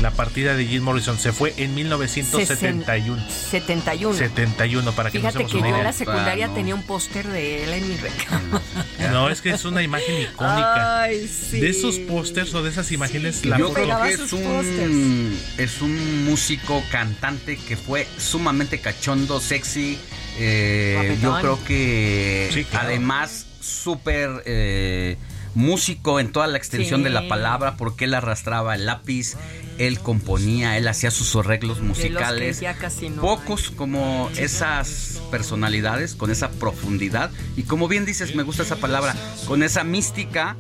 La 0.03 0.11
partida 0.13 0.55
de 0.55 0.67
Jim 0.67 0.83
Morrison. 0.83 1.19
Se 1.19 1.33
fue 1.33 1.55
en 1.57 1.75
1971. 1.75 3.23
71. 3.51 4.15
71, 4.17 4.93
para 4.93 5.11
que 5.11 5.19
Fíjate 5.19 5.45
que 5.47 5.53
yo 5.53 5.65
en 5.65 5.85
la 5.85 5.93
secundaria 5.93 6.49
tenía 6.55 6.75
un 6.75 6.83
póster 6.83 7.27
de 7.27 7.65
él 7.65 7.71
en 7.73 7.89
mi 7.89 7.97
recámara. 7.97 8.63
No, 9.13 9.31
es 9.31 9.41
que 9.41 9.51
es 9.51 9.65
una 9.65 9.83
imagen 9.83 10.21
icónica. 10.23 11.03
Ay, 11.03 11.27
sí. 11.29 11.61
De 11.61 11.71
esos 11.71 11.99
pósters 12.01 12.53
o 12.55 12.63
de 12.63 12.71
esas 12.71 12.93
imágenes, 12.93 13.45
la 13.47 13.57
Yo 13.59 13.69
foto- 13.69 13.83
creo 13.83 14.03
que 14.03 14.13
es 14.13 14.33
un, 14.33 15.41
es 15.57 15.81
un 15.81 16.25
músico 16.27 16.83
cantante 16.91 17.57
que 17.57 17.77
fue 17.77 18.07
sumamente 18.19 18.81
cachondo, 18.81 19.41
sexy. 19.41 19.99
eh, 20.39 21.17
yo 21.23 21.39
creo 21.41 21.65
que 21.65 22.51
Sí, 22.53 22.65
claro. 22.65 22.89
además 22.89 23.47
súper 23.61 24.43
eh, 24.47 25.17
músico 25.59 26.21
en 26.21 26.31
toda 26.33 26.47
la 26.47 26.57
extensión 26.57 27.01
Sí. 27.01 27.05
de 27.05 27.11
la 27.11 27.29
palabra 27.29 27.77
porque 27.77 28.05
él 28.07 28.15
arrastraba 28.15 28.75
el 28.77 28.87
lápiz, 28.87 29.35
él 29.79 29.99
componía, 29.99 30.77
él 30.77 30.87
hacía 30.89 31.11
sus 31.11 31.35
arreglos 31.37 31.79
De 31.81 31.85
los 31.89 31.97
que 31.99 32.09
musicales. 32.09 32.61
ya 32.61 32.75
casi 32.75 33.11
no 33.11 33.21
Pocos 33.21 33.71
como 33.71 34.31
esas 34.37 35.21
personalidades 35.31 36.15
con 36.15 36.31
esa 36.31 36.51
profundidad 36.51 37.31
y 37.57 37.65
como 37.65 37.89
bien 37.89 38.05
dices, 38.05 38.35
me 38.35 38.45
gusta 38.45 38.63
esa 38.63 38.77
palabra, 38.77 39.15
con 39.47 39.63
esa 39.63 39.85
mística 39.85 40.57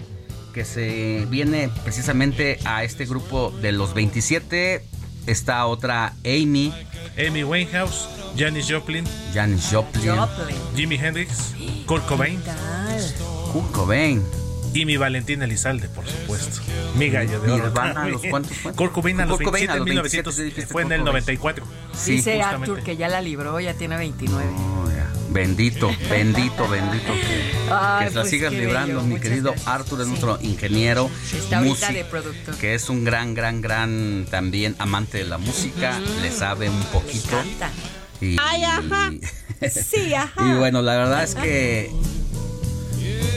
que 0.52 0.64
se 0.64 1.26
viene 1.30 1.70
precisamente 1.84 2.58
a 2.64 2.82
este 2.82 3.06
grupo 3.06 3.52
de 3.62 3.70
los 3.72 3.94
27. 3.94 4.84
Está 5.26 5.66
otra 5.66 6.14
Amy, 6.24 6.72
Amy 7.18 7.44
Winehouse, 7.44 8.08
Janis 8.36 8.66
Joplin, 8.68 9.04
Janis 9.34 9.68
Joplin, 9.70 10.10
Jimi 10.74 10.96
Hendrix, 10.96 11.54
Kurt 11.86 12.04
Cobain, 12.06 12.40
Kurt 13.52 13.70
Cobain. 13.72 14.22
Y 14.78 14.84
mi 14.84 14.96
Valentín 14.96 15.42
Elizalde, 15.42 15.88
por 15.88 16.06
supuesto. 16.06 16.60
Mi 16.96 17.10
gallo 17.10 17.40
de 17.40 17.50
oro. 17.50 17.64
Nirvana, 17.64 18.02
¿a 18.04 18.08
los 18.08 18.22
cuántos 18.22 18.56
fue? 18.56 18.72
Kurt 18.72 18.92
Cobain 18.92 19.20
a 19.20 19.26
los 19.26 19.38
Kurt 19.38 19.46
Cobain 19.46 19.66
27, 19.66 19.72
a 19.72 19.76
los 19.76 19.86
1900, 19.86 20.36
27, 20.36 20.54
dijiste 20.54 20.72
fue 20.72 20.82
en 20.82 20.92
el 20.92 21.00
Cobain. 21.00 21.12
94. 21.12 21.66
Dice 22.06 22.36
justamente. 22.36 22.44
Arthur 22.70 22.84
que 22.84 22.96
ya 22.96 23.08
la 23.08 23.20
libró, 23.20 23.58
ya 23.58 23.74
tiene 23.74 23.96
29. 23.96 24.44
Bendito, 25.30 25.90
bendito, 26.08 26.68
bendito. 26.68 27.12
Ay, 27.70 28.06
que 28.06 28.10
se 28.10 28.14
la 28.14 28.22
pues, 28.22 28.30
sigas 28.30 28.52
librando, 28.52 28.94
bello, 28.94 29.02
mi 29.02 29.20
querido 29.20 29.50
gracias. 29.50 29.68
Arthur, 29.68 30.00
es 30.00 30.08
nuestro 30.08 30.38
ingeniero. 30.40 31.10
Está 31.34 31.58
ahorita 31.58 31.74
músico, 31.74 31.92
de 31.92 32.04
productor. 32.06 32.56
Que 32.56 32.74
es 32.74 32.88
un 32.88 33.04
gran, 33.04 33.34
gran, 33.34 33.60
gran 33.60 34.26
también 34.30 34.74
amante 34.78 35.18
de 35.18 35.24
la 35.24 35.36
música. 35.36 36.00
Le 36.22 36.30
sabe 36.30 36.70
un 36.70 36.82
poquito. 36.84 37.36
Y, 38.22 38.36
Ay, 38.40 38.64
ajá. 38.64 39.12
Sí, 39.68 40.14
ajá. 40.14 40.40
y 40.46 40.56
bueno, 40.56 40.82
la 40.82 40.96
verdad 40.96 41.24
es 41.24 41.34
que 41.34 41.90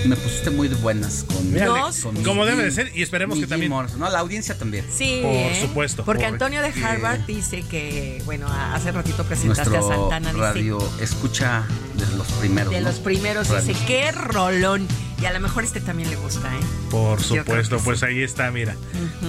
me 0.05 0.15
pusiste 0.15 0.49
muy 0.49 0.67
de 0.67 0.75
buenas 0.75 1.23
con, 1.27 1.51
Mira, 1.51 1.65
No, 1.65 1.85
Alex, 1.85 2.01
con 2.03 2.23
como 2.23 2.43
mi 2.43 2.49
debe 2.49 2.63
de 2.63 2.71
ser, 2.71 2.91
y 2.95 3.01
esperemos 3.03 3.35
que 3.35 3.41
Jim 3.41 3.49
también. 3.49 3.71
Morrison. 3.71 3.99
No, 3.99 4.09
la 4.09 4.19
audiencia 4.19 4.57
también. 4.57 4.85
Sí, 4.91 5.19
Por 5.21 5.31
¿eh? 5.31 5.57
supuesto. 5.61 6.03
Porque 6.03 6.23
Porque- 6.23 6.25
Antonio 6.33 6.61
de 6.61 6.69
Harvard 6.83 7.21
dice 7.27 7.63
que, 7.63 8.21
bueno, 8.25 8.47
hace 8.49 8.91
ratito 8.91 9.23
presentaste 9.23 9.77
a 9.77 9.81
Santana. 9.81 10.29
Dice, 10.29 10.41
radio 10.41 10.79
escucha 10.99 11.63
de 12.09 12.15
los 12.17 12.27
primeros. 12.33 12.71
De 12.73 12.81
¿no? 12.81 12.87
los 12.89 12.99
primeros, 12.99 13.49
dice, 13.65 13.79
qué 13.87 14.11
rolón. 14.11 14.87
Y 15.21 15.25
a 15.25 15.31
lo 15.33 15.39
mejor 15.39 15.63
este 15.63 15.79
también 15.81 16.09
le 16.09 16.15
gusta, 16.15 16.47
¿eh? 16.47 16.59
Por 16.89 17.21
supuesto, 17.21 17.77
pues 17.79 17.99
sí. 17.99 18.05
ahí 18.07 18.23
está, 18.23 18.49
mira. 18.49 18.75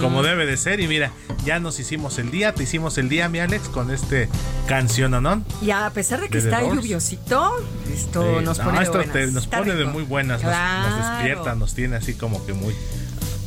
Como 0.00 0.22
debe 0.22 0.46
de 0.46 0.56
ser. 0.56 0.80
Y 0.80 0.88
mira, 0.88 1.12
ya 1.44 1.60
nos 1.60 1.78
hicimos 1.80 2.18
el 2.18 2.30
día, 2.30 2.54
te 2.54 2.62
hicimos 2.62 2.96
el 2.96 3.10
día, 3.10 3.28
mi 3.28 3.40
Alex, 3.40 3.68
con 3.68 3.90
este 3.90 4.28
canción, 4.66 5.10
¿no? 5.22 5.44
Y 5.60 5.70
a 5.70 5.90
pesar 5.90 6.20
de 6.22 6.28
que 6.30 6.38
De 6.40 6.44
está 6.44 6.62
Doors. 6.62 6.76
lluviosito, 6.76 7.56
esto 7.92 8.38
Sí, 8.38 8.44
nos 8.44 8.58
no, 8.58 8.64
pone 8.64 8.80
de 8.80 8.88
buenas. 8.88 9.12
te- 9.12 9.26
nos 9.32 9.44
Está 9.44 9.58
pone 9.58 9.74
de 9.74 9.84
muy 9.84 10.02
buenas, 10.04 10.42
nos- 10.42 10.96
despierta, 10.96 11.54
nos 11.56 11.74
tiene 11.74 11.96
así 11.96 12.14
como 12.14 12.44
que 12.46 12.54
muy, 12.54 12.74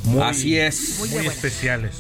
muy 0.06 0.22
Así 0.22 0.58
es. 0.58 1.00
muy, 1.00 1.26
especiales. 1.26 1.96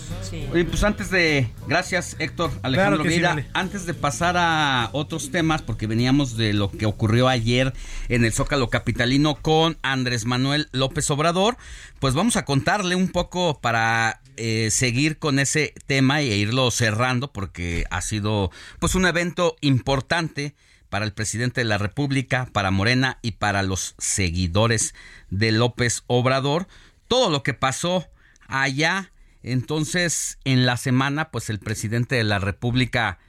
Oye, 0.52 0.66
pues 0.66 0.84
antes 0.84 1.10
de. 1.10 1.50
Gracias, 1.68 2.16
Héctor 2.20 2.52
Alejandro 2.64 3.04
Claro 3.04 3.16
sí, 3.16 3.22
vale. 3.22 3.48
Antes 3.54 3.86
de 3.86 3.94
pasar 3.94 4.36
a 4.38 4.90
otros 4.94 5.32
temas, 5.32 5.62
porque 5.62 5.88
veníamos 5.88 6.38
de 6.38 6.54
lo 6.54 6.72
que 6.72 6.86
ocurrió 6.86 7.28
ayer 7.28 7.74
en 8.10 8.26
el 8.26 8.34
Zócalo 8.34 8.70
Capitalino 8.70 9.36
con 9.36 9.78
Andrés 9.82 10.26
Manuel 10.26 10.70
López 10.72 11.10
Obrador, 11.10 11.58
pues 12.00 12.14
vamos 12.14 12.36
a 12.36 12.46
contarle 12.46 12.96
un 12.96 13.10
poco 13.10 13.60
para 13.60 14.22
eh, 14.38 14.70
seguir 14.72 15.18
con 15.18 15.40
ese 15.40 15.74
tema 15.86 16.22
e 16.22 16.36
irlo 16.36 16.72
cerrando, 16.72 17.32
porque 17.32 17.86
ha 17.90 18.02
sido 18.02 18.52
pues 18.80 18.96
un 18.96 19.06
evento 19.06 19.56
importante 19.62 20.56
para 20.90 21.06
el 21.06 21.14
presidente 21.14 21.62
de 21.62 21.66
la 21.66 21.78
República, 21.78 22.48
para 22.52 22.72
Morena 22.72 23.20
y 23.22 23.34
para 23.34 23.64
los 23.64 23.96
seguidores 23.98 24.94
de 25.30 25.52
López 25.52 26.04
Obrador. 26.08 26.68
Todo 27.08 27.30
lo 27.30 27.44
que 27.44 27.54
pasó 27.54 28.08
allá. 28.48 29.12
Entonces, 29.44 30.40
en 30.44 30.66
la 30.66 30.78
semana, 30.78 31.32
pues 31.32 31.50
el 31.50 31.60
presidente 31.60 32.16
de 32.16 32.24
la 32.24 32.40
República 32.40 33.20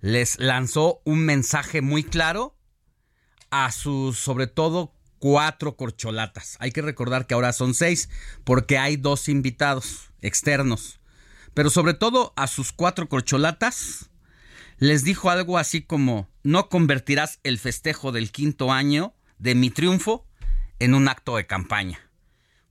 les 0.00 0.38
lanzó 0.38 1.00
un 1.04 1.20
mensaje 1.24 1.82
muy 1.82 2.04
claro 2.04 2.56
a 3.50 3.70
sus, 3.72 4.18
sobre 4.18 4.46
todo, 4.46 4.92
cuatro 5.18 5.76
corcholatas. 5.76 6.56
Hay 6.60 6.72
que 6.72 6.82
recordar 6.82 7.26
que 7.26 7.34
ahora 7.34 7.52
son 7.52 7.74
seis, 7.74 8.08
porque 8.44 8.78
hay 8.78 8.96
dos 8.96 9.28
invitados 9.28 10.12
externos. 10.20 11.00
Pero 11.54 11.70
sobre 11.70 11.94
todo 11.94 12.32
a 12.36 12.46
sus 12.46 12.72
cuatro 12.72 13.08
corcholatas, 13.08 14.10
les 14.78 15.04
dijo 15.04 15.30
algo 15.30 15.58
así 15.58 15.82
como, 15.82 16.28
no 16.42 16.68
convertirás 16.68 17.40
el 17.44 17.58
festejo 17.58 18.12
del 18.12 18.30
quinto 18.30 18.72
año 18.72 19.14
de 19.38 19.54
mi 19.54 19.70
triunfo 19.70 20.26
en 20.78 20.94
un 20.94 21.08
acto 21.08 21.36
de 21.36 21.46
campaña. 21.46 22.05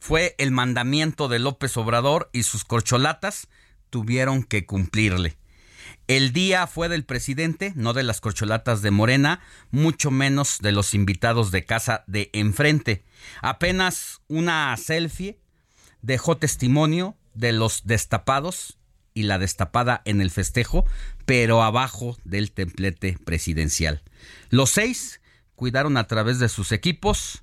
Fue 0.07 0.35
el 0.37 0.51
mandamiento 0.51 1.27
de 1.29 1.39
López 1.39 1.75
Obrador 1.77 2.29
y 2.31 2.43
sus 2.43 2.63
corcholatas 2.63 3.47
tuvieron 3.89 4.43
que 4.43 4.67
cumplirle. 4.67 5.35
El 6.07 6.31
día 6.31 6.67
fue 6.67 6.89
del 6.89 7.05
presidente, 7.05 7.73
no 7.75 7.93
de 7.93 8.03
las 8.03 8.21
corcholatas 8.21 8.83
de 8.83 8.91
Morena, 8.91 9.39
mucho 9.71 10.11
menos 10.11 10.59
de 10.61 10.73
los 10.73 10.93
invitados 10.93 11.49
de 11.49 11.65
casa 11.65 12.03
de 12.05 12.29
enfrente. 12.33 13.03
Apenas 13.41 14.21
una 14.27 14.77
selfie 14.77 15.39
dejó 16.03 16.37
testimonio 16.37 17.17
de 17.33 17.51
los 17.51 17.87
destapados 17.87 18.77
y 19.15 19.23
la 19.23 19.39
destapada 19.39 20.03
en 20.05 20.21
el 20.21 20.29
festejo, 20.29 20.85
pero 21.25 21.63
abajo 21.63 22.15
del 22.23 22.51
templete 22.51 23.17
presidencial. 23.25 24.03
Los 24.51 24.69
seis 24.69 25.19
cuidaron 25.55 25.97
a 25.97 26.05
través 26.05 26.37
de 26.37 26.49
sus 26.49 26.71
equipos 26.71 27.41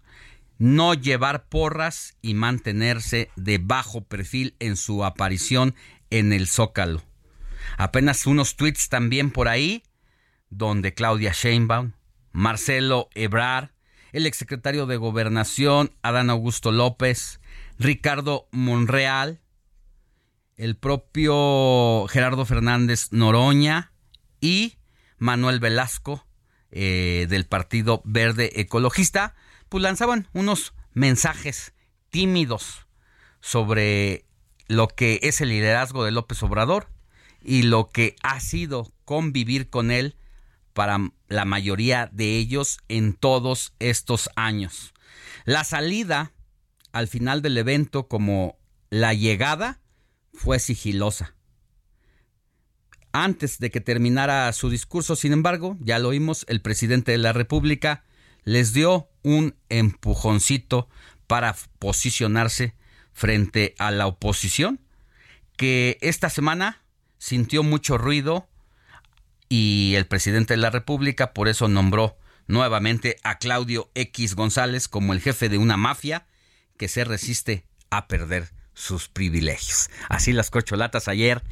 no 0.63 0.95
llevar 0.95 1.49
porras 1.49 2.17
y 2.23 2.35
mantenerse 2.35 3.31
de 3.35 3.59
bajo 3.59 4.05
perfil 4.05 4.55
en 4.61 4.77
su 4.77 5.05
aparición 5.05 5.75
en 6.11 6.33
el 6.33 6.47
Zócalo. 6.47 7.03
Apenas 7.79 8.27
unos 8.27 8.55
tweets 8.55 8.89
también 8.89 9.33
por 9.33 9.49
ahí, 9.49 9.83
donde 10.51 10.95
Claudia 10.95 11.33
Sheinbaum, 11.33 11.95
Marcelo 12.31 13.09
Ebrard, 13.17 13.71
el 14.13 14.25
exsecretario 14.25 14.87
de 14.87 14.99
Gobernación, 14.99 15.91
Adán 16.01 16.31
Augusto 16.31 16.71
López, 16.71 17.41
Ricardo 17.81 18.47
Monreal, 18.53 19.41
el 20.57 20.77
propio 20.77 22.07
Gerardo 22.07 22.45
Fernández 22.45 23.09
Noroña 23.11 23.91
y 24.41 24.77
Manuel 25.19 25.59
Velasco 25.59 26.25
eh, 26.71 27.27
del 27.29 27.47
Partido 27.47 28.01
Verde 28.05 28.61
Ecologista, 28.61 29.35
pues 29.73 29.81
lanzaban 29.81 30.29
unos 30.35 30.75
mensajes 30.93 31.73
tímidos 32.11 32.87
sobre 33.41 34.27
lo 34.69 34.87
que 34.87 35.19
es 35.23 35.41
el 35.41 35.49
liderazgo 35.49 36.05
de 36.05 36.11
López 36.11 36.43
Obrador 36.43 36.91
y 37.43 37.63
lo 37.63 37.89
que 37.89 38.15
ha 38.23 38.39
sido 38.41 38.93
convivir 39.07 39.71
con 39.71 39.91
él 39.91 40.19
para 40.75 40.99
la 41.29 41.47
mayoría 41.47 42.11
de 42.13 42.37
ellos 42.37 42.81
en 42.89 43.15
todos 43.15 43.73
estos 43.79 44.29
años. 44.37 44.93
La 45.47 45.65
salida 45.65 46.33
al 46.93 47.09
final 47.09 47.41
del 47.41 47.57
evento 47.57 48.09
como 48.09 48.59
la 48.91 49.15
llegada 49.15 49.81
fue 50.35 50.59
sigilosa. 50.59 51.35
Antes 53.13 53.59
de 53.59 53.71
que 53.71 53.81
terminara 53.81 54.53
su 54.53 54.69
discurso, 54.69 55.17
sin 55.17 55.33
embargo, 55.33 55.79
ya 55.81 55.99
lo 55.99 56.11
oímos, 56.11 56.45
el 56.51 56.61
presidente 56.61 57.13
de 57.13 57.19
la 57.19 57.33
República 57.33 58.05
les 58.45 58.73
dio 58.73 59.09
un 59.23 59.57
empujoncito 59.69 60.89
para 61.27 61.57
posicionarse 61.79 62.75
frente 63.13 63.75
a 63.79 63.91
la 63.91 64.07
oposición, 64.07 64.81
que 65.57 65.99
esta 66.01 66.31
semana 66.31 66.83
sintió 67.19 67.63
mucho 67.63 67.99
ruido 67.99 68.49
y 69.49 69.95
el 69.97 70.07
presidente 70.07 70.55
de 70.55 70.59
la 70.59 70.71
República 70.71 71.33
por 71.33 71.49
eso 71.49 71.69
nombró 71.69 72.17
nuevamente 72.47 73.17
a 73.23 73.39
Claudio 73.39 73.91
X 73.95 74.35
González 74.35 74.89
como 74.89 75.13
el 75.13 75.21
jefe 75.21 75.49
de 75.49 75.59
una 75.59 75.77
mafia 75.77 76.27
que 76.77 76.89
se 76.89 77.05
resiste 77.05 77.67
a 77.91 78.09
perder 78.09 78.51
sus 78.75 79.09
privilegios. 79.09 79.91
Así 80.09 80.33
las 80.33 80.51
corcholatas 80.51 81.07
ayer 81.07 81.43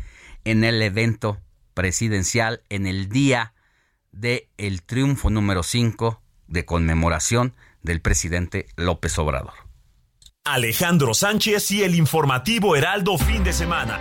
en 0.44 0.64
el 0.64 0.80
evento 0.82 1.40
presidencial 1.74 2.62
en 2.68 2.86
el 2.86 3.08
día 3.08 3.54
de 4.12 4.48
el 4.56 4.82
triunfo 4.82 5.30
número 5.30 5.62
5 5.62 6.22
de 6.50 6.66
conmemoración 6.66 7.54
del 7.82 8.02
presidente 8.02 8.66
López 8.76 9.18
Obrador. 9.18 9.54
Alejandro 10.44 11.14
Sánchez 11.14 11.70
y 11.70 11.82
el 11.82 11.94
informativo 11.94 12.76
Heraldo 12.76 13.16
fin 13.16 13.42
de 13.42 13.52
semana. 13.52 13.98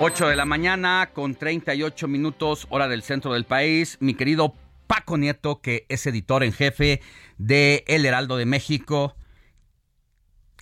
Ocho 0.00 0.28
de 0.28 0.36
la 0.36 0.44
mañana 0.44 1.10
con 1.12 1.34
38 1.34 2.06
minutos 2.06 2.68
hora 2.70 2.86
del 2.86 3.02
centro 3.02 3.32
del 3.32 3.44
país. 3.44 3.96
Mi 3.98 4.14
querido 4.14 4.54
Paco 4.86 5.18
Nieto, 5.18 5.60
que 5.60 5.86
es 5.88 6.06
editor 6.06 6.44
en 6.44 6.52
jefe 6.52 7.00
de 7.36 7.82
El 7.88 8.06
Heraldo 8.06 8.36
de 8.36 8.46
México. 8.46 9.16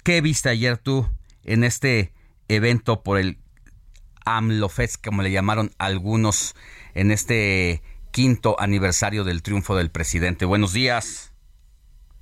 ¿Qué 0.02 0.23
viste 0.23 0.48
ayer 0.48 0.78
tú 0.78 1.06
en 1.43 1.64
este 1.64 2.12
evento 2.48 3.02
por 3.02 3.18
el 3.18 3.39
AMLOFEST, 4.27 5.05
como 5.05 5.23
le 5.23 5.31
llamaron 5.31 5.70
algunos, 5.78 6.55
en 6.94 7.11
este 7.11 7.81
quinto 8.12 8.57
aniversario 8.59 9.24
del 9.24 9.43
triunfo 9.43 9.77
del 9.77 9.90
presidente? 9.90 10.44
Buenos 10.44 10.73
días. 10.73 11.32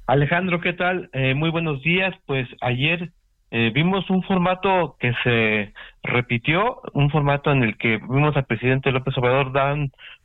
Alejandro, 0.07 0.61
¿qué 0.61 0.75
tal? 0.75 1.09
Eh, 1.13 1.35
muy 1.35 1.51
buenos 1.51 1.83
días. 1.83 2.15
Pues 2.27 2.47
ayer 2.61 3.11
eh, 3.51 3.71
vimos 3.73 4.11
un 4.11 4.23
formato 4.25 4.97
que 4.99 5.13
se 5.23 5.73
repitió, 6.03 6.83
un 6.93 7.09
formato 7.11 7.53
en 7.53 7.63
el 7.63 7.79
que 7.79 7.99
vimos 7.99 8.37
al 8.37 8.45
presidente 8.45 8.91
López 8.91 9.17
Obrador 9.17 9.53
dar 9.53 9.77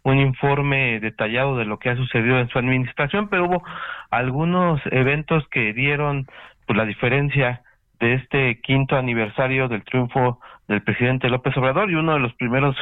un 0.04 0.18
informe 0.18 1.00
detallado 1.00 1.56
de 1.56 1.66
lo 1.66 1.78
que 1.78 1.92
ha 1.92 1.96
sucedido 1.96 2.40
en 2.40 2.50
su 2.50 2.58
administración, 2.58 3.30
pero 3.30 3.46
hubo 3.46 3.64
algunos 4.10 4.82
eventos 4.92 5.48
que 5.50 5.74
dieron 5.74 6.28
pues 6.66 6.76
la 6.76 6.86
diferencia 6.86 7.62
de 8.00 8.14
este 8.16 8.62
quinto 8.62 8.96
aniversario 8.96 9.68
del 9.68 9.84
triunfo 9.84 10.40
del 10.68 10.82
presidente 10.82 11.30
López 11.30 11.56
Obrador 11.58 11.92
y 11.92 11.96
uno 11.96 12.14
de 12.14 12.20
los 12.20 12.34
primeros 12.34 12.76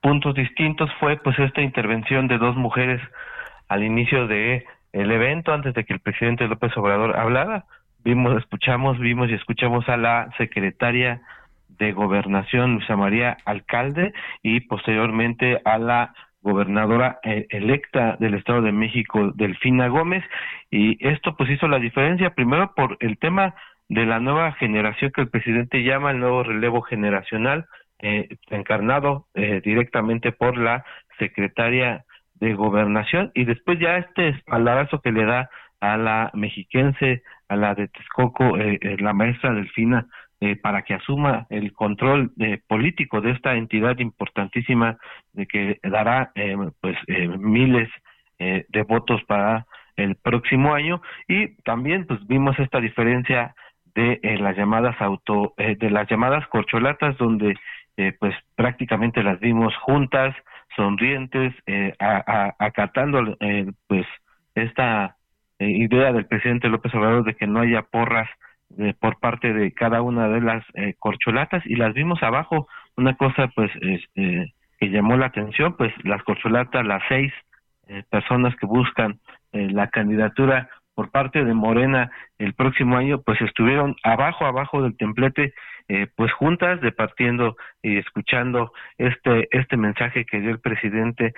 puntos 0.00 0.34
distintos 0.34 0.90
fue 1.00 1.16
pues 1.16 1.38
esta 1.38 1.62
intervención 1.62 2.28
de 2.28 2.38
dos 2.38 2.56
mujeres 2.56 3.00
al 3.68 3.84
inicio 3.84 4.26
de 4.26 4.64
el 4.92 5.10
evento 5.10 5.52
antes 5.52 5.74
de 5.74 5.84
que 5.84 5.92
el 5.92 6.00
presidente 6.00 6.48
López 6.48 6.76
Obrador 6.76 7.16
hablara. 7.16 7.64
Vimos 8.04 8.36
escuchamos 8.38 8.98
vimos 8.98 9.30
y 9.30 9.34
escuchamos 9.34 9.88
a 9.88 9.96
la 9.96 10.30
secretaria 10.38 11.20
de 11.78 11.92
gobernación 11.92 12.74
Luisa 12.74 12.96
María 12.96 13.36
Alcalde 13.44 14.12
y 14.42 14.60
posteriormente 14.60 15.60
a 15.64 15.78
la 15.78 16.14
gobernadora 16.42 17.18
eh, 17.24 17.46
electa 17.50 18.16
del 18.20 18.34
Estado 18.34 18.62
de 18.62 18.72
México 18.72 19.32
Delfina 19.34 19.88
Gómez. 19.88 20.24
Y 20.70 20.96
esto 21.06 21.36
pues 21.36 21.50
hizo 21.50 21.66
la 21.66 21.78
diferencia 21.78 22.30
primero 22.30 22.72
por 22.74 22.96
el 23.00 23.18
tema 23.18 23.54
de 23.88 24.06
la 24.06 24.20
nueva 24.20 24.52
generación 24.52 25.12
que 25.12 25.22
el 25.22 25.28
presidente 25.28 25.82
llama 25.82 26.10
el 26.10 26.20
nuevo 26.20 26.42
relevo 26.42 26.82
generacional 26.82 27.66
eh, 27.98 28.28
encarnado 28.50 29.26
eh, 29.34 29.60
directamente 29.64 30.32
por 30.32 30.58
la 30.58 30.84
secretaria 31.18 32.04
de 32.34 32.54
gobernación. 32.54 33.30
Y 33.34 33.44
después 33.44 33.78
ya 33.78 33.96
este 33.98 34.28
espaldarazo 34.28 35.00
que 35.00 35.12
le 35.12 35.24
da 35.24 35.48
a 35.80 35.96
la 35.96 36.30
mexiquense, 36.34 37.22
a 37.48 37.56
la 37.56 37.74
de 37.74 37.88
Texcoco, 37.88 38.56
eh, 38.56 38.78
eh, 38.80 38.96
la 38.98 39.12
maestra 39.12 39.52
Delfina 39.52 40.06
eh, 40.40 40.56
para 40.56 40.82
que 40.82 40.94
asuma 40.94 41.46
el 41.48 41.72
control 41.72 42.32
eh, 42.38 42.60
político 42.66 43.20
de 43.20 43.32
esta 43.32 43.54
entidad 43.54 43.98
importantísima 43.98 44.98
de 45.32 45.46
que 45.46 45.78
dará 45.82 46.32
pues 46.80 46.96
miles 47.38 47.88
de 48.38 48.82
votos 48.82 49.22
para 49.24 49.66
el 49.96 50.16
próximo 50.16 50.74
año. 50.74 51.00
Y 51.26 51.56
también 51.62 52.06
pues 52.06 52.26
vimos 52.26 52.58
esta 52.58 52.80
diferencia 52.80 53.54
de 53.96 54.20
las 54.38 54.56
llamadas 54.56 54.94
auto 55.00 55.54
de 55.56 55.90
las 55.90 56.08
llamadas 56.08 56.46
corcholatas 56.48 57.16
donde 57.18 57.56
pues 58.20 58.34
prácticamente 58.54 59.22
las 59.22 59.40
vimos 59.40 59.74
juntas 59.78 60.36
sonrientes 60.76 61.52
acatando 62.58 63.36
pues 63.88 64.06
esta 64.54 65.16
idea 65.58 66.12
del 66.12 66.26
presidente 66.26 66.68
López 66.68 66.94
Obrador 66.94 67.24
de 67.24 67.34
que 67.34 67.46
no 67.46 67.60
haya 67.60 67.82
porras 67.82 68.28
por 69.00 69.18
parte 69.18 69.52
de 69.52 69.72
cada 69.72 70.02
una 70.02 70.28
de 70.28 70.40
las 70.40 70.64
eh, 70.74 70.94
corcholatas 70.98 71.64
y 71.66 71.76
las 71.76 71.94
vimos 71.94 72.22
abajo. 72.22 72.68
Una 72.96 73.16
cosa 73.16 73.48
pues 73.54 73.70
que 74.78 74.90
llamó 74.90 75.16
la 75.16 75.26
atención, 75.26 75.76
pues 75.76 75.92
las 76.04 76.22
corcholatas, 76.22 76.84
las 76.86 77.02
seis 77.08 77.32
eh, 77.88 78.02
personas 78.10 78.54
que 78.56 78.66
buscan 78.66 79.20
eh, 79.52 79.68
la 79.70 79.88
candidatura 79.88 80.68
por 80.96 81.10
parte 81.10 81.44
de 81.44 81.54
Morena 81.54 82.10
el 82.38 82.54
próximo 82.54 82.96
año, 82.96 83.20
pues 83.20 83.40
estuvieron 83.42 83.94
abajo, 84.02 84.46
abajo 84.46 84.82
del 84.82 84.96
templete, 84.96 85.52
pues 86.16 86.32
juntas, 86.32 86.80
departiendo 86.80 87.54
y 87.80 87.98
escuchando 87.98 88.72
este 88.98 89.46
este 89.52 89.76
mensaje 89.76 90.24
que 90.24 90.40
dio 90.40 90.50
el 90.50 90.58
presidente, 90.58 91.32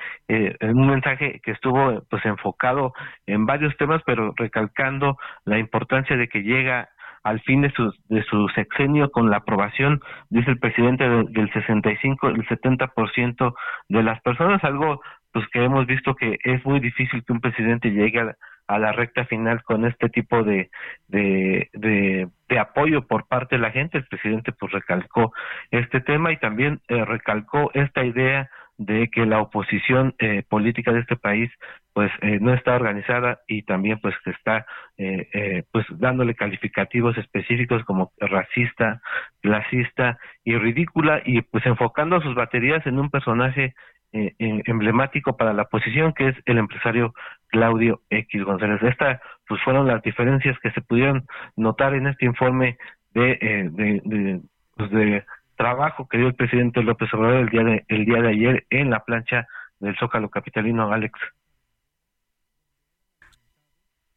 un 0.62 0.86
mensaje 0.88 1.40
que 1.44 1.50
estuvo 1.50 2.02
pues 2.08 2.24
enfocado 2.24 2.94
en 3.26 3.44
varios 3.44 3.76
temas, 3.76 4.00
pero 4.06 4.32
recalcando 4.36 5.18
la 5.44 5.58
importancia 5.58 6.16
de 6.16 6.28
que 6.28 6.42
llega 6.42 6.88
al 7.24 7.40
fin 7.40 7.62
de 7.62 7.70
su, 7.72 7.92
de 8.08 8.22
su 8.24 8.48
sexenio 8.54 9.10
con 9.10 9.30
la 9.30 9.38
aprobación, 9.38 10.00
dice 10.30 10.50
el 10.50 10.58
presidente, 10.58 11.04
del 11.04 11.52
65, 11.52 12.28
el 12.28 12.46
70% 12.46 13.54
de 13.88 14.02
las 14.02 14.20
personas, 14.22 14.62
algo 14.64 15.00
pues 15.32 15.46
que 15.52 15.62
hemos 15.62 15.86
visto 15.86 16.14
que 16.14 16.38
es 16.42 16.64
muy 16.64 16.80
difícil 16.80 17.22
que 17.24 17.32
un 17.32 17.40
presidente 17.40 17.90
llegue 17.90 18.20
a, 18.20 18.34
la 18.76 18.92
recta 18.92 19.24
final 19.24 19.62
con 19.62 19.86
este 19.86 20.10
tipo 20.10 20.42
de, 20.42 20.68
de, 21.06 21.70
de, 21.72 22.58
apoyo 22.58 23.06
por 23.06 23.26
parte 23.26 23.56
de 23.56 23.62
la 23.62 23.70
gente. 23.70 23.98
El 23.98 24.06
presidente 24.06 24.52
pues 24.52 24.72
recalcó 24.72 25.32
este 25.70 26.00
tema 26.00 26.32
y 26.32 26.36
también 26.36 26.80
eh, 26.88 27.04
recalcó 27.04 27.70
esta 27.72 28.04
idea 28.04 28.50
de 28.78 29.08
que 29.08 29.26
la 29.26 29.40
oposición 29.40 30.14
eh, 30.18 30.44
política 30.48 30.92
de 30.92 31.00
este 31.00 31.16
país 31.16 31.50
pues 31.98 32.12
eh, 32.22 32.38
no 32.40 32.54
está 32.54 32.76
organizada 32.76 33.40
y 33.48 33.62
también 33.62 33.98
pues 34.00 34.14
que 34.24 34.30
está 34.30 34.64
eh, 34.98 35.28
eh, 35.32 35.64
pues 35.72 35.84
dándole 35.90 36.36
calificativos 36.36 37.18
específicos 37.18 37.82
como 37.84 38.12
racista, 38.18 39.02
clasista 39.42 40.16
y 40.44 40.56
ridícula 40.56 41.20
y 41.24 41.42
pues 41.42 41.66
enfocando 41.66 42.20
sus 42.20 42.36
baterías 42.36 42.86
en 42.86 43.00
un 43.00 43.10
personaje 43.10 43.74
emblemático 44.12 45.36
para 45.36 45.52
la 45.52 45.62
oposición 45.62 46.12
que 46.14 46.28
es 46.28 46.36
el 46.46 46.58
empresario 46.58 47.14
Claudio 47.48 48.02
X 48.10 48.44
González. 48.44 48.82
Estas 48.82 49.20
pues 49.46 49.60
fueron 49.62 49.86
las 49.86 50.02
diferencias 50.02 50.56
que 50.62 50.70
se 50.72 50.80
pudieron 50.80 51.26
notar 51.56 51.94
en 51.94 52.06
este 52.06 52.26
informe 52.26 52.78
de, 53.14 53.70
de, 53.72 54.40
pues, 54.76 54.90
de 54.90 55.24
trabajo 55.56 56.08
que 56.08 56.18
dio 56.18 56.28
el 56.28 56.34
presidente 56.34 56.82
López 56.82 57.12
Obrador 57.12 57.40
el 57.40 57.48
día 57.48 57.64
de, 57.64 57.84
el 57.88 58.04
día 58.04 58.22
de 58.22 58.28
ayer 58.28 58.66
en 58.70 58.90
la 58.90 59.04
plancha 59.04 59.46
del 59.80 59.96
Zócalo 59.98 60.30
Capitalino, 60.30 60.92
Alex. 60.92 61.18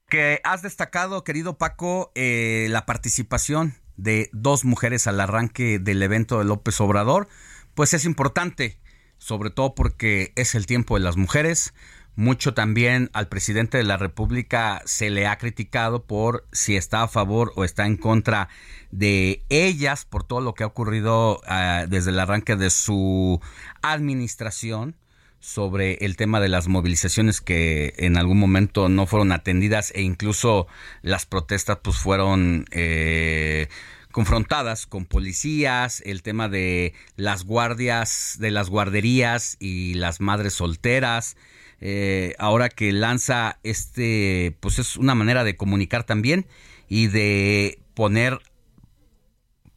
Que 0.08 0.40
has 0.44 0.62
destacado, 0.62 1.24
querido 1.24 1.58
Paco, 1.58 2.12
eh, 2.16 2.68
la 2.70 2.86
participación 2.86 3.74
de 3.96 4.30
dos 4.34 4.66
mujeres 4.66 5.08
al 5.08 5.20
arranque 5.22 5.80
del 5.80 6.04
evento 6.04 6.40
de 6.40 6.46
López 6.46 6.80
Obrador, 6.82 7.28
pues 7.76 7.94
es 7.94 8.06
importante, 8.06 8.81
sobre 9.22 9.52
todo 9.52 9.76
porque 9.76 10.34
es 10.36 10.56
el 10.56 10.66
tiempo 10.66 10.96
de 10.96 11.04
las 11.04 11.16
mujeres, 11.16 11.76
mucho 12.16 12.56
también 12.56 13.12
al 13.14 13.28
presidente 13.28 13.78
de 13.78 13.84
la 13.84 13.96
República 13.96 14.82
se 14.86 15.12
le 15.12 15.28
ha 15.28 15.38
criticado 15.38 16.04
por 16.04 16.48
si 16.52 16.76
está 16.76 17.04
a 17.04 17.08
favor 17.08 17.54
o 17.56 17.64
está 17.64 17.86
en 17.86 17.98
contra 17.98 18.50
de 18.90 19.44
ellas, 19.50 20.06
por 20.06 20.24
todo 20.24 20.42
lo 20.42 20.56
que 20.56 20.64
ha 20.64 20.68
ocurrido 20.68 21.40
ah, 21.46 21.86
desde 21.88 22.10
el 22.10 22.20
arranque 22.20 22.56
de 22.56 22.72
su 22.72 23.40
administración 23.84 24.96
sobre 25.40 25.94
el 26.06 26.18
tema 26.18 26.40
de 26.40 26.50
las 26.50 26.68
movilizaciones 26.68 27.42
que 27.42 27.94
en 27.98 28.18
algún 28.18 28.40
momento 28.40 28.90
no 28.90 29.06
fueron 29.06 29.32
atendidas 29.32 29.92
e 29.96 30.02
incluso 30.02 30.68
las 31.04 31.28
protestas 31.28 31.78
pues 31.84 31.96
fueron 31.96 32.66
eh, 32.72 33.70
confrontadas 34.12 34.86
con 34.86 35.06
policías, 35.06 36.02
el 36.06 36.22
tema 36.22 36.50
de 36.50 36.94
las 37.16 37.46
guardias, 37.46 38.38
de 38.40 38.52
las 38.52 38.70
guarderías 38.70 39.58
y 39.60 39.94
las 39.96 40.22
madres 40.22 40.54
solteras, 40.54 41.38
eh, 41.80 42.36
ahora 42.38 42.70
que 42.70 42.92
lanza 42.92 43.60
este, 43.64 44.56
pues 44.60 44.78
es 44.78 44.98
una 44.98 45.16
manera 45.16 45.44
de 45.44 45.56
comunicar 45.56 46.04
también 46.04 46.46
y 46.88 47.08
de 47.08 47.80
poner 47.96 48.40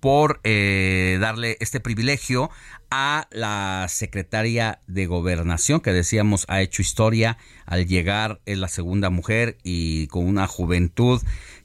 por 0.00 0.40
eh, 0.44 1.16
darle 1.18 1.56
este 1.60 1.80
privilegio 1.80 2.50
a 2.90 3.26
la 3.30 3.86
secretaria 3.88 4.80
de 4.86 5.06
gobernación 5.06 5.80
que 5.80 5.94
decíamos 5.94 6.44
ha 6.48 6.60
hecho 6.60 6.82
historia 6.82 7.38
al 7.64 7.86
llegar 7.86 8.42
es 8.44 8.58
la 8.58 8.68
segunda 8.68 9.08
mujer 9.08 9.56
y 9.62 10.06
con 10.08 10.26
una 10.26 10.46
juventud 10.46 11.22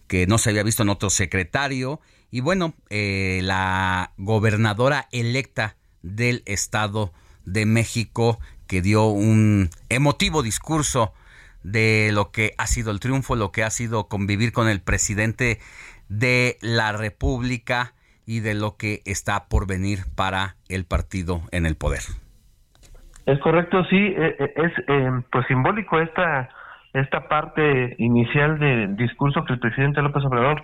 que 0.08 0.26
no 0.26 0.38
se 0.38 0.52
había 0.52 0.64
visto 0.64 0.84
en 0.84 0.90
otro 0.90 1.10
secretario 1.10 2.00
y 2.32 2.42
bueno 2.42 2.74
eh, 2.90 3.42
la 3.44 4.12
gobernadora 4.18 5.08
electa 5.12 5.76
del 6.02 6.44
estado 6.46 7.12
de 7.46 7.66
México 7.66 8.40
que 8.68 8.82
dio 8.82 9.08
un 9.08 9.70
emotivo 9.90 10.44
discurso 10.44 11.14
de 11.64 12.12
lo 12.14 12.32
que 12.32 12.54
ha 12.58 12.68
sido 12.68 12.92
el 12.92 13.00
triunfo, 13.00 13.36
lo 13.36 13.52
que 13.52 13.64
ha 13.64 13.70
sido 13.70 14.08
convivir 14.08 14.54
con 14.54 14.70
el 14.70 14.82
presidente 14.82 15.60
de 16.08 16.58
la 16.62 16.92
República 16.92 17.94
y 18.26 18.40
de 18.42 18.54
lo 18.54 18.78
que 18.78 19.02
está 19.06 19.48
por 19.50 19.68
venir 19.68 20.00
para 20.16 20.56
el 20.70 20.86
partido 20.86 21.42
en 21.52 21.66
el 21.66 21.76
poder. 21.76 22.02
Es 23.26 23.40
correcto, 23.40 23.84
sí, 23.86 23.98
e, 23.98 24.36
e, 24.40 24.54
es 24.56 24.72
eh, 24.88 25.22
pues 25.32 25.46
simbólico 25.48 26.00
esta 26.00 26.50
esta 26.94 27.28
parte 27.28 27.96
inicial 28.00 28.58
del 28.58 28.96
discurso 28.96 29.46
que 29.46 29.54
el 29.54 29.60
presidente 29.60 30.02
López 30.02 30.24
Obrador 30.26 30.64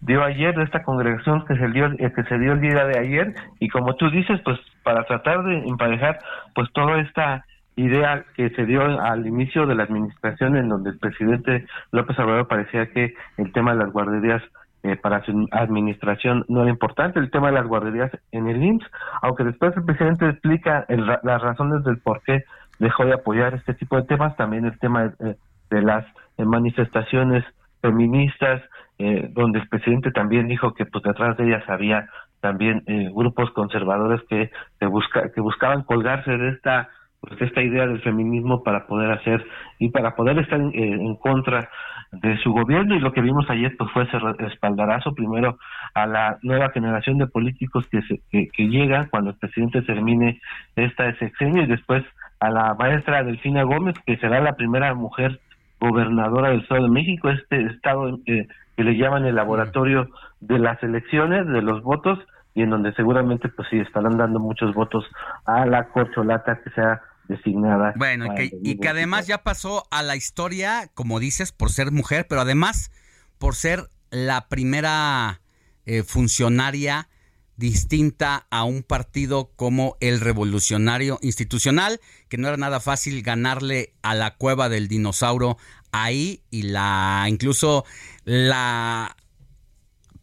dio 0.00 0.22
ayer 0.22 0.54
de 0.54 0.64
esta 0.64 0.82
congregación 0.82 1.44
que 1.46 1.56
se 1.56 1.68
dio 1.68 1.86
eh, 1.86 2.12
que 2.14 2.22
se 2.24 2.38
dio 2.38 2.52
el 2.52 2.60
día 2.60 2.84
de 2.84 2.98
ayer 2.98 3.34
y 3.58 3.68
como 3.68 3.94
tú 3.96 4.10
dices 4.10 4.40
pues 4.44 4.58
para 4.82 5.04
tratar 5.04 5.42
de 5.44 5.58
emparejar 5.66 6.18
pues 6.54 6.68
toda 6.72 7.00
esta 7.00 7.44
idea 7.76 8.24
que 8.36 8.50
se 8.50 8.66
dio 8.66 8.82
al 8.82 9.26
inicio 9.26 9.66
de 9.66 9.74
la 9.74 9.82
administración 9.82 10.56
en 10.56 10.68
donde 10.68 10.90
el 10.90 10.98
presidente 10.98 11.66
López 11.90 12.18
Obrador 12.20 12.46
parecía 12.46 12.86
que 12.90 13.14
el 13.36 13.52
tema 13.52 13.72
de 13.72 13.78
las 13.78 13.92
guarderías 13.92 14.42
eh, 14.84 14.96
para 14.96 15.24
su 15.24 15.48
administración 15.50 16.44
no 16.48 16.60
era 16.60 16.70
importante, 16.70 17.18
el 17.18 17.30
tema 17.30 17.48
de 17.48 17.54
las 17.54 17.66
guarderías 17.66 18.12
en 18.32 18.48
el 18.48 18.62
IMSS, 18.62 18.86
aunque 19.22 19.42
después 19.42 19.74
el 19.76 19.84
presidente 19.84 20.28
explica 20.28 20.84
las 20.88 21.42
razones 21.42 21.82
del 21.84 21.98
por 21.98 22.20
qué 22.22 22.44
dejó 22.78 23.06
de 23.06 23.14
apoyar 23.14 23.54
este 23.54 23.72
tipo 23.72 23.96
de 23.96 24.02
temas, 24.02 24.36
también 24.36 24.66
el 24.66 24.78
tema 24.78 25.08
de, 25.08 25.36
de 25.74 25.82
las 25.82 26.04
eh, 26.38 26.44
manifestaciones 26.44 27.44
feministas, 27.82 28.62
eh, 28.98 29.28
donde 29.32 29.58
el 29.58 29.68
presidente 29.68 30.10
también 30.12 30.46
dijo 30.46 30.72
que 30.74 30.86
pues 30.86 31.02
detrás 31.04 31.36
de 31.36 31.46
ellas 31.46 31.64
había 31.68 32.08
también 32.40 32.82
eh, 32.86 33.10
grupos 33.12 33.50
conservadores 33.50 34.20
que, 34.28 34.50
que, 34.78 34.86
busca, 34.86 35.30
que 35.34 35.40
buscaban 35.40 35.82
colgarse 35.82 36.30
de 36.30 36.50
esta 36.50 36.88
pues 37.20 37.40
esta 37.40 37.62
idea 37.62 37.86
del 37.86 38.02
feminismo 38.02 38.62
para 38.62 38.86
poder 38.86 39.10
hacer 39.10 39.42
y 39.78 39.88
para 39.88 40.14
poder 40.14 40.38
estar 40.38 40.60
en, 40.60 41.16
contra 41.16 41.70
de 42.12 42.36
su 42.42 42.52
gobierno. 42.52 42.94
Y 42.94 43.00
lo 43.00 43.12
que 43.12 43.22
vimos 43.22 43.48
ayer 43.48 43.74
pues 43.78 43.90
fue 43.92 44.02
ese 44.02 44.18
espaldarazo 44.46 45.14
primero 45.14 45.56
a 45.94 46.06
la 46.06 46.36
nueva 46.42 46.68
generación 46.68 47.16
de 47.16 47.26
políticos 47.26 47.88
que, 47.90 48.02
se, 48.02 48.20
que, 48.30 48.48
que 48.52 48.68
llega 48.68 49.08
cuando 49.10 49.30
el 49.30 49.38
presidente 49.38 49.80
termine 49.80 50.38
esta 50.76 51.14
sexenio 51.14 51.62
y 51.62 51.66
después 51.66 52.04
a 52.40 52.50
la 52.50 52.74
maestra 52.74 53.24
Delfina 53.24 53.62
Gómez 53.62 53.94
que 54.04 54.18
será 54.18 54.40
la 54.40 54.52
primera 54.52 54.94
mujer 54.94 55.40
gobernadora 55.88 56.50
del 56.50 56.62
Estado 56.62 56.84
de 56.84 56.90
México, 56.90 57.28
este 57.30 57.66
estado 57.66 58.18
eh, 58.26 58.48
que 58.76 58.84
le 58.84 58.96
llaman 58.96 59.24
el 59.24 59.34
laboratorio 59.34 60.08
de 60.40 60.58
las 60.58 60.82
elecciones, 60.82 61.46
de 61.46 61.62
los 61.62 61.82
votos, 61.82 62.18
y 62.54 62.62
en 62.62 62.70
donde 62.70 62.92
seguramente 62.94 63.48
pues 63.48 63.68
sí 63.70 63.78
estarán 63.78 64.16
dando 64.16 64.38
muchos 64.38 64.74
votos 64.74 65.04
a 65.44 65.66
la 65.66 65.88
corcholata 65.88 66.60
que 66.62 66.70
sea 66.70 67.02
designada. 67.28 67.94
Bueno, 67.96 68.26
y 68.62 68.78
que, 68.78 68.88
además 68.88 69.26
ya 69.26 69.38
pasó 69.38 69.84
a 69.90 70.02
la 70.02 70.16
historia, 70.16 70.90
como 70.94 71.20
dices, 71.20 71.52
por 71.52 71.70
ser 71.70 71.90
mujer, 71.90 72.26
pero 72.28 72.42
además 72.42 72.90
por 73.38 73.54
ser 73.54 73.84
la 74.10 74.48
primera 74.48 75.40
eh, 75.86 76.02
funcionaria 76.02 77.08
distinta 77.56 78.46
a 78.50 78.64
un 78.64 78.82
partido 78.82 79.52
como 79.56 79.96
el 80.00 80.20
Revolucionario 80.20 81.18
Institucional, 81.22 82.00
que 82.28 82.38
no 82.38 82.48
era 82.48 82.56
nada 82.56 82.80
fácil 82.80 83.22
ganarle 83.22 83.94
a 84.02 84.14
la 84.14 84.36
cueva 84.36 84.68
del 84.68 84.88
dinosaurio 84.88 85.56
ahí 85.92 86.42
y 86.50 86.62
la 86.62 87.26
incluso 87.28 87.84
la 88.24 89.16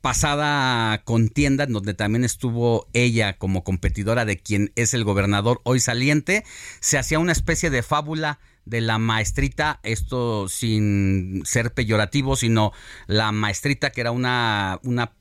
pasada 0.01 1.03
contienda, 1.03 1.63
en 1.63 1.73
donde 1.73 1.93
también 1.93 2.23
estuvo 2.23 2.87
ella 2.93 3.37
como 3.37 3.63
competidora 3.63 4.25
de 4.25 4.37
quien 4.37 4.71
es 4.75 4.93
el 4.93 5.03
gobernador 5.03 5.61
hoy 5.63 5.79
saliente, 5.79 6.43
se 6.79 6.97
hacía 6.97 7.19
una 7.19 7.31
especie 7.31 7.69
de 7.69 7.83
fábula 7.83 8.39
de 8.65 8.81
la 8.81 8.97
maestrita, 8.97 9.79
esto 9.83 10.49
sin 10.49 11.43
ser 11.45 11.73
peyorativo, 11.73 12.35
sino 12.35 12.73
la 13.07 13.31
maestrita 13.31 13.91
que 13.91 14.01
era 14.01 14.11
una, 14.11 14.79
una 14.83 15.13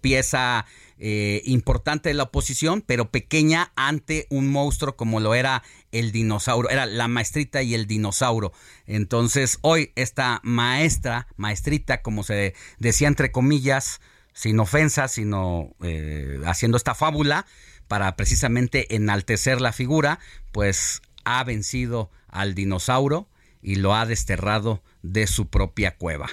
pieza 0.00 0.66
eh, 1.02 1.40
importante 1.46 2.10
de 2.10 2.14
la 2.14 2.24
oposición, 2.24 2.82
pero 2.82 3.10
pequeña 3.10 3.72
ante 3.74 4.26
un 4.28 4.52
monstruo 4.52 4.96
como 4.96 5.18
lo 5.18 5.34
era 5.34 5.62
el 5.92 6.12
dinosaurio, 6.12 6.68
era 6.68 6.84
la 6.84 7.08
maestrita 7.08 7.62
y 7.62 7.74
el 7.74 7.86
dinosaurio. 7.86 8.52
Entonces 8.86 9.58
hoy 9.62 9.92
esta 9.96 10.40
maestra, 10.42 11.26
maestrita, 11.36 12.02
como 12.02 12.22
se 12.22 12.54
decía 12.78 13.08
entre 13.08 13.32
comillas, 13.32 14.02
sin 14.34 14.60
ofensa, 14.60 15.08
sino 15.08 15.74
eh, 15.82 16.38
haciendo 16.44 16.76
esta 16.76 16.94
fábula 16.94 17.46
para 17.88 18.14
precisamente 18.14 18.94
enaltecer 18.94 19.62
la 19.62 19.72
figura, 19.72 20.20
pues 20.52 21.00
ha 21.24 21.42
vencido 21.44 22.10
al 22.28 22.54
dinosaurio 22.54 23.26
y 23.62 23.76
lo 23.76 23.94
ha 23.94 24.04
desterrado 24.04 24.82
de 25.02 25.26
su 25.26 25.48
propia 25.48 25.96
cueva. 25.96 26.28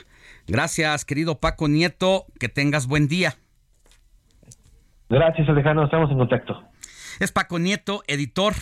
Gracias, 0.45 1.06
querido 1.06 1.39
Paco 1.39 1.69
Nieto, 1.69 2.26
que 2.38 2.49
tengas 2.49 2.88
buen 2.88 3.07
día. 3.07 3.38
Gracias, 5.10 5.48
Alejandro. 5.48 5.86
Estamos 5.86 6.12
en 6.12 6.18
contacto. 6.18 6.64
Es 7.20 7.32
Paco 7.32 7.60
Nieto, 7.60 8.04
editor 8.08 8.54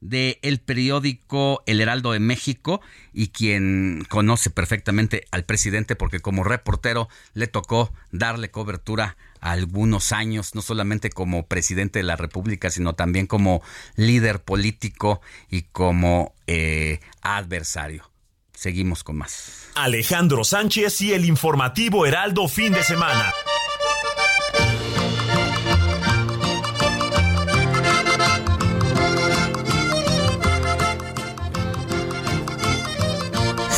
de 0.00 0.38
el 0.42 0.60
periódico 0.60 1.62
El 1.66 1.80
Heraldo 1.80 2.12
de 2.12 2.20
México 2.20 2.80
y 3.12 3.28
quien 3.28 4.04
conoce 4.08 4.50
perfectamente 4.50 5.26
al 5.30 5.44
presidente 5.44 5.96
porque 5.96 6.20
como 6.20 6.44
reportero 6.44 7.08
le 7.34 7.48
tocó 7.48 7.92
darle 8.12 8.50
cobertura 8.50 9.16
a 9.40 9.52
algunos 9.52 10.12
años, 10.12 10.54
no 10.54 10.62
solamente 10.62 11.10
como 11.10 11.46
presidente 11.46 12.00
de 12.00 12.04
la 12.04 12.16
República, 12.16 12.70
sino 12.70 12.94
también 12.94 13.26
como 13.26 13.62
líder 13.96 14.40
político 14.40 15.20
y 15.50 15.62
como 15.62 16.34
eh, 16.46 17.00
adversario. 17.22 18.10
Seguimos 18.52 19.04
con 19.04 19.16
más. 19.16 19.70
Alejandro 19.76 20.42
Sánchez 20.42 21.00
y 21.02 21.12
el 21.12 21.24
informativo 21.24 22.06
Heraldo 22.06 22.48
fin 22.48 22.72
de 22.72 22.82
semana. 22.82 23.32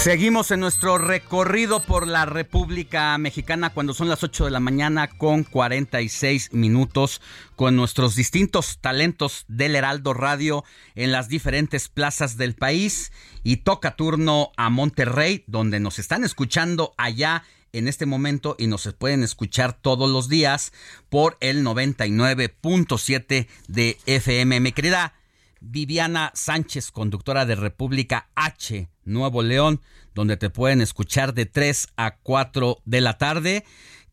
Seguimos 0.02 0.50
en 0.50 0.60
nuestro 0.60 0.96
recorrido 0.96 1.80
por 1.80 2.06
la 2.06 2.24
República 2.24 3.18
Mexicana 3.18 3.68
cuando 3.68 3.92
son 3.92 4.08
las 4.08 4.22
8 4.22 4.46
de 4.46 4.50
la 4.50 4.58
mañana 4.58 5.08
con 5.08 5.44
46 5.44 6.54
minutos 6.54 7.20
con 7.54 7.76
nuestros 7.76 8.14
distintos 8.14 8.78
talentos 8.80 9.44
del 9.46 9.76
Heraldo 9.76 10.14
Radio 10.14 10.64
en 10.94 11.12
las 11.12 11.28
diferentes 11.28 11.90
plazas 11.90 12.38
del 12.38 12.54
país 12.54 13.12
y 13.42 13.58
toca 13.58 13.94
turno 13.94 14.52
a 14.56 14.70
Monterrey 14.70 15.44
donde 15.46 15.80
nos 15.80 15.98
están 15.98 16.24
escuchando 16.24 16.94
allá 16.96 17.44
en 17.74 17.86
este 17.86 18.06
momento 18.06 18.56
y 18.58 18.68
nos 18.68 18.90
pueden 18.94 19.22
escuchar 19.22 19.74
todos 19.74 20.08
los 20.08 20.30
días 20.30 20.72
por 21.10 21.36
el 21.40 21.62
99.7 21.62 23.48
de 23.68 23.98
FM. 24.06 24.60
Mi 24.60 24.72
querida 24.72 25.19
Viviana 25.60 26.30
Sánchez, 26.34 26.90
conductora 26.90 27.44
de 27.44 27.54
República 27.54 28.28
H, 28.34 28.88
Nuevo 29.04 29.42
León, 29.42 29.80
donde 30.14 30.36
te 30.36 30.48
pueden 30.48 30.80
escuchar 30.80 31.34
de 31.34 31.46
3 31.46 31.88
a 31.96 32.16
4 32.16 32.78
de 32.86 33.00
la 33.00 33.18
tarde. 33.18 33.64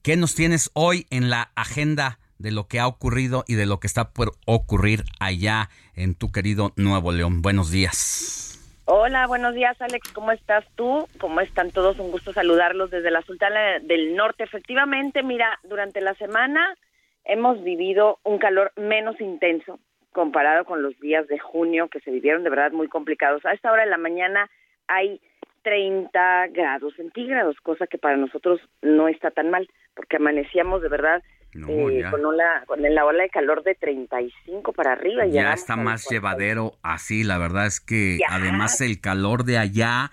¿Qué 0.03 0.17
nos 0.17 0.35
tienes 0.35 0.69
hoy 0.73 1.07
en 1.09 1.29
la 1.29 1.51
agenda 1.55 2.19
de 2.37 2.51
lo 2.51 2.67
que 2.67 2.79
ha 2.79 2.87
ocurrido 2.87 3.45
y 3.47 3.55
de 3.55 3.65
lo 3.65 3.79
que 3.79 3.87
está 3.87 4.11
por 4.11 4.33
ocurrir 4.45 5.03
allá 5.19 5.69
en 5.95 6.15
tu 6.15 6.31
querido 6.31 6.73
Nuevo 6.75 7.13
León? 7.13 7.41
Buenos 7.41 7.71
días. 7.71 8.43
Hola, 8.85 9.27
buenos 9.27 9.53
días 9.53 9.75
Alex, 9.81 10.11
¿cómo 10.13 10.31
estás 10.31 10.65
tú? 10.75 11.07
¿Cómo 11.19 11.41
están 11.41 11.71
todos? 11.71 11.99
Un 11.99 12.11
gusto 12.11 12.31
saludarlos 12.33 12.89
desde 12.89 13.11
la 13.11 13.21
Sultana 13.21 13.79
del 13.79 14.15
Norte. 14.15 14.43
Efectivamente, 14.43 15.23
mira, 15.23 15.59
durante 15.63 15.99
la 16.01 16.13
semana 16.15 16.75
hemos 17.25 17.63
vivido 17.63 18.19
un 18.23 18.37
calor 18.37 18.71
menos 18.77 19.19
intenso 19.19 19.79
comparado 20.17 20.65
con 20.65 20.81
los 20.81 20.99
días 20.99 21.27
de 21.27 21.37
junio 21.37 21.89
que 21.89 21.99
se 21.99 22.09
vivieron 22.09 22.43
de 22.43 22.49
verdad 22.49 22.71
muy 22.71 22.87
complicados. 22.87 23.45
A 23.45 23.53
esta 23.53 23.71
hora 23.71 23.83
de 23.83 23.91
la 23.91 23.99
mañana 23.99 24.49
hay 24.87 25.21
30 25.61 26.47
grados 26.47 26.95
centígrados, 26.95 27.55
cosa 27.61 27.85
que 27.85 27.99
para 27.99 28.17
nosotros 28.17 28.59
no 28.81 29.09
está 29.09 29.29
tan 29.29 29.51
mal, 29.51 29.69
porque 29.95 30.15
amanecíamos 30.15 30.81
de 30.81 30.89
verdad 30.89 31.21
eh, 31.53 32.03
con, 32.09 32.25
una, 32.25 32.63
con 32.65 32.81
la 32.81 33.05
ola 33.05 33.21
de 33.21 33.29
calor 33.29 33.61
de 33.61 33.75
35 33.75 34.73
para 34.73 34.93
arriba. 34.93 35.27
Ya 35.27 35.53
está 35.53 35.75
más 35.75 36.09
llevadero 36.09 36.71
así, 36.81 37.23
la 37.23 37.37
verdad 37.37 37.67
es 37.67 37.79
que 37.79 38.17
además 38.27 38.81
el 38.81 38.99
calor 38.99 39.43
de 39.43 39.59
allá... 39.59 40.09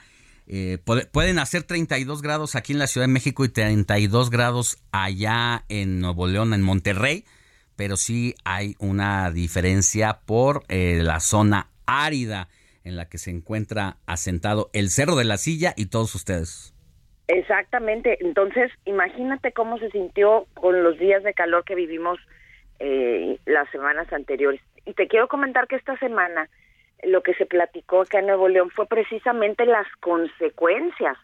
Eh, 0.47 0.77
pueden 1.11 1.39
hacer 1.39 1.63
32 1.63 2.21
grados 2.21 2.55
aquí 2.55 2.75
en 2.75 2.79
la 2.79 2.87
Ciudad 2.87 3.07
de 3.07 3.13
México 3.15 3.47
y 3.47 3.49
32 3.49 4.29
grados 4.29 4.77
allá 4.93 5.65
en 5.71 6.01
Nuevo 6.01 6.27
León, 6.27 6.53
en 6.53 6.61
Monterrey 6.61 7.25
pero 7.77 7.97
sí 7.97 8.35
hay 8.45 8.75
una 8.79 9.31
diferencia 9.31 10.21
por 10.27 10.63
eh, 10.69 11.01
la 11.03 11.21
zona 11.21 11.69
árida 11.87 12.49
en 12.85 12.97
la 12.97 13.09
que 13.09 13.19
se 13.19 13.31
encuentra 13.31 13.97
asentado 14.07 14.71
el 14.73 14.91
Cerro 14.91 15.17
de 15.17 15.25
la 15.25 15.39
Silla 15.39 15.73
y 15.77 15.87
todos 15.87 16.15
ustedes. 16.15 16.75
Exactamente, 17.29 18.19
entonces 18.21 18.71
imagínate 18.85 19.53
cómo 19.53 19.79
se 19.79 19.91
sintió 19.91 20.47
con 20.55 20.83
los 20.83 20.99
días 20.99 21.23
de 21.23 21.33
calor 21.33 21.65
que 21.65 21.75
vivimos 21.75 22.19
eh, 22.79 23.39
las 23.47 23.69
semanas 23.71 24.13
anteriores. 24.13 24.61
Y 24.85 24.93
te 24.93 25.09
quiero 25.09 25.29
comentar 25.29 25.67
que 25.67 25.77
esta 25.77 25.99
semana 25.99 26.51
lo 27.03 27.23
que 27.23 27.35
se 27.35 27.47
platicó 27.47 28.03
acá 28.03 28.19
en 28.19 28.27
Nuevo 28.27 28.49
León 28.49 28.71
fue 28.71 28.87
precisamente 28.87 29.65
las 29.65 29.87
consecuencias 30.01 31.17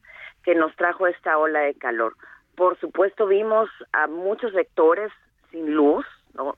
que 0.43 0.55
nos 0.55 0.75
trajo 0.77 1.07
esta 1.07 1.37
ola 1.37 1.61
de 1.61 1.75
calor. 1.75 2.17
Por 2.57 2.79
supuesto, 2.79 3.27
vimos 3.27 3.69
a 3.93 4.07
muchos 4.07 4.53
sectores 4.53 5.11
sin 5.51 5.75
luz, 5.75 6.07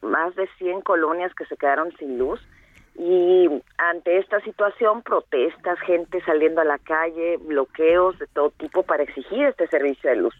más 0.00 0.34
de 0.34 0.48
100 0.58 0.82
colonias 0.82 1.34
que 1.34 1.46
se 1.46 1.56
quedaron 1.56 1.92
sin 1.98 2.18
luz 2.18 2.40
y 2.94 3.48
ante 3.78 4.18
esta 4.18 4.40
situación 4.40 5.02
protestas, 5.02 5.80
gente 5.80 6.22
saliendo 6.24 6.60
a 6.60 6.64
la 6.64 6.78
calle, 6.78 7.38
bloqueos 7.38 8.18
de 8.18 8.26
todo 8.26 8.50
tipo 8.50 8.82
para 8.82 9.02
exigir 9.02 9.44
este 9.46 9.66
servicio 9.68 10.10
de 10.10 10.16
luz. 10.16 10.34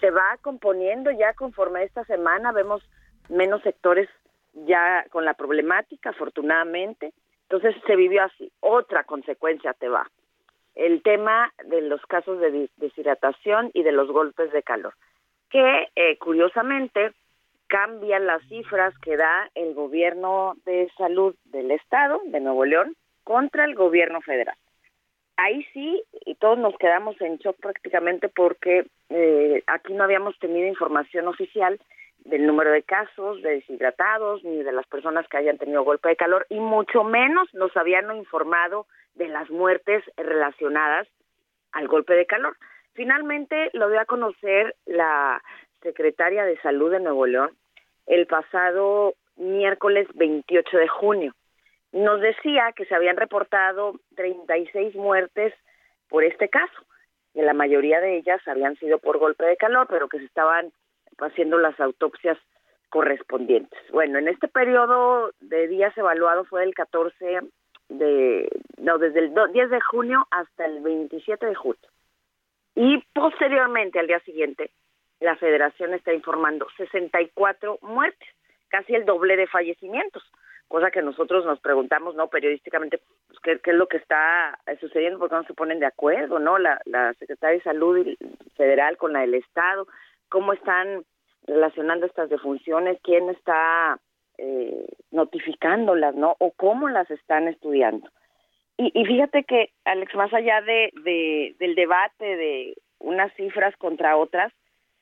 Se 0.00 0.10
va 0.10 0.36
componiendo 0.42 1.10
ya 1.10 1.32
conforme 1.34 1.82
esta 1.82 2.04
semana, 2.04 2.52
vemos 2.52 2.82
menos 3.28 3.62
sectores 3.62 4.08
ya 4.52 5.04
con 5.10 5.24
la 5.24 5.34
problemática, 5.34 6.10
afortunadamente. 6.10 7.12
Entonces 7.48 7.74
se 7.86 7.96
vivió 7.96 8.22
así. 8.24 8.50
Otra 8.60 9.04
consecuencia 9.04 9.72
te 9.74 9.88
va. 9.88 10.08
El 10.74 11.02
tema 11.02 11.52
de 11.66 11.82
los 11.82 12.00
casos 12.06 12.40
de 12.40 12.70
deshidratación 12.76 13.70
y 13.74 13.82
de 13.82 13.92
los 13.92 14.10
golpes 14.10 14.52
de 14.52 14.62
calor, 14.62 14.94
que 15.50 15.88
eh, 15.96 16.16
curiosamente 16.18 17.12
cambian 17.72 18.26
las 18.26 18.42
cifras 18.48 18.92
que 18.98 19.16
da 19.16 19.50
el 19.54 19.72
gobierno 19.72 20.56
de 20.66 20.90
salud 20.98 21.34
del 21.46 21.70
estado 21.70 22.20
de 22.26 22.38
Nuevo 22.38 22.66
León 22.66 22.94
contra 23.24 23.64
el 23.64 23.74
gobierno 23.74 24.20
federal. 24.20 24.56
Ahí 25.38 25.66
sí, 25.72 26.04
y 26.26 26.34
todos 26.34 26.58
nos 26.58 26.76
quedamos 26.76 27.18
en 27.22 27.38
shock 27.38 27.56
prácticamente 27.62 28.28
porque 28.28 28.84
eh, 29.08 29.62
aquí 29.66 29.94
no 29.94 30.04
habíamos 30.04 30.38
tenido 30.38 30.68
información 30.68 31.28
oficial 31.28 31.80
del 32.26 32.46
número 32.46 32.72
de 32.72 32.82
casos 32.82 33.40
de 33.40 33.52
deshidratados 33.52 34.44
ni 34.44 34.62
de 34.62 34.72
las 34.72 34.86
personas 34.86 35.26
que 35.28 35.38
hayan 35.38 35.56
tenido 35.56 35.82
golpe 35.82 36.10
de 36.10 36.16
calor 36.16 36.46
y 36.50 36.60
mucho 36.60 37.04
menos 37.04 37.48
nos 37.54 37.74
habían 37.74 38.14
informado 38.14 38.86
de 39.14 39.28
las 39.28 39.48
muertes 39.48 40.04
relacionadas 40.18 41.08
al 41.72 41.88
golpe 41.88 42.12
de 42.12 42.26
calor. 42.26 42.54
Finalmente 42.92 43.70
lo 43.72 43.88
dio 43.88 43.98
a 43.98 44.04
conocer 44.04 44.76
la 44.84 45.42
secretaria 45.82 46.44
de 46.44 46.60
Salud 46.60 46.90
de 46.90 47.00
Nuevo 47.00 47.26
León, 47.26 47.56
el 48.06 48.26
pasado 48.26 49.14
miércoles 49.36 50.06
28 50.14 50.76
de 50.78 50.88
junio. 50.88 51.34
Nos 51.92 52.20
decía 52.20 52.72
que 52.74 52.86
se 52.86 52.94
habían 52.94 53.16
reportado 53.16 53.94
36 54.16 54.94
muertes 54.94 55.52
por 56.08 56.24
este 56.24 56.48
caso, 56.48 56.84
que 57.34 57.42
la 57.42 57.54
mayoría 57.54 58.00
de 58.00 58.18
ellas 58.18 58.40
habían 58.46 58.76
sido 58.76 58.98
por 58.98 59.18
golpe 59.18 59.44
de 59.44 59.56
calor, 59.56 59.86
pero 59.88 60.08
que 60.08 60.18
se 60.18 60.24
estaban 60.24 60.72
haciendo 61.18 61.58
las 61.58 61.78
autopsias 61.80 62.38
correspondientes. 62.90 63.80
Bueno, 63.90 64.18
en 64.18 64.28
este 64.28 64.48
periodo 64.48 65.32
de 65.40 65.68
días 65.68 65.96
evaluado 65.96 66.44
fue 66.44 66.60
del 66.60 66.74
14 66.74 67.40
de, 67.88 68.48
no, 68.78 68.98
desde 68.98 69.20
el 69.20 69.34
10 69.52 69.70
de 69.70 69.80
junio 69.80 70.26
hasta 70.30 70.66
el 70.66 70.82
27 70.82 71.46
de 71.46 71.54
julio. 71.54 71.88
Y 72.74 73.02
posteriormente, 73.14 73.98
al 73.98 74.06
día 74.06 74.20
siguiente, 74.20 74.70
la 75.22 75.36
federación 75.36 75.94
está 75.94 76.12
informando 76.12 76.66
64 76.76 77.78
muertes, 77.82 78.28
casi 78.68 78.94
el 78.94 79.04
doble 79.04 79.36
de 79.36 79.46
fallecimientos, 79.46 80.22
cosa 80.68 80.90
que 80.90 81.02
nosotros 81.02 81.44
nos 81.44 81.60
preguntamos, 81.60 82.14
¿no? 82.14 82.28
Periodísticamente, 82.28 83.00
pues, 83.28 83.38
¿qué, 83.40 83.70
es 83.70 83.76
lo 83.76 83.88
que 83.88 83.98
está 83.98 84.58
sucediendo? 84.80 85.18
¿Por 85.18 85.28
qué 85.28 85.36
no 85.36 85.44
se 85.44 85.54
ponen 85.54 85.80
de 85.80 85.86
acuerdo, 85.86 86.38
¿no? 86.38 86.58
La, 86.58 86.80
la 86.86 87.14
Secretaría 87.14 87.58
de 87.58 87.62
Salud 87.62 88.06
Federal 88.56 88.96
con 88.96 89.12
la 89.12 89.20
del 89.20 89.34
Estado, 89.34 89.86
¿cómo 90.28 90.52
están 90.52 91.04
relacionando 91.46 92.06
estas 92.06 92.30
defunciones, 92.30 92.98
quién 93.02 93.28
está 93.30 93.98
eh, 94.38 94.86
notificándolas, 95.10 96.14
¿no? 96.14 96.36
O 96.38 96.52
cómo 96.52 96.88
las 96.88 97.10
están 97.10 97.48
estudiando. 97.48 98.08
Y, 98.76 98.90
y 98.94 99.04
fíjate 99.04 99.44
que, 99.44 99.70
Alex, 99.84 100.14
más 100.14 100.32
allá 100.32 100.62
de, 100.62 100.90
de, 101.04 101.54
del 101.58 101.74
debate 101.74 102.24
de 102.36 102.74
unas 102.98 103.32
cifras 103.34 103.76
contra 103.76 104.16
otras, 104.16 104.52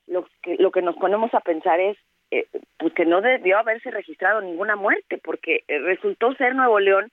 lo 0.07 0.27
que, 0.41 0.55
lo 0.57 0.71
que 0.71 0.81
nos 0.81 0.95
ponemos 0.95 1.33
a 1.33 1.41
pensar 1.41 1.79
es 1.79 1.97
eh, 2.31 2.47
pues 2.77 2.93
que 2.93 3.05
no 3.05 3.21
debió 3.21 3.57
haberse 3.57 3.91
registrado 3.91 4.41
ninguna 4.41 4.75
muerte, 4.75 5.19
porque 5.23 5.63
eh, 5.67 5.79
resultó 5.79 6.33
ser 6.35 6.55
Nuevo 6.55 6.79
León 6.79 7.11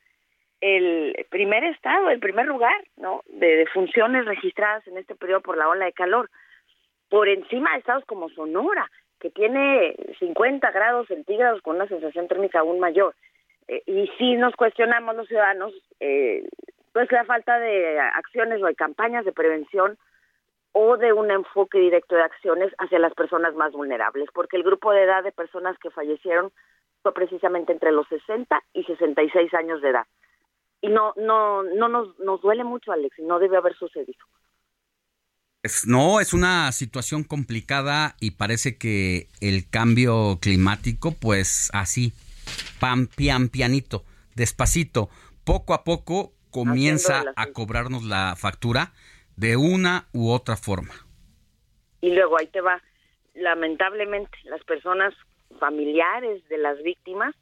el 0.60 1.14
primer 1.30 1.64
estado, 1.64 2.10
el 2.10 2.18
primer 2.18 2.46
lugar, 2.46 2.76
¿no? 2.96 3.22
De, 3.28 3.56
de 3.56 3.66
funciones 3.66 4.24
registradas 4.24 4.86
en 4.88 4.98
este 4.98 5.14
periodo 5.14 5.40
por 5.40 5.56
la 5.56 5.68
ola 5.68 5.84
de 5.84 5.92
calor, 5.92 6.30
por 7.08 7.28
encima 7.28 7.72
de 7.72 7.78
estados 7.78 8.04
como 8.04 8.28
Sonora, 8.30 8.90
que 9.20 9.30
tiene 9.30 9.96
50 10.18 10.70
grados 10.70 11.06
centígrados 11.08 11.62
con 11.62 11.76
una 11.76 11.88
sensación 11.88 12.28
térmica 12.28 12.60
aún 12.60 12.78
mayor. 12.80 13.14
Eh, 13.66 13.82
y 13.86 14.10
si 14.18 14.34
nos 14.36 14.54
cuestionamos 14.56 15.16
los 15.16 15.28
ciudadanos, 15.28 15.72
eh, 16.00 16.46
pues 16.92 17.10
la 17.12 17.24
falta 17.24 17.58
de 17.58 17.98
acciones 17.98 18.62
o 18.62 18.66
de 18.66 18.74
campañas 18.74 19.24
de 19.24 19.32
prevención 19.32 19.98
o 20.72 20.96
de 20.96 21.12
un 21.12 21.30
enfoque 21.30 21.78
directo 21.78 22.14
de 22.16 22.22
acciones 22.22 22.72
hacia 22.78 22.98
las 22.98 23.14
personas 23.14 23.54
más 23.54 23.72
vulnerables, 23.72 24.28
porque 24.32 24.56
el 24.56 24.62
grupo 24.62 24.92
de 24.92 25.04
edad 25.04 25.22
de 25.24 25.32
personas 25.32 25.76
que 25.78 25.90
fallecieron 25.90 26.52
fue 27.02 27.14
precisamente 27.14 27.72
entre 27.72 27.92
los 27.92 28.06
60 28.08 28.60
y 28.74 28.84
66 28.84 29.54
años 29.54 29.80
de 29.82 29.90
edad. 29.90 30.06
Y 30.80 30.88
no 30.88 31.12
no 31.16 31.62
no 31.62 31.88
nos, 31.88 32.18
nos 32.20 32.40
duele 32.40 32.64
mucho, 32.64 32.92
Alex, 32.92 33.18
y 33.18 33.22
no 33.22 33.38
debe 33.38 33.56
haber 33.56 33.74
sucedido. 33.76 34.24
Es- 35.62 35.86
no, 35.86 36.20
es 36.20 36.32
una 36.32 36.70
situación 36.72 37.24
complicada 37.24 38.14
y 38.20 38.32
parece 38.32 38.78
que 38.78 39.28
el 39.40 39.68
cambio 39.68 40.38
climático, 40.40 41.12
pues 41.12 41.70
así, 41.72 42.12
pam, 42.78 43.08
pian, 43.08 43.48
pianito, 43.48 44.04
despacito, 44.36 45.10
poco 45.44 45.74
a 45.74 45.82
poco 45.82 46.32
comienza 46.50 47.24
a 47.36 47.46
cobrarnos 47.48 48.04
la 48.04 48.36
factura 48.36 48.92
de 49.38 49.56
una 49.56 50.06
u 50.12 50.30
otra 50.32 50.56
forma. 50.56 50.94
Y 52.00 52.12
luego 52.12 52.38
ahí 52.38 52.48
te 52.48 52.60
va, 52.60 52.82
lamentablemente, 53.34 54.36
las 54.44 54.62
personas 54.64 55.14
familiares 55.60 56.46
de 56.48 56.58
las 56.58 56.82
víctimas, 56.82 57.34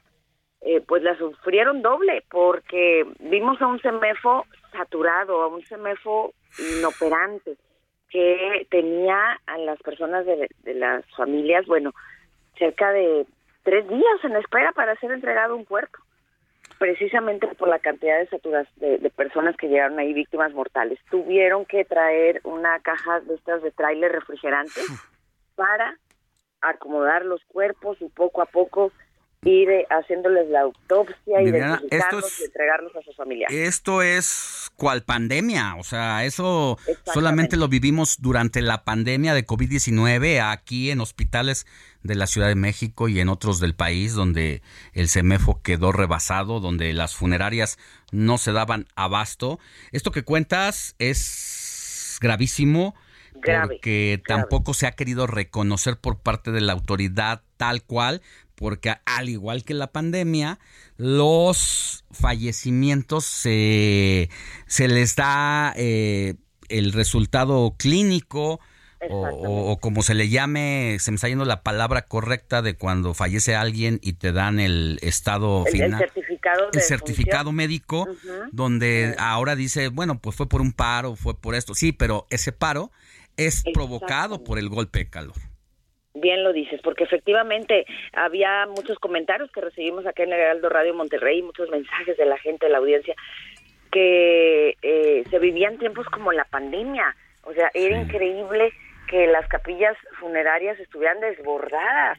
eh, 0.60 0.82
pues 0.86 1.02
la 1.02 1.16
sufrieron 1.16 1.80
doble, 1.80 2.22
porque 2.30 3.06
vimos 3.18 3.60
a 3.62 3.66
un 3.66 3.80
CEMEFO 3.80 4.44
saturado, 4.72 5.42
a 5.42 5.48
un 5.48 5.62
CEMEFO 5.64 6.34
inoperante, 6.78 7.56
que 8.10 8.66
tenía 8.70 9.40
a 9.46 9.58
las 9.58 9.80
personas 9.80 10.26
de, 10.26 10.48
de 10.64 10.74
las 10.74 11.04
familias, 11.16 11.66
bueno, 11.66 11.92
cerca 12.58 12.92
de 12.92 13.26
tres 13.62 13.88
días 13.88 14.24
en 14.24 14.36
espera 14.36 14.72
para 14.72 14.96
ser 14.96 15.12
entregado 15.12 15.56
un 15.56 15.64
cuerpo, 15.64 15.98
precisamente 16.78 17.46
por 17.48 17.68
la 17.68 17.78
cantidad 17.78 18.18
de 18.18 18.28
saturas 18.28 18.66
de, 18.76 18.98
de 18.98 19.10
personas 19.10 19.56
que 19.56 19.68
llegaron 19.68 19.98
ahí 19.98 20.12
víctimas 20.12 20.52
mortales. 20.52 20.98
Tuvieron 21.10 21.64
que 21.64 21.84
traer 21.84 22.40
una 22.44 22.80
caja 22.80 23.20
de 23.20 23.34
estas 23.34 23.62
de 23.62 23.70
tráiler 23.70 24.12
refrigerante 24.12 24.80
para 25.54 25.98
acomodar 26.60 27.24
los 27.24 27.44
cuerpos 27.44 28.00
y 28.00 28.08
poco 28.08 28.42
a 28.42 28.46
poco 28.46 28.92
ir 29.46 29.70
eh, 29.70 29.86
haciéndoles 29.90 30.48
la 30.50 30.60
autopsia 30.62 31.40
y 31.42 31.48
identificarlos 31.48 32.24
es- 32.26 32.40
y 32.40 32.44
entregarlos 32.44 32.96
a 32.96 33.02
sus 33.02 33.16
familiares. 33.16 33.56
Esto 33.56 34.02
es 34.02 34.70
cual 34.76 35.02
pandemia, 35.02 35.76
o 35.76 35.84
sea, 35.84 36.24
eso 36.24 36.78
solamente 37.14 37.56
lo 37.56 37.68
vivimos 37.68 38.20
durante 38.20 38.60
la 38.60 38.84
pandemia 38.84 39.32
de 39.34 39.46
COVID-19 39.46 40.40
aquí 40.42 40.90
en 40.90 41.00
hospitales 41.00 41.66
de 42.02 42.14
la 42.14 42.26
Ciudad 42.26 42.48
de 42.48 42.54
México 42.56 43.08
y 43.08 43.20
en 43.20 43.28
otros 43.28 43.58
del 43.58 43.74
país 43.74 44.12
donde 44.14 44.62
el 44.92 45.08
CEMEFO 45.08 45.62
quedó 45.62 45.92
rebasado, 45.92 46.60
donde 46.60 46.92
las 46.92 47.14
funerarias 47.14 47.78
no 48.12 48.38
se 48.38 48.52
daban 48.52 48.86
abasto. 48.96 49.58
Esto 49.92 50.10
que 50.10 50.22
cuentas 50.22 50.94
es 50.98 52.18
gravísimo 52.20 52.94
Grave, 53.34 53.74
porque 53.74 54.22
tampoco 54.26 54.72
se 54.74 54.86
ha 54.86 54.92
querido 54.92 55.26
reconocer 55.26 55.98
por 55.98 56.18
parte 56.18 56.52
de 56.52 56.60
la 56.62 56.72
autoridad 56.72 57.42
tal 57.58 57.82
cual, 57.82 58.22
porque 58.56 58.94
al 59.04 59.28
igual 59.28 59.62
que 59.64 59.74
la 59.74 59.92
pandemia, 59.92 60.58
los 60.96 62.04
fallecimientos 62.10 63.24
se, 63.24 64.28
se 64.66 64.88
les 64.88 65.14
da 65.14 65.72
eh, 65.76 66.34
el 66.68 66.92
resultado 66.92 67.76
clínico. 67.78 68.60
O, 69.08 69.78
como 69.78 70.02
se 70.02 70.14
le 70.14 70.30
llame, 70.30 70.96
se 71.00 71.12
me 71.12 71.16
está 71.16 71.28
yendo 71.28 71.44
la 71.44 71.62
palabra 71.62 72.06
correcta 72.06 72.60
de 72.62 72.76
cuando 72.76 73.14
fallece 73.14 73.54
alguien 73.54 74.00
y 74.02 74.14
te 74.14 74.32
dan 74.32 74.58
el 74.58 74.98
estado 75.02 75.64
El, 75.66 75.74
el 75.74 75.84
final 75.84 75.98
certificado 75.98 76.70
de 76.72 76.78
el 76.78 76.84
certificado 76.84 77.52
médico 77.52 78.08
donde 78.50 79.14
ahora 79.18 79.54
dice, 79.54 79.88
bueno, 79.88 80.18
pues 80.18 80.34
fue 80.34 80.48
por 80.48 80.60
un 80.60 80.72
paro, 80.72 81.14
fue 81.14 81.38
por 81.38 81.54
esto. 81.54 81.74
Sí, 81.74 81.92
pero 81.92 82.26
ese 82.30 82.50
paro 82.50 82.90
es 83.36 83.62
provocado 83.72 84.42
por 84.42 84.58
el 84.58 84.70
golpe 84.70 85.00
de 85.00 85.10
calor. 85.10 85.36
Bien 86.18 86.42
lo 86.42 86.54
dices, 86.54 86.80
porque 86.82 87.04
efectivamente 87.04 87.84
había 88.14 88.64
muchos 88.66 88.98
comentarios 88.98 89.50
que 89.52 89.60
recibimos 89.60 90.06
acá 90.06 90.22
en 90.22 90.32
el 90.32 90.40
Heraldo 90.40 90.70
Radio 90.70 90.94
Monterrey, 90.94 91.42
muchos 91.42 91.68
mensajes 91.68 92.16
de 92.16 92.24
la 92.24 92.38
gente, 92.38 92.66
de 92.66 92.72
la 92.72 92.78
audiencia, 92.78 93.14
que 93.92 94.76
eh, 94.80 95.24
se 95.28 95.38
vivían 95.38 95.78
tiempos 95.78 96.06
como 96.06 96.32
la 96.32 96.44
pandemia. 96.44 97.14
O 97.42 97.52
sea, 97.52 97.70
era 97.74 97.98
increíble 97.98 98.72
que 99.08 99.26
las 99.26 99.46
capillas 99.48 99.94
funerarias 100.18 100.80
estuvieran 100.80 101.20
desbordadas. 101.20 102.18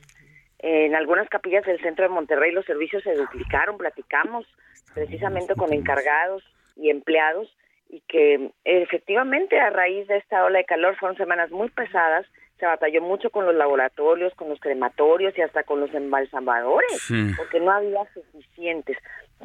En 0.60 0.94
algunas 0.94 1.28
capillas 1.28 1.65
del 1.65 1.80
centro 1.82 2.03
de 2.03 2.10
Monterrey 2.10 2.52
los 2.52 2.65
servicios 2.65 3.02
se 3.02 3.15
duplicaron, 3.15 3.80
platicamos 3.80 4.45
precisamente 4.94 5.56
con 5.56 5.74
encargados 5.74 6.44
y 6.76 6.91
empleados 6.91 7.52
y 7.90 8.02
que 8.02 8.52
efectivamente 8.64 9.60
a 9.60 9.72
raíz 9.72 10.07
de 10.07 10.18
esta 10.18 10.44
ola 10.44 10.60
de 10.60 10.65
calor 10.65 10.95
fueron 10.98 11.18
semanas 11.18 11.49
muy 11.49 11.69
pesadas, 11.69 12.28
se 12.60 12.66
batalló 12.66 13.02
mucho 13.02 13.30
con 13.30 13.46
los 13.46 13.56
laboratorios, 13.56 14.34
con 14.36 14.50
los 14.50 14.60
crematorios 14.60 15.38
y 15.38 15.42
hasta 15.42 15.64
con 15.64 15.80
los 15.80 15.94
embalsamadores, 15.94 17.02
Sí. 17.02 17.32
porque 17.38 17.60
no 17.60 17.72
había 17.72 18.04
suficientes. 18.14 18.98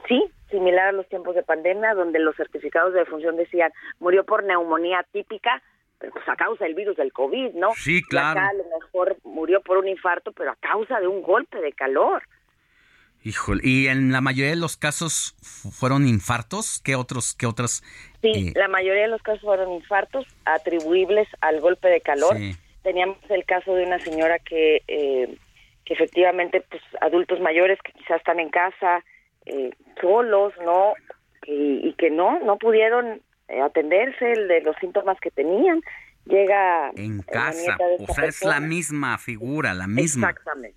Sí, 0.09 0.25
similar 0.51 0.89
a 0.89 0.93
los 0.93 1.07
tiempos 1.09 1.35
de 1.35 1.43
pandemia, 1.43 1.95
donde 1.95 2.19
los 2.19 2.35
certificados 2.37 2.93
de 2.95 3.01
defunción 3.01 3.37
decían 3.37 3.73
murió 4.01 4.25
por 4.25 4.43
neumonía 4.45 5.05
típica, 5.13 5.63
pero 5.99 6.13
pues 6.15 6.27
a 6.29 6.37
causa 6.37 6.65
del 6.65 6.75
virus 6.75 6.97
del 6.97 7.13
COVID, 7.13 7.53
¿no? 7.55 7.71
Sí, 7.77 7.99
Y 7.99 8.03
claro. 8.03 8.41
acá 8.41 8.49
a 8.49 8.55
lo 8.55 8.65
mejor 8.81 9.17
murió 9.25 9.61
por 9.61 9.77
un 9.79 9.87
infarto, 9.89 10.33
pero 10.33 10.51
a 10.53 10.57
causa 10.57 10.99
de 10.99 11.07
un 11.07 11.23
golpe 11.23 11.61
de 11.61 11.73
calor. 11.73 12.23
Híjole, 13.25 13.61
y 13.63 13.87
en 13.87 14.11
la 14.11 14.21
mayoría 14.21 14.51
de 14.51 14.57
los 14.57 14.77
casos 14.77 15.37
fu- 15.41 15.71
fueron 15.71 16.09
infartos, 16.09 16.81
¿qué 16.85 16.97
otros 16.97 17.35
qué 17.39 17.47
otros? 17.47 17.85
Sí, 18.21 18.49
eh, 18.49 18.53
la 18.57 18.67
mayoría 18.67 19.03
de 19.03 19.09
los 19.09 19.23
casos 19.23 19.43
fueron 19.43 19.71
infartos 19.71 20.27
atribuibles 20.45 21.29
al 21.41 21.61
golpe 21.61 21.87
de 21.89 22.01
calor. 22.01 22.37
Sí. 22.37 22.57
Teníamos 22.83 23.19
el 23.29 23.45
caso 23.45 23.75
de 23.75 23.85
una 23.85 23.99
señora 23.99 24.39
que, 24.39 24.83
eh, 24.89 25.37
que 25.85 25.95
efectivamente, 25.95 26.63
pues 26.69 26.83
adultos 27.01 27.41
mayores 27.41 27.79
que 27.83 27.93
quizás 27.93 28.19
están 28.19 28.41
en 28.41 28.51
casa 28.51 29.05
eh, 29.47 29.71
solos, 30.01 30.53
¿no? 30.65 30.95
Y, 31.47 31.89
y 31.89 31.95
que 31.95 32.11
no, 32.11 32.41
no 32.41 32.57
pudieron 32.59 33.21
eh, 33.49 33.61
atenderse 33.61 34.25
de 34.25 34.61
los 34.63 34.77
síntomas 34.77 35.19
que 35.21 35.31
tenían. 35.31 35.83
Llega 36.25 36.91
en 36.95 37.21
casa, 37.23 37.77
o 37.99 38.15
sea, 38.15 38.27
es 38.27 38.45
la 38.45 38.61
misma 38.61 39.19
figura, 39.19 39.75
la 39.75 39.89
misma. 39.89 40.31
Exactamente. 40.31 40.77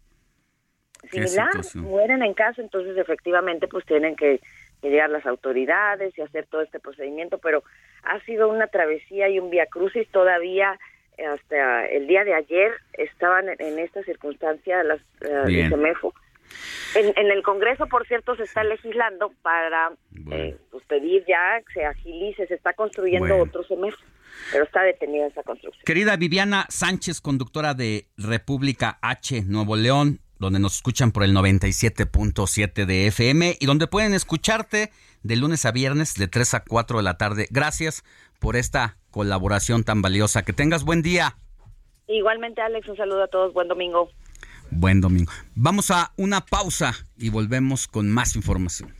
Similar, 1.12 1.52
mueren 1.76 2.24
en 2.24 2.34
casa, 2.34 2.64
entonces 2.64 2.98
efectivamente 2.98 3.68
pues 3.68 3.86
tienen 3.86 4.16
que, 4.16 4.42
que 4.82 4.90
llegar 4.90 5.12
las 5.12 5.24
autoridades 5.28 6.18
y 6.18 6.22
hacer 6.22 6.48
todo 6.48 6.64
este 6.64 6.80
procedimiento, 6.80 7.38
pero 7.38 7.64
ha 8.02 8.20
sido 8.22 8.50
una 8.50 8.66
travesía 8.68 9.30
y 9.30 9.38
un 9.40 9.52
via 9.52 9.68
crucis 9.68 10.08
todavía 10.10 10.80
hasta 11.24 11.86
el 11.88 12.08
día 12.08 12.24
de 12.24 12.34
ayer 12.34 12.72
estaban 12.94 13.48
en, 13.60 13.80
esta 13.80 14.04
circunstancia 14.04 14.84
las 14.84 15.00
de 15.20 15.70
CEMEFO. 15.70 16.14
En, 16.96 17.14
en 17.18 17.32
el 17.32 17.44
Congreso, 17.44 17.88
por 17.88 18.08
cierto, 18.08 18.36
se 18.36 18.44
está 18.44 18.64
legislando 18.64 19.34
para 19.42 19.92
eh, 20.32 20.58
pues, 20.72 20.84
pedir 20.86 21.26
ya 21.28 21.62
que 21.68 21.74
se 21.74 21.86
agilice, 21.86 22.48
se 22.48 22.54
está 22.54 22.74
construyendo 22.74 23.28
Bueno. 23.28 23.44
otro 23.44 23.64
CEMEFO, 23.64 23.98
pero 24.52 24.64
está 24.64 24.84
detenida 24.84 25.28
esa 25.28 25.44
construcción. 25.44 25.84
Querida 25.86 26.16
Viviana 26.16 26.66
Sánchez, 26.70 27.20
conductora 27.22 27.74
de 27.74 28.08
República 28.18 28.98
H 29.02 29.44
Nuevo 29.48 29.76
León, 29.76 30.20
donde 30.40 30.60
nos 30.60 30.76
escuchan 30.76 31.12
por 31.12 31.24
el 31.24 31.34
97.7 31.34 32.86
de 32.86 33.08
FM 33.08 33.58
y 33.60 33.66
donde 33.66 33.88
pueden 33.88 34.14
escucharte 34.14 34.92
de 35.24 35.36
lunes 35.36 35.66
a 35.66 35.72
viernes 35.72 36.14
de 36.16 36.28
3 36.28 36.54
a 36.56 36.64
4 36.64 36.98
de 36.98 37.04
la 37.04 37.18
tarde. 37.18 37.48
Gracias 37.50 38.04
por 38.40 38.56
esta 38.56 38.98
colaboración 39.16 39.86
tan 39.86 40.02
valiosa. 40.02 40.44
Que 40.44 40.52
tengas 40.52 40.84
buen 40.84 41.02
día. 41.02 41.38
Igualmente, 42.10 42.62
Alex, 42.62 42.90
un 42.90 42.98
saludo 42.98 43.24
a 43.24 43.28
todos, 43.28 43.54
buen 43.54 43.70
domingo. 43.70 44.10
Buen 44.72 45.00
domingo. 45.00 45.32
Vamos 45.56 45.90
a 45.90 46.12
una 46.18 46.42
pausa 46.42 46.94
y 47.18 47.30
volvemos 47.30 47.88
con 47.88 48.12
más 48.12 48.36
información. 48.36 48.94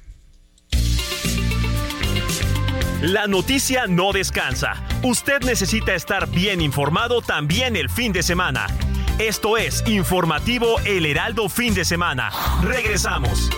La 3.02 3.28
noticia 3.28 3.88
no 3.88 4.14
descansa. 4.14 4.82
Usted 5.04 5.42
necesita 5.42 5.94
estar 5.94 6.30
bien 6.32 6.62
informado 6.62 7.22
también 7.22 7.76
el 7.76 7.90
fin 7.90 8.14
de 8.14 8.24
semana. 8.24 8.68
Esto 9.20 9.58
es 9.58 9.84
Informativo 9.86 10.80
El 10.86 11.06
Heraldo 11.06 11.50
Fin 11.50 11.74
de 11.74 11.84
Semana. 11.84 12.30
Regresamos. 12.64 13.50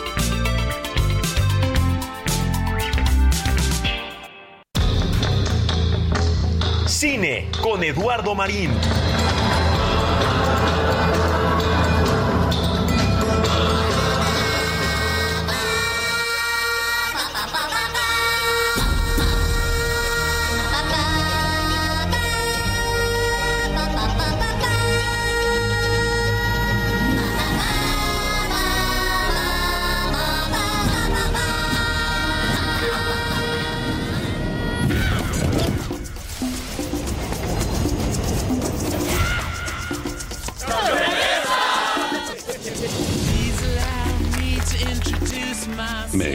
Cine 6.97 7.45
con 7.61 7.83
Eduardo 7.83 8.33
Marín. 8.33 8.71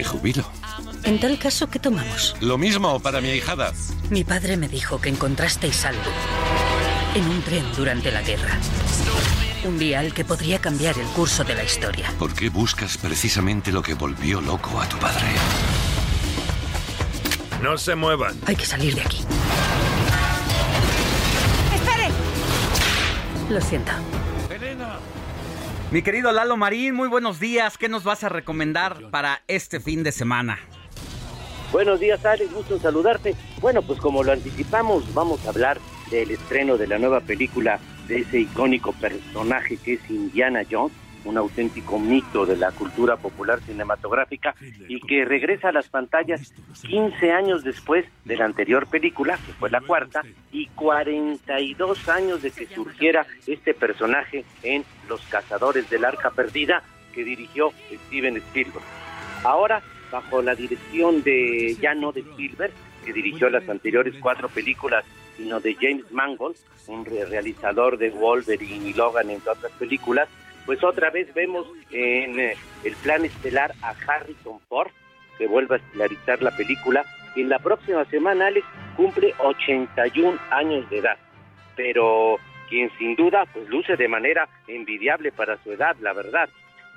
Me 0.03 0.09
jubilo. 0.09 0.45
En 1.05 1.21
tal 1.21 1.39
caso, 1.39 1.71
¿qué 1.71 1.79
tomamos? 1.79 2.35
Lo 2.41 2.59
mismo 2.59 2.99
para 2.99 3.21
mi 3.21 3.29
ahijada. 3.29 3.73
Mi 4.11 4.25
padre 4.25 4.57
me 4.57 4.67
dijo 4.69 5.01
que 5.01 5.09
encontrasteis 5.09 5.85
algo 5.85 6.11
en 7.15 7.25
un 7.29 7.41
tren 7.43 7.65
durante 7.77 8.11
la 8.11 8.21
guerra. 8.21 8.59
Un 9.65 9.79
vial 9.79 10.13
que 10.13 10.25
podría 10.25 10.59
cambiar 10.59 10.99
el 10.99 11.07
curso 11.07 11.45
de 11.45 11.55
la 11.55 11.63
historia. 11.63 12.13
¿Por 12.19 12.35
qué 12.35 12.49
buscas 12.49 12.99
precisamente 12.99 13.71
lo 13.71 13.81
que 13.81 13.95
volvió 13.95 14.41
loco 14.41 14.81
a 14.81 14.89
tu 14.89 14.97
padre? 14.99 15.29
No 17.63 17.79
se 17.79 17.95
muevan. 17.95 18.37
Hay 18.47 18.57
que 18.57 18.67
salir 18.67 18.97
de 18.97 19.03
aquí. 19.03 19.21
¡Esperen! 21.73 22.13
Lo 23.49 23.61
siento. 23.61 23.93
Mi 25.93 26.01
querido 26.01 26.33
Lalo 26.33 26.57
Marín, 26.57 26.95
muy 26.95 27.07
buenos 27.07 27.39
días. 27.39 27.77
¿Qué 27.77 27.87
nos 27.91 28.03
vas 28.03 28.25
a 28.25 28.31
recomendar 28.31 29.11
para 29.11 29.43
este 29.47 29.79
fin 29.79 30.03
de 30.03 30.11
semana? 30.11 30.59
Buenos 31.71 32.01
días, 32.01 32.25
Alex. 32.25 32.51
Gusto 32.51 32.77
en 32.77 32.81
saludarte. 32.81 33.35
Bueno, 33.61 33.83
pues 33.83 34.01
como 34.01 34.25
lo 34.25 34.33
anticipamos, 34.33 35.13
vamos 35.13 35.45
a 35.45 35.51
hablar 35.51 35.79
del 36.11 36.31
estreno 36.31 36.79
de 36.79 36.87
la 36.87 36.99
nueva 36.99 37.21
película 37.21 37.79
de 38.09 38.21
ese 38.21 38.41
icónico 38.41 38.93
personaje 38.95 39.77
que 39.77 39.95
es 39.95 40.11
Indiana 40.11 40.63
Jones, 40.71 40.97
un 41.25 41.37
auténtico 41.39 41.99
mito 41.99 42.45
de 42.47 42.57
la 42.57 42.71
cultura 42.73 43.17
popular 43.17 43.61
cinematográfica 43.61 44.55
y 44.89 45.01
que 45.01 45.25
regresa 45.25 45.69
a 45.69 45.73
las 45.73 45.89
pantallas 45.89 46.53
15 46.89 47.31
años 47.33 47.63
después 47.65 48.05
de 48.25 48.37
la 48.37 48.45
anterior 48.45 48.87
película, 48.87 49.39
que 49.47 49.53
fue 49.53 49.71
la 49.71 49.81
cuarta, 49.81 50.23
y 50.51 50.67
42 51.17 52.09
años 52.09 52.43
de 52.43 52.51
que 52.51 52.67
surgiera 52.67 53.27
este 53.47 53.75
personaje 53.75 54.45
en 54.63 54.85
Los 55.09 55.21
Cazadores 55.27 55.89
del 55.91 56.05
Arca 56.05 56.31
Perdida 56.31 56.83
que 57.15 57.25
dirigió 57.25 57.73
Steven 58.07 58.37
Spielberg. 58.39 58.85
Ahora, 59.45 59.83
bajo 60.11 60.41
la 60.43 60.55
dirección 60.55 61.23
de, 61.23 61.77
ya 61.81 61.95
no 61.95 62.13
de 62.13 62.21
Spielberg, 62.21 62.73
que 63.05 63.13
dirigió 63.13 63.51
las 63.51 63.69
anteriores 63.69 64.15
cuatro 64.21 64.49
películas, 64.49 65.05
sino 65.37 65.61
de 65.61 65.75
James 65.75 66.11
Mangold, 66.13 66.57
un 66.87 67.05
re- 67.05 67.25
realizador 67.27 67.99
de 67.99 68.11
Wolverine 68.11 68.91
y 68.91 68.93
Logan, 68.95 69.31
entre 69.31 69.51
otras 69.53 69.73
películas, 69.73 70.29
pues 70.67 70.83
otra 70.85 71.11
vez 71.11 71.33
vemos 71.35 71.67
en 71.91 72.39
eh, 72.39 72.57
el 72.85 72.95
plan 72.97 73.25
estelar 73.25 73.73
a 73.83 73.91
Harrison 73.91 74.61
Ford, 74.69 74.91
que 75.39 75.47
vuelve 75.47 75.77
a 75.77 75.79
estelarizar 75.79 76.43
la 76.43 76.51
película, 76.57 77.05
y 77.35 77.43
en 77.43 77.49
la 77.49 77.59
próxima 77.59 78.05
semana, 78.07 78.49
Alex, 78.49 78.67
cumple 78.97 79.35
81 79.39 80.39
años 80.51 80.89
de 80.91 80.99
edad, 80.99 81.17
pero 81.77 82.39
quien 82.69 82.91
sin 82.99 83.17
duda 83.17 83.47
pues 83.53 83.69
luce 83.69 83.97
de 83.97 84.09
manera 84.09 84.49
envidiable 84.67 85.33
para 85.33 85.63
su 85.63 85.73
edad, 85.73 85.97
la 86.01 86.13
verdad. 86.13 86.49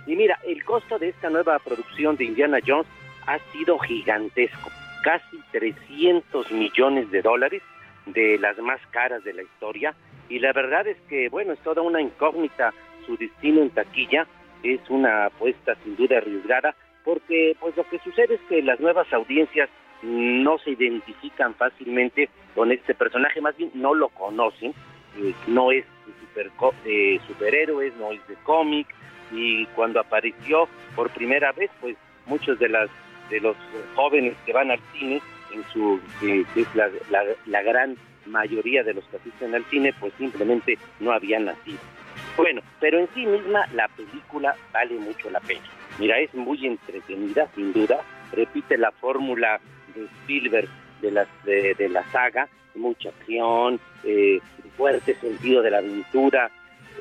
Y 0.06 0.16
mira, 0.16 0.40
el 0.46 0.64
costo 0.64 1.00
de 1.00 1.10
esta 1.10 1.30
nueva 1.30 1.58
producción 1.60 2.16
de 2.16 2.26
Indiana 2.26 2.60
Jones 2.66 2.88
ha 3.26 3.40
sido 3.52 3.80
gigantesco, 3.80 4.70
casi 5.04 5.40
300 5.52 6.52
millones 6.52 7.10
de 7.12 7.22
dólares, 7.22 7.62
de 8.06 8.38
las 8.38 8.58
más 8.60 8.80
caras 8.92 9.24
de 9.24 9.34
la 9.34 9.42
historia, 9.42 9.96
y 10.30 10.40
la 10.40 10.54
verdad 10.54 10.88
es 10.88 10.98
que, 11.10 11.30
bueno, 11.30 11.54
es 11.54 11.60
toda 11.60 11.82
una 11.82 12.02
incógnita 12.02 12.74
su 13.06 13.18
destino 13.18 13.62
en 13.62 13.70
taquilla, 13.70 14.28
es 14.64 14.80
una 14.90 15.26
apuesta 15.28 15.76
sin 15.84 15.96
duda 15.96 16.18
arriesgada, 16.18 16.76
porque 17.04 17.56
pues 17.60 17.76
lo 17.78 17.88
que 17.88 18.00
sucede 18.00 18.36
es 18.36 18.42
que 18.50 18.62
las 18.62 18.80
nuevas 18.80 19.12
audiencias 19.14 19.70
no 20.02 20.58
se 20.60 20.72
identifican 20.72 21.54
fácilmente 21.56 22.30
con 22.54 22.72
este 22.72 22.94
personaje, 22.96 23.42
más 23.42 23.56
bien 23.58 23.72
no 23.74 23.94
lo 23.94 24.10
conocen, 24.10 24.74
eh, 25.18 25.34
no 25.48 25.72
es 25.72 25.86
de, 26.06 26.14
superco- 26.44 26.74
de 26.84 27.22
superhéroes, 27.28 27.96
no 27.98 28.12
es 28.12 28.28
de 28.28 28.36
cómic, 28.44 28.88
y 29.32 29.66
cuando 29.68 30.00
apareció 30.00 30.68
por 30.96 31.10
primera 31.12 31.52
vez, 31.52 31.72
pues 31.82 31.96
muchos 32.26 32.60
de 32.60 32.70
las 32.70 32.90
de 33.30 33.40
los 33.40 33.56
jóvenes 33.96 34.36
que 34.46 34.54
van 34.54 34.70
al 34.70 34.80
cine, 34.94 35.20
en 35.52 35.64
su 35.74 36.00
que 36.20 36.46
es 36.56 36.76
la, 36.76 36.90
la, 37.10 37.24
la 37.48 37.62
gran 37.64 37.96
mayoría 38.28 38.84
de 38.84 38.94
los 38.94 39.04
que 39.06 39.18
asisten 39.18 39.56
al 39.56 39.64
cine, 39.66 39.94
pues 40.00 40.14
simplemente 40.18 40.78
no 41.00 41.12
habían 41.12 41.46
nacido. 41.46 41.80
Bueno, 42.38 42.62
pero 42.80 43.00
en 43.00 43.08
sí 43.14 43.26
misma 43.26 43.66
la 43.74 43.88
película 43.90 44.56
vale 44.74 44.96
mucho 44.96 45.30
la 45.30 45.40
pena. 45.40 45.62
Mira, 46.00 46.20
es 46.20 46.34
muy 46.34 46.66
entretenida, 46.66 47.48
sin 47.56 47.74
duda. 47.74 48.02
Repite 48.32 48.78
la 48.78 48.92
fórmula 48.92 49.60
de 49.96 50.06
Spielberg 50.06 50.68
de, 51.02 51.12
las, 51.12 51.28
de, 51.46 51.74
de 51.76 51.90
la 51.90 52.04
saga, 52.12 52.50
mucha 52.76 53.10
acción, 53.10 53.80
eh, 54.04 54.40
fuerte 54.76 55.16
sentido 55.16 55.62
de 55.62 55.72
la 55.72 55.78
aventura, 55.78 56.52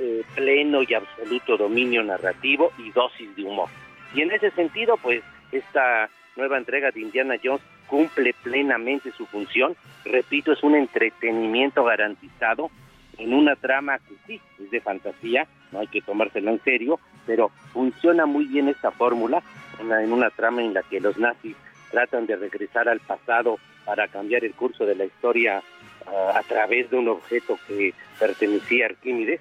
eh, 0.00 0.22
pleno 0.34 0.82
y 0.82 0.94
absoluto 0.94 1.56
dominio 1.56 2.02
narrativo 2.02 2.72
y 2.78 2.90
dosis 2.90 3.34
de 3.36 3.44
humor. 3.44 3.68
Y 4.14 4.22
en 4.22 4.30
ese 4.30 4.50
sentido, 4.52 4.96
pues 4.96 5.22
esta 5.52 6.08
nueva 6.36 6.58
entrega 6.58 6.90
de 6.90 7.00
Indiana 7.00 7.36
Jones 7.42 7.62
cumple 7.86 8.34
plenamente 8.42 9.10
su 9.12 9.26
función. 9.26 9.76
Repito, 10.04 10.52
es 10.52 10.62
un 10.62 10.74
entretenimiento 10.74 11.84
garantizado 11.84 12.70
en 13.18 13.34
una 13.34 13.56
trama 13.56 13.98
que 13.98 14.14
sí 14.26 14.40
es 14.62 14.70
de 14.70 14.80
fantasía, 14.80 15.46
no 15.72 15.80
hay 15.80 15.86
que 15.88 16.00
tomársela 16.02 16.50
en 16.50 16.62
serio, 16.62 16.98
pero 17.26 17.50
funciona 17.72 18.26
muy 18.26 18.44
bien 18.46 18.68
esta 18.68 18.90
fórmula 18.90 19.42
en, 19.80 19.88
la- 19.88 20.02
en 20.02 20.12
una 20.12 20.30
trama 20.30 20.62
en 20.62 20.74
la 20.74 20.82
que 20.82 21.00
los 21.00 21.16
nazis 21.18 21.56
tratan 21.90 22.26
de 22.26 22.36
regresar 22.36 22.88
al 22.88 23.00
pasado 23.00 23.58
para 23.84 24.08
cambiar 24.08 24.44
el 24.44 24.54
curso 24.54 24.84
de 24.86 24.94
la 24.94 25.04
historia 25.04 25.62
ah, 26.06 26.32
a 26.38 26.42
través 26.42 26.90
de 26.90 26.96
un 26.96 27.08
objeto 27.08 27.58
que 27.68 27.92
pertenecía 28.18 28.86
a 28.86 28.88
Arquímedes. 28.90 29.40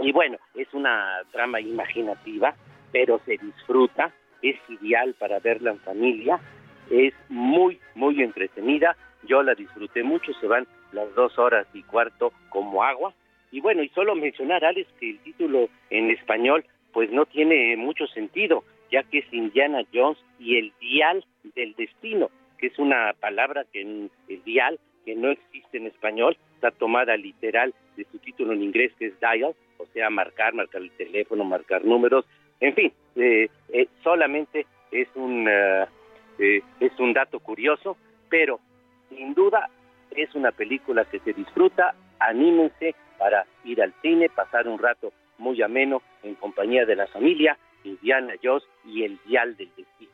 Y 0.00 0.12
bueno, 0.12 0.38
es 0.54 0.72
una 0.74 1.18
trama 1.32 1.60
imaginativa, 1.60 2.54
pero 2.92 3.20
se 3.26 3.36
disfruta, 3.36 4.12
es 4.42 4.56
ideal 4.68 5.14
para 5.18 5.40
verla 5.40 5.72
en 5.72 5.80
familia, 5.80 6.38
es 6.90 7.12
muy, 7.28 7.80
muy 7.96 8.22
entretenida. 8.22 8.96
Yo 9.24 9.42
la 9.42 9.54
disfruté 9.54 10.04
mucho, 10.04 10.32
se 10.40 10.46
van 10.46 10.66
las 10.92 11.14
dos 11.14 11.38
horas 11.38 11.66
y 11.72 11.82
cuarto 11.82 12.32
como 12.48 12.82
agua. 12.82 13.14
Y 13.50 13.60
bueno, 13.60 13.82
y 13.82 13.88
solo 13.90 14.14
mencionar, 14.14 14.64
Alex, 14.64 14.88
que 15.00 15.10
el 15.10 15.18
título 15.20 15.68
en 15.90 16.10
español 16.10 16.64
pues 16.92 17.10
no 17.10 17.26
tiene 17.26 17.76
mucho 17.76 18.06
sentido, 18.06 18.64
ya 18.90 19.02
que 19.02 19.18
es 19.18 19.32
Indiana 19.32 19.82
Jones 19.92 20.18
y 20.38 20.56
el 20.56 20.72
dial 20.80 21.24
del 21.54 21.74
destino, 21.74 22.30
que 22.58 22.68
es 22.68 22.78
una 22.78 23.14
palabra 23.20 23.64
que 23.72 23.82
en 23.82 24.10
el 24.28 24.42
dial 24.44 24.78
que 25.04 25.14
no 25.14 25.30
existe 25.30 25.78
en 25.78 25.86
español, 25.86 26.36
está 26.54 26.70
tomada 26.70 27.16
literal 27.16 27.74
de 27.96 28.04
su 28.10 28.18
título 28.18 28.52
en 28.52 28.62
inglés 28.62 28.92
que 28.98 29.06
es 29.06 29.20
dial, 29.20 29.54
o 29.78 29.86
sea, 29.92 30.10
marcar, 30.10 30.54
marcar 30.54 30.82
el 30.82 30.90
teléfono, 30.92 31.44
marcar 31.44 31.84
números, 31.84 32.24
en 32.60 32.74
fin, 32.74 32.92
eh, 33.16 33.48
eh, 33.68 33.88
solamente 34.02 34.66
es 34.90 35.08
un 35.14 35.46
eh, 35.48 35.86
eh, 36.38 36.62
es 36.80 36.98
un 36.98 37.12
dato 37.12 37.40
curioso, 37.40 37.96
pero 38.28 38.60
sin 39.08 39.34
duda 39.34 39.68
es 40.16 40.34
una 40.34 40.52
película 40.52 41.04
que 41.04 41.20
se 41.20 41.32
disfruta, 41.32 41.94
anímense 42.18 42.94
para 43.18 43.46
ir 43.64 43.82
al 43.82 43.92
cine, 44.02 44.28
pasar 44.28 44.68
un 44.68 44.78
rato 44.78 45.12
muy 45.38 45.62
ameno 45.62 46.02
en 46.22 46.34
compañía 46.34 46.84
de 46.84 46.96
la 46.96 47.06
familia, 47.06 47.56
Indiana 47.84 48.34
Jones 48.42 48.64
y 48.84 49.04
el 49.04 49.18
Dial 49.26 49.56
del 49.56 49.70
Destino. 49.76 50.10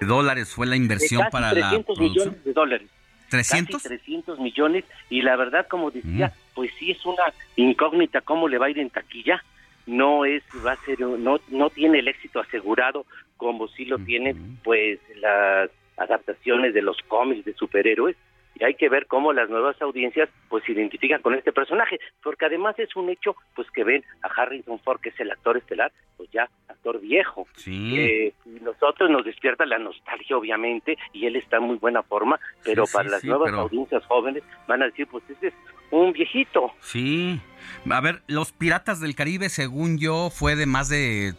¿Qué 0.00 0.06
dólares 0.06 0.52
fue 0.54 0.66
la 0.66 0.76
inversión 0.76 1.22
casi 1.22 1.32
para 1.32 1.52
la 1.52 1.70
300 1.70 1.84
producción? 1.84 2.28
millones 2.28 2.44
de 2.44 2.52
dólares. 2.52 2.90
¿300? 3.30 3.72
Casi 3.72 3.88
300 3.88 4.38
millones 4.38 4.84
y 5.10 5.22
la 5.22 5.36
verdad, 5.36 5.66
como 5.68 5.90
decía, 5.90 6.32
pues 6.54 6.70
sí 6.78 6.92
es 6.92 7.04
una 7.04 7.24
incógnita 7.56 8.20
cómo 8.20 8.48
le 8.48 8.58
va 8.58 8.66
a 8.66 8.70
ir 8.70 8.78
en 8.78 8.90
taquilla. 8.90 9.42
No 9.86 10.24
es, 10.24 10.42
va 10.64 10.72
a 10.72 10.84
ser, 10.84 11.00
no, 11.00 11.40
no 11.48 11.70
tiene 11.70 12.00
el 12.00 12.08
éxito 12.08 12.40
asegurado 12.40 13.06
como 13.36 13.68
sí 13.68 13.84
lo 13.86 13.98
tienen, 13.98 14.58
pues 14.62 14.98
las 15.16 15.70
adaptaciones 15.98 16.74
de 16.74 16.82
los 16.82 16.96
cómics 17.08 17.44
de 17.44 17.54
superhéroes 17.54 18.16
y 18.60 18.64
hay 18.64 18.74
que 18.74 18.88
ver 18.88 19.06
cómo 19.06 19.32
las 19.32 19.48
nuevas 19.48 19.80
audiencias 19.80 20.28
pues 20.48 20.64
se 20.64 20.72
identifican 20.72 21.22
con 21.22 21.34
este 21.34 21.52
personaje, 21.52 22.00
porque 22.22 22.46
además 22.46 22.76
es 22.78 22.96
un 22.96 23.08
hecho 23.08 23.36
pues 23.54 23.70
que 23.70 23.84
ven 23.84 24.02
a 24.22 24.28
Harrison 24.28 24.80
Ford, 24.80 25.00
que 25.00 25.10
es 25.10 25.20
el 25.20 25.30
actor 25.30 25.56
estelar, 25.56 25.92
pues 26.16 26.28
ya 26.32 26.48
actor 26.66 27.00
viejo. 27.00 27.46
Eh, 27.66 28.32
y 28.46 28.60
nosotros 28.64 29.10
nos 29.10 29.24
despierta 29.24 29.64
la 29.64 29.78
nostalgia 29.78 30.36
obviamente 30.36 30.96
y 31.12 31.26
él 31.26 31.36
está 31.36 31.58
en 31.58 31.64
muy 31.64 31.76
buena 31.76 32.02
forma, 32.02 32.40
pero 32.64 32.84
Sí, 32.86 32.92
para 32.94 33.04
sí, 33.04 33.10
las 33.12 33.20
sí, 33.20 33.26
nuevas 33.28 33.50
pero- 33.50 33.60
audiencias 33.62 34.04
jóvenes 34.06 34.42
van 34.66 34.82
a 34.82 34.86
decir 34.86 35.06
pues 35.06 35.22
este 35.30 35.48
es 35.48 35.54
un 35.92 36.12
viejito. 36.12 36.72
Sí. 36.80 37.40
A 37.88 38.00
ver, 38.00 38.22
Los 38.26 38.50
Piratas 38.52 39.00
del 39.00 39.14
Caribe, 39.14 39.48
según 39.50 39.98
yo, 39.98 40.30
fue 40.30 40.56
de 40.56 40.66
más 40.66 40.88
de 40.88 41.34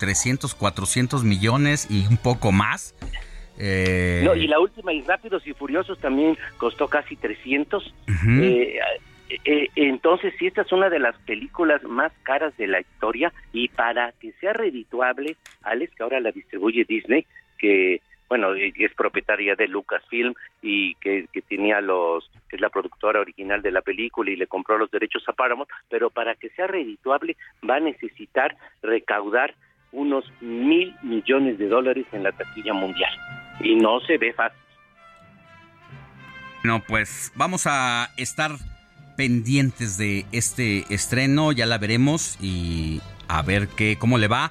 300, 0.00 0.54
400 0.56 1.22
millones 1.24 1.86
y 1.90 2.06
un 2.08 2.16
poco 2.16 2.50
más. 2.52 2.94
Eh, 3.58 4.22
No, 4.24 4.34
y 4.34 4.46
la 4.46 4.58
última, 4.58 4.92
y 4.92 5.02
Rápidos 5.02 5.46
y 5.46 5.52
Furiosos, 5.52 5.98
también 5.98 6.36
costó 6.56 6.88
casi 6.88 7.16
300. 7.16 7.94
Ujú. 8.08 8.42
Eh, 8.42 8.78
eh, 9.44 9.68
entonces, 9.76 10.34
sí, 10.38 10.46
esta 10.46 10.62
es 10.62 10.72
una 10.72 10.90
de 10.90 10.98
las 10.98 11.16
películas 11.20 11.82
más 11.84 12.12
caras 12.22 12.56
de 12.56 12.66
la 12.66 12.80
historia 12.80 13.32
y 13.52 13.68
para 13.68 14.12
que 14.12 14.32
sea 14.32 14.52
redituable, 14.52 15.36
Alex, 15.62 15.94
que 15.94 16.02
ahora 16.02 16.20
la 16.20 16.30
distribuye 16.30 16.84
Disney, 16.84 17.26
que 17.58 18.00
bueno, 18.28 18.54
eh, 18.54 18.72
es 18.76 18.94
propietaria 18.94 19.54
de 19.54 19.68
Lucasfilm 19.68 20.34
y 20.62 20.94
que, 20.96 21.26
que 21.32 21.42
tenía 21.42 21.80
los, 21.80 22.30
que 22.48 22.56
es 22.56 22.62
la 22.62 22.70
productora 22.70 23.20
original 23.20 23.62
de 23.62 23.70
la 23.70 23.82
película 23.82 24.30
y 24.30 24.36
le 24.36 24.46
compró 24.46 24.78
los 24.78 24.90
derechos 24.90 25.22
a 25.28 25.32
Paramount, 25.32 25.70
pero 25.88 26.10
para 26.10 26.34
que 26.34 26.48
sea 26.50 26.66
redituable 26.66 27.36
va 27.68 27.76
a 27.76 27.80
necesitar 27.80 28.56
recaudar 28.82 29.54
unos 29.92 30.24
mil 30.40 30.94
millones 31.02 31.58
de 31.58 31.68
dólares 31.68 32.06
en 32.12 32.24
la 32.24 32.32
taquilla 32.32 32.72
mundial 32.72 33.12
y 33.60 33.74
no 33.76 34.00
se 34.00 34.18
ve 34.18 34.32
fácil. 34.32 34.58
No, 36.62 36.82
pues 36.82 37.30
vamos 37.34 37.66
a 37.66 38.10
estar 38.16 38.56
pendientes 39.16 39.96
de 39.98 40.24
este 40.32 40.84
estreno, 40.92 41.52
ya 41.52 41.66
la 41.66 41.78
veremos 41.78 42.36
y 42.40 43.00
a 43.28 43.42
ver 43.42 43.68
qué, 43.68 43.96
cómo 43.98 44.18
le 44.18 44.28
va. 44.28 44.50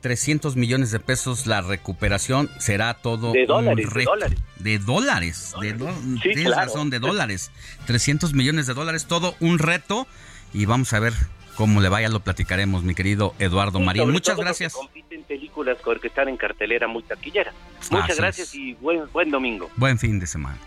300 0.00 0.56
millones 0.56 0.90
de 0.90 1.00
pesos 1.00 1.46
la 1.46 1.62
recuperación 1.62 2.50
será 2.58 2.92
todo 2.92 3.32
De 3.32 3.42
un 3.42 3.46
dólares, 3.46 3.86
de 3.88 3.90
reto. 3.94 4.10
dólares. 4.10 4.38
De 4.58 4.78
dólares, 4.78 5.54
de 5.62 5.72
do- 5.72 5.94
Sí, 6.22 6.30
tienes 6.34 6.46
claro. 6.46 6.66
razón, 6.66 6.90
de 6.90 6.98
dólares. 6.98 7.50
300 7.86 8.34
millones 8.34 8.66
de 8.66 8.74
dólares, 8.74 9.06
todo 9.06 9.34
un 9.40 9.58
reto 9.58 10.06
y 10.52 10.66
vamos 10.66 10.92
a 10.92 10.98
ver 10.98 11.14
cómo 11.54 11.80
le 11.80 11.88
vaya, 11.88 12.08
lo 12.08 12.20
platicaremos, 12.20 12.82
mi 12.82 12.94
querido 12.94 13.34
Eduardo 13.38 13.80
Marín. 13.80 14.02
Sobre 14.02 14.12
Muchas 14.12 14.34
porque 14.34 14.46
gracias. 14.48 14.72
compiten 14.74 15.22
películas 15.24 15.78
con- 15.82 15.98
que 15.98 16.08
están 16.08 16.28
en 16.28 16.36
cartelera 16.36 16.86
muy 16.88 17.02
taquillera. 17.02 17.52
Muchas 17.90 18.10
Así 18.10 18.18
gracias 18.18 18.48
es. 18.48 18.54
y 18.54 18.74
buen, 18.74 19.02
buen 19.12 19.30
domingo. 19.30 19.70
Buen 19.76 19.98
fin 19.98 20.18
de 20.20 20.26
semana. 20.26 20.58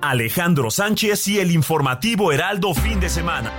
Alejandro 0.00 0.70
Sánchez 0.70 1.26
y 1.28 1.40
el 1.40 1.50
informativo 1.50 2.32
Heraldo 2.32 2.74
fin 2.74 3.00
de 3.00 3.08
semana. 3.08 3.52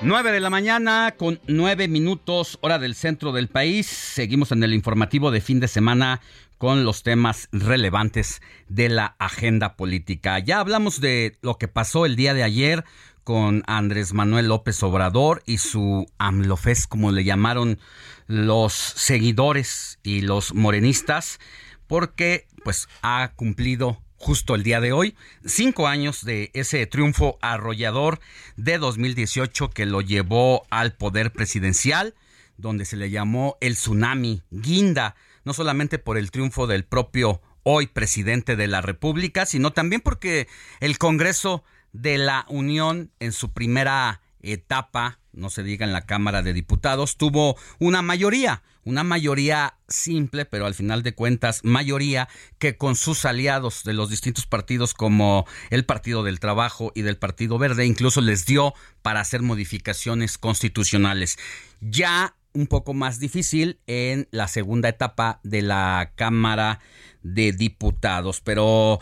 Nueve 0.00 0.30
de 0.30 0.38
la 0.38 0.48
mañana 0.48 1.14
con 1.16 1.40
nueve 1.48 1.88
minutos 1.88 2.58
hora 2.60 2.78
del 2.78 2.94
centro 2.94 3.32
del 3.32 3.48
país. 3.48 3.86
Seguimos 3.88 4.52
en 4.52 4.62
el 4.62 4.72
informativo 4.72 5.32
de 5.32 5.40
fin 5.40 5.58
de 5.58 5.66
semana 5.66 6.20
con 6.56 6.84
los 6.84 7.02
temas 7.02 7.48
relevantes 7.50 8.40
de 8.68 8.90
la 8.90 9.16
agenda 9.18 9.74
política. 9.74 10.38
Ya 10.38 10.60
hablamos 10.60 11.00
de 11.00 11.36
lo 11.42 11.58
que 11.58 11.66
pasó 11.66 12.06
el 12.06 12.14
día 12.14 12.32
de 12.32 12.44
ayer 12.44 12.84
con 13.24 13.64
Andrés 13.66 14.14
Manuel 14.14 14.46
López 14.46 14.80
Obrador 14.84 15.42
y 15.46 15.58
su 15.58 16.06
AMLOFES, 16.18 16.86
como 16.86 17.10
le 17.10 17.24
llamaron 17.24 17.80
los 18.28 18.74
seguidores 18.74 19.98
y 20.04 20.20
los 20.20 20.54
morenistas, 20.54 21.40
porque 21.88 22.46
pues 22.62 22.88
ha 23.02 23.32
cumplido 23.34 24.00
justo 24.18 24.54
el 24.54 24.62
día 24.62 24.80
de 24.80 24.92
hoy, 24.92 25.16
cinco 25.44 25.86
años 25.86 26.24
de 26.24 26.50
ese 26.52 26.84
triunfo 26.86 27.38
arrollador 27.40 28.20
de 28.56 28.78
2018 28.78 29.70
que 29.70 29.86
lo 29.86 30.00
llevó 30.00 30.66
al 30.70 30.92
poder 30.94 31.32
presidencial, 31.32 32.14
donde 32.56 32.84
se 32.84 32.96
le 32.96 33.10
llamó 33.10 33.56
el 33.60 33.74
tsunami 33.74 34.42
guinda, 34.50 35.14
no 35.44 35.54
solamente 35.54 35.98
por 35.98 36.18
el 36.18 36.30
triunfo 36.30 36.66
del 36.66 36.84
propio 36.84 37.40
hoy 37.62 37.86
presidente 37.86 38.56
de 38.56 38.66
la 38.66 38.80
República, 38.80 39.46
sino 39.46 39.72
también 39.72 40.00
porque 40.00 40.48
el 40.80 40.98
Congreso 40.98 41.62
de 41.92 42.18
la 42.18 42.44
Unión 42.48 43.12
en 43.20 43.32
su 43.32 43.52
primera 43.52 44.20
etapa, 44.42 45.18
no 45.32 45.50
se 45.50 45.62
diga 45.62 45.86
en 45.86 45.92
la 45.92 46.06
Cámara 46.06 46.42
de 46.42 46.52
Diputados, 46.52 47.16
tuvo 47.16 47.56
una 47.78 48.02
mayoría, 48.02 48.62
una 48.88 49.04
mayoría 49.04 49.74
simple, 49.86 50.46
pero 50.46 50.64
al 50.64 50.74
final 50.74 51.02
de 51.02 51.14
cuentas 51.14 51.60
mayoría 51.62 52.26
que 52.58 52.78
con 52.78 52.96
sus 52.96 53.26
aliados 53.26 53.84
de 53.84 53.92
los 53.92 54.08
distintos 54.08 54.46
partidos 54.46 54.94
como 54.94 55.46
el 55.68 55.84
Partido 55.84 56.22
del 56.22 56.40
Trabajo 56.40 56.90
y 56.94 57.02
del 57.02 57.18
Partido 57.18 57.58
Verde 57.58 57.84
incluso 57.84 58.22
les 58.22 58.46
dio 58.46 58.72
para 59.02 59.20
hacer 59.20 59.42
modificaciones 59.42 60.38
constitucionales. 60.38 61.38
Ya 61.82 62.34
un 62.58 62.66
poco 62.66 62.92
más 62.92 63.20
difícil 63.20 63.78
en 63.86 64.26
la 64.32 64.48
segunda 64.48 64.88
etapa 64.88 65.38
de 65.44 65.62
la 65.62 66.12
Cámara 66.16 66.80
de 67.22 67.52
Diputados, 67.52 68.40
pero 68.40 68.98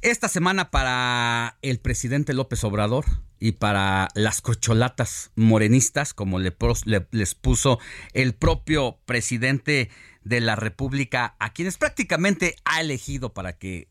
esta 0.00 0.28
semana 0.28 0.70
para 0.70 1.58
el 1.60 1.80
presidente 1.80 2.32
López 2.32 2.64
Obrador 2.64 3.04
y 3.38 3.52
para 3.52 4.08
las 4.14 4.40
cocholatas 4.40 5.32
morenistas, 5.36 6.14
como 6.14 6.38
le, 6.38 6.56
les 7.10 7.34
puso 7.34 7.78
el 8.14 8.34
propio 8.34 8.98
presidente 9.04 9.90
de 10.22 10.40
la 10.40 10.56
República, 10.56 11.36
a 11.38 11.52
quienes 11.52 11.76
prácticamente 11.76 12.56
ha 12.64 12.80
elegido 12.80 13.34
para 13.34 13.58
que 13.58 13.88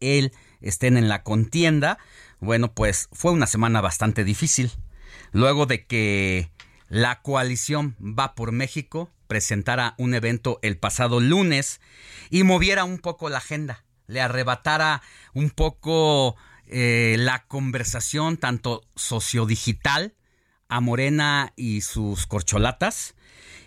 él 0.00 0.32
estén 0.60 0.98
en 0.98 1.08
la 1.08 1.22
contienda, 1.22 1.96
bueno, 2.40 2.74
pues 2.74 3.08
fue 3.10 3.32
una 3.32 3.46
semana 3.46 3.80
bastante 3.80 4.22
difícil. 4.22 4.70
Luego 5.32 5.64
de 5.64 5.86
que 5.86 6.50
la 6.88 7.22
coalición 7.22 7.96
Va 8.00 8.34
por 8.34 8.52
México 8.52 9.10
presentara 9.26 9.94
un 9.98 10.14
evento 10.14 10.58
el 10.62 10.76
pasado 10.76 11.20
lunes 11.20 11.80
y 12.30 12.42
moviera 12.44 12.84
un 12.84 12.98
poco 12.98 13.28
la 13.28 13.38
agenda, 13.38 13.84
le 14.06 14.20
arrebatara 14.20 15.02
un 15.32 15.50
poco 15.50 16.36
eh, 16.66 17.16
la 17.18 17.46
conversación 17.46 18.36
tanto 18.36 18.82
sociodigital 18.94 20.14
a 20.68 20.80
Morena 20.80 21.52
y 21.56 21.80
sus 21.80 22.26
corcholatas. 22.26 23.14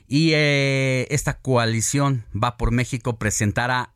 Y 0.08 0.32
eh, 0.34 1.08
esta 1.10 1.40
coalición 1.40 2.26
Va 2.34 2.58
por 2.58 2.72
México 2.72 3.18
presentara 3.20 3.94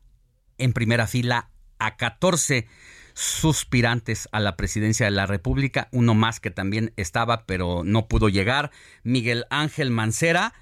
en 0.57 0.73
primera 0.73 1.07
fila 1.07 1.49
a 1.79 1.95
14 1.95 2.67
suspirantes 3.13 4.29
a 4.31 4.39
la 4.39 4.55
presidencia 4.55 5.05
de 5.05 5.11
la 5.11 5.25
República, 5.25 5.87
uno 5.91 6.13
más 6.13 6.39
que 6.39 6.51
también 6.51 6.93
estaba 6.95 7.45
pero 7.45 7.83
no 7.83 8.07
pudo 8.07 8.29
llegar, 8.29 8.71
Miguel 9.03 9.45
Ángel 9.49 9.91
Mancera, 9.91 10.53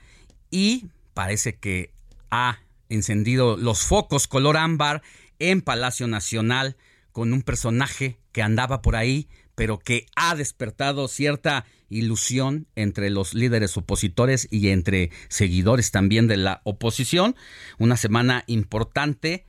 y 0.51 0.87
parece 1.13 1.57
que 1.57 1.91
ha 2.31 2.59
encendido 2.89 3.57
los 3.57 3.81
focos 3.81 4.27
color 4.27 4.57
ámbar 4.57 5.01
en 5.37 5.61
Palacio 5.61 6.07
Nacional 6.07 6.75
con 7.11 7.33
un 7.33 7.41
personaje 7.41 8.19
que 8.31 8.41
andaba 8.41 8.81
por 8.81 8.95
ahí, 8.95 9.27
pero 9.55 9.79
que 9.79 10.05
ha 10.15 10.35
despertado 10.35 11.07
cierta 11.07 11.65
ilusión 11.89 12.67
entre 12.75 13.09
los 13.09 13.33
líderes 13.33 13.75
opositores 13.77 14.47
y 14.51 14.69
entre 14.69 15.11
seguidores 15.27 15.91
también 15.91 16.27
de 16.27 16.37
la 16.37 16.61
oposición. 16.63 17.35
Una 17.77 17.97
semana 17.97 18.43
importante 18.47 19.45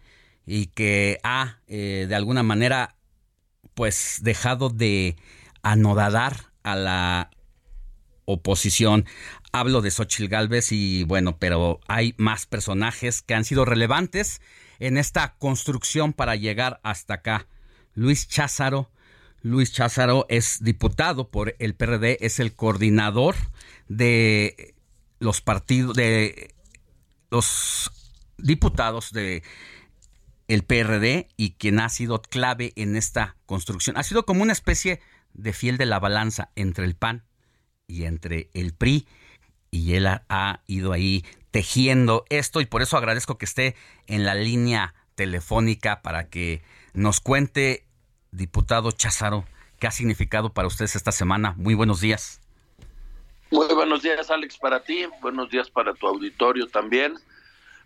y 0.52 0.66
que 0.66 1.20
ha 1.22 1.60
eh, 1.68 2.06
de 2.08 2.14
alguna 2.16 2.42
manera 2.42 2.96
pues 3.74 4.18
dejado 4.22 4.68
de 4.68 5.14
anodadar 5.62 6.46
a 6.64 6.74
la 6.74 7.30
oposición. 8.24 9.06
Hablo 9.52 9.80
de 9.80 9.92
Xochitl 9.92 10.26
Galvez 10.26 10.72
y 10.72 11.04
bueno, 11.04 11.38
pero 11.38 11.78
hay 11.86 12.16
más 12.18 12.46
personajes 12.46 13.22
que 13.22 13.34
han 13.34 13.44
sido 13.44 13.64
relevantes 13.64 14.42
en 14.80 14.98
esta 14.98 15.36
construcción 15.38 16.12
para 16.12 16.34
llegar 16.34 16.80
hasta 16.82 17.14
acá. 17.14 17.46
Luis 17.94 18.26
Cházaro. 18.26 18.90
Luis 19.42 19.72
Cházaro 19.72 20.26
es 20.28 20.64
diputado 20.64 21.30
por 21.30 21.54
el 21.60 21.76
PRD, 21.76 22.18
es 22.22 22.40
el 22.40 22.56
coordinador 22.56 23.36
de 23.86 24.74
los 25.20 25.42
partidos, 25.42 25.94
de 25.94 26.54
los 27.30 27.92
diputados 28.36 29.12
de 29.12 29.44
el 30.50 30.64
PRD 30.64 31.28
y 31.36 31.52
quien 31.52 31.78
ha 31.78 31.88
sido 31.88 32.22
clave 32.22 32.72
en 32.74 32.96
esta 32.96 33.36
construcción. 33.46 33.96
Ha 33.96 34.02
sido 34.02 34.26
como 34.26 34.42
una 34.42 34.52
especie 34.52 35.00
de 35.32 35.52
fiel 35.52 35.78
de 35.78 35.86
la 35.86 36.00
balanza 36.00 36.50
entre 36.56 36.86
el 36.86 36.96
PAN 36.96 37.24
y 37.86 38.04
entre 38.04 38.50
el 38.52 38.74
PRI 38.74 39.06
y 39.70 39.94
él 39.94 40.08
ha, 40.08 40.24
ha 40.28 40.62
ido 40.66 40.92
ahí 40.92 41.24
tejiendo 41.52 42.24
esto 42.30 42.60
y 42.60 42.66
por 42.66 42.82
eso 42.82 42.96
agradezco 42.96 43.38
que 43.38 43.44
esté 43.44 43.76
en 44.08 44.24
la 44.24 44.34
línea 44.34 44.94
telefónica 45.14 46.02
para 46.02 46.28
que 46.28 46.62
nos 46.94 47.20
cuente, 47.20 47.86
diputado 48.32 48.90
Cházaro, 48.90 49.44
qué 49.78 49.86
ha 49.86 49.92
significado 49.92 50.52
para 50.52 50.66
ustedes 50.66 50.96
esta 50.96 51.12
semana. 51.12 51.54
Muy 51.58 51.74
buenos 51.74 52.00
días. 52.00 52.40
Muy 53.52 53.72
buenos 53.72 54.02
días, 54.02 54.28
Alex, 54.30 54.58
para 54.58 54.82
ti. 54.82 55.04
Buenos 55.22 55.48
días 55.48 55.70
para 55.70 55.94
tu 55.94 56.08
auditorio 56.08 56.66
también. 56.66 57.14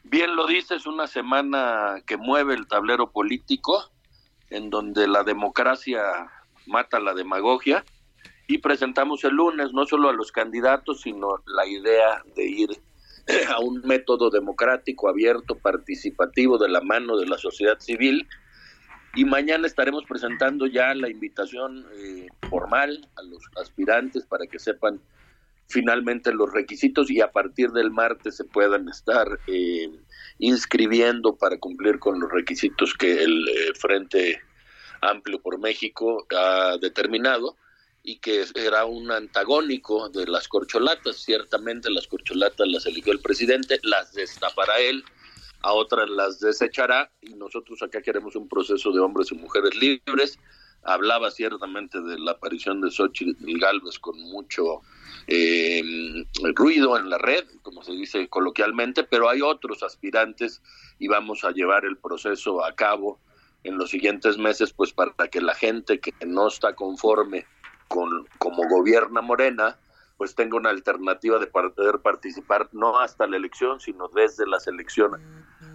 Bien 0.05 0.37
lo 0.37 0.47
dices, 0.47 0.87
una 0.87 1.07
semana 1.07 2.03
que 2.07 2.19
mueve 2.19 2.55
el 2.55 2.69
tablero 2.69 3.11
político, 3.11 3.91
en 4.51 4.69
donde 4.69 5.09
la 5.09 5.25
democracia 5.25 6.03
mata 6.67 7.01
la 7.01 7.15
demagogia, 7.15 7.85
y 8.47 8.59
presentamos 8.59 9.25
el 9.25 9.35
lunes 9.35 9.73
no 9.73 9.87
solo 9.87 10.11
a 10.11 10.13
los 10.13 10.31
candidatos, 10.31 11.01
sino 11.01 11.43
la 11.47 11.67
idea 11.67 12.23
de 12.37 12.45
ir 12.45 12.69
a 13.49 13.61
un 13.61 13.81
método 13.81 14.29
democrático, 14.29 15.09
abierto, 15.09 15.57
participativo 15.57 16.59
de 16.59 16.69
la 16.69 16.83
mano 16.83 17.17
de 17.17 17.27
la 17.27 17.39
sociedad 17.39 17.79
civil. 17.81 18.29
Y 19.15 19.25
mañana 19.25 19.67
estaremos 19.67 20.05
presentando 20.05 20.67
ya 20.67 20.95
la 20.95 21.09
invitación 21.09 21.87
eh, 21.97 22.27
formal 22.51 23.09
a 23.17 23.23
los 23.23 23.43
aspirantes 23.59 24.27
para 24.27 24.47
que 24.47 24.59
sepan 24.59 25.01
finalmente 25.69 26.33
los 26.33 26.53
requisitos 26.53 27.11
y 27.11 27.21
a 27.21 27.33
partir 27.33 27.71
del 27.71 27.91
martes 27.91 28.37
se 28.37 28.45
puedan 28.45 28.89
estar 28.89 29.39
eh, 29.47 29.91
inscribiendo 30.39 31.37
para 31.37 31.59
cumplir 31.59 31.99
con 31.99 32.21
los 32.21 32.31
requisitos 32.31 32.95
que 32.95 33.23
el 33.23 33.49
eh, 33.49 33.73
Frente 33.79 34.41
Amplio 35.01 35.41
por 35.41 35.59
México 35.59 36.27
ha 36.37 36.77
determinado 36.81 37.57
y 38.03 38.19
que 38.19 38.45
era 38.55 38.85
un 38.85 39.11
antagónico 39.11 40.11
de 40.11 40.27
las 40.27 40.47
corcholatas. 40.47 41.17
Ciertamente 41.17 41.91
las 41.91 42.07
corcholatas 42.07 42.69
las 42.69 42.87
eligió 42.87 43.13
el 43.13 43.21
presidente, 43.21 43.81
las 43.83 44.13
destapará 44.13 44.79
él, 44.79 45.03
a 45.63 45.73
otras 45.73 46.09
las 46.11 46.39
desechará 46.39 47.11
y 47.23 47.35
nosotros 47.35 47.83
acá 47.83 48.03
queremos 48.03 48.37
un 48.37 48.47
proceso 48.47 48.93
de 48.93 49.01
hombres 49.01 49.33
y 49.33 49.37
mujeres 49.37 49.75
libres. 49.75 50.39
Hablaba 50.83 51.31
ciertamente 51.31 51.99
de 52.03 52.19
la 52.19 52.33
aparición 52.33 52.83
de 52.83 52.91
Xochitl 52.91 53.59
Galvez 53.59 53.99
con 53.99 54.21
mucho 54.21 54.83
eh, 55.27 55.83
ruido 56.55 56.99
en 56.99 57.11
la 57.11 57.19
red, 57.19 57.45
como 57.63 57.83
se 57.83 57.93
dice 57.93 58.29
coloquialmente, 58.29 59.05
pero 59.05 59.29
hay 59.29 59.41
otros 59.43 59.83
aspirantes 59.83 60.63
y 60.99 61.09
vamos 61.09 61.45
a 61.45 61.51
llevar 61.51 61.85
el 61.85 61.97
proceso 61.97 62.65
a 62.65 62.75
cabo 62.75 63.21
en 63.63 63.79
los 63.79 63.91
siguientes 63.91 64.37
meses, 64.39 64.73
pues 64.73 64.93
para 64.93 65.29
que 65.29 65.41
la 65.41 65.55
gente 65.55 65.99
que 65.99 66.13
no 66.27 66.49
está 66.49 66.75
conforme 66.75 67.47
con 67.89 68.27
como 68.39 68.69
gobierna 68.69 69.23
Morena, 69.23 69.79
pues 70.17 70.35
tenga 70.35 70.57
una 70.57 70.71
alternativa 70.71 71.39
de 71.39 71.47
poder 71.47 72.01
participar 72.01 72.69
no 72.73 72.99
hasta 72.99 73.27
la 73.27 73.37
elección, 73.37 73.81
sino 73.81 74.09
desde 74.09 74.47
la 74.47 74.61
selección 74.61 75.13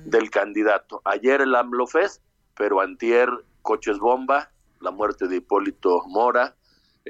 del 0.05 0.29
candidato. 0.29 1.01
Ayer 1.05 1.41
el 1.41 1.55
AMLO 1.55 1.85
pero 2.55 2.81
antier 2.81 3.29
coches 3.61 3.99
bomba, 3.99 4.51
la 4.79 4.91
muerte 4.91 5.27
de 5.27 5.37
Hipólito 5.37 6.03
Mora, 6.07 6.55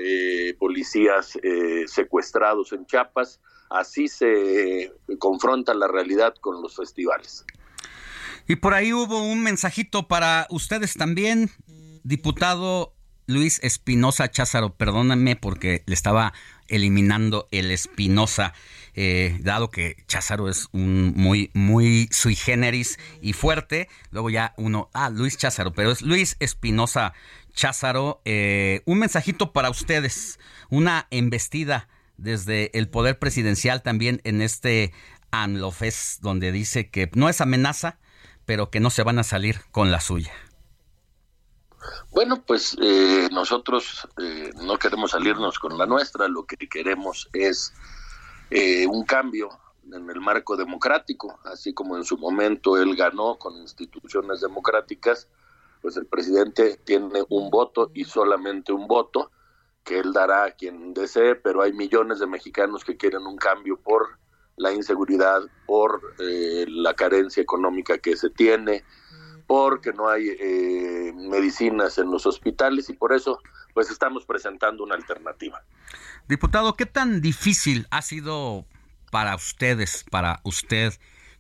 eh, 0.01 0.55
policías 0.57 1.37
eh, 1.43 1.83
secuestrados 1.85 2.71
en 2.71 2.85
Chiapas, 2.85 3.41
así 3.69 4.07
se 4.07 4.93
confronta 5.17 5.73
la 5.73 5.89
realidad 5.89 6.35
con 6.39 6.61
los 6.61 6.77
festivales. 6.77 7.45
Y 8.47 8.55
por 8.55 8.73
ahí 8.73 8.93
hubo 8.93 9.21
un 9.21 9.43
mensajito 9.43 10.07
para 10.07 10.47
ustedes 10.49 10.93
también, 10.93 11.51
diputado 12.03 12.93
Luis 13.27 13.59
Espinosa 13.61 14.31
Cházaro, 14.31 14.73
perdóname 14.73 15.35
porque 15.35 15.83
le 15.85 15.93
estaba 15.93 16.33
eliminando 16.67 17.47
el 17.51 17.69
Espinosa, 17.69 18.53
eh, 18.95 19.37
dado 19.41 19.69
que 19.69 19.97
Cházaro 20.07 20.49
es 20.49 20.67
un 20.71 21.13
muy, 21.15 21.51
muy 21.53 22.09
sui 22.11 22.35
generis 22.35 22.97
y 23.21 23.33
fuerte. 23.33 23.87
Luego 24.09 24.31
ya 24.31 24.55
uno, 24.57 24.89
ah, 24.93 25.11
Luis 25.11 25.37
Cházaro, 25.37 25.73
pero 25.73 25.91
es 25.91 26.01
Luis 26.01 26.37
Espinosa 26.39 27.13
Cházaro. 27.53 28.21
Eh, 28.25 28.81
un 28.85 28.99
mensajito 28.99 29.51
para 29.53 29.69
ustedes, 29.69 30.39
una 30.69 31.07
embestida 31.11 31.87
desde 32.17 32.77
el 32.77 32.89
poder 32.89 33.19
presidencial 33.19 33.81
también 33.81 34.21
en 34.23 34.41
este 34.41 34.93
AMLOFES, 35.31 36.19
donde 36.21 36.51
dice 36.51 36.89
que 36.89 37.09
no 37.13 37.29
es 37.29 37.41
amenaza, 37.41 37.99
pero 38.45 38.69
que 38.69 38.79
no 38.79 38.89
se 38.89 39.03
van 39.03 39.19
a 39.19 39.23
salir 39.23 39.61
con 39.71 39.91
la 39.91 40.01
suya. 40.01 40.33
Bueno, 42.11 42.41
pues 42.45 42.75
eh, 42.81 43.29
nosotros 43.31 44.07
eh, 44.17 44.51
no 44.63 44.77
queremos 44.77 45.11
salirnos 45.11 45.59
con 45.59 45.77
la 45.77 45.85
nuestra, 45.85 46.27
lo 46.27 46.45
que 46.45 46.57
queremos 46.67 47.29
es 47.33 47.73
eh, 48.49 48.85
un 48.87 49.05
cambio 49.05 49.49
en 49.91 50.09
el 50.09 50.19
marco 50.19 50.57
democrático, 50.57 51.39
así 51.45 51.73
como 51.73 51.97
en 51.97 52.03
su 52.03 52.17
momento 52.17 52.77
él 52.77 52.95
ganó 52.95 53.37
con 53.37 53.55
instituciones 53.57 54.41
democráticas, 54.41 55.27
pues 55.81 55.97
el 55.97 56.05
presidente 56.05 56.79
tiene 56.83 57.23
un 57.29 57.49
voto 57.49 57.91
y 57.93 58.05
solamente 58.05 58.71
un 58.71 58.87
voto 58.87 59.31
que 59.83 59.99
él 59.99 60.13
dará 60.13 60.45
a 60.45 60.51
quien 60.51 60.93
desee, 60.93 61.35
pero 61.35 61.61
hay 61.61 61.73
millones 61.73 62.19
de 62.19 62.27
mexicanos 62.27 62.83
que 62.83 62.97
quieren 62.97 63.25
un 63.25 63.37
cambio 63.37 63.77
por 63.77 64.19
la 64.57 64.73
inseguridad, 64.73 65.41
por 65.65 66.01
la 66.19 66.93
carencia 66.93 67.41
económica 67.41 67.97
que 67.97 68.17
se 68.17 68.29
tiene, 68.29 68.83
porque 69.47 69.93
no 69.93 70.09
hay 70.09 70.29
eh, 70.39 71.13
medicinas 71.15 71.97
en 71.97 72.11
los 72.11 72.25
hospitales 72.25 72.89
y 72.89 72.93
por 72.93 73.13
eso 73.13 73.39
pues 73.73 73.89
estamos 73.89 74.25
presentando 74.25 74.83
una 74.83 74.95
alternativa. 74.95 75.63
Diputado, 76.27 76.75
¿qué 76.75 76.85
tan 76.85 77.21
difícil 77.21 77.87
ha 77.89 78.01
sido 78.01 78.65
para 79.11 79.35
ustedes, 79.35 80.05
para 80.11 80.41
usted, 80.43 80.93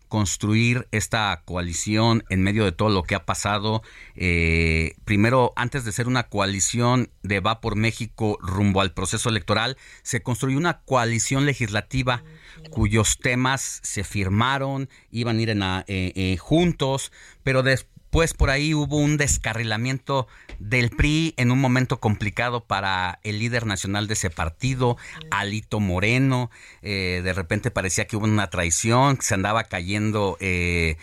construir 0.09 0.89
esta 0.91 1.41
coalición 1.45 2.23
en 2.29 2.43
medio 2.43 2.65
de 2.65 2.73
todo 2.73 2.89
lo 2.89 3.03
que 3.03 3.15
ha 3.15 3.25
pasado? 3.25 3.81
Eh, 4.15 4.95
primero, 5.05 5.53
antes 5.55 5.85
de 5.85 5.93
ser 5.93 6.07
una 6.07 6.23
coalición 6.23 7.09
de 7.23 7.39
Va 7.39 7.61
por 7.61 7.77
México 7.77 8.37
rumbo 8.41 8.81
al 8.81 8.93
proceso 8.93 9.29
electoral, 9.29 9.77
se 10.03 10.21
construyó 10.21 10.57
una 10.57 10.81
coalición 10.81 11.45
legislativa 11.45 12.23
cuyos 12.71 13.19
temas 13.19 13.79
se 13.83 14.03
firmaron, 14.03 14.89
iban 15.11 15.37
a 15.37 15.41
ir 15.41 15.49
en 15.51 15.61
eh, 15.63 16.37
juntos, 16.37 17.13
pero 17.43 17.63
después 17.63 17.88
pues 18.09 18.33
por 18.33 18.49
ahí 18.49 18.73
hubo 18.73 18.97
un 18.97 19.17
descarrilamiento 19.17 20.27
del 20.57 20.89
PRI 20.89 21.33
en 21.37 21.51
un 21.51 21.59
momento 21.59 21.99
complicado 21.99 22.63
para 22.65 23.19
el 23.23 23.39
líder 23.39 23.65
nacional 23.65 24.07
de 24.07 24.13
ese 24.13 24.29
partido, 24.29 24.97
Alito 25.31 25.79
Moreno. 25.79 26.49
Eh, 26.81 27.21
de 27.23 27.33
repente 27.33 27.71
parecía 27.71 28.07
que 28.07 28.17
hubo 28.17 28.25
una 28.25 28.49
traición, 28.49 29.19
se 29.21 29.35
andaba 29.35 29.63
cayendo 29.63 30.37
eh, 30.39 30.97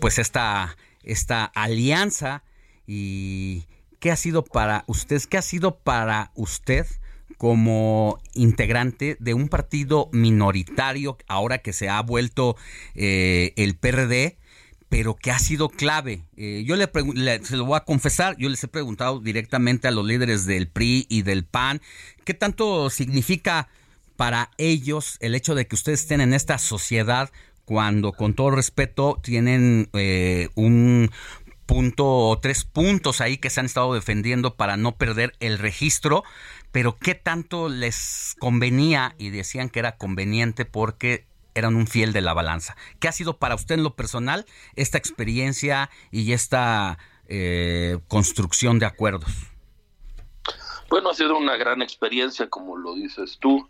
pues 0.00 0.18
esta, 0.18 0.76
esta 1.02 1.44
alianza. 1.44 2.42
¿Y 2.86 3.66
qué 4.00 4.10
ha 4.10 4.16
sido 4.16 4.44
para 4.44 4.84
usted? 4.88 5.22
¿Qué 5.22 5.38
ha 5.38 5.42
sido 5.42 5.78
para 5.78 6.32
usted? 6.34 6.86
como 7.38 8.20
integrante 8.34 9.16
de 9.18 9.34
un 9.34 9.48
partido 9.48 10.08
minoritario 10.12 11.18
ahora 11.26 11.58
que 11.58 11.72
se 11.72 11.88
ha 11.88 12.00
vuelto 12.00 12.56
eh, 12.94 13.52
el 13.56 13.74
PRD 13.74 14.36
pero 14.92 15.16
que 15.16 15.30
ha 15.30 15.38
sido 15.38 15.70
clave. 15.70 16.20
Eh, 16.36 16.64
yo 16.66 16.76
le, 16.76 16.86
se 17.44 17.56
lo 17.56 17.64
voy 17.64 17.78
a 17.78 17.84
confesar, 17.86 18.36
yo 18.36 18.50
les 18.50 18.62
he 18.62 18.68
preguntado 18.68 19.20
directamente 19.20 19.88
a 19.88 19.90
los 19.90 20.04
líderes 20.04 20.44
del 20.44 20.68
PRI 20.68 21.06
y 21.08 21.22
del 21.22 21.46
PAN, 21.46 21.80
¿qué 22.26 22.34
tanto 22.34 22.90
significa 22.90 23.70
para 24.16 24.50
ellos 24.58 25.16
el 25.20 25.34
hecho 25.34 25.54
de 25.54 25.66
que 25.66 25.76
ustedes 25.76 26.00
estén 26.00 26.20
en 26.20 26.34
esta 26.34 26.58
sociedad 26.58 27.30
cuando, 27.64 28.12
con 28.12 28.34
todo 28.34 28.50
respeto, 28.50 29.18
tienen 29.22 29.88
eh, 29.94 30.50
un 30.56 31.10
punto 31.64 32.06
o 32.06 32.38
tres 32.38 32.64
puntos 32.64 33.22
ahí 33.22 33.38
que 33.38 33.48
se 33.48 33.60
han 33.60 33.66
estado 33.66 33.94
defendiendo 33.94 34.56
para 34.56 34.76
no 34.76 34.96
perder 34.96 35.32
el 35.40 35.58
registro, 35.58 36.22
pero 36.70 36.98
qué 36.98 37.14
tanto 37.14 37.70
les 37.70 38.36
convenía 38.38 39.14
y 39.16 39.30
decían 39.30 39.70
que 39.70 39.78
era 39.78 39.96
conveniente 39.96 40.66
porque 40.66 41.31
eran 41.54 41.76
un 41.76 41.86
fiel 41.86 42.12
de 42.12 42.20
la 42.20 42.34
balanza. 42.34 42.76
¿Qué 43.00 43.08
ha 43.08 43.12
sido 43.12 43.38
para 43.38 43.54
usted 43.54 43.74
en 43.76 43.82
lo 43.82 43.94
personal 43.94 44.46
esta 44.76 44.98
experiencia 44.98 45.90
y 46.10 46.32
esta 46.32 46.98
eh, 47.28 47.98
construcción 48.08 48.78
de 48.78 48.86
acuerdos? 48.86 49.32
Bueno, 50.88 51.10
ha 51.10 51.14
sido 51.14 51.38
una 51.38 51.56
gran 51.56 51.80
experiencia, 51.80 52.48
como 52.48 52.76
lo 52.76 52.94
dices 52.94 53.38
tú. 53.40 53.68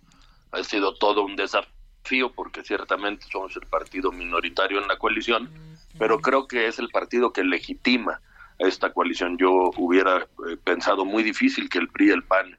Ha 0.50 0.64
sido 0.64 0.94
todo 0.94 1.24
un 1.24 1.36
desafío 1.36 2.32
porque 2.34 2.64
ciertamente 2.64 3.26
somos 3.30 3.56
el 3.56 3.66
partido 3.66 4.10
minoritario 4.10 4.80
en 4.80 4.88
la 4.88 4.98
coalición, 4.98 5.50
pero 5.98 6.20
creo 6.20 6.48
que 6.48 6.66
es 6.66 6.78
el 6.78 6.88
partido 6.88 7.32
que 7.32 7.44
legitima 7.44 8.20
a 8.60 8.66
esta 8.66 8.92
coalición. 8.92 9.38
Yo 9.38 9.70
hubiera 9.76 10.18
eh, 10.18 10.56
pensado 10.62 11.04
muy 11.04 11.22
difícil 11.22 11.68
que 11.68 11.78
el 11.78 11.88
PRI 11.88 12.08
y 12.08 12.10
el 12.10 12.24
PAN 12.24 12.58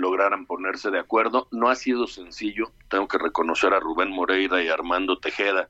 lograran 0.00 0.46
ponerse 0.46 0.90
de 0.90 0.98
acuerdo. 0.98 1.46
No 1.50 1.68
ha 1.68 1.76
sido 1.76 2.06
sencillo, 2.06 2.72
tengo 2.88 3.06
que 3.06 3.18
reconocer 3.18 3.74
a 3.74 3.80
Rubén 3.80 4.10
Moreira 4.10 4.62
y 4.62 4.68
Armando 4.68 5.18
Tejeda, 5.18 5.68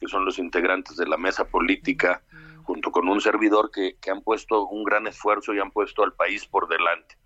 que 0.00 0.08
son 0.08 0.24
los 0.24 0.38
integrantes 0.38 0.96
de 0.96 1.06
la 1.06 1.16
mesa 1.16 1.44
política, 1.44 2.22
junto 2.64 2.90
con 2.92 3.08
un 3.08 3.20
servidor 3.20 3.70
que, 3.70 3.96
que 4.00 4.10
han 4.10 4.22
puesto 4.22 4.66
un 4.66 4.84
gran 4.84 5.06
esfuerzo 5.06 5.52
y 5.52 5.58
han 5.58 5.70
puesto 5.70 6.02
al 6.04 6.12
país 6.12 6.46
por 6.46 6.68
delante. 6.68 7.16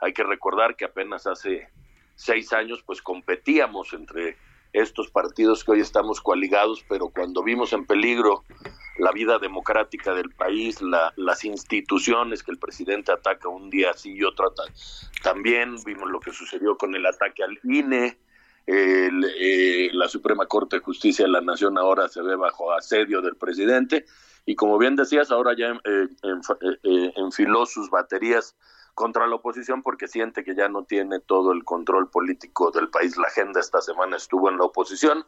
Hay 0.00 0.12
que 0.12 0.24
recordar 0.24 0.76
que 0.76 0.86
apenas 0.86 1.26
hace 1.26 1.68
seis 2.14 2.52
años 2.52 2.82
pues 2.84 3.02
competíamos 3.02 3.92
entre 3.92 4.36
estos 4.72 5.10
partidos 5.10 5.64
que 5.64 5.72
hoy 5.72 5.80
estamos 5.80 6.20
coaligados, 6.20 6.84
pero 6.88 7.08
cuando 7.08 7.42
vimos 7.42 7.72
en 7.72 7.86
peligro 7.86 8.44
la 8.98 9.12
vida 9.12 9.38
democrática 9.38 10.14
del 10.14 10.30
país, 10.30 10.80
las 10.80 11.44
instituciones 11.44 12.42
que 12.42 12.50
el 12.50 12.58
presidente 12.58 13.12
ataca 13.12 13.48
un 13.48 13.70
día 13.70 13.92
sí 13.94 14.14
y 14.14 14.24
otro 14.24 14.52
también. 15.22 15.76
Vimos 15.84 16.10
lo 16.10 16.20
que 16.20 16.32
sucedió 16.32 16.76
con 16.76 16.94
el 16.94 17.04
ataque 17.06 17.42
al 17.42 17.58
INE. 17.64 18.18
Eh, 18.66 19.90
la 19.92 20.08
Suprema 20.08 20.46
Corte 20.46 20.76
de 20.76 20.82
Justicia 20.82 21.24
de 21.24 21.30
la 21.30 21.40
Nación 21.40 21.78
ahora 21.78 22.08
se 22.08 22.22
ve 22.22 22.36
bajo 22.36 22.72
asedio 22.72 23.20
del 23.20 23.36
presidente. 23.36 24.06
Y 24.44 24.54
como 24.54 24.78
bien 24.78 24.96
decías, 24.96 25.30
ahora 25.30 25.54
ya 25.56 25.72
eh, 25.84 26.08
eh, 26.22 27.12
enfiló 27.16 27.66
sus 27.66 27.90
baterías 27.90 28.56
contra 28.94 29.26
la 29.26 29.34
oposición 29.34 29.82
porque 29.82 30.08
siente 30.08 30.42
que 30.42 30.54
ya 30.54 30.68
no 30.68 30.84
tiene 30.84 31.20
todo 31.20 31.52
el 31.52 31.64
control 31.64 32.08
político 32.08 32.70
del 32.70 32.88
país. 32.88 33.16
La 33.18 33.26
agenda 33.26 33.60
esta 33.60 33.82
semana 33.82 34.16
estuvo 34.16 34.48
en 34.48 34.56
la 34.56 34.64
oposición 34.64 35.26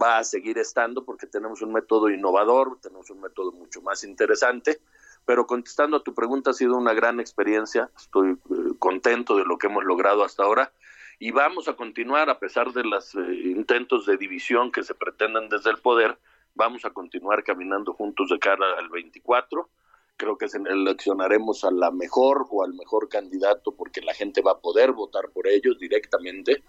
va 0.00 0.18
a 0.18 0.24
seguir 0.24 0.58
estando 0.58 1.04
porque 1.04 1.26
tenemos 1.26 1.62
un 1.62 1.72
método 1.72 2.08
innovador, 2.08 2.78
tenemos 2.80 3.10
un 3.10 3.20
método 3.20 3.52
mucho 3.52 3.82
más 3.82 4.04
interesante, 4.04 4.80
pero 5.24 5.46
contestando 5.46 5.98
a 5.98 6.02
tu 6.02 6.14
pregunta 6.14 6.50
ha 6.50 6.54
sido 6.54 6.76
una 6.76 6.94
gran 6.94 7.20
experiencia, 7.20 7.90
estoy 7.96 8.32
eh, 8.32 8.54
contento 8.78 9.36
de 9.36 9.44
lo 9.44 9.58
que 9.58 9.66
hemos 9.66 9.84
logrado 9.84 10.24
hasta 10.24 10.44
ahora 10.44 10.72
y 11.18 11.30
vamos 11.30 11.68
a 11.68 11.74
continuar 11.74 12.30
a 12.30 12.38
pesar 12.38 12.72
de 12.72 12.84
los 12.84 13.14
eh, 13.14 13.18
intentos 13.44 14.06
de 14.06 14.16
división 14.16 14.72
que 14.72 14.82
se 14.82 14.94
pretenden 14.94 15.48
desde 15.48 15.70
el 15.70 15.78
poder, 15.78 16.18
vamos 16.54 16.84
a 16.84 16.90
continuar 16.90 17.44
caminando 17.44 17.92
juntos 17.92 18.28
de 18.30 18.38
cara 18.38 18.78
al 18.78 18.88
24. 18.88 19.68
Creo 20.16 20.36
que 20.36 20.48
seleccionaremos 20.48 21.64
a 21.64 21.70
la 21.70 21.90
mejor 21.90 22.46
o 22.50 22.64
al 22.64 22.74
mejor 22.74 23.08
candidato 23.08 23.72
porque 23.72 24.00
la 24.00 24.14
gente 24.14 24.42
va 24.42 24.52
a 24.52 24.58
poder 24.58 24.92
votar 24.92 25.30
por 25.30 25.48
ellos 25.48 25.78
directamente. 25.78 26.62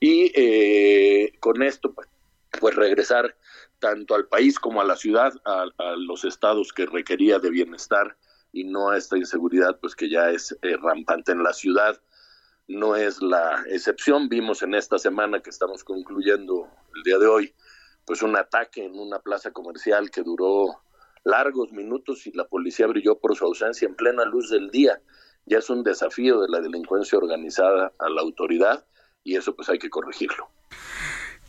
Y 0.00 0.30
eh, 0.34 1.32
con 1.40 1.62
esto, 1.62 1.92
pues, 1.92 2.08
pues 2.60 2.74
regresar 2.74 3.36
tanto 3.78 4.14
al 4.14 4.26
país 4.26 4.58
como 4.58 4.80
a 4.80 4.84
la 4.84 4.96
ciudad, 4.96 5.32
a, 5.44 5.66
los 5.96 6.24
estados 6.24 6.72
que 6.72 6.86
requería 6.86 7.38
de 7.38 7.50
bienestar 7.50 8.16
y 8.52 8.64
no 8.64 8.90
a 8.90 8.96
esta 8.96 9.16
inseguridad 9.16 9.78
pues 9.80 9.94
que 9.94 10.08
ya 10.08 10.30
es 10.30 10.56
eh, 10.62 10.76
rampante 10.80 11.32
en 11.32 11.42
la 11.42 11.52
ciudad. 11.52 12.00
No 12.66 12.96
es 12.96 13.20
la 13.20 13.62
excepción. 13.68 14.28
Vimos 14.28 14.62
en 14.62 14.74
esta 14.74 14.98
semana 14.98 15.40
que 15.40 15.50
estamos 15.50 15.84
concluyendo 15.84 16.68
el 16.94 17.02
día 17.02 17.18
de 17.18 17.26
hoy, 17.26 17.54
pues 18.06 18.22
un 18.22 18.36
ataque 18.36 18.84
en 18.84 18.98
una 18.98 19.18
plaza 19.18 19.50
comercial 19.50 20.10
que 20.10 20.22
duró 20.22 20.82
largos 21.24 21.72
minutos 21.72 22.26
y 22.26 22.32
la 22.32 22.46
policía 22.46 22.86
brilló 22.86 23.18
por 23.18 23.36
su 23.36 23.44
ausencia 23.44 23.86
en 23.86 23.96
plena 23.96 24.24
luz 24.24 24.50
del 24.50 24.70
día. 24.70 25.00
Ya 25.46 25.58
es 25.58 25.68
un 25.68 25.82
desafío 25.82 26.40
de 26.40 26.48
la 26.48 26.60
delincuencia 26.60 27.18
organizada 27.18 27.92
a 27.98 28.08
la 28.08 28.22
autoridad 28.22 28.86
y 29.24 29.36
eso 29.36 29.54
pues 29.54 29.68
hay 29.68 29.78
que 29.78 29.90
corregirlo. 29.90 30.48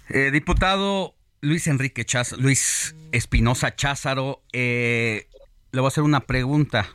Eh, 0.10 0.30
diputado 0.32 1.16
Luis 1.42 1.68
Enrique 1.68 2.06
Cházaro, 2.06 2.42
Luis 2.42 2.96
Espinosa 3.12 3.76
Cházaro, 3.76 4.42
eh, 4.54 5.28
le 5.72 5.80
voy 5.80 5.88
a 5.88 5.90
hacer 5.90 6.04
una 6.04 6.22
pregunta. 6.22 6.88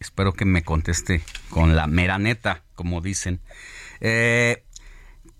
Espero 0.00 0.32
que 0.32 0.44
me 0.44 0.62
conteste 0.62 1.22
con 1.48 1.76
la 1.76 1.86
mera 1.86 2.18
neta, 2.18 2.62
como 2.74 3.00
dicen. 3.00 3.40
Eh, 4.00 4.64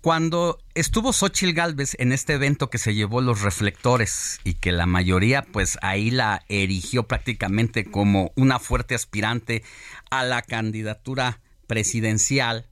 cuando 0.01 0.57
estuvo 0.73 1.11
Xochil 1.11 1.53
Gálvez 1.53 1.95
en 1.99 2.13
este 2.13 2.33
evento 2.33 2.69
que 2.69 2.77
se 2.77 2.95
llevó 2.95 3.19
los 3.19 3.41
reflectores 3.41 4.39
y 4.45 4.53
que 4.53 4.71
la 4.71 4.85
mayoría, 4.85 5.41
pues 5.41 5.77
ahí 5.81 6.11
la 6.11 6.43
erigió 6.47 7.07
prácticamente 7.07 7.83
como 7.83 8.31
una 8.35 8.57
fuerte 8.57 8.95
aspirante 8.95 9.63
a 10.09 10.23
la 10.23 10.41
candidatura 10.43 11.41
presidencial, 11.67 12.67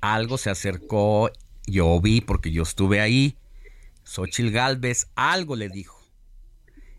algo 0.00 0.38
se 0.38 0.50
acercó, 0.50 1.30
yo 1.66 2.00
vi 2.00 2.20
porque 2.20 2.52
yo 2.52 2.62
estuve 2.62 3.00
ahí, 3.00 3.36
Xochil 4.04 4.50
Gálvez 4.50 5.08
algo 5.16 5.56
le 5.56 5.68
dijo. 5.68 6.00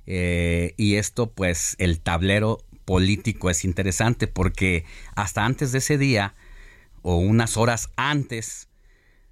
Eh, 0.07 0.73
y 0.77 0.95
esto, 0.95 1.31
pues, 1.31 1.75
el 1.79 1.99
tablero 1.99 2.59
político 2.85 3.49
es 3.49 3.65
interesante 3.65 4.27
porque 4.27 4.85
hasta 5.15 5.45
antes 5.45 5.71
de 5.71 5.79
ese 5.79 5.97
día, 5.97 6.35
o 7.01 7.17
unas 7.17 7.57
horas 7.57 7.89
antes, 7.95 8.69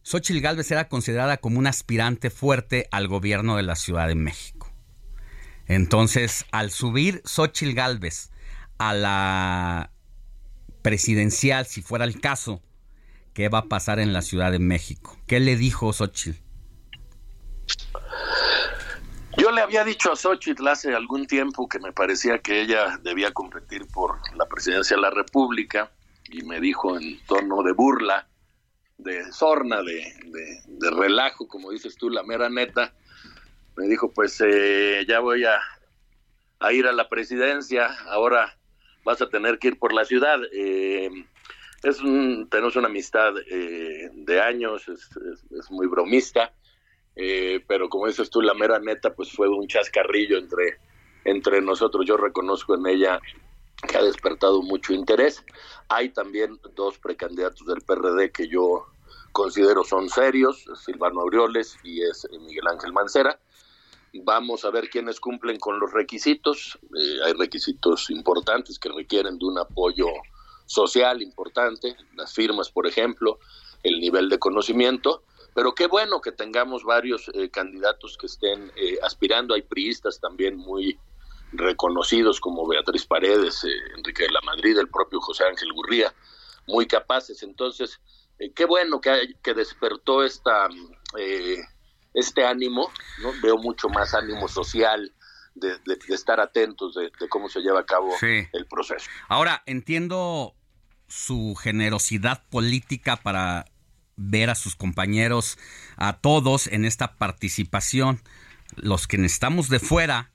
Xochil 0.03 0.41
Gálvez 0.41 0.69
era 0.71 0.89
considerada 0.89 1.37
como 1.37 1.59
un 1.59 1.67
aspirante 1.67 2.29
fuerte 2.29 2.87
al 2.91 3.07
gobierno 3.07 3.55
de 3.55 3.63
la 3.63 3.75
Ciudad 3.75 4.07
de 4.07 4.15
México. 4.15 4.71
Entonces, 5.67 6.45
al 6.51 6.71
subir 6.71 7.21
Xochil 7.25 7.73
Gálvez 7.73 8.31
a 8.77 8.93
la 8.93 9.91
presidencial, 10.81 11.65
si 11.65 11.81
fuera 11.81 12.03
el 12.05 12.19
caso, 12.19 12.61
¿qué 13.33 13.47
va 13.47 13.59
a 13.59 13.65
pasar 13.69 13.99
en 13.99 14.11
la 14.11 14.21
Ciudad 14.21 14.51
de 14.51 14.59
México? 14.59 15.17
¿Qué 15.25 15.39
le 15.39 15.55
dijo 15.55 15.93
Xochil? 15.93 16.42
Yo 19.37 19.51
le 19.51 19.61
había 19.61 19.83
dicho 19.83 20.11
a 20.11 20.15
Xochitl 20.15 20.67
hace 20.67 20.93
algún 20.93 21.25
tiempo 21.25 21.67
que 21.67 21.79
me 21.79 21.91
parecía 21.91 22.39
que 22.39 22.61
ella 22.61 22.99
debía 23.01 23.31
competir 23.31 23.87
por 23.87 24.19
la 24.37 24.45
presidencia 24.45 24.95
de 24.95 25.01
la 25.01 25.09
República 25.09 25.91
y 26.29 26.43
me 26.43 26.59
dijo 26.59 26.97
en 26.97 27.19
tono 27.25 27.63
de 27.63 27.73
burla, 27.73 28.27
de 28.97 29.31
sorna, 29.31 29.81
de, 29.81 30.91
relajo, 30.91 31.47
como 31.47 31.71
dices 31.71 31.95
tú, 31.95 32.09
la 32.09 32.21
mera 32.23 32.47
neta, 32.47 32.93
me 33.75 33.87
dijo, 33.87 34.11
pues 34.11 34.39
eh, 34.45 35.03
ya 35.07 35.19
voy 35.19 35.45
a, 35.45 35.59
ir 36.71 36.85
a 36.85 36.91
la 36.91 37.09
presidencia, 37.09 37.87
ahora 38.07 38.55
vas 39.03 39.21
a 39.21 39.29
tener 39.29 39.57
que 39.57 39.69
ir 39.69 39.79
por 39.79 39.93
la 39.93 40.05
ciudad. 40.05 40.39
Eh, 40.53 41.09
es 41.81 41.97
tenemos 42.49 42.75
una 42.75 42.87
amistad 42.87 43.33
eh, 43.49 44.09
de 44.13 44.41
años, 44.41 44.87
es 44.87 45.71
muy 45.71 45.87
bromista 45.87 46.53
eh, 47.15 47.63
pero 47.67 47.89
como 47.89 48.07
dices 48.07 48.29
tú, 48.29 48.41
la 48.41 48.53
mera 48.53 48.79
neta, 48.79 49.13
pues 49.13 49.31
fue 49.31 49.47
un 49.47 49.67
chascarrillo 49.67 50.37
entre, 50.37 50.79
entre 51.25 51.61
nosotros. 51.61 52.05
Yo 52.05 52.17
reconozco 52.17 52.75
en 52.75 52.87
ella 52.87 53.19
que 53.87 53.97
ha 53.97 54.03
despertado 54.03 54.61
mucho 54.61 54.93
interés. 54.93 55.43
Hay 55.89 56.09
también 56.09 56.59
dos 56.75 56.97
precandidatos 56.97 57.67
del 57.67 57.81
PRD 57.81 58.31
que 58.31 58.47
yo 58.47 58.85
considero 59.31 59.83
son 59.83 60.09
serios, 60.09 60.65
Silvano 60.85 61.21
Aureoles 61.21 61.77
y 61.83 62.01
es 62.03 62.27
Miguel 62.45 62.67
Ángel 62.67 62.93
Mancera. 62.93 63.39
Vamos 64.13 64.63
a 64.63 64.69
ver 64.69 64.89
quiénes 64.89 65.19
cumplen 65.19 65.59
con 65.59 65.79
los 65.79 65.91
requisitos. 65.91 66.77
Eh, 66.95 67.17
hay 67.25 67.33
requisitos 67.33 68.11
importantes 68.11 68.77
que 68.77 68.89
requieren 68.89 69.39
de 69.39 69.45
un 69.45 69.57
apoyo 69.57 70.05
social 70.65 71.21
importante, 71.21 71.95
las 72.15 72.33
firmas, 72.33 72.69
por 72.69 72.87
ejemplo, 72.87 73.39
el 73.81 73.99
nivel 73.99 74.29
de 74.29 74.39
conocimiento 74.39 75.23
pero 75.53 75.73
qué 75.75 75.87
bueno 75.87 76.21
que 76.21 76.31
tengamos 76.31 76.83
varios 76.83 77.29
eh, 77.33 77.49
candidatos 77.49 78.17
que 78.17 78.25
estén 78.25 78.71
eh, 78.75 78.97
aspirando. 79.03 79.53
Hay 79.53 79.61
priistas 79.61 80.19
también 80.19 80.57
muy 80.57 80.99
reconocidos 81.51 82.39
como 82.39 82.67
Beatriz 82.67 83.05
Paredes, 83.05 83.63
eh, 83.63 83.69
Enrique 83.97 84.23
de 84.23 84.31
la 84.31 84.41
Madrid, 84.41 84.77
el 84.77 84.89
propio 84.89 85.21
José 85.21 85.45
Ángel 85.45 85.71
Gurría, 85.73 86.13
muy 86.67 86.87
capaces. 86.87 87.43
Entonces, 87.43 87.99
qué 88.55 88.65
bueno 88.65 88.99
que, 88.99 89.35
que 89.43 89.53
despertó 89.53 90.23
esta, 90.23 90.67
este 92.13 92.45
ánimo, 92.45 92.91
¿no? 93.21 93.31
Veo 93.41 93.57
mucho 93.57 93.89
más 93.89 94.13
ánimo 94.13 94.47
social, 94.47 95.13
de, 95.55 95.77
estar 96.09 96.39
atentos 96.39 96.95
de, 96.95 97.11
cómo 97.29 97.49
se 97.49 97.59
lleva 97.61 97.81
a 97.81 97.85
cabo 97.85 98.11
el 98.21 98.65
proceso. 98.67 99.09
Ahora, 99.27 99.61
entiendo 99.65 100.55
su 101.07 101.55
generosidad 101.55 102.43
política 102.49 103.17
para 103.17 103.65
ver 104.15 104.49
a 104.49 104.55
sus 104.55 104.75
compañeros, 104.75 105.57
a 105.97 106.17
todos 106.17 106.67
en 106.67 106.85
esta 106.85 107.15
participación. 107.15 108.21
Los 108.75 109.07
que 109.07 109.23
estamos 109.25 109.69
de 109.69 109.79
fuera 109.79 110.31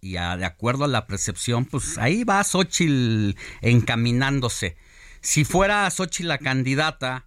y 0.00 0.12
de 0.12 0.44
acuerdo 0.44 0.84
a 0.84 0.88
la 0.88 1.06
percepción, 1.06 1.64
pues 1.64 1.98
ahí 1.98 2.24
va 2.24 2.42
Xochitl 2.42 3.36
encaminándose. 3.60 4.76
Si 5.20 5.44
fuera 5.44 5.88
Xochitl 5.90 6.28
la 6.28 6.38
candidata, 6.38 7.26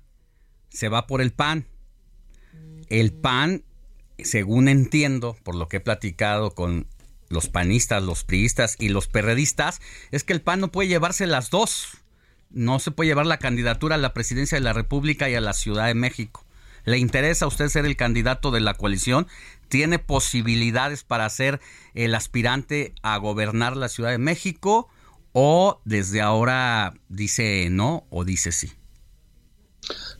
se 0.69 0.89
va 0.89 1.07
por 1.07 1.21
el 1.21 1.31
PAN. 1.31 1.65
El 2.89 3.13
PAN, 3.13 3.63
según 4.19 4.67
entiendo, 4.67 5.37
por 5.43 5.55
lo 5.55 5.67
que 5.67 5.77
he 5.77 5.81
platicado 5.81 6.53
con 6.53 6.87
los 7.29 7.47
panistas, 7.47 8.03
los 8.03 8.23
priistas 8.23 8.75
y 8.79 8.89
los 8.89 9.07
perredistas, 9.07 9.81
es 10.11 10.23
que 10.23 10.33
el 10.33 10.41
PAN 10.41 10.59
no 10.59 10.71
puede 10.71 10.89
llevarse 10.89 11.25
las 11.27 11.49
dos 11.49 11.97
no 12.55 12.79
se 12.79 12.89
puede 12.89 13.09
llevar 13.09 13.27
la 13.27 13.37
candidatura 13.37 13.95
a 13.95 13.99
la 13.99 14.13
presidencia 14.13 14.57
de 14.57 14.63
la 14.63 14.73
República 14.73 15.29
y 15.29 15.35
a 15.35 15.41
la 15.41 15.53
Ciudad 15.53 15.87
de 15.87 15.93
México. 15.93 16.43
¿Le 16.85 16.97
interesa 16.97 17.45
a 17.45 17.47
usted 17.47 17.67
ser 17.67 17.85
el 17.85 17.97
candidato 17.97 18.49
de 18.49 18.61
la 18.61 18.75
coalición? 18.75 19.27
¿Tiene 19.67 19.99
posibilidades 19.99 21.03
para 21.03 21.29
ser 21.29 21.59
el 21.95 22.15
aspirante 22.15 22.93
a 23.03 23.17
gobernar 23.17 23.75
la 23.75 23.89
Ciudad 23.89 24.11
de 24.11 24.19
México? 24.19 24.87
¿O 25.33 25.81
desde 25.83 26.21
ahora 26.21 26.93
dice 27.09 27.67
no 27.69 28.05
o 28.09 28.23
dice 28.23 28.51
sí? 28.51 28.71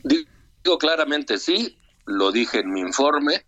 Digo 0.02 0.78
claramente 0.78 1.38
sí, 1.38 1.78
lo 2.04 2.32
dije 2.32 2.60
en 2.60 2.72
mi 2.72 2.80
informe, 2.80 3.46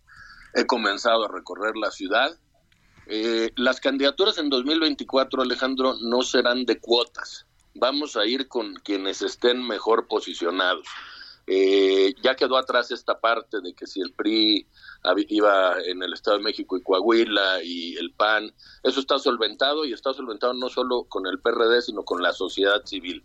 he 0.55 0.65
comenzado 0.65 1.25
a 1.25 1.31
recorrer 1.31 1.75
la 1.75 1.91
ciudad. 1.91 2.39
Eh, 3.05 3.51
las 3.55 3.79
candidaturas 3.81 4.37
en 4.37 4.49
2024, 4.49 5.43
Alejandro, 5.43 5.95
no 6.01 6.21
serán 6.21 6.65
de 6.65 6.79
cuotas 6.79 7.45
vamos 7.79 8.17
a 8.17 8.25
ir 8.25 8.47
con 8.47 8.75
quienes 8.75 9.21
estén 9.21 9.65
mejor 9.65 10.07
posicionados. 10.07 10.87
Eh, 11.47 12.13
ya 12.21 12.35
quedó 12.35 12.57
atrás 12.57 12.91
esta 12.91 13.19
parte 13.19 13.59
de 13.61 13.73
que 13.73 13.87
si 13.87 14.01
el 14.01 14.13
PRI 14.13 14.67
iba 15.29 15.81
en 15.81 16.03
el 16.03 16.13
Estado 16.13 16.37
de 16.37 16.43
México 16.43 16.77
y 16.77 16.83
Coahuila 16.83 17.63
y 17.63 17.95
el 17.97 18.11
PAN, 18.11 18.53
eso 18.83 18.99
está 18.99 19.17
solventado 19.17 19.83
y 19.83 19.93
está 19.93 20.13
solventado 20.13 20.53
no 20.53 20.69
solo 20.69 21.05
con 21.05 21.25
el 21.25 21.39
PRD, 21.39 21.81
sino 21.81 22.03
con 22.03 22.21
la 22.21 22.33
sociedad 22.33 22.85
civil. 22.85 23.23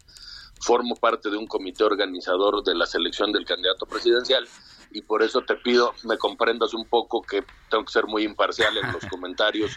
Formo 0.59 0.97
parte 0.97 1.29
de 1.29 1.37
un 1.37 1.47
comité 1.47 1.85
organizador 1.85 2.65
de 2.65 2.75
la 2.75 2.87
selección 2.87 3.31
del 3.31 3.45
candidato 3.45 3.85
presidencial 3.85 4.49
y 4.91 5.03
por 5.03 5.23
eso 5.23 5.43
te 5.43 5.57
pido 5.57 5.93
me 6.05 6.17
comprendas 6.17 6.73
un 6.73 6.87
poco 6.87 7.21
que 7.21 7.45
tengo 7.69 7.85
que 7.85 7.93
ser 7.93 8.07
muy 8.07 8.23
imparcial 8.23 8.75
en 8.79 8.91
los 8.93 9.05
comentarios 9.11 9.73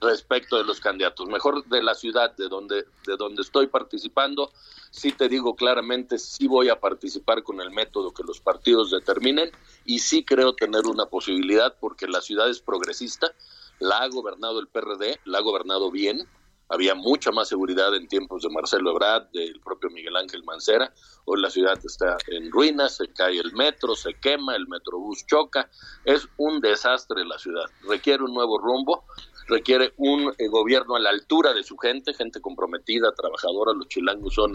respecto 0.00 0.56
de 0.56 0.64
los 0.64 0.80
candidatos. 0.80 1.26
Mejor 1.28 1.64
de 1.66 1.82
la 1.82 1.94
ciudad 1.94 2.34
de 2.36 2.48
donde, 2.48 2.86
de 3.06 3.16
donde 3.16 3.42
estoy 3.42 3.66
participando, 3.66 4.52
sí 4.90 5.12
te 5.12 5.28
digo 5.28 5.54
claramente, 5.56 6.18
sí 6.18 6.46
voy 6.46 6.68
a 6.68 6.80
participar 6.80 7.42
con 7.42 7.60
el 7.60 7.70
método 7.70 8.12
que 8.12 8.22
los 8.22 8.40
partidos 8.40 8.90
determinen 8.90 9.50
y 9.84 9.98
sí 9.98 10.24
creo 10.24 10.54
tener 10.54 10.86
una 10.86 11.06
posibilidad 11.06 11.74
porque 11.80 12.06
la 12.06 12.20
ciudad 12.20 12.48
es 12.48 12.60
progresista, 12.60 13.32
la 13.80 13.98
ha 13.98 14.08
gobernado 14.08 14.60
el 14.60 14.68
PRD, 14.68 15.20
la 15.24 15.38
ha 15.38 15.42
gobernado 15.42 15.90
bien, 15.90 16.28
había 16.70 16.94
mucha 16.94 17.30
más 17.30 17.48
seguridad 17.48 17.94
en 17.94 18.08
tiempos 18.08 18.42
de 18.42 18.50
Marcelo 18.50 18.90
Ebrard, 18.90 19.30
del 19.32 19.58
propio 19.60 19.88
Miguel 19.88 20.16
Ángel 20.16 20.44
Mancera. 20.44 20.92
Hoy 21.24 21.40
la 21.40 21.48
ciudad 21.48 21.78
está 21.82 22.18
en 22.26 22.50
ruinas, 22.50 22.96
se 22.96 23.08
cae 23.08 23.38
el 23.38 23.54
metro, 23.54 23.96
se 23.96 24.12
quema, 24.20 24.54
el 24.54 24.68
metrobús 24.68 25.24
choca. 25.26 25.70
Es 26.04 26.28
un 26.36 26.60
desastre 26.60 27.24
la 27.24 27.38
ciudad. 27.38 27.64
Requiere 27.88 28.22
un 28.22 28.34
nuevo 28.34 28.58
rumbo, 28.58 29.04
requiere 29.48 29.92
un 29.96 30.32
eh, 30.38 30.48
gobierno 30.48 30.94
a 30.94 31.00
la 31.00 31.10
altura 31.10 31.52
de 31.54 31.62
su 31.62 31.76
gente, 31.76 32.14
gente 32.14 32.40
comprometida, 32.40 33.12
trabajadora. 33.14 33.72
Los 33.74 33.88
chilangos 33.88 34.34
son 34.34 34.52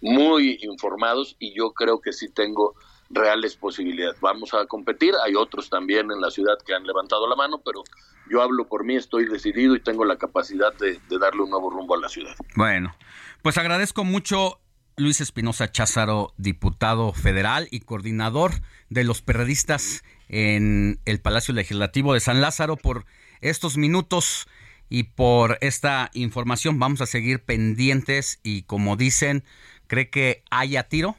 muy 0.00 0.58
informados 0.62 1.36
y 1.38 1.54
yo 1.54 1.72
creo 1.72 2.00
que 2.00 2.12
sí 2.12 2.28
tengo 2.30 2.74
reales 3.10 3.56
posibilidades. 3.56 4.20
Vamos 4.20 4.54
a 4.54 4.66
competir, 4.66 5.14
hay 5.24 5.34
otros 5.34 5.68
también 5.68 6.10
en 6.10 6.20
la 6.20 6.30
ciudad 6.30 6.54
que 6.64 6.74
han 6.74 6.84
levantado 6.84 7.28
la 7.28 7.36
mano, 7.36 7.60
pero 7.64 7.82
yo 8.30 8.40
hablo 8.40 8.66
por 8.66 8.84
mí, 8.84 8.96
estoy 8.96 9.26
decidido 9.26 9.74
y 9.74 9.80
tengo 9.80 10.04
la 10.04 10.16
capacidad 10.16 10.72
de, 10.74 11.00
darle 11.18 11.42
un 11.42 11.50
nuevo 11.50 11.70
rumbo 11.70 11.94
a 11.96 12.00
la 12.00 12.08
ciudad. 12.08 12.34
Bueno, 12.54 12.94
pues 13.42 13.58
agradezco 13.58 14.04
mucho 14.04 14.60
Luis 14.96 15.20
Espinosa 15.20 15.72
Cházaro, 15.72 16.32
diputado 16.36 17.12
federal 17.12 17.66
y 17.70 17.80
coordinador 17.80 18.52
de 18.88 19.04
los 19.04 19.22
periodistas 19.22 20.04
en 20.28 21.00
el 21.04 21.20
Palacio 21.20 21.52
Legislativo 21.52 22.14
de 22.14 22.20
San 22.20 22.40
Lázaro, 22.40 22.76
por 22.76 23.04
estos 23.40 23.76
minutos 23.76 24.46
y 24.88 25.04
por 25.04 25.58
esta 25.60 26.10
información. 26.14 26.78
Vamos 26.78 27.00
a 27.00 27.06
seguir 27.06 27.40
pendientes 27.40 28.40
y 28.42 28.62
como 28.62 28.96
dicen, 28.96 29.44
¿cree 29.86 30.10
que 30.10 30.42
haya 30.50 30.84
tiro? 30.84 31.16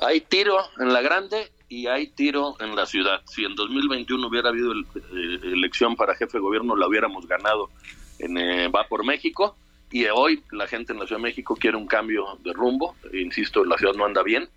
Hay 0.00 0.22
tiro 0.22 0.58
en 0.78 0.92
la 0.92 1.02
grande 1.02 1.52
y 1.68 1.86
hay 1.86 2.08
tiro 2.08 2.56
en 2.60 2.74
la 2.74 2.86
ciudad. 2.86 3.22
Si 3.26 3.44
en 3.44 3.54
2021 3.54 4.26
hubiera 4.26 4.48
habido 4.48 4.72
el, 4.72 4.84
eh, 4.96 5.40
elección 5.52 5.96
para 5.96 6.14
jefe 6.14 6.38
de 6.38 6.42
gobierno, 6.42 6.76
la 6.76 6.88
hubiéramos 6.88 7.26
ganado 7.26 7.70
en 8.18 8.36
eh, 8.38 8.68
Va 8.68 8.88
por 8.88 9.04
México. 9.04 9.56
Y 9.90 10.06
hoy 10.06 10.42
la 10.50 10.66
gente 10.66 10.94
en 10.94 10.98
la 10.98 11.06
Ciudad 11.06 11.18
de 11.18 11.24
México 11.24 11.54
quiere 11.54 11.76
un 11.76 11.86
cambio 11.86 12.38
de 12.42 12.52
rumbo. 12.54 12.96
Insisto, 13.12 13.62
la 13.64 13.76
ciudad 13.76 13.92
no 13.92 14.06
anda 14.06 14.22
bien, 14.22 14.48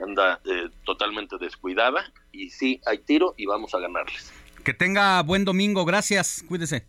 anda 0.00 0.40
eh, 0.46 0.70
totalmente 0.84 1.36
descuidada. 1.36 2.10
Y 2.32 2.48
sí, 2.48 2.80
hay 2.86 2.98
tiro 2.98 3.34
y 3.36 3.44
vamos 3.44 3.74
a 3.74 3.80
ganarles. 3.80 4.32
Que 4.68 4.74
tenga 4.74 5.22
buen 5.22 5.46
domingo, 5.46 5.86
gracias, 5.86 6.44
cuídese. 6.46 6.84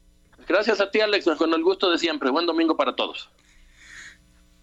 Gracias 0.50 0.82
a 0.82 0.92
ti, 0.92 1.00
Alex, 1.00 1.30
con 1.38 1.54
el 1.54 1.64
gusto 1.64 1.90
de 1.90 1.98
siempre. 1.98 2.30
Buen 2.30 2.46
domingo 2.46 2.76
para 2.76 2.94
todos. 2.94 3.30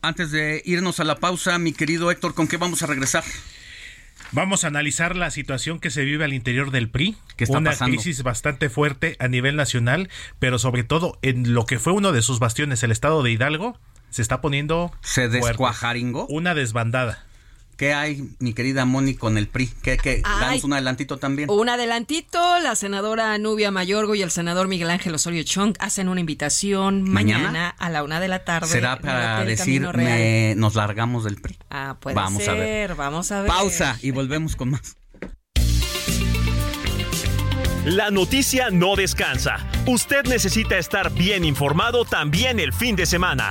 Antes 0.02 0.30
de 0.32 0.60
irnos 0.66 1.00
a 1.00 1.04
la 1.04 1.16
pausa, 1.16 1.58
mi 1.58 1.72
querido 1.72 2.10
Héctor, 2.10 2.34
¿con 2.34 2.46
qué 2.46 2.58
vamos 2.58 2.82
a 2.82 2.86
regresar? 2.86 3.24
Vamos 4.32 4.64
a 4.64 4.66
analizar 4.66 5.16
la 5.16 5.30
situación 5.30 5.80
que 5.80 5.88
se 5.88 6.04
vive 6.04 6.26
al 6.26 6.34
interior 6.34 6.70
del 6.70 6.90
PRI, 6.90 7.16
una 7.48 7.74
crisis 7.74 8.22
bastante 8.22 8.68
fuerte 8.68 9.16
a 9.18 9.28
nivel 9.28 9.56
nacional, 9.56 10.10
pero 10.38 10.58
sobre 10.58 10.84
todo 10.84 11.18
en 11.22 11.54
lo 11.54 11.64
que 11.64 11.78
fue 11.78 11.94
uno 11.94 12.12
de 12.12 12.20
sus 12.20 12.38
bastiones, 12.38 12.82
el 12.82 12.92
estado 12.92 13.22
de 13.22 13.30
Hidalgo, 13.30 13.80
se 14.10 14.20
está 14.20 14.42
poniendo 14.42 14.92
se 15.00 15.30
descuajaringó 15.30 16.26
una 16.26 16.54
desbandada. 16.54 17.25
¿Qué 17.76 17.92
hay, 17.92 18.26
mi 18.38 18.54
querida 18.54 18.86
Moni, 18.86 19.14
con 19.14 19.36
el 19.36 19.48
PRI? 19.48 19.70
¿Qué, 19.82 19.98
qué? 19.98 20.22
Danos 20.22 20.64
un 20.64 20.72
adelantito 20.72 21.18
también. 21.18 21.50
Un 21.50 21.68
adelantito. 21.68 22.58
La 22.60 22.74
senadora 22.74 23.36
Nubia 23.36 23.70
Mayorgo 23.70 24.14
y 24.14 24.22
el 24.22 24.30
senador 24.30 24.66
Miguel 24.66 24.88
Ángel 24.88 25.14
Osorio 25.14 25.42
Chong 25.42 25.74
hacen 25.78 26.08
una 26.08 26.20
invitación 26.20 27.02
mañana, 27.02 27.68
a 27.68 27.90
la 27.90 28.02
una 28.02 28.18
de 28.18 28.28
la 28.28 28.44
tarde. 28.44 28.68
¿Será 28.68 28.98
para 28.98 29.44
decir 29.44 29.82
nos 30.56 30.74
largamos 30.74 31.24
del 31.24 31.36
PRI? 31.36 31.58
Ah, 31.70 31.98
puede 32.00 32.16
vamos 32.16 32.48
a 32.48 32.54
ver. 32.54 32.94
Vamos 32.94 33.30
a 33.30 33.42
ver. 33.42 33.50
Pausa 33.50 33.98
y 34.00 34.10
volvemos 34.10 34.56
con 34.56 34.70
más. 34.70 34.96
La 37.84 38.10
noticia 38.10 38.70
no 38.70 38.96
descansa. 38.96 39.58
Usted 39.86 40.24
necesita 40.24 40.78
estar 40.78 41.12
bien 41.12 41.44
informado 41.44 42.04
también 42.04 42.58
el 42.58 42.72
fin 42.72 42.96
de 42.96 43.06
semana. 43.06 43.50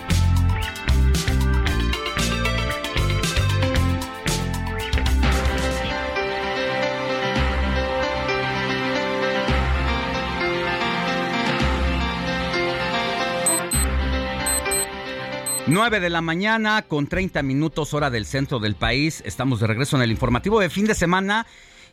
9 15.71 16.01
de 16.01 16.09
la 16.09 16.19
mañana 16.19 16.81
con 16.81 17.07
30 17.07 17.43
minutos 17.43 17.93
hora 17.93 18.09
del 18.09 18.25
centro 18.25 18.59
del 18.59 18.75
país. 18.75 19.23
Estamos 19.25 19.61
de 19.61 19.67
regreso 19.67 19.95
en 19.95 20.01
el 20.01 20.11
informativo 20.11 20.59
de 20.59 20.69
fin 20.69 20.85
de 20.85 20.95
semana 20.95 21.47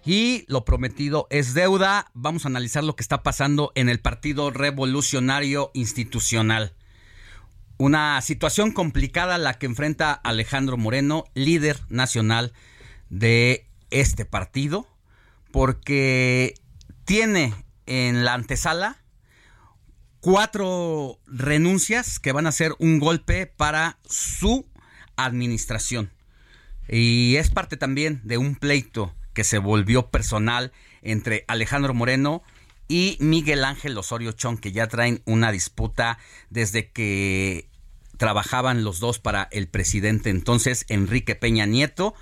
y 0.05 0.45
lo 0.49 0.65
prometido 0.65 1.29
es 1.31 1.55
deuda. 1.55 2.11
Vamos 2.13 2.45
a 2.45 2.49
analizar 2.49 2.83
lo 2.83 2.97
que 2.97 3.03
está 3.03 3.23
pasando 3.23 3.71
en 3.77 3.89
el 3.89 4.01
Partido 4.01 4.51
Revolucionario 4.51 5.71
Institucional. 5.75 6.75
Una 7.77 8.21
situación 8.21 8.73
complicada 8.73 9.39
la 9.39 9.55
que 9.55 9.67
enfrenta 9.67 10.13
Alejandro 10.13 10.77
Moreno, 10.77 11.27
líder 11.35 11.79
nacional 11.89 12.53
de 13.11 13.65
este 13.91 14.25
partido, 14.25 14.89
porque 15.53 16.55
tiene 17.05 17.55
en 17.87 18.25
la 18.25 18.35
antesala 18.35 18.99
cuatro 20.20 21.19
renuncias 21.27 22.19
que 22.19 22.32
van 22.32 22.47
a 22.47 22.53
ser 22.53 22.74
un 22.78 22.99
golpe 22.99 23.47
para 23.47 23.99
su 24.09 24.66
administración. 25.16 26.11
Y 26.89 27.36
es 27.36 27.51
parte 27.51 27.77
también 27.77 28.20
de 28.24 28.39
un 28.39 28.57
pleito 28.57 29.15
que 29.35 29.45
se 29.45 29.59
volvió 29.59 30.11
personal 30.11 30.73
entre 31.03 31.45
Alejandro 31.49 31.95
Moreno 31.95 32.43
y 32.89 33.19
Miguel 33.20 33.65
Ángel 33.65 33.97
Osorio 33.99 34.32
Chong, 34.32 34.59
que 34.59 34.73
ya 34.73 34.86
traen 34.89 35.23
una 35.27 35.53
disputa 35.53 36.19
desde 36.51 36.90
que 36.90 37.69
trabajaban 38.16 38.82
los 38.82 38.99
dos 38.99 39.20
para 39.20 39.49
el 39.53 39.69
presidente 39.69 40.28
entonces 40.31 40.85
Enrique 40.89 41.36
Peña 41.36 41.66
Nieto. 41.66 42.15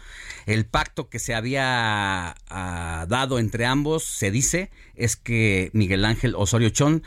El 0.44 0.66
pacto 0.66 1.08
que 1.08 1.18
se 1.18 1.34
había 1.34 2.36
ah, 2.48 3.06
dado 3.08 3.38
entre 3.38 3.66
ambos, 3.66 4.04
se 4.04 4.30
dice, 4.30 4.70
es 4.94 5.16
que 5.16 5.70
Miguel 5.72 6.04
Ángel 6.04 6.34
Osorio 6.36 6.68
Chong 6.68 7.02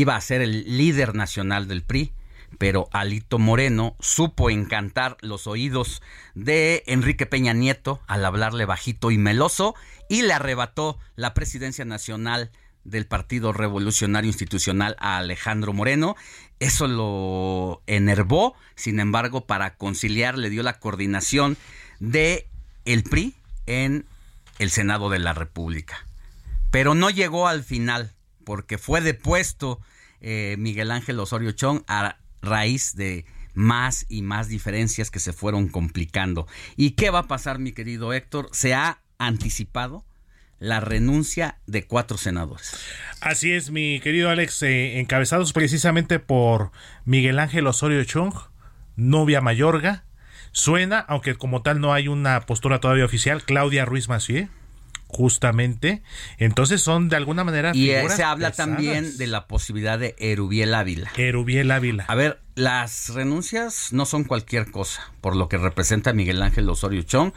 iba 0.00 0.16
a 0.16 0.20
ser 0.20 0.40
el 0.42 0.76
líder 0.76 1.14
nacional 1.14 1.68
del 1.68 1.84
PRI, 1.84 2.12
pero 2.58 2.88
Alito 2.92 3.38
Moreno 3.38 3.96
supo 4.00 4.50
encantar 4.50 5.16
los 5.20 5.46
oídos 5.46 6.02
de 6.34 6.82
Enrique 6.86 7.26
Peña 7.26 7.52
Nieto 7.52 8.00
al 8.08 8.24
hablarle 8.24 8.64
bajito 8.64 9.12
y 9.12 9.18
meloso 9.18 9.74
y 10.08 10.22
le 10.22 10.32
arrebató 10.32 10.98
la 11.14 11.32
presidencia 11.32 11.84
nacional 11.84 12.50
del 12.82 13.06
Partido 13.06 13.52
Revolucionario 13.52 14.28
Institucional 14.28 14.96
a 14.98 15.18
Alejandro 15.18 15.72
Moreno. 15.72 16.16
Eso 16.58 16.88
lo 16.88 17.82
enervó, 17.86 18.54
sin 18.74 18.98
embargo, 18.98 19.46
para 19.46 19.76
conciliar 19.76 20.36
le 20.38 20.50
dio 20.50 20.64
la 20.64 20.80
coordinación 20.80 21.56
de 22.00 22.48
el 22.84 23.04
PRI 23.04 23.36
en 23.66 24.06
el 24.58 24.70
Senado 24.70 25.08
de 25.08 25.20
la 25.20 25.34
República. 25.34 26.04
Pero 26.72 26.94
no 26.96 27.10
llegó 27.10 27.46
al 27.46 27.62
final 27.62 28.13
porque 28.44 28.78
fue 28.78 29.00
depuesto 29.00 29.80
eh, 30.20 30.56
Miguel 30.58 30.90
Ángel 30.90 31.20
Osorio 31.20 31.52
Chong 31.52 31.82
a 31.86 32.18
raíz 32.42 32.94
de 32.94 33.24
más 33.54 34.06
y 34.08 34.22
más 34.22 34.48
diferencias 34.48 35.10
que 35.10 35.20
se 35.20 35.32
fueron 35.32 35.68
complicando. 35.68 36.46
¿Y 36.76 36.92
qué 36.92 37.10
va 37.10 37.20
a 37.20 37.28
pasar, 37.28 37.58
mi 37.58 37.72
querido 37.72 38.12
Héctor? 38.12 38.48
Se 38.52 38.74
ha 38.74 39.00
anticipado 39.18 40.04
la 40.58 40.80
renuncia 40.80 41.58
de 41.66 41.86
cuatro 41.86 42.16
senadores. 42.16 42.76
Así 43.20 43.52
es, 43.52 43.70
mi 43.70 44.00
querido 44.00 44.30
Alex, 44.30 44.62
eh, 44.62 44.98
encabezados 44.98 45.52
precisamente 45.52 46.18
por 46.18 46.70
Miguel 47.04 47.38
Ángel 47.38 47.66
Osorio 47.66 48.02
Chong, 48.04 48.34
novia 48.96 49.40
Mayorga, 49.40 50.04
suena, 50.52 51.00
aunque 51.00 51.34
como 51.34 51.62
tal 51.62 51.80
no 51.80 51.92
hay 51.92 52.08
una 52.08 52.40
postura 52.46 52.80
todavía 52.80 53.04
oficial, 53.04 53.44
Claudia 53.44 53.84
Ruiz 53.84 54.08
Massieu, 54.08 54.48
justamente. 55.08 56.02
Entonces 56.38 56.80
son 56.82 57.08
de 57.08 57.16
alguna 57.16 57.44
manera 57.44 57.72
Y 57.74 57.90
eh, 57.90 57.96
figuras 57.96 58.16
se 58.16 58.24
habla 58.24 58.50
pesadas. 58.50 58.74
también 58.76 59.16
de 59.16 59.26
la 59.26 59.46
posibilidad 59.46 59.98
de 59.98 60.14
Erubiel 60.18 60.74
Ávila. 60.74 61.10
Erubiel 61.16 61.70
Ávila. 61.70 62.04
A 62.08 62.14
ver, 62.14 62.40
las 62.54 63.10
renuncias 63.10 63.92
no 63.92 64.06
son 64.06 64.24
cualquier 64.24 64.70
cosa, 64.70 65.12
por 65.20 65.36
lo 65.36 65.48
que 65.48 65.56
representa 65.58 66.12
Miguel 66.12 66.42
Ángel 66.42 66.68
Osorio 66.68 67.02
Chong. 67.02 67.32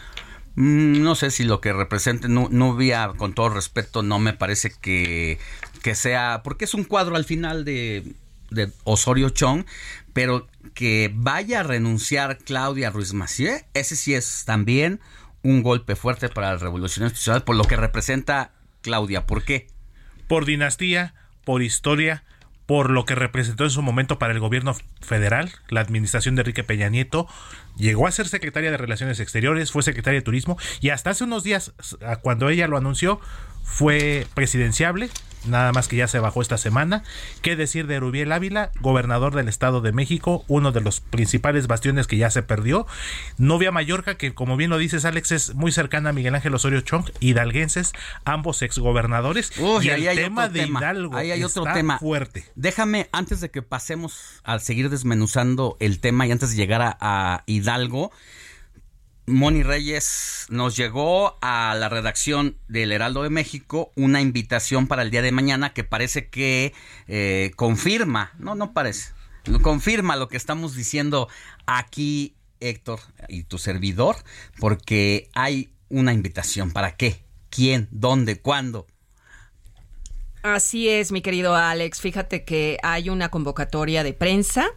Mm, 0.56 1.02
No 1.04 1.16
sé 1.16 1.30
si 1.32 1.44
lo 1.44 1.62
que 1.62 1.72
represente 1.74 2.28
Nu- 2.28 2.50
Nubia, 2.52 3.12
con 3.18 3.34
todo 3.34 3.50
respeto, 3.50 4.02
no 4.04 4.18
me 4.20 4.34
parece 4.34 4.72
que, 4.82 5.38
que 5.84 5.94
sea, 5.96 6.42
porque 6.44 6.66
es 6.66 6.74
un 6.74 6.84
cuadro 6.84 7.16
al 7.16 7.26
final 7.26 7.64
de, 7.64 8.12
de 8.50 8.72
Osorio 8.84 9.30
Chong, 9.30 9.66
pero 10.14 10.48
que 10.74 11.12
vaya 11.14 11.60
a 11.60 11.64
renunciar 11.64 12.40
Claudia 12.40 12.90
Ruiz 12.90 13.14
Massieu, 13.14 13.56
ese 13.76 13.96
sí 13.96 14.16
es 14.16 14.44
también 14.46 15.00
un 15.50 15.64
golpe 15.64 15.96
fuerte 15.96 16.30
para 16.30 16.52
la 16.52 16.58
revolución 16.58 17.06
institucional, 17.06 17.44
por 17.44 17.56
lo 17.56 17.64
que 17.64 17.76
representa 17.76 18.52
Claudia. 18.82 19.26
¿Por 19.26 19.44
qué? 19.44 19.68
por 20.28 20.46
dinastía, 20.46 21.14
por 21.44 21.64
historia, 21.64 22.24
por 22.66 22.90
lo 22.90 23.06
que 23.06 23.16
representó 23.16 23.64
en 23.64 23.70
su 23.70 23.82
momento 23.82 24.20
para 24.20 24.34
el 24.34 24.40
gobierno 24.40 24.76
federal, 25.02 25.52
la 25.70 25.80
administración 25.80 26.36
de 26.36 26.42
Enrique 26.42 26.66
Peña 26.66 26.90
Nieto, 26.90 27.28
llegó 27.78 28.08
a 28.08 28.12
ser 28.12 28.28
secretaria 28.28 28.72
de 28.72 28.78
Relaciones 28.78 29.22
Exteriores, 29.22 29.72
fue 29.72 29.84
secretaria 29.84 30.20
de 30.20 30.26
Turismo 30.26 30.58
y 30.82 30.90
hasta 30.90 31.12
hace 31.12 31.24
unos 31.24 31.44
días, 31.44 31.74
cuando 32.22 32.50
ella 32.50 32.68
lo 32.68 32.78
anunció, 32.78 33.22
fue 33.64 34.28
presidenciable, 34.34 35.10
nada 35.48 35.72
más 35.72 35.88
que 35.88 35.96
ya 35.96 36.08
se 36.08 36.20
bajó 36.20 36.42
esta 36.42 36.58
semana. 36.58 37.04
¿Qué 37.42 37.56
decir 37.56 37.88
de 37.88 38.00
Rubiel 38.00 38.32
Ávila, 38.32 38.72
gobernador 38.82 39.36
del 39.36 39.48
Estado 39.48 39.82
de 39.82 39.92
México, 39.92 40.44
uno 40.48 40.72
de 40.72 40.82
los 40.82 41.00
principales 41.00 41.68
bastiones 41.68 42.08
que 42.08 42.18
ya 42.18 42.30
se 42.30 42.44
perdió? 42.44 42.88
Novia 43.38 43.72
Mallorca, 43.72 44.16
que 44.16 44.34
como 44.34 44.58
bien 44.58 44.70
lo 44.70 44.78
dices, 44.78 45.06
Alex, 45.06 45.32
es 45.32 45.56
muy 45.56 45.72
cercana 45.72 46.10
a 46.10 46.14
Miguel 46.14 46.36
Ángel 46.36 46.54
Osorio 46.54 46.82
Chong, 46.82 47.06
hidalguenses, 47.20 47.94
ambos 48.26 48.62
exgobernadores. 48.62 49.52
Uy, 49.60 49.88
y 49.88 49.90
el 49.90 50.08
hay 50.08 50.16
tema 50.18 50.44
otro 50.46 50.54
de 50.54 50.60
tema. 50.62 50.80
Hidalgo 50.80 51.16
Ahí 51.18 51.32
hay 51.32 51.44
otro 51.44 51.64
está 51.64 51.74
tema. 51.74 52.00
fuerte. 52.00 52.46
Déjame, 52.56 53.10
antes 53.12 53.42
de 53.42 53.50
que 53.50 53.62
pasemos 53.62 54.42
a 54.44 54.60
seguir 54.60 54.90
desmenuzando 54.90 55.78
el 55.80 56.00
tema 56.00 56.28
y 56.28 56.32
antes 56.32 56.52
de 56.52 56.58
llegar 56.58 56.82
a, 56.82 56.98
a 57.00 57.44
Hidalgo, 57.46 58.12
Moni 59.30 59.62
Reyes 59.62 60.46
nos 60.50 60.78
llegó 60.78 61.38
a 61.42 61.76
la 61.76 61.90
redacción 61.90 62.58
del 62.70 62.94
Heraldo 62.94 63.24
de 63.24 63.30
México 63.30 63.92
una 63.98 64.22
invitación 64.22 64.88
para 64.88 65.02
el 65.02 65.12
día 65.12 65.22
de 65.22 65.34
mañana 65.34 65.74
que 65.74 65.84
parece 65.84 66.30
que 66.30 66.74
eh, 67.10 67.52
confirma, 67.58 68.32
no, 68.40 68.56
no 68.56 68.72
parece, 68.72 69.12
confirma 69.62 70.16
lo 70.16 70.30
que 70.30 70.38
estamos 70.38 70.76
diciendo 70.76 71.28
aquí, 71.66 72.38
Héctor, 72.62 73.02
y 73.28 73.44
tu 73.44 73.58
servidor, 73.58 74.16
porque 74.60 75.30
hay 75.34 75.74
una 75.90 76.14
invitación. 76.14 76.72
¿Para 76.72 76.96
qué? 76.96 77.26
¿Quién? 77.50 77.90
¿Dónde? 77.92 78.40
¿Cuándo? 78.40 78.88
Así 80.54 80.88
es, 80.88 81.12
mi 81.12 81.22
querido 81.22 81.56
Alex. 81.56 82.00
Fíjate 82.00 82.44
que 82.46 82.78
hay 82.82 83.10
una 83.10 83.30
convocatoria 83.30 84.04
de 84.04 84.14
prensa 84.14 84.68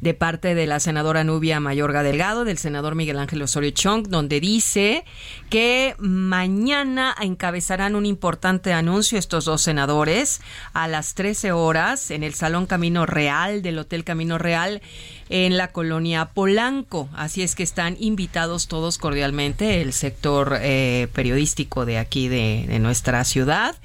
de 0.00 0.12
parte 0.12 0.56
de 0.56 0.66
la 0.66 0.80
senadora 0.80 1.22
Nubia 1.22 1.60
Mayorga 1.60 2.02
Delgado, 2.02 2.44
del 2.44 2.58
senador 2.58 2.96
Miguel 2.96 3.18
Ángel 3.18 3.42
Osorio 3.42 3.70
Chong, 3.70 4.08
donde 4.08 4.40
dice 4.40 5.04
que 5.48 5.94
mañana 5.98 7.14
encabezarán 7.20 7.94
un 7.94 8.06
importante 8.06 8.72
anuncio 8.72 9.18
estos 9.18 9.44
dos 9.44 9.62
senadores 9.62 10.40
a 10.72 10.88
las 10.88 11.14
13 11.14 11.52
horas 11.52 12.10
en 12.10 12.24
el 12.24 12.34
Salón 12.34 12.66
Camino 12.66 13.06
Real 13.06 13.62
del 13.62 13.78
Hotel 13.78 14.04
Camino 14.04 14.36
Real 14.36 14.82
en 15.30 15.56
la 15.56 15.68
colonia 15.68 16.26
Polanco. 16.26 17.08
Así 17.14 17.42
es 17.42 17.54
que 17.54 17.62
están 17.62 17.96
invitados 17.98 18.68
todos 18.68 18.98
cordialmente, 18.98 19.80
el 19.80 19.92
sector 19.92 20.58
eh, 20.60 21.08
periodístico 21.14 21.86
de 21.86 21.98
aquí 21.98 22.28
de, 22.28 22.66
de 22.68 22.78
nuestra 22.80 23.24
ciudad. 23.24 23.76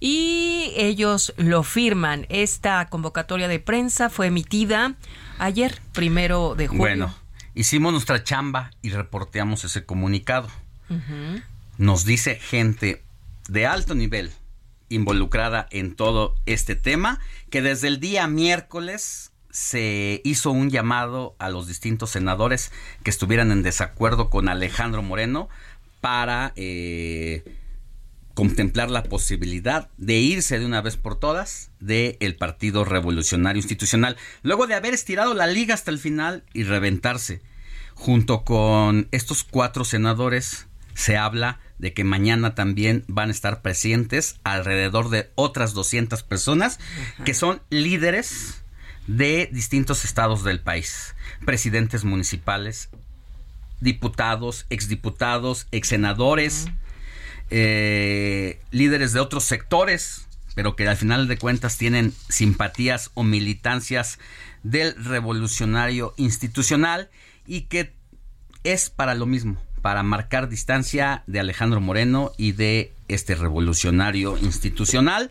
Y 0.00 0.72
ellos 0.76 1.34
lo 1.36 1.62
firman. 1.62 2.26
Esta 2.30 2.88
convocatoria 2.88 3.46
de 3.48 3.60
prensa 3.60 4.08
fue 4.10 4.28
emitida 4.28 4.94
ayer, 5.38 5.78
primero 5.92 6.54
de 6.56 6.68
julio. 6.68 6.80
Bueno, 6.80 7.14
hicimos 7.54 7.92
nuestra 7.92 8.24
chamba 8.24 8.70
y 8.82 8.90
reporteamos 8.90 9.62
ese 9.64 9.84
comunicado. 9.84 10.48
Nos 11.76 12.04
dice 12.04 12.36
gente 12.36 13.04
de 13.48 13.66
alto 13.66 13.94
nivel 13.94 14.32
involucrada 14.88 15.66
en 15.70 15.96
todo 15.96 16.34
este 16.46 16.76
tema 16.76 17.20
que 17.50 17.62
desde 17.62 17.88
el 17.88 18.00
día 18.00 18.26
miércoles 18.26 19.32
se 19.54 20.20
hizo 20.24 20.50
un 20.50 20.68
llamado 20.68 21.36
a 21.38 21.48
los 21.48 21.68
distintos 21.68 22.10
senadores 22.10 22.72
que 23.04 23.10
estuvieran 23.10 23.52
en 23.52 23.62
desacuerdo 23.62 24.28
con 24.28 24.48
Alejandro 24.48 25.00
Moreno 25.00 25.48
para 26.00 26.52
eh, 26.56 27.44
contemplar 28.34 28.90
la 28.90 29.04
posibilidad 29.04 29.90
de 29.96 30.14
irse 30.14 30.58
de 30.58 30.66
una 30.66 30.80
vez 30.80 30.96
por 30.96 31.20
todas 31.20 31.70
del 31.78 32.34
Partido 32.34 32.84
Revolucionario 32.84 33.60
Institucional, 33.60 34.16
luego 34.42 34.66
de 34.66 34.74
haber 34.74 34.92
estirado 34.92 35.34
la 35.34 35.46
liga 35.46 35.74
hasta 35.74 35.92
el 35.92 36.00
final 36.00 36.42
y 36.52 36.64
reventarse. 36.64 37.40
Junto 37.94 38.42
con 38.42 39.06
estos 39.12 39.44
cuatro 39.44 39.84
senadores 39.84 40.66
se 40.94 41.16
habla 41.16 41.60
de 41.78 41.92
que 41.92 42.02
mañana 42.02 42.56
también 42.56 43.04
van 43.06 43.28
a 43.28 43.32
estar 43.32 43.62
presentes 43.62 44.40
alrededor 44.42 45.10
de 45.10 45.30
otras 45.36 45.74
200 45.74 46.24
personas 46.24 46.80
que 47.24 47.34
son 47.34 47.62
líderes 47.70 48.63
de 49.06 49.48
distintos 49.52 50.04
estados 50.04 50.44
del 50.44 50.60
país, 50.60 51.14
presidentes 51.44 52.04
municipales, 52.04 52.88
diputados, 53.80 54.66
exdiputados, 54.70 55.66
exsenadores, 55.72 56.66
eh, 57.50 58.60
líderes 58.70 59.12
de 59.12 59.20
otros 59.20 59.44
sectores, 59.44 60.26
pero 60.54 60.76
que 60.76 60.88
al 60.88 60.96
final 60.96 61.28
de 61.28 61.36
cuentas 61.36 61.76
tienen 61.76 62.12
simpatías 62.28 63.10
o 63.14 63.22
militancias 63.22 64.18
del 64.62 64.94
revolucionario 65.04 66.14
institucional 66.16 67.10
y 67.46 67.62
que 67.62 67.92
es 68.62 68.88
para 68.88 69.14
lo 69.14 69.26
mismo, 69.26 69.60
para 69.82 70.02
marcar 70.02 70.48
distancia 70.48 71.22
de 71.26 71.40
Alejandro 71.40 71.80
Moreno 71.80 72.32
y 72.38 72.52
de 72.52 72.94
este 73.08 73.34
revolucionario 73.34 74.38
institucional 74.38 75.30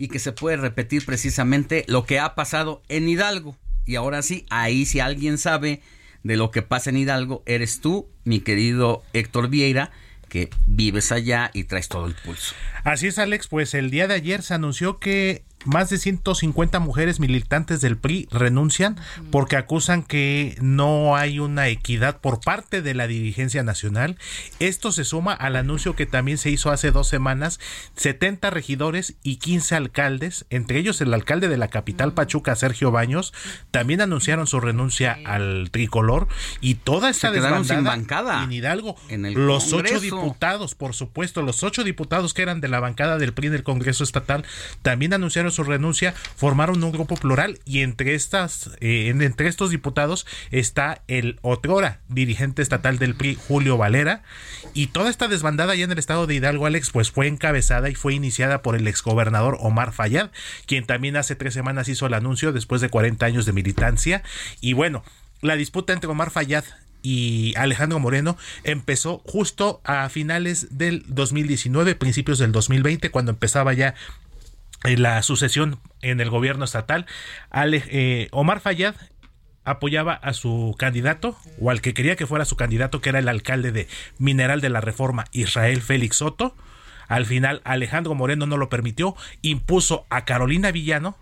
y 0.00 0.08
que 0.08 0.18
se 0.18 0.32
puede 0.32 0.56
repetir 0.56 1.04
precisamente 1.04 1.84
lo 1.86 2.06
que 2.06 2.18
ha 2.18 2.34
pasado 2.34 2.82
en 2.88 3.06
Hidalgo. 3.06 3.54
Y 3.84 3.96
ahora 3.96 4.22
sí, 4.22 4.46
ahí 4.48 4.86
si 4.86 4.98
alguien 4.98 5.36
sabe 5.36 5.82
de 6.22 6.38
lo 6.38 6.50
que 6.50 6.62
pasa 6.62 6.88
en 6.88 6.96
Hidalgo, 6.96 7.42
eres 7.44 7.82
tú, 7.82 8.08
mi 8.24 8.40
querido 8.40 9.02
Héctor 9.12 9.50
Vieira, 9.50 9.90
que 10.30 10.48
vives 10.66 11.12
allá 11.12 11.50
y 11.52 11.64
traes 11.64 11.88
todo 11.88 12.06
el 12.06 12.14
pulso. 12.14 12.54
Así 12.82 13.08
es, 13.08 13.18
Alex, 13.18 13.46
pues 13.48 13.74
el 13.74 13.90
día 13.90 14.08
de 14.08 14.14
ayer 14.14 14.40
se 14.42 14.54
anunció 14.54 14.98
que 14.98 15.44
más 15.64 15.90
de 15.90 15.98
150 15.98 16.78
mujeres 16.78 17.20
militantes 17.20 17.80
del 17.80 17.96
PRI 17.96 18.28
renuncian 18.30 18.96
porque 19.30 19.56
acusan 19.56 20.02
que 20.02 20.56
no 20.60 21.16
hay 21.16 21.38
una 21.38 21.68
equidad 21.68 22.18
por 22.20 22.40
parte 22.40 22.82
de 22.82 22.94
la 22.94 23.06
dirigencia 23.06 23.62
nacional. 23.62 24.16
Esto 24.58 24.92
se 24.92 25.04
suma 25.04 25.32
al 25.32 25.56
anuncio 25.56 25.94
que 25.94 26.06
también 26.06 26.38
se 26.38 26.50
hizo 26.50 26.70
hace 26.70 26.90
dos 26.90 27.08
semanas, 27.08 27.60
70 27.96 28.50
regidores 28.50 29.14
y 29.22 29.36
15 29.36 29.74
alcaldes, 29.76 30.46
entre 30.50 30.78
ellos 30.78 31.00
el 31.00 31.12
alcalde 31.12 31.48
de 31.48 31.58
la 31.58 31.68
capital 31.68 32.12
Pachuca, 32.12 32.54
Sergio 32.56 32.90
Baños, 32.90 33.32
también 33.70 34.00
anunciaron 34.00 34.46
su 34.46 34.60
renuncia 34.60 35.18
al 35.24 35.70
tricolor 35.70 36.28
y 36.60 36.76
toda 36.76 37.10
esta 37.10 37.28
Se 37.28 37.34
quedaron 37.34 37.64
sin 37.64 37.76
desbandada 37.84 37.96
bancada 37.96 38.44
en 38.44 38.52
Hidalgo. 38.52 38.96
en 39.08 39.26
el 39.26 39.34
los 39.34 39.64
Congreso. 39.70 39.96
ocho 39.96 40.00
diputados, 40.00 40.74
por 40.74 40.94
supuesto, 40.94 41.42
los 41.42 41.62
ocho 41.62 41.84
diputados 41.84 42.34
que 42.34 42.42
eran 42.42 42.60
de 42.60 42.68
la 42.68 42.80
bancada 42.80 43.18
del 43.18 43.32
PRI 43.32 43.48
en 43.48 43.54
el 43.54 43.62
Congreso 43.62 44.04
Estatal 44.04 44.44
también 44.82 45.12
anunciaron 45.12 45.49
su 45.50 45.64
renuncia, 45.64 46.14
formaron 46.36 46.82
un 46.82 46.92
grupo 46.92 47.16
plural 47.16 47.58
y 47.64 47.80
entre 47.80 48.14
estas, 48.14 48.70
eh, 48.80 49.08
en- 49.08 49.22
entre 49.22 49.48
estos 49.48 49.70
diputados 49.70 50.26
está 50.50 51.02
el 51.08 51.38
otrora 51.42 52.00
dirigente 52.08 52.62
estatal 52.62 52.98
del 52.98 53.14
PRI, 53.14 53.36
Julio 53.48 53.76
Valera, 53.76 54.22
y 54.74 54.88
toda 54.88 55.10
esta 55.10 55.28
desbandada 55.28 55.74
ya 55.74 55.84
en 55.84 55.92
el 55.92 55.98
estado 55.98 56.26
de 56.26 56.34
Hidalgo, 56.34 56.66
Alex, 56.66 56.90
pues 56.90 57.10
fue 57.10 57.26
encabezada 57.26 57.88
y 57.90 57.94
fue 57.94 58.14
iniciada 58.14 58.62
por 58.62 58.76
el 58.76 58.86
exgobernador 58.88 59.56
Omar 59.60 59.92
Fayad, 59.92 60.30
quien 60.66 60.86
también 60.86 61.16
hace 61.16 61.34
tres 61.36 61.54
semanas 61.54 61.88
hizo 61.88 62.06
el 62.06 62.14
anuncio 62.14 62.52
después 62.52 62.80
de 62.80 62.88
40 62.88 63.26
años 63.26 63.46
de 63.46 63.52
militancia, 63.52 64.22
y 64.60 64.72
bueno, 64.72 65.04
la 65.42 65.56
disputa 65.56 65.92
entre 65.92 66.10
Omar 66.10 66.30
Fayad 66.30 66.64
y 67.02 67.54
Alejandro 67.56 67.98
Moreno 67.98 68.36
empezó 68.62 69.22
justo 69.24 69.80
a 69.84 70.06
finales 70.10 70.66
del 70.76 71.02
2019, 71.08 71.94
principios 71.94 72.38
del 72.38 72.52
2020, 72.52 73.10
cuando 73.10 73.30
empezaba 73.30 73.72
ya 73.72 73.94
la 74.84 75.22
sucesión 75.22 75.78
en 76.02 76.20
el 76.20 76.30
gobierno 76.30 76.64
estatal. 76.64 77.06
Ale- 77.50 77.84
eh, 77.88 78.28
Omar 78.32 78.60
Fayad 78.60 78.94
apoyaba 79.64 80.14
a 80.14 80.32
su 80.32 80.74
candidato 80.78 81.36
o 81.60 81.70
al 81.70 81.80
que 81.80 81.94
quería 81.94 82.16
que 82.16 82.26
fuera 82.26 82.44
su 82.44 82.56
candidato, 82.56 83.00
que 83.00 83.10
era 83.10 83.18
el 83.18 83.28
alcalde 83.28 83.72
de 83.72 83.88
Mineral 84.18 84.60
de 84.60 84.70
la 84.70 84.80
Reforma, 84.80 85.26
Israel 85.32 85.82
Félix 85.82 86.16
Soto. 86.16 86.56
Al 87.08 87.26
final 87.26 87.60
Alejandro 87.64 88.14
Moreno 88.14 88.46
no 88.46 88.56
lo 88.56 88.68
permitió, 88.68 89.16
impuso 89.42 90.06
a 90.10 90.24
Carolina 90.24 90.70
Villano. 90.70 91.16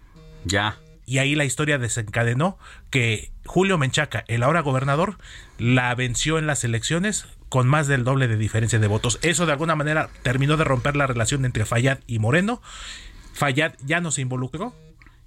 Ya. 0.45 0.77
Y 1.07 1.19
ahí 1.19 1.35
la 1.35 1.47
historia 1.47 1.79
desencadenó 1.79 2.59
que 2.91 3.33
Julio 3.47 3.79
Menchaca, 3.79 4.25
el 4.29 4.43
ahora 4.43 4.61
gobernador, 4.61 5.17
la 5.59 5.95
venció 5.95 6.39
en 6.39 6.47
las 6.47 6.63
elecciones 6.65 7.27
con 7.49 7.67
más 7.67 7.87
del 7.89 8.05
doble 8.05 8.29
de 8.29 8.37
diferencia 8.37 8.79
de 8.79 8.87
votos. 8.87 9.19
Eso 9.23 9.47
de 9.47 9.53
alguna 9.53 9.75
manera 9.75 10.11
terminó 10.23 10.59
de 10.59 10.65
romper 10.65 10.97
la 10.97 11.07
relación 11.07 11.47
entre 11.47 11.65
Fayad 11.65 12.01
y 12.07 12.19
Moreno. 12.19 12.61
Fayad 13.39 13.75
ya 13.87 14.01
no 14.01 14.11
se 14.11 14.21
involucró 14.23 14.75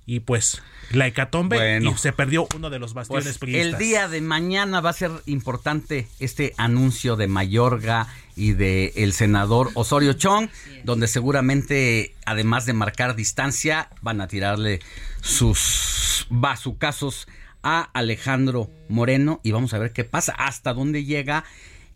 y 0.06 0.20
pues 0.20 0.62
la 0.92 1.08
hecatombe 1.08 1.58
Bueno. 1.58 1.92
y 1.92 1.98
se 1.98 2.12
perdió 2.12 2.48
uno 2.56 2.70
de 2.70 2.80
los 2.80 2.94
bastiones 2.94 3.38
Pues, 3.38 3.54
el 3.54 3.78
día 3.78 4.10
de 4.10 4.20
mañana 4.20 4.82
va 4.82 4.90
a 4.90 4.94
ser 4.94 5.12
importante 5.26 6.10
este 6.20 6.54
anuncio 6.58 7.16
de 7.16 7.28
Mayorga 7.28 8.08
y 8.36 8.52
de 8.52 8.92
el 8.98 9.14
senador 9.14 9.70
Osorio 9.76 10.14
Chong, 10.14 10.50
donde 10.84 11.08
seguramente, 11.08 12.16
además 12.26 12.66
de 12.66 12.74
marcar 12.74 13.16
distancia, 13.16 13.90
van 14.02 14.20
a 14.20 14.28
tirarle 14.28 14.82
sus 15.22 16.28
bazucazos 16.30 17.28
a 17.64 17.84
Alejandro 17.94 18.70
Moreno 18.90 19.40
y 19.44 19.52
vamos 19.52 19.74
a 19.74 19.78
ver 19.80 19.94
qué 19.94 20.04
pasa, 20.04 20.34
hasta 20.34 20.74
dónde 20.74 21.06
llega 21.06 21.44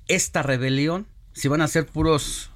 esta 0.08 0.44
rebelión, 0.44 1.08
si 1.34 1.48
van 1.48 1.62
a 1.62 1.68
ser 1.68 1.86
puros 1.88 2.52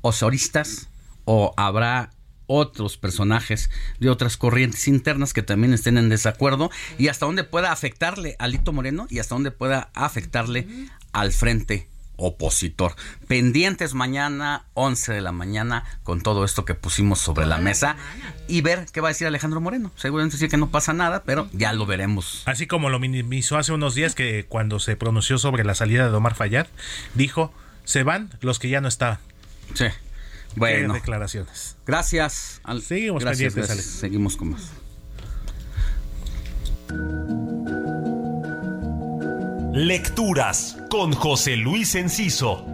osoristas 0.00 0.88
o 1.24 1.54
habrá 1.56 2.10
otros 2.46 2.96
personajes 2.96 3.70
de 4.00 4.10
otras 4.10 4.36
corrientes 4.36 4.86
internas 4.88 5.32
que 5.32 5.42
también 5.42 5.72
estén 5.72 5.98
en 5.98 6.08
desacuerdo 6.08 6.70
y 6.98 7.08
hasta 7.08 7.26
dónde 7.26 7.44
pueda 7.44 7.72
afectarle 7.72 8.36
a 8.38 8.48
Lito 8.48 8.72
Moreno 8.72 9.06
y 9.10 9.18
hasta 9.18 9.34
dónde 9.34 9.50
pueda 9.50 9.90
afectarle 9.94 10.66
al 11.12 11.32
frente 11.32 11.88
opositor. 12.16 12.94
Pendientes 13.26 13.94
mañana, 13.94 14.64
11 14.74 15.12
de 15.12 15.20
la 15.20 15.32
mañana, 15.32 15.84
con 16.02 16.20
todo 16.20 16.44
esto 16.44 16.64
que 16.64 16.74
pusimos 16.74 17.18
sobre 17.18 17.46
la 17.46 17.58
mesa 17.58 17.96
y 18.46 18.60
ver 18.60 18.86
qué 18.92 19.00
va 19.00 19.08
a 19.08 19.12
decir 19.12 19.26
Alejandro 19.26 19.60
Moreno. 19.60 19.90
Seguramente 19.96 20.36
decir 20.36 20.48
que 20.48 20.56
no 20.56 20.70
pasa 20.70 20.92
nada, 20.92 21.22
pero 21.24 21.48
ya 21.52 21.72
lo 21.72 21.86
veremos. 21.86 22.42
Así 22.46 22.66
como 22.66 22.90
lo 22.90 23.00
minimizó 23.00 23.58
hace 23.58 23.72
unos 23.72 23.94
días 23.94 24.14
que 24.14 24.46
cuando 24.48 24.78
se 24.78 24.96
pronunció 24.96 25.38
sobre 25.38 25.64
la 25.64 25.74
salida 25.74 26.08
de 26.08 26.14
Omar 26.14 26.34
Fayad, 26.34 26.66
dijo, 27.14 27.52
se 27.84 28.02
van 28.02 28.30
los 28.40 28.58
que 28.58 28.68
ya 28.68 28.80
no 28.80 28.88
estaban. 28.88 29.18
Sí. 29.74 29.86
Bueno. 30.56 30.94
Qué 30.94 31.00
declaraciones. 31.00 31.76
Gracias. 31.86 32.60
Al- 32.64 32.82
Seguimos 32.82 33.22
gracias. 33.22 33.54
Seguimos 33.54 34.36
con 34.36 34.50
más. 34.50 34.70
Lecturas 39.72 40.76
con 40.88 41.12
José 41.12 41.56
Luis 41.56 41.94
Enciso. 41.96 42.64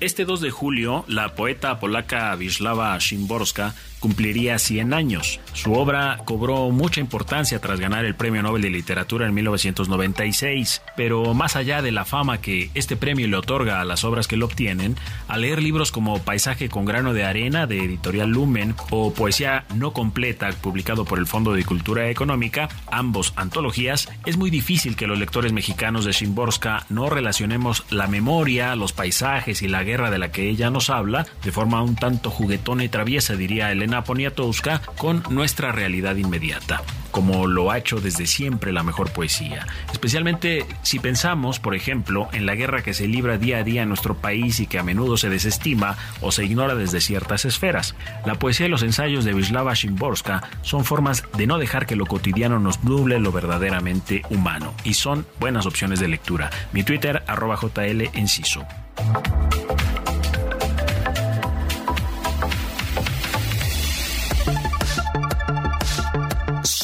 Este 0.00 0.24
2 0.24 0.40
de 0.40 0.50
julio, 0.50 1.04
la 1.08 1.34
poeta 1.34 1.80
polaca 1.80 2.34
Wisława 2.38 2.98
Szymborska 3.00 3.74
cumpliría 4.00 4.58
100 4.58 4.94
años. 4.94 5.40
Su 5.52 5.74
obra 5.74 6.18
cobró 6.24 6.70
mucha 6.70 7.00
importancia 7.00 7.60
tras 7.60 7.80
ganar 7.80 8.04
el 8.04 8.14
Premio 8.14 8.42
Nobel 8.42 8.62
de 8.62 8.70
Literatura 8.70 9.26
en 9.26 9.34
1996, 9.34 10.82
pero 10.96 11.34
más 11.34 11.56
allá 11.56 11.82
de 11.82 11.92
la 11.92 12.04
fama 12.04 12.40
que 12.40 12.70
este 12.74 12.96
premio 12.96 13.26
le 13.26 13.36
otorga 13.36 13.80
a 13.80 13.84
las 13.84 14.04
obras 14.04 14.28
que 14.28 14.36
lo 14.36 14.46
obtienen, 14.46 14.96
al 15.26 15.42
leer 15.42 15.62
libros 15.62 15.92
como 15.92 16.18
Paisaje 16.20 16.68
con 16.68 16.84
grano 16.84 17.12
de 17.12 17.24
arena 17.24 17.66
de 17.66 17.84
Editorial 17.84 18.30
Lumen 18.30 18.74
o 18.90 19.12
Poesía 19.12 19.64
no 19.74 19.92
completa 19.92 20.50
publicado 20.52 21.04
por 21.04 21.18
el 21.18 21.26
Fondo 21.26 21.52
de 21.52 21.64
Cultura 21.64 22.08
Económica, 22.08 22.68
ambos 22.90 23.32
antologías, 23.36 24.08
es 24.26 24.36
muy 24.36 24.50
difícil 24.50 24.96
que 24.96 25.06
los 25.06 25.18
lectores 25.18 25.52
mexicanos 25.52 26.04
de 26.04 26.12
Szymborska 26.12 26.86
no 26.88 27.10
relacionemos 27.10 27.84
la 27.90 28.06
memoria, 28.06 28.76
los 28.76 28.92
paisajes 28.92 29.62
y 29.62 29.68
la 29.68 29.82
guerra 29.82 30.10
de 30.10 30.18
la 30.18 30.30
que 30.30 30.48
ella 30.48 30.70
nos 30.70 30.90
habla 30.90 31.26
de 31.42 31.52
forma 31.52 31.82
un 31.82 31.96
tanto 31.96 32.30
juguetona 32.30 32.84
y 32.84 32.88
traviesa, 32.88 33.34
diría 33.34 33.72
Elena 33.72 33.87
Poniatowska, 34.04 34.80
con 34.96 35.22
nuestra 35.30 35.72
realidad 35.72 36.16
inmediata 36.16 36.82
como 37.10 37.46
lo 37.46 37.70
ha 37.70 37.78
hecho 37.78 38.00
desde 38.00 38.26
siempre 38.26 38.72
la 38.72 38.82
mejor 38.82 39.10
poesía. 39.10 39.66
Especialmente 39.92 40.64
si 40.82 40.98
pensamos, 40.98 41.58
por 41.58 41.74
ejemplo, 41.74 42.28
en 42.32 42.46
la 42.46 42.54
guerra 42.54 42.82
que 42.82 42.94
se 42.94 43.08
libra 43.08 43.38
día 43.38 43.58
a 43.58 43.64
día 43.64 43.82
en 43.82 43.88
nuestro 43.88 44.16
país 44.16 44.60
y 44.60 44.66
que 44.66 44.78
a 44.78 44.82
menudo 44.82 45.16
se 45.16 45.28
desestima 45.28 45.96
o 46.20 46.32
se 46.32 46.44
ignora 46.44 46.74
desde 46.74 47.00
ciertas 47.00 47.44
esferas. 47.44 47.94
La 48.24 48.36
poesía 48.36 48.66
y 48.66 48.68
los 48.68 48.82
ensayos 48.82 49.24
de 49.24 49.34
Wisława 49.34 49.74
Szymborska 49.74 50.42
son 50.62 50.84
formas 50.84 51.24
de 51.36 51.46
no 51.46 51.58
dejar 51.58 51.86
que 51.86 51.96
lo 51.96 52.06
cotidiano 52.06 52.58
nos 52.58 52.84
nuble 52.84 53.18
lo 53.18 53.32
verdaderamente 53.32 54.22
humano 54.30 54.74
y 54.84 54.94
son 54.94 55.26
buenas 55.40 55.66
opciones 55.66 56.00
de 56.00 56.08
lectura. 56.08 56.50
Mi 56.72 56.82
Twitter, 56.84 57.22
arroba 57.26 57.58
JL. 57.60 58.10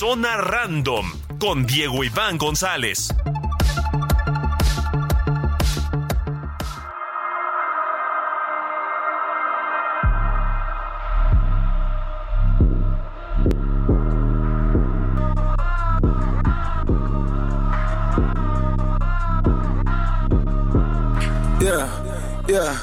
Zona 0.07 0.37
Random 0.37 1.11
con 1.39 1.65
Diego 1.65 2.05
Iván 2.05 2.37
González. 2.37 3.09
Yeah, 21.63 21.89
yeah. 22.47 22.77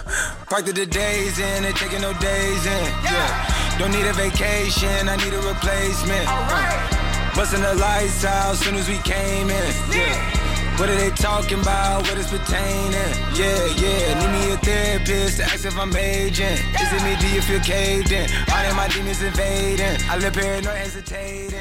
Parked 0.49 0.73
the 0.73 0.87
days 0.87 1.37
in, 1.37 1.65
ain't 1.65 1.77
taking 1.77 2.01
no 2.01 2.13
days 2.13 2.65
in. 2.65 2.85
Yeah. 3.03 3.77
Don't 3.77 3.91
need 3.91 4.07
a 4.07 4.13
vacation, 4.13 5.07
I 5.07 5.15
need 5.17 5.33
a 5.33 5.41
replacement. 5.41 6.25
Uh, 6.27 7.00
busting 7.35 7.61
the 7.61 7.75
lights 7.75 8.23
out 8.25 8.55
soon 8.55 8.75
as 8.75 8.87
we 8.87 8.97
came 8.99 9.49
in. 9.49 9.73
Yeah. 9.91 10.41
What 10.77 10.89
are 10.89 10.95
they 10.95 11.11
talking 11.11 11.59
about? 11.59 12.01
What 12.07 12.17
is 12.17 12.27
pertaining? 12.27 13.11
Yeah, 13.35 13.65
yeah. 13.77 14.19
Need 14.19 14.31
me 14.31 14.53
a 14.53 14.57
therapist 14.57 15.37
to 15.37 15.43
ask 15.43 15.65
if 15.65 15.77
I'm 15.77 15.95
aging. 15.95 16.57
Is 16.81 16.93
it 16.93 17.03
me? 17.03 17.15
Do 17.19 17.27
you 17.35 17.41
feel 17.41 17.59
caved 17.59 18.11
in? 18.11 18.27
All 18.51 18.65
of 18.65 18.75
my 18.75 18.87
demons 18.87 19.21
invading. 19.21 19.97
I 20.09 20.17
live 20.17 20.35
here, 20.35 20.61
no 20.61 20.71
hesitating. 20.71 21.51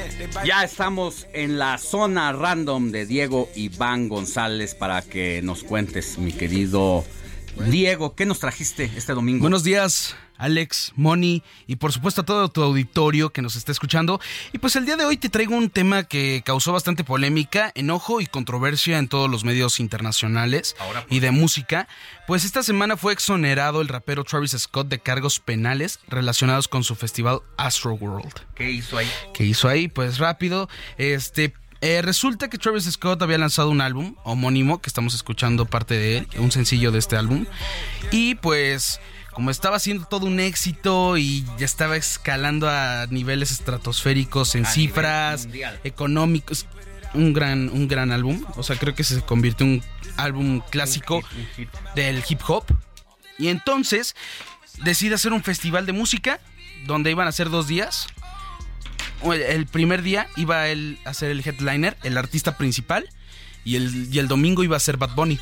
Ya 0.43 0.63
estamos 0.63 1.27
en 1.33 1.59
la 1.59 1.77
zona 1.77 2.31
random 2.31 2.91
de 2.91 3.05
Diego 3.05 3.47
Iván 3.55 4.09
González 4.09 4.73
para 4.73 5.01
que 5.01 5.41
nos 5.43 5.63
cuentes, 5.63 6.17
mi 6.17 6.31
querido 6.31 7.03
Diego, 7.57 8.15
¿qué 8.15 8.25
nos 8.25 8.39
trajiste 8.39 8.91
este 8.95 9.13
domingo? 9.13 9.41
Buenos 9.41 9.63
días, 9.63 10.15
Alex, 10.37 10.93
Moni 10.95 11.43
y 11.67 11.75
por 11.75 11.91
supuesto 11.93 12.21
a 12.21 12.25
todo 12.25 12.49
tu 12.49 12.63
auditorio 12.63 13.31
que 13.31 13.41
nos 13.41 13.55
está 13.55 13.71
escuchando. 13.71 14.19
Y 14.51 14.57
pues 14.57 14.75
el 14.75 14.85
día 14.85 14.97
de 14.97 15.05
hoy 15.05 15.17
te 15.17 15.29
traigo 15.29 15.55
un 15.55 15.69
tema 15.69 16.03
que 16.03 16.41
causó 16.45 16.73
bastante 16.73 17.03
polémica, 17.03 17.71
enojo 17.75 18.21
y 18.21 18.25
controversia 18.25 18.97
en 18.97 19.07
todos 19.07 19.29
los 19.29 19.43
medios 19.43 19.79
internacionales 19.79 20.75
y 21.09 21.19
de 21.19 21.31
música. 21.31 21.87
Pues 22.27 22.45
esta 22.45 22.63
semana 22.63 22.97
fue 22.97 23.13
exonerado 23.13 23.81
el 23.81 23.87
rapero 23.87 24.23
Travis 24.23 24.51
Scott 24.57 24.87
de 24.87 24.99
cargos 24.99 25.39
penales 25.39 25.99
relacionados 26.07 26.67
con 26.67 26.83
su 26.83 26.95
festival 26.95 27.41
Astroworld. 27.57 28.33
¿Qué 28.55 28.71
hizo 28.71 28.97
ahí? 28.97 29.09
¿Qué 29.33 29.45
hizo 29.45 29.67
ahí? 29.67 29.87
Pues 29.87 30.17
rápido, 30.17 30.69
este... 30.97 31.53
eh, 31.81 32.01
resulta 32.01 32.49
que 32.49 32.57
Travis 32.57 32.85
Scott 32.85 33.21
había 33.21 33.37
lanzado 33.37 33.69
un 33.69 33.81
álbum 33.81 34.15
homónimo 34.23 34.81
que 34.81 34.89
estamos 34.89 35.13
escuchando 35.13 35.65
parte 35.65 35.95
de 35.95 36.19
él, 36.19 36.27
un 36.37 36.51
sencillo 36.51 36.91
de 36.91 36.99
este 36.99 37.17
álbum. 37.17 37.45
Y 38.11 38.35
pues 38.35 38.99
como 39.31 39.49
estaba 39.49 39.77
haciendo 39.77 40.05
todo 40.05 40.25
un 40.25 40.39
éxito 40.39 41.17
y 41.17 41.45
ya 41.57 41.65
estaba 41.65 41.95
escalando 41.95 42.69
a 42.69 43.07
niveles 43.09 43.51
estratosféricos 43.51 44.55
en 44.55 44.65
A 44.65 44.69
cifras 44.69 45.47
económicos, 45.83 46.65
un 47.13 47.33
gran 47.33 47.69
un 47.69 47.87
gran 47.87 48.11
álbum, 48.11 48.45
o 48.55 48.63
sea, 48.63 48.75
creo 48.75 48.93
que 48.93 49.03
se 49.03 49.21
convirtió 49.21 49.65
en 49.65 49.73
un 49.73 49.83
álbum 50.17 50.61
clásico 50.69 51.23
del 51.95 52.23
hip 52.27 52.41
hop. 52.47 52.65
Y 53.37 53.47
entonces 53.47 54.15
decide 54.83 55.15
hacer 55.15 55.33
un 55.33 55.43
festival 55.43 55.85
de 55.85 55.93
música 55.93 56.39
donde 56.85 57.11
iban 57.11 57.27
a 57.27 57.31
ser 57.31 57.49
dos 57.49 57.67
días. 57.67 58.07
El 59.23 59.67
primer 59.67 60.01
día 60.01 60.27
iba 60.35 60.67
él 60.67 60.97
a 61.05 61.13
ser 61.13 61.31
el 61.31 61.45
headliner, 61.45 61.97
el 62.03 62.17
artista 62.17 62.57
principal, 62.57 63.09
y 63.63 63.75
el, 63.75 64.13
y 64.13 64.19
el 64.19 64.27
domingo 64.27 64.63
iba 64.63 64.77
a 64.77 64.79
ser 64.79 64.97
Bad 64.97 65.15
Bunny. 65.15 65.39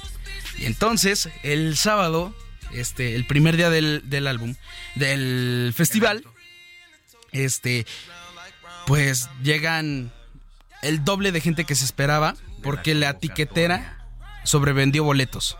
Y 0.57 0.65
entonces, 0.65 1.29
el 1.43 1.77
sábado, 1.77 2.35
este, 2.73 3.15
el 3.15 3.25
primer 3.25 3.55
día 3.55 3.69
del, 3.69 4.01
del 4.05 4.27
álbum, 4.27 4.55
del 4.95 5.73
festival, 5.75 6.25
este, 7.31 7.85
pues 8.85 9.29
llegan 9.43 10.11
el 10.81 11.03
doble 11.03 11.31
de 11.31 11.41
gente 11.41 11.65
que 11.65 11.75
se 11.75 11.85
esperaba, 11.85 12.35
porque 12.63 12.95
la 12.95 13.19
tiquetera 13.19 14.05
sobrevendió 14.43 15.03
boletos. 15.03 15.57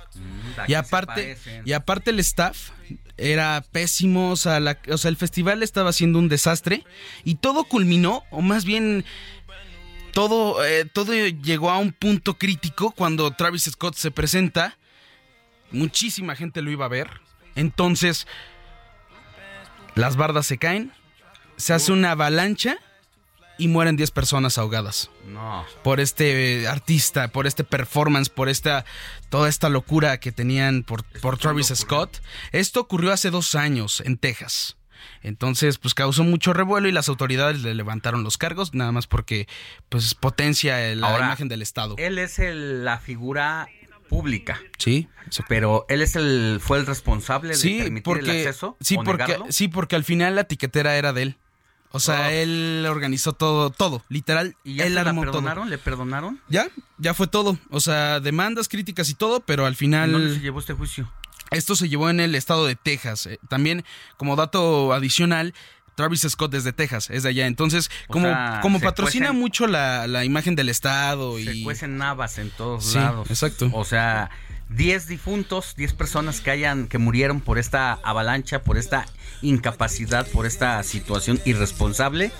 Y 0.67 0.73
aparte, 0.73 1.37
y 1.65 1.73
aparte 1.73 2.11
el 2.11 2.19
staff 2.19 2.71
era 3.19 3.63
pésimo, 3.71 4.31
o 4.31 4.35
sea, 4.35 4.57
el 4.57 5.17
festival 5.17 5.63
estaba 5.63 5.93
siendo 5.93 6.19
un 6.19 6.29
desastre 6.29 6.83
y 7.23 7.35
todo 7.35 7.63
culminó, 7.63 8.23
o 8.31 8.41
más 8.41 8.65
bien 8.65 9.05
todo, 10.13 10.65
eh, 10.65 10.85
todo 10.85 11.13
llegó 11.13 11.69
a 11.69 11.77
un 11.77 11.91
punto 11.91 12.37
crítico 12.37 12.91
cuando 12.91 13.31
Travis 13.31 13.63
Scott 13.63 13.95
se 13.95 14.11
presenta. 14.11 14.77
Muchísima 15.71 16.35
gente 16.35 16.61
lo 16.61 16.71
iba 16.71 16.85
a 16.85 16.89
ver. 16.89 17.21
Entonces, 17.55 18.25
las 19.95 20.15
bardas 20.15 20.47
se 20.47 20.57
caen, 20.57 20.91
se 21.57 21.73
hace 21.73 21.91
una 21.91 22.11
avalancha 22.11 22.79
y 23.59 23.67
mueren 23.67 23.95
10 23.97 24.09
personas 24.11 24.57
ahogadas 24.57 25.11
No. 25.27 25.63
por 25.83 25.99
este 25.99 26.61
eh, 26.63 26.67
artista, 26.67 27.27
por 27.27 27.45
este 27.45 27.63
performance, 27.63 28.29
por 28.29 28.49
esta 28.49 28.85
toda 29.29 29.47
esta 29.49 29.69
locura 29.69 30.19
que 30.19 30.31
tenían 30.31 30.81
por, 30.83 31.03
por 31.21 31.37
Travis 31.37 31.71
Scott. 31.75 32.17
Esto 32.51 32.79
ocurrió 32.79 33.11
hace 33.13 33.29
dos 33.29 33.53
años 33.53 34.01
en 34.05 34.17
Texas. 34.17 34.77
Entonces, 35.21 35.77
pues 35.77 35.93
causó 35.93 36.23
mucho 36.23 36.53
revuelo 36.53 36.87
y 36.87 36.91
las 36.91 37.09
autoridades 37.09 37.61
le 37.61 37.73
levantaron 37.73 38.23
los 38.23 38.37
cargos, 38.37 38.73
nada 38.73 38.91
más 38.91 39.07
porque 39.07 39.47
pues 39.89 40.15
potencia 40.15 40.95
la 40.95 41.07
Ahora, 41.09 41.25
imagen 41.25 41.47
del 41.47 41.61
Estado. 41.61 41.95
Él 41.97 42.17
es 42.17 42.39
el- 42.39 42.83
la 42.85 42.99
figura 42.99 43.67
pública. 44.09 44.59
Sí. 44.77 45.07
Pero 45.47 45.85
él 45.87 46.01
es 46.01 46.15
el 46.15 46.59
fue 46.61 46.79
el 46.79 46.85
responsable 46.87 47.49
de 47.49 47.55
Sí, 47.55 47.77
permitir 47.77 47.97
el 47.97 48.03
porque 48.03 48.31
acceso 48.39 48.75
sí, 48.81 48.95
o 48.97 49.03
porque 49.03 49.23
negarlo? 49.23 49.45
sí, 49.51 49.67
porque 49.67 49.95
al 49.95 50.03
final 50.03 50.35
la 50.35 50.45
tiquetera 50.45 50.95
era 50.97 51.13
de 51.13 51.21
él. 51.23 51.37
O 51.91 51.99
sea, 51.99 52.31
él 52.31 52.85
organizó 52.87 53.33
todo, 53.33 53.71
todo, 53.71 54.03
literal. 54.09 54.55
¿Y 54.63 54.75
ya 54.75 54.83
él 54.85 54.93
se 54.93 55.03
la 55.03 55.11
todo. 55.11 55.21
perdonaron? 55.21 55.69
¿Le 55.69 55.77
perdonaron? 55.79 56.39
Ya, 56.47 56.67
ya 56.99 57.13
fue 57.13 57.25
todo. 57.27 57.57
O 57.71 57.79
sea, 57.79 58.19
demandas, 58.19 58.67
críticas 58.67 59.09
y 59.09 59.15
todo, 59.15 59.39
pero 59.39 59.65
al 59.65 59.75
final. 59.75 60.09
¿En 60.09 60.13
dónde 60.13 60.35
se 60.35 60.41
llevó 60.41 60.59
este 60.59 60.73
juicio? 60.73 61.11
Esto 61.51 61.75
se 61.75 61.89
llevó 61.89 62.11
en 62.11 62.19
el 62.19 62.35
estado 62.35 62.67
de 62.67 62.75
Texas. 62.75 63.25
Eh, 63.25 63.39
También, 63.49 63.83
como 64.17 64.35
dato 64.35 64.93
adicional, 64.93 65.55
Travis 65.95 66.21
Scott 66.29 66.53
es 66.53 66.63
de 66.63 66.73
Texas, 66.73 67.09
es 67.09 67.23
de 67.23 67.29
allá. 67.29 67.47
Entonces, 67.47 67.89
O 68.07 68.13
como, 68.13 68.27
sea, 68.27 68.59
como 68.61 68.77
se 68.77 68.85
patrocina 68.85 69.31
cuecen- 69.31 69.39
mucho 69.39 69.65
la, 69.67 70.05
la 70.05 70.23
imagen 70.25 70.55
del 70.55 70.69
estado 70.69 71.37
Se 71.37 71.55
y. 71.55 71.63
cuecen 71.63 71.97
navas 71.97 72.37
en 72.37 72.51
todos 72.51 72.85
Sí, 72.85 72.95
lados. 72.99 73.29
exacto. 73.31 73.69
O 73.73 73.83
sea, 73.83 74.29
10 74.69 75.07
difuntos, 75.07 75.75
10 75.75 75.93
personas 75.93 76.41
que 76.41 76.51
hayan 76.51 76.87
que 76.87 76.97
murieron 76.97 77.41
por 77.41 77.57
esta 77.57 77.93
avalancha, 78.03 78.61
por 78.61 78.77
esta 78.77 79.05
incapacidad, 79.41 80.27
por 80.27 80.45
esta 80.45 80.81
situación 80.83 81.41
irresponsable. 81.45 82.31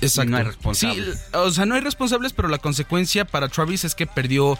Exacto. 0.00 0.28
Y 0.28 0.30
no 0.30 0.36
hay 0.38 0.44
responsables. 0.44 1.18
Sí, 1.18 1.24
o 1.34 1.50
sea, 1.50 1.66
no 1.66 1.74
hay 1.74 1.80
responsables, 1.80 2.32
pero 2.32 2.48
la 2.48 2.58
consecuencia 2.58 3.24
para 3.24 3.48
Travis 3.48 3.84
es 3.84 3.94
que 3.94 4.06
perdió 4.06 4.58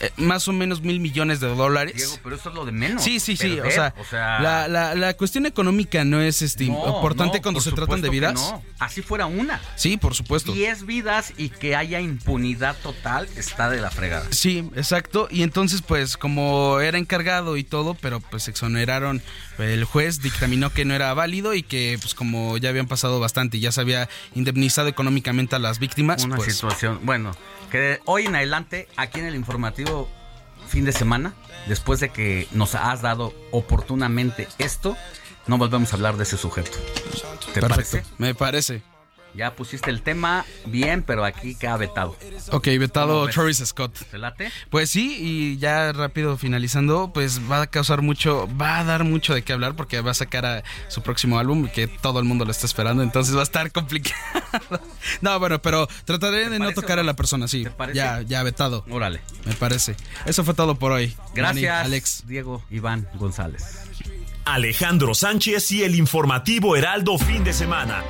eh, 0.00 0.10
más 0.16 0.46
o 0.48 0.52
menos 0.52 0.80
mil 0.82 1.00
millones 1.00 1.40
de 1.40 1.48
dólares. 1.48 1.94
Diego, 1.96 2.18
pero 2.22 2.36
eso 2.36 2.48
es 2.50 2.54
lo 2.54 2.64
de 2.64 2.72
menos. 2.72 3.02
Sí, 3.02 3.20
sí, 3.20 3.36
sí. 3.36 3.58
O 3.60 3.70
sea, 3.70 3.94
o 3.98 4.04
sea, 4.04 4.40
la, 4.40 4.68
la- 4.68 4.94
la 4.94 5.14
cuestión 5.14 5.46
económica 5.46 6.04
no 6.04 6.20
es 6.20 6.42
este, 6.42 6.66
no, 6.66 6.86
importante 6.96 7.38
no, 7.38 7.42
cuando 7.42 7.60
se 7.60 7.72
tratan 7.72 8.00
de 8.00 8.10
vidas. 8.10 8.34
no. 8.34 8.62
Así 8.78 9.02
fuera 9.02 9.26
una. 9.26 9.60
Sí, 9.76 9.96
por 9.96 10.14
supuesto. 10.14 10.52
10 10.52 10.86
vidas 10.86 11.32
y 11.36 11.48
que 11.50 11.74
haya 11.76 12.00
impunidad 12.00 12.76
total 12.82 13.28
está 13.36 13.68
de 13.70 13.80
la 13.80 13.90
fregada. 13.90 14.26
Sí, 14.30 14.70
exacto. 14.76 15.28
Y 15.30 15.42
entonces, 15.42 15.82
pues, 15.82 16.16
como 16.16 16.80
era 16.80 16.98
encargado 16.98 17.56
y 17.56 17.64
todo, 17.64 17.94
pero 17.94 18.20
pues 18.20 18.46
exoneraron, 18.48 19.20
el 19.58 19.84
juez 19.84 20.20
dictaminó 20.22 20.70
que 20.72 20.84
no 20.84 20.94
era 20.94 21.12
válido 21.14 21.54
y 21.54 21.62
que, 21.62 21.98
pues, 22.00 22.14
como 22.14 22.56
ya 22.58 22.68
habían 22.68 22.86
pasado 22.86 23.18
bastante 23.20 23.56
y 23.56 23.60
ya 23.60 23.72
se 23.72 23.80
había 23.80 24.08
indemnizado 24.34 24.88
económicamente 24.88 25.56
a 25.56 25.58
las 25.58 25.78
víctimas, 25.80 26.22
Una 26.24 26.36
pues. 26.36 26.52
situación. 26.54 27.00
Bueno, 27.02 27.34
que 27.68 28.00
hoy 28.04 28.26
en 28.26 28.34
adelante, 28.36 28.88
aquí 28.96 29.20
en 29.20 29.26
el 29.26 29.34
informativo 29.34 30.08
fin 30.68 30.84
de 30.84 30.92
semana, 30.92 31.34
después 31.66 32.00
de 32.00 32.10
que 32.10 32.46
nos 32.52 32.74
has 32.74 33.02
dado 33.02 33.34
oportunamente 33.52 34.48
esto, 34.58 34.96
no 35.46 35.56
volvemos 35.58 35.92
a 35.92 35.96
hablar 35.96 36.16
de 36.16 36.24
ese 36.24 36.36
sujeto. 36.36 36.72
¿Te 37.52 37.60
Perfecto, 37.60 37.68
parece? 37.68 38.02
me 38.18 38.34
parece. 38.34 38.82
Ya 39.38 39.54
pusiste 39.54 39.88
el 39.90 40.02
tema 40.02 40.44
bien, 40.66 41.04
pero 41.04 41.24
aquí 41.24 41.54
queda 41.54 41.76
vetado. 41.76 42.16
Ok, 42.50 42.66
vetado. 42.76 43.28
Travis 43.28 43.58
Scott. 43.58 43.96
¿Te 44.10 44.18
late? 44.18 44.50
Pues 44.68 44.90
sí, 44.90 45.16
y 45.16 45.58
ya 45.58 45.92
rápido 45.92 46.36
finalizando, 46.36 47.12
pues 47.14 47.40
va 47.48 47.62
a 47.62 47.66
causar 47.68 48.02
mucho, 48.02 48.48
va 48.60 48.80
a 48.80 48.84
dar 48.84 49.04
mucho 49.04 49.34
de 49.34 49.42
qué 49.42 49.52
hablar 49.52 49.76
porque 49.76 50.00
va 50.00 50.10
a 50.10 50.14
sacar 50.14 50.44
a 50.44 50.64
su 50.88 51.02
próximo 51.02 51.38
álbum 51.38 51.68
que 51.68 51.86
todo 51.86 52.18
el 52.18 52.24
mundo 52.24 52.44
lo 52.44 52.50
está 52.50 52.66
esperando, 52.66 53.04
entonces 53.04 53.36
va 53.36 53.40
a 53.40 53.44
estar 53.44 53.70
complicado. 53.78 54.16
no, 55.20 55.38
bueno, 55.38 55.62
pero 55.62 55.86
trataré 56.04 56.50
de 56.50 56.58
no 56.58 56.72
tocar 56.72 56.98
a 56.98 57.04
la 57.04 57.14
persona, 57.14 57.46
sí. 57.46 57.64
parece? 57.76 57.96
Ya, 57.96 58.22
ya 58.22 58.42
vetado. 58.42 58.84
Órale. 58.90 59.20
Me 59.44 59.54
parece. 59.54 59.94
Eso 60.26 60.42
fue 60.42 60.54
todo 60.54 60.74
por 60.74 60.90
hoy. 60.90 61.14
Gracias, 61.32 61.62
Manny, 61.62 61.86
Alex. 61.86 62.24
Diego 62.26 62.64
Iván 62.70 63.08
González. 63.14 63.84
Alejandro 64.44 65.14
Sánchez 65.14 65.70
y 65.70 65.84
el 65.84 65.94
informativo 65.94 66.74
Heraldo 66.74 67.18
fin 67.18 67.44
de 67.44 67.52
semana. 67.52 68.02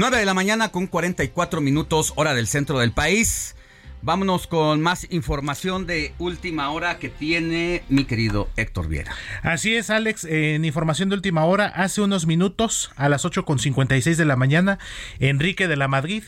Nueve 0.00 0.16
de 0.16 0.24
la 0.24 0.32
mañana 0.32 0.70
con 0.70 0.86
44 0.86 1.60
minutos, 1.60 2.14
hora 2.16 2.32
del 2.32 2.46
centro 2.46 2.78
del 2.78 2.90
país. 2.90 3.54
Vámonos 4.00 4.46
con 4.46 4.80
más 4.80 5.06
información 5.10 5.86
de 5.86 6.14
última 6.18 6.70
hora 6.70 6.98
que 6.98 7.10
tiene 7.10 7.82
mi 7.90 8.06
querido 8.06 8.48
Héctor 8.56 8.88
Viera. 8.88 9.14
Así 9.42 9.74
es, 9.74 9.90
Alex. 9.90 10.24
En 10.24 10.64
información 10.64 11.10
de 11.10 11.16
última 11.16 11.44
hora, 11.44 11.66
hace 11.66 12.00
unos 12.00 12.26
minutos, 12.26 12.90
a 12.96 13.10
las 13.10 13.26
8.56 13.26 14.16
de 14.16 14.24
la 14.24 14.36
mañana, 14.36 14.78
Enrique 15.18 15.68
de 15.68 15.76
la 15.76 15.86
Madrid 15.86 16.22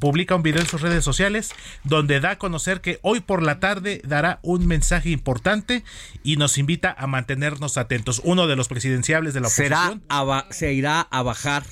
publica 0.00 0.34
un 0.34 0.42
video 0.42 0.60
en 0.62 0.66
sus 0.66 0.80
redes 0.80 1.04
sociales 1.04 1.52
donde 1.84 2.18
da 2.18 2.30
a 2.32 2.38
conocer 2.38 2.80
que 2.80 2.98
hoy 3.02 3.20
por 3.20 3.40
la 3.40 3.60
tarde 3.60 4.02
dará 4.04 4.40
un 4.42 4.66
mensaje 4.66 5.10
importante 5.10 5.84
y 6.24 6.38
nos 6.38 6.58
invita 6.58 6.92
a 6.98 7.06
mantenernos 7.06 7.78
atentos. 7.78 8.20
Uno 8.24 8.48
de 8.48 8.56
los 8.56 8.66
presidenciables 8.66 9.32
de 9.32 9.40
la 9.42 9.46
oposición. 9.46 9.68
¿Será 9.68 10.00
a 10.08 10.24
ba- 10.24 10.46
¿Se 10.50 10.72
irá 10.72 11.02
a 11.02 11.22
bajar 11.22 11.62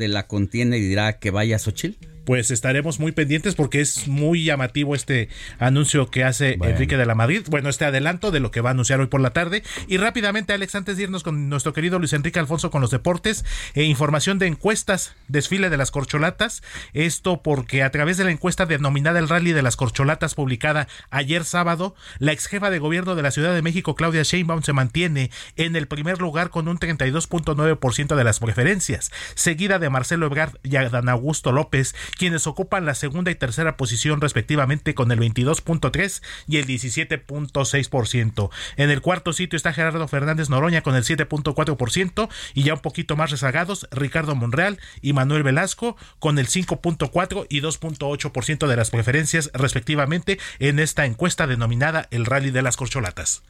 de 0.00 0.08
la 0.08 0.26
contienda 0.26 0.76
y 0.76 0.80
dirá 0.80 1.18
que 1.18 1.30
vaya 1.30 1.56
a 1.56 1.58
Xochitl? 1.58 2.04
Pues 2.30 2.52
estaremos 2.52 3.00
muy 3.00 3.10
pendientes 3.10 3.56
porque 3.56 3.80
es 3.80 4.06
muy 4.06 4.44
llamativo 4.44 4.94
este 4.94 5.28
anuncio 5.58 6.12
que 6.12 6.22
hace 6.22 6.58
Enrique 6.62 6.96
de 6.96 7.04
la 7.04 7.16
Madrid. 7.16 7.42
Bueno, 7.50 7.68
este 7.68 7.86
adelanto 7.86 8.30
de 8.30 8.38
lo 8.38 8.52
que 8.52 8.60
va 8.60 8.70
a 8.70 8.72
anunciar 8.72 9.00
hoy 9.00 9.08
por 9.08 9.20
la 9.20 9.30
tarde. 9.30 9.64
Y 9.88 9.96
rápidamente, 9.96 10.52
Alex, 10.52 10.76
antes 10.76 10.96
de 10.96 11.02
irnos 11.02 11.24
con 11.24 11.48
nuestro 11.48 11.72
querido 11.72 11.98
Luis 11.98 12.12
Enrique 12.12 12.38
Alfonso 12.38 12.70
con 12.70 12.82
los 12.82 12.92
deportes, 12.92 13.44
eh, 13.74 13.82
información 13.82 14.38
de 14.38 14.46
encuestas, 14.46 15.16
desfile 15.26 15.70
de 15.70 15.76
las 15.76 15.90
corcholatas. 15.90 16.62
Esto 16.92 17.42
porque 17.42 17.82
a 17.82 17.90
través 17.90 18.16
de 18.16 18.22
la 18.22 18.30
encuesta 18.30 18.64
denominada 18.64 19.18
el 19.18 19.28
Rally 19.28 19.50
de 19.50 19.62
las 19.62 19.74
Corcholatas, 19.74 20.36
publicada 20.36 20.86
ayer 21.10 21.42
sábado, 21.42 21.96
la 22.20 22.30
ex 22.30 22.46
jefa 22.46 22.70
de 22.70 22.78
gobierno 22.78 23.16
de 23.16 23.22
la 23.22 23.32
Ciudad 23.32 23.52
de 23.52 23.62
México, 23.62 23.96
Claudia 23.96 24.22
Sheinbaum, 24.22 24.62
se 24.62 24.72
mantiene 24.72 25.32
en 25.56 25.74
el 25.74 25.88
primer 25.88 26.20
lugar 26.20 26.50
con 26.50 26.68
un 26.68 26.78
32.9% 26.78 28.14
de 28.14 28.22
las 28.22 28.38
preferencias, 28.38 29.10
seguida 29.34 29.80
de 29.80 29.90
Marcelo 29.90 30.26
Ebrard 30.26 30.58
y 30.62 30.76
Adán 30.76 31.08
Augusto 31.08 31.50
López, 31.50 31.96
quienes 32.20 32.46
ocupan 32.46 32.84
la 32.84 32.94
segunda 32.94 33.30
y 33.30 33.34
tercera 33.34 33.78
posición 33.78 34.20
respectivamente 34.20 34.94
con 34.94 35.10
el 35.10 35.18
22.3 35.18 36.22
y 36.46 36.58
el 36.58 36.66
17.6%. 36.66 38.50
En 38.76 38.90
el 38.90 39.00
cuarto 39.00 39.32
sitio 39.32 39.56
está 39.56 39.72
Gerardo 39.72 40.06
Fernández 40.06 40.50
Noroña 40.50 40.82
con 40.82 40.96
el 40.96 41.04
7.4% 41.04 42.28
y 42.52 42.64
ya 42.64 42.74
un 42.74 42.80
poquito 42.80 43.16
más 43.16 43.30
rezagados 43.30 43.88
Ricardo 43.90 44.34
Monreal 44.34 44.78
y 45.00 45.14
Manuel 45.14 45.44
Velasco 45.44 45.96
con 46.18 46.38
el 46.38 46.46
5.4 46.46 47.46
y 47.48 47.62
2.8% 47.62 48.66
de 48.66 48.76
las 48.76 48.90
preferencias 48.90 49.50
respectivamente 49.54 50.38
en 50.58 50.78
esta 50.78 51.06
encuesta 51.06 51.46
denominada 51.46 52.06
el 52.10 52.26
Rally 52.26 52.50
de 52.50 52.60
las 52.60 52.76
Corcholatas. 52.76 53.42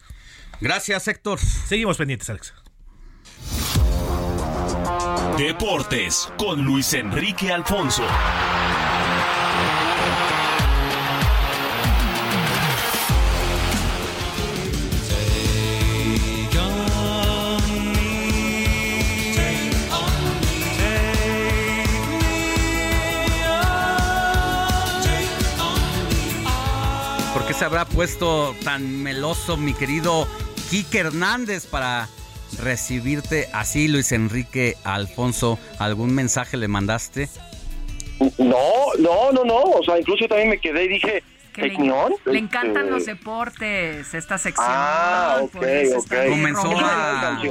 Gracias, 0.60 1.08
Héctor. 1.08 1.40
Seguimos 1.40 1.96
pendientes, 1.96 2.30
Alex. 2.30 2.54
Deportes 5.36 6.30
con 6.36 6.62
Luis 6.62 6.92
Enrique 6.94 7.50
Alfonso. 7.50 8.04
Se 27.60 27.66
habrá 27.66 27.84
puesto 27.84 28.56
tan 28.64 29.02
meloso 29.02 29.58
mi 29.58 29.74
querido 29.74 30.26
Quique 30.70 31.00
Hernández 31.00 31.66
para 31.66 32.08
recibirte 32.58 33.50
así, 33.52 33.86
Luis 33.86 34.12
Enrique 34.12 34.78
Alfonso? 34.82 35.58
¿Algún 35.78 36.14
mensaje 36.14 36.56
le 36.56 36.68
mandaste? 36.68 37.28
No, 38.38 38.94
no, 38.98 39.30
no, 39.32 39.44
no. 39.44 39.60
O 39.60 39.84
sea, 39.84 39.98
incluso 39.98 40.22
yo 40.22 40.28
también 40.28 40.48
me 40.48 40.58
quedé 40.58 40.84
y 40.84 40.88
dije, 40.88 41.22
Que 41.52 41.68
le, 41.68 41.76
le 42.32 42.38
encantan 42.38 42.88
los 42.88 43.04
deportes, 43.04 44.14
esta 44.14 44.38
sección. 44.38 44.66
Ah, 44.66 45.40
ok, 45.42 45.56
ok. 45.98 46.14
Comenzó 46.30 46.78
a, 46.78 47.42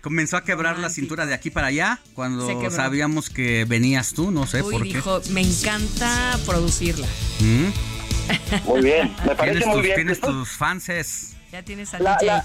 comenzó 0.00 0.36
a 0.36 0.44
quebrar 0.44 0.78
la 0.78 0.90
cintura 0.90 1.26
de 1.26 1.34
aquí 1.34 1.50
para 1.50 1.66
allá 1.66 1.98
cuando 2.14 2.70
sabíamos 2.70 3.30
que 3.30 3.64
venías 3.64 4.14
tú, 4.14 4.30
no 4.30 4.46
sé 4.46 4.62
Uy, 4.62 4.72
por 4.72 4.84
dijo, 4.84 5.20
me 5.32 5.40
encanta 5.40 6.38
producirla. 6.46 7.08
¿Mm? 7.40 7.95
Muy 8.64 8.82
bien, 8.82 9.14
me 9.26 9.34
parece 9.34 9.58
Tienes 9.58 9.66
muy 9.66 9.74
tus, 9.76 9.82
bien. 9.82 9.94
tienes 9.96 10.20
tus 10.20 10.50
fanses. 10.50 11.36
Ya 11.52 11.62
tienes 11.62 11.94
a 11.94 11.98
La- 11.98 12.16
DJ. 12.20 12.26
la- 12.26 12.44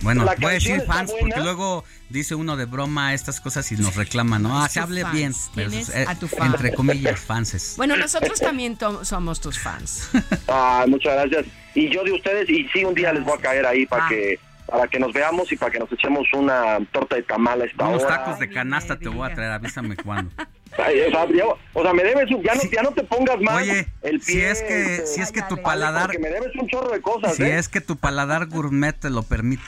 Bueno, 0.00 0.24
La 0.24 0.36
voy 0.36 0.46
a 0.46 0.54
decir 0.54 0.80
fans 0.86 1.10
buena. 1.10 1.26
porque 1.34 1.40
luego 1.42 1.84
dice 2.08 2.36
uno 2.36 2.56
de 2.56 2.66
broma 2.66 3.14
estas 3.14 3.40
cosas 3.40 3.70
y 3.72 3.76
nos 3.76 3.96
reclama, 3.96 4.38
¿no? 4.38 4.62
Ah, 4.62 4.68
se 4.68 4.78
hable 4.78 5.02
fans. 5.02 5.12
bien. 5.14 5.32
pero 5.56 5.70
eh, 5.72 6.04
a 6.06 6.14
tu 6.14 6.28
fan. 6.28 6.52
entre 6.52 6.72
comillas, 6.72 7.18
fanses. 7.18 7.74
Bueno, 7.76 7.96
nosotros 7.96 8.38
también 8.38 8.78
somos 9.02 9.40
tus 9.40 9.58
fans. 9.58 10.08
Ah, 10.48 10.84
muchas 10.86 11.14
gracias. 11.14 11.46
Y 11.74 11.90
yo 11.92 12.04
de 12.04 12.12
ustedes, 12.12 12.48
y 12.48 12.68
sí, 12.72 12.84
un 12.84 12.94
día 12.94 13.12
les 13.12 13.24
voy 13.24 13.36
a 13.38 13.40
caer 13.42 13.66
ahí 13.66 13.86
para 13.86 14.06
Ah. 14.06 14.08
que 14.08 14.38
para 14.70 14.86
que 14.86 14.98
nos 14.98 15.12
veamos 15.12 15.50
y 15.50 15.56
para 15.56 15.72
que 15.72 15.78
nos 15.78 15.90
echemos 15.90 16.26
una 16.34 16.78
torta 16.92 17.16
de 17.16 17.22
tamal 17.22 17.62
a 17.62 17.64
esta 17.64 17.88
Unos 17.88 18.02
hora. 18.04 18.18
tacos 18.18 18.38
de 18.38 18.50
canasta 18.50 18.98
te 18.98 19.08
voy 19.08 19.30
a 19.30 19.34
traer, 19.34 19.52
avísame 19.52 19.96
cuándo. 19.96 20.30
Ay, 20.78 21.00
o, 21.00 21.10
sea, 21.10 21.26
ya- 21.34 21.44
o 21.72 21.82
sea, 21.82 21.92
me 21.94 22.04
debes, 22.04 22.30
un- 22.30 22.42
ya 22.42 22.54
no, 22.54 22.60
ya 22.70 22.82
no 22.82 22.90
te 22.92 23.02
pongas 23.02 23.40
más 23.40 23.62
Oye, 23.62 23.88
el 24.02 24.20
si 24.20 24.34
pie. 24.34 24.50
es 24.50 24.62
que, 24.62 24.82
este, 24.96 25.06
si 25.06 25.20
es 25.22 25.32
que 25.32 25.40
tu 25.42 25.56
paladar, 25.62 26.02
porque 26.06 26.18
me 26.18 26.28
debes 26.28 26.54
un 26.56 26.68
chorro 26.68 26.90
de 26.90 27.00
cosas, 27.00 27.36
si 27.36 27.42
¿eh? 27.44 27.56
es 27.58 27.68
que 27.70 27.80
tu 27.80 27.96
paladar 27.96 28.46
gourmet 28.46 28.92
te 28.94 29.08
lo 29.08 29.22
permite. 29.22 29.62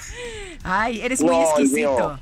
Ay, 0.62 1.00
eres 1.00 1.22
muy 1.22 1.30
No, 1.30 1.40
el 1.56 1.62
exquisito. 1.64 2.20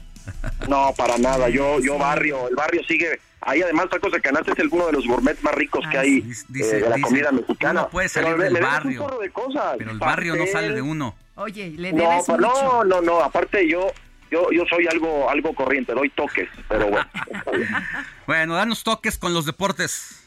No, 0.69 0.95
para 0.97 1.19
nada. 1.19 1.49
Yo, 1.49 1.81
yo 1.81 1.99
barrio, 1.99 2.49
el 2.49 2.55
barrio 2.55 2.83
sigue. 2.87 3.19
Ahí 3.41 3.63
además 3.63 3.89
tacos 3.91 4.13
de 4.13 4.21
canasta 4.21 4.53
es 4.53 4.59
el- 4.59 4.69
uno 4.71 4.87
de 4.87 4.93
los 4.93 5.07
gourmets 5.07 5.43
más 5.43 5.55
ricos 5.55 5.85
que 5.91 5.97
hay 5.99 6.21
Dice- 6.21 6.79
eh, 6.79 6.81
de 6.83 6.89
la 6.89 6.97
dice, 6.97 7.09
comida 7.09 7.33
mexicana. 7.33 7.81
uno 7.83 7.91
puede 7.91 8.09
salir 8.09 8.27
Pero 8.29 8.39
me- 8.39 8.45
del 8.45 8.53
me 8.55 8.59
debes 8.61 8.73
barrio, 8.75 9.03
un 9.03 9.09
chorro 9.09 9.21
de 9.21 9.31
cosas. 9.31 9.75
Pero 9.79 9.91
el 9.91 9.99
barrio 9.99 10.37
no 10.37 10.47
sale 10.47 10.73
de 10.73 10.83
uno. 10.83 11.15
Oye, 11.39 11.71
le 11.77 11.93
No, 11.93 12.09
debes 12.11 12.27
pa- 12.27 12.37
mucho. 12.37 12.49
no, 12.49 12.85
no, 12.85 13.01
no. 13.01 13.21
Aparte 13.23 13.67
yo, 13.69 13.93
yo, 14.31 14.51
yo 14.53 14.65
soy 14.69 14.87
algo, 14.87 15.31
algo 15.31 15.55
corriente. 15.55 15.93
Doy 15.95 16.11
toques, 16.11 16.49
pero 16.69 16.87
bueno. 16.89 17.09
Bueno, 18.27 18.55
danos 18.57 18.85
toques 18.85 19.17
con 19.17 19.33
los 19.33 19.47
deportes. 19.47 20.25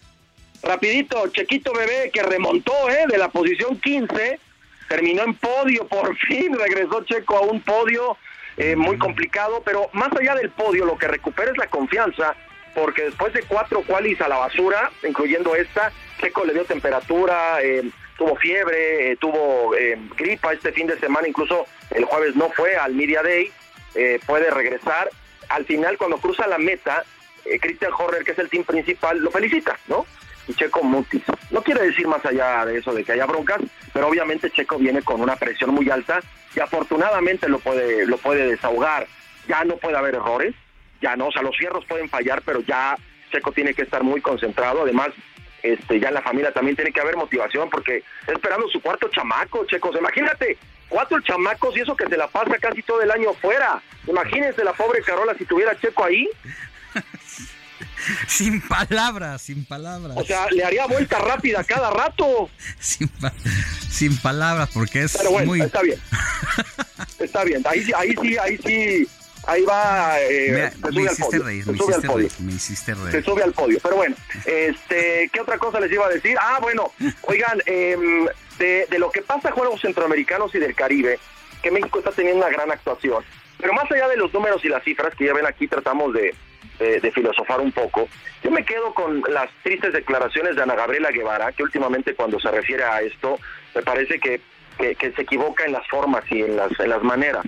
Rapidito, 0.64 1.27
Chequito 1.30 1.72
Bebé 1.73 2.09
que 2.14 2.23
remontó 2.23 2.73
¿eh? 2.90 3.06
de 3.07 3.17
la 3.17 3.30
posición 3.30 3.80
15, 3.80 4.40
terminó 4.90 5.23
en 5.23 5.33
podio, 5.35 5.88
por 5.88 6.15
fin 6.27 6.56
regresó 6.57 7.03
Checo 7.03 7.38
a 7.38 7.41
un 7.41 7.61
podio 7.61 8.17
eh, 8.57 8.75
muy 8.75 8.98
complicado, 8.98 9.61
pero 9.65 9.90
más 9.93 10.11
allá 10.19 10.35
del 10.35 10.49
podio 10.51 10.85
lo 10.85 10.98
que 10.98 11.07
recupera 11.07 11.51
es 11.51 11.57
la 11.57 11.67
confianza, 11.67 12.35
porque 12.75 13.03
después 13.03 13.33
de 13.33 13.43
cuatro 13.43 13.81
qualis 13.83 14.19
a 14.22 14.27
la 14.27 14.38
basura, 14.38 14.91
incluyendo 15.07 15.56
esta, 15.56 15.91
Checo 16.19 16.43
le 16.45 16.53
dio 16.53 16.65
temperatura, 16.65 17.61
eh, 17.61 17.83
tuvo 18.22 18.35
fiebre, 18.35 19.14
eh, 19.14 19.16
tuvo 19.16 19.75
eh, 19.75 19.98
gripa 20.16 20.53
este 20.53 20.72
fin 20.72 20.85
de 20.85 21.00
semana, 21.00 21.27
incluso 21.27 21.66
el 21.90 22.06
jueves 22.06 22.35
no 22.35 22.51
fue 22.51 22.77
al 22.77 22.93
Media 22.93 23.24
Day, 23.24 23.51
eh, 23.95 24.19
puede 24.27 24.51
regresar. 24.51 25.09
Al 25.50 25.66
final, 25.66 25.98
cuando 25.98 26.19
cruza 26.19 26.45
la 26.45 26.59
meta, 26.59 27.03
eh, 27.45 27.59
Christian 27.59 27.91
Horner, 27.98 28.24
que 28.24 28.33
es 28.33 28.38
el 28.38 28.48
team 28.48 28.64
principal, 28.64 29.17
lo 29.17 29.32
felicita, 29.32 29.75
¿no? 29.88 30.06
Y 30.48 30.53
Checo 30.53 30.83
mutis. 30.83 31.24
No 31.50 31.64
quiere 31.64 31.82
decir 31.82 32.08
más 32.08 32.24
allá 32.24 32.64
de 32.64 32.77
eso 32.77 32.93
de 32.93 33.03
que 33.03 33.14
haya 33.14 33.25
broncas, 33.25 33.59
pero 33.91 34.08
obviamente 34.08 34.51
Checo 34.51 34.77
viene 34.77 35.01
con 35.01 35.19
una 35.19 35.35
presión 35.35 35.72
muy 35.72 35.90
alta 35.90 36.19
y 36.56 36.59
afortunadamente 36.59 37.50
lo 37.50 37.58
puede, 37.58 38.06
lo 38.06 38.17
puede 38.17 38.45
desahogar. 38.45 39.08
Ya 39.48 39.64
no 39.64 39.77
puede 39.77 39.98
haber 39.98 40.14
errores, 40.14 40.53
ya 41.01 41.16
no, 41.16 41.30
o 41.30 41.32
sea, 41.32 41.41
los 41.41 41.58
fierros 41.58 41.85
pueden 41.85 42.08
fallar, 42.08 42.43
pero 42.45 42.61
ya 42.61 42.95
Checo 43.32 43.51
tiene 43.51 43.74
que 43.74 43.82
estar 43.82 44.03
muy 44.03 44.22
concentrado. 44.22 44.83
Además, 44.83 45.09
este, 45.64 45.99
ya 45.99 46.09
en 46.09 46.14
la 46.15 46.22
familia 46.22 46.51
también 46.51 46.75
tiene 46.75 46.91
que 46.91 47.01
haber 47.01 47.15
motivación 47.17 47.69
porque 47.69 48.03
está 48.22 48.33
esperando 48.33 48.67
su 48.69 48.81
cuarto 48.81 49.07
chamaco, 49.09 49.65
checos. 49.65 49.95
Imagínate, 49.98 50.57
cuatro 50.90 51.19
chamacos 51.22 51.75
y 51.77 51.81
eso 51.81 51.95
que 51.95 52.07
se 52.07 52.17
la 52.17 52.27
pasa 52.27 52.57
casi 52.59 52.81
todo 52.83 53.01
el 53.01 53.11
año 53.11 53.33
fuera. 53.41 53.81
Imagínense 54.07 54.64
la 54.64 54.73
pobre 54.73 55.01
Carola 55.01 55.33
si 55.38 55.45
tuviera 55.45 55.80
Checo 55.80 56.03
ahí. 56.03 56.27
Sin 58.27 58.61
palabras, 58.61 59.43
sin 59.43 59.64
palabras. 59.64 60.17
O 60.17 60.23
sea, 60.23 60.48
le 60.49 60.64
haría 60.64 60.88
vuelta 60.88 61.19
rápida 61.19 61.64
cada 61.64 61.91
rato. 61.91 62.49
Sin, 62.80 63.07
pa- 63.07 63.33
sin 63.90 64.17
palabras, 64.17 64.69
porque 64.73 65.03
es 65.03 65.15
Pero 65.17 65.31
bueno, 65.31 65.48
muy... 65.48 65.61
está 65.61 65.81
bien. 65.81 65.99
Está 67.19 67.43
bien. 67.43 67.61
Ahí 67.65 67.83
sí, 67.83 67.91
ahí 67.95 68.15
sí, 68.19 68.38
ahí 68.38 68.57
sí. 68.65 69.07
Ahí 69.48 69.64
va. 69.64 70.20
Eh, 70.22 70.52
Me, 70.52 70.72
se 70.72 70.92
me 70.95 71.02
hiciste 71.03 71.24
podio. 71.26 71.44
reír, 71.44 71.64
se 71.64 71.72
me 71.72 71.78
sube 71.78 71.86
al 71.86 72.00
hiciste 72.00 72.08
podio. 72.08 72.30
reír, 72.30 72.42
me 72.42 72.52
hiciste 72.53 72.95
se 73.11 73.22
sube 73.24 73.44
al 73.44 73.53
podio. 73.53 73.80
Pero 73.82 73.95
bueno, 73.95 74.16
este, 74.45 75.30
¿qué 75.34 75.42
otra 75.42 75.58
cosa 75.58 75.80
les 75.80 75.92
iba 75.92 76.06
a 76.06 76.10
decir? 76.10 76.38
Ah, 76.40 76.60
bueno, 76.61 76.92
oigan, 77.24 77.60
em, 77.66 78.28
de, 78.60 78.88
de 78.90 79.00
lo 79.00 79.11
que 79.11 79.22
pasa 79.22 79.50
a 79.50 79.52
Juegos 79.52 79.82
Centroamericanos 79.82 80.53
y 80.56 80.60
del 80.60 80.76
Caribe, 80.76 81.20
que 81.64 81.72
México 81.72 82.00
está 82.00 82.11
teniendo 82.11 82.45
una 82.45 82.53
gran 82.56 82.72
actuación. 82.72 83.24
Pero 83.58 83.74
más 83.74 83.90
allá 83.92 84.08
de 84.08 84.18
los 84.18 84.34
números 84.34 84.64
y 84.66 84.70
las 84.70 84.84
cifras 84.84 85.14
que 85.16 85.26
ya 85.26 85.34
ven 85.34 85.45
aquí, 85.45 85.68
tratamos 85.68 86.14
de, 86.14 86.34
de- 86.80 87.00
de 87.00 87.11
filosofar 87.11 87.60
un 87.61 87.72
poco. 87.72 88.08
Yo 88.44 88.50
me 88.52 88.66
quedo 88.66 88.94
con 88.94 89.22
las 89.30 89.50
tristes 89.64 89.94
declaraciones 89.94 90.56
de 90.56 90.64
Ana 90.64 90.76
Gabriela 90.76 91.11
Guevara, 91.11 91.52
que 91.52 91.61
últimamente 91.64 92.16
cuando 92.16 92.40
se 92.40 92.50
refiere 92.50 92.84
a 92.84 93.02
esto, 93.02 93.40
me 93.76 93.82
parece 93.84 94.20
que, 94.20 94.42
que- 94.80 94.95
que 94.95 95.11
se 95.11 95.22
equivoca 95.22 95.64
en 95.66 95.74
las 95.74 95.88
formas 95.88 96.24
y 96.32 96.42
en 96.42 96.56
las, 96.56 96.72
en 96.80 96.90
las 96.90 97.03
maneras. 97.03 97.45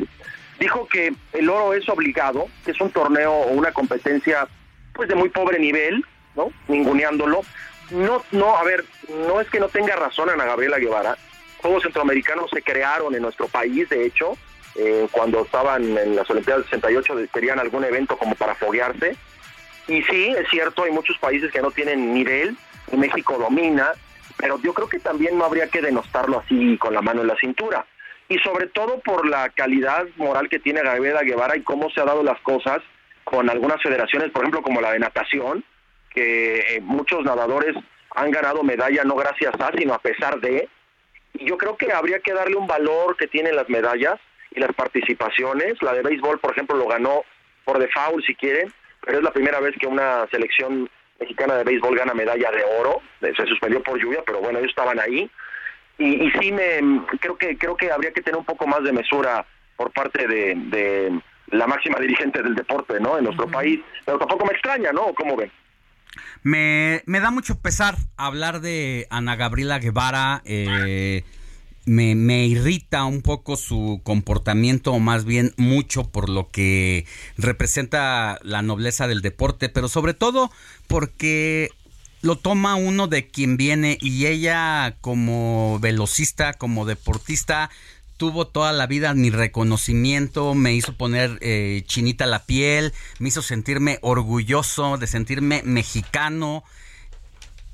Dijo 0.64 0.88
que 0.88 1.14
el 1.33 1.50
oro 1.50 1.74
es 1.74 1.90
obligado, 1.90 2.48
que 2.64 2.72
es 2.72 2.80
un 2.80 2.90
torneo 2.90 3.33
o 3.33 3.51
una 3.51 3.74
competencia 3.74 4.48
pues 4.93 5.09
de 5.09 5.16
muy 5.16 5.27
pobre 5.27 5.59
nivel, 5.59 6.06
¿no? 6.38 6.53
Ninguneándolo. 6.69 7.42
No, 7.92 8.24
no, 8.32 8.56
a 8.56 8.64
ver, 8.64 8.85
no 9.27 9.42
es 9.42 9.50
que 9.50 9.59
no 9.59 9.67
tenga 9.67 9.98
razón 9.98 10.30
Ana 10.30 10.45
Gabriela 10.45 10.80
Guevara. 10.80 11.17
Juegos 11.58 11.83
Centroamericanos 11.83 12.50
se 12.50 12.61
crearon 12.61 13.14
en 13.14 13.24
nuestro 13.24 13.50
país, 13.50 13.90
de 13.90 14.06
hecho, 14.06 14.38
eh, 14.75 15.06
cuando 15.11 15.42
estaban 15.42 15.98
en 15.98 16.16
las 16.16 16.30
Olimpiadas 16.30 16.61
del 16.64 16.80
68 16.80 17.14
querían 17.33 17.59
algún 17.59 17.83
evento 17.83 18.16
como 18.17 18.33
para 18.35 18.56
foguearse. 18.56 19.17
Y 19.90 20.01
sí, 20.03 20.33
es 20.38 20.48
cierto, 20.50 20.83
hay 20.83 20.92
muchos 20.92 21.17
países 21.17 21.51
que 21.51 21.61
no 21.61 21.72
tienen 21.72 22.14
nivel, 22.14 22.56
México 22.93 23.38
domina, 23.38 23.92
pero 24.38 24.58
yo 24.61 24.74
creo 24.74 24.88
que 24.88 25.00
también 25.00 25.38
no 25.38 25.43
habría 25.43 25.67
que 25.67 25.82
denostarlo 25.82 26.40
así 26.40 26.77
con 26.77 26.93
la 26.93 27.01
mano 27.01 27.19
en 27.19 27.27
la 27.27 27.35
cintura. 27.35 27.85
Y 28.30 28.38
sobre 28.40 28.68
todo 28.68 29.00
por 29.00 29.27
la 29.27 29.50
calidad 29.50 30.06
moral 30.18 30.50
que 30.50 30.60
tiene 30.60 30.82
Gabriela 30.82 31.24
Guevara 31.24 31.58
y 31.58 31.61
cómo 31.61 31.90
se 31.90 32.00
han 32.00 32.08
dado 32.08 32.24
las 32.24 32.40
cosas 32.42 32.80
con 33.24 33.50
algunas 33.50 33.82
federaciones, 33.82 34.32
por 34.32 34.43
ejemplo, 34.43 34.61
como 34.61 34.82
la 34.82 34.92
de 34.92 35.00
natación, 35.00 35.64
que 36.10 36.60
eh, 36.60 36.82
muchos 36.82 37.24
nadadores 37.24 37.76
han 38.16 38.32
ganado 38.32 38.64
medalla 38.64 39.03
no 39.03 39.16
gracias 39.16 39.53
a, 39.60 39.72
sino 39.77 39.93
a 39.93 40.00
pesar 40.00 40.40
de. 40.40 40.69
Y 41.34 41.45
yo 41.45 41.58
creo 41.58 41.77
que 41.77 41.92
habría 41.92 42.19
que 42.19 42.34
darle 42.34 42.56
un 42.56 42.68
valor 42.68 43.18
que 43.18 43.27
tienen 43.27 43.56
las 43.56 43.69
medallas 43.69 44.19
y 44.52 44.60
las 44.60 44.74
participaciones. 44.74 45.82
La 45.82 45.93
de 45.93 46.03
béisbol, 46.03 46.40
por 46.40 46.52
ejemplo, 46.52 46.77
lo 46.77 46.88
ganó 46.88 47.24
por 47.66 47.80
default, 47.80 48.24
si 48.26 48.35
quieren, 48.35 48.72
pero 49.02 49.18
es 49.18 49.24
la 49.24 49.32
primera 49.32 49.60
vez 49.60 49.76
que 49.80 49.88
una 49.88 50.27
selección 50.30 50.90
mexicana 51.19 51.56
de 51.56 51.64
béisbol 51.64 51.95
gana 51.95 52.14
medalla 52.14 52.52
de 52.52 52.64
oro. 52.80 53.02
Se 53.19 53.45
suspendió 53.48 53.82
por 53.82 54.00
lluvia, 54.00 54.22
pero 54.26 54.40
bueno, 54.40 54.60
ellos 54.60 54.69
estaban 54.69 55.00
ahí. 55.00 55.30
Y, 55.98 56.26
y 56.26 56.32
sí, 56.40 56.52
me, 56.52 57.06
creo 57.20 57.38
que 57.38 57.58
creo 57.58 57.76
que 57.78 57.92
habría 57.92 58.12
que 58.12 58.22
tener 58.22 58.38
un 58.38 58.46
poco 58.46 58.68
más 58.68 58.84
de 58.84 58.92
mesura 58.92 59.46
por 59.78 59.92
parte 59.92 60.28
de, 60.28 60.56
de 60.56 61.22
la 61.48 61.68
máxima 61.68 62.00
dirigente 62.00 62.42
del 62.42 62.56
deporte, 62.56 63.00
¿no? 63.00 63.18
En 63.18 63.26
nuestro 63.26 63.48
país. 63.50 63.80
Pero 64.06 64.18
tampoco 64.18 64.46
me 64.46 64.54
extraña, 64.54 64.92
¿no? 64.92 65.14
¿Cómo 65.14 65.36
ven? 65.36 65.52
Me, 66.44 67.02
me 67.06 67.20
da 67.20 67.32
mucho 67.32 67.60
pesar 67.60 67.96
hablar 68.18 68.62
de 68.62 69.08
Ana 69.10 69.36
Gabriela 69.36 69.80
Guevara. 69.80 70.42
eh, 70.46 71.24
me, 71.86 72.16
me 72.16 72.46
irrita 72.46 73.04
un 73.06 73.22
poco 73.22 73.58
su 73.58 74.02
comportamiento, 74.04 74.94
o 74.94 75.00
más 75.00 75.26
bien 75.26 75.54
mucho 75.58 76.10
por 76.12 76.30
lo 76.30 76.50
que 76.50 77.06
representa 77.38 78.40
la 78.42 78.62
nobleza 78.62 79.08
del 79.08 79.22
deporte, 79.22 79.70
pero 79.70 79.88
sobre 79.88 80.14
todo 80.14 80.50
porque 80.88 81.70
lo 82.24 82.38
toma 82.38 82.76
uno 82.76 83.08
de 83.08 83.27
quien 83.27 83.58
viene 83.58 83.98
y 84.00 84.27
ella 84.27 84.95
como 85.02 85.77
velocista, 85.82 86.53
como 86.53 86.85
deportista, 86.85 87.69
tuvo 88.16 88.48
toda 88.48 88.72
la 88.72 88.88
vida 88.88 89.14
mi 89.14 89.30
reconocimiento, 89.30 90.56
me 90.56 90.74
hizo 90.74 90.95
poner 90.95 91.38
eh, 91.42 91.84
chinita 91.85 92.26
la 92.26 92.45
piel, 92.45 92.93
me 93.19 93.27
hizo 93.27 93.42
sentirme 93.42 94.00
orgulloso 94.02 94.98
de 94.98 95.06
sentirme 95.08 95.64
mexicano, 95.66 96.64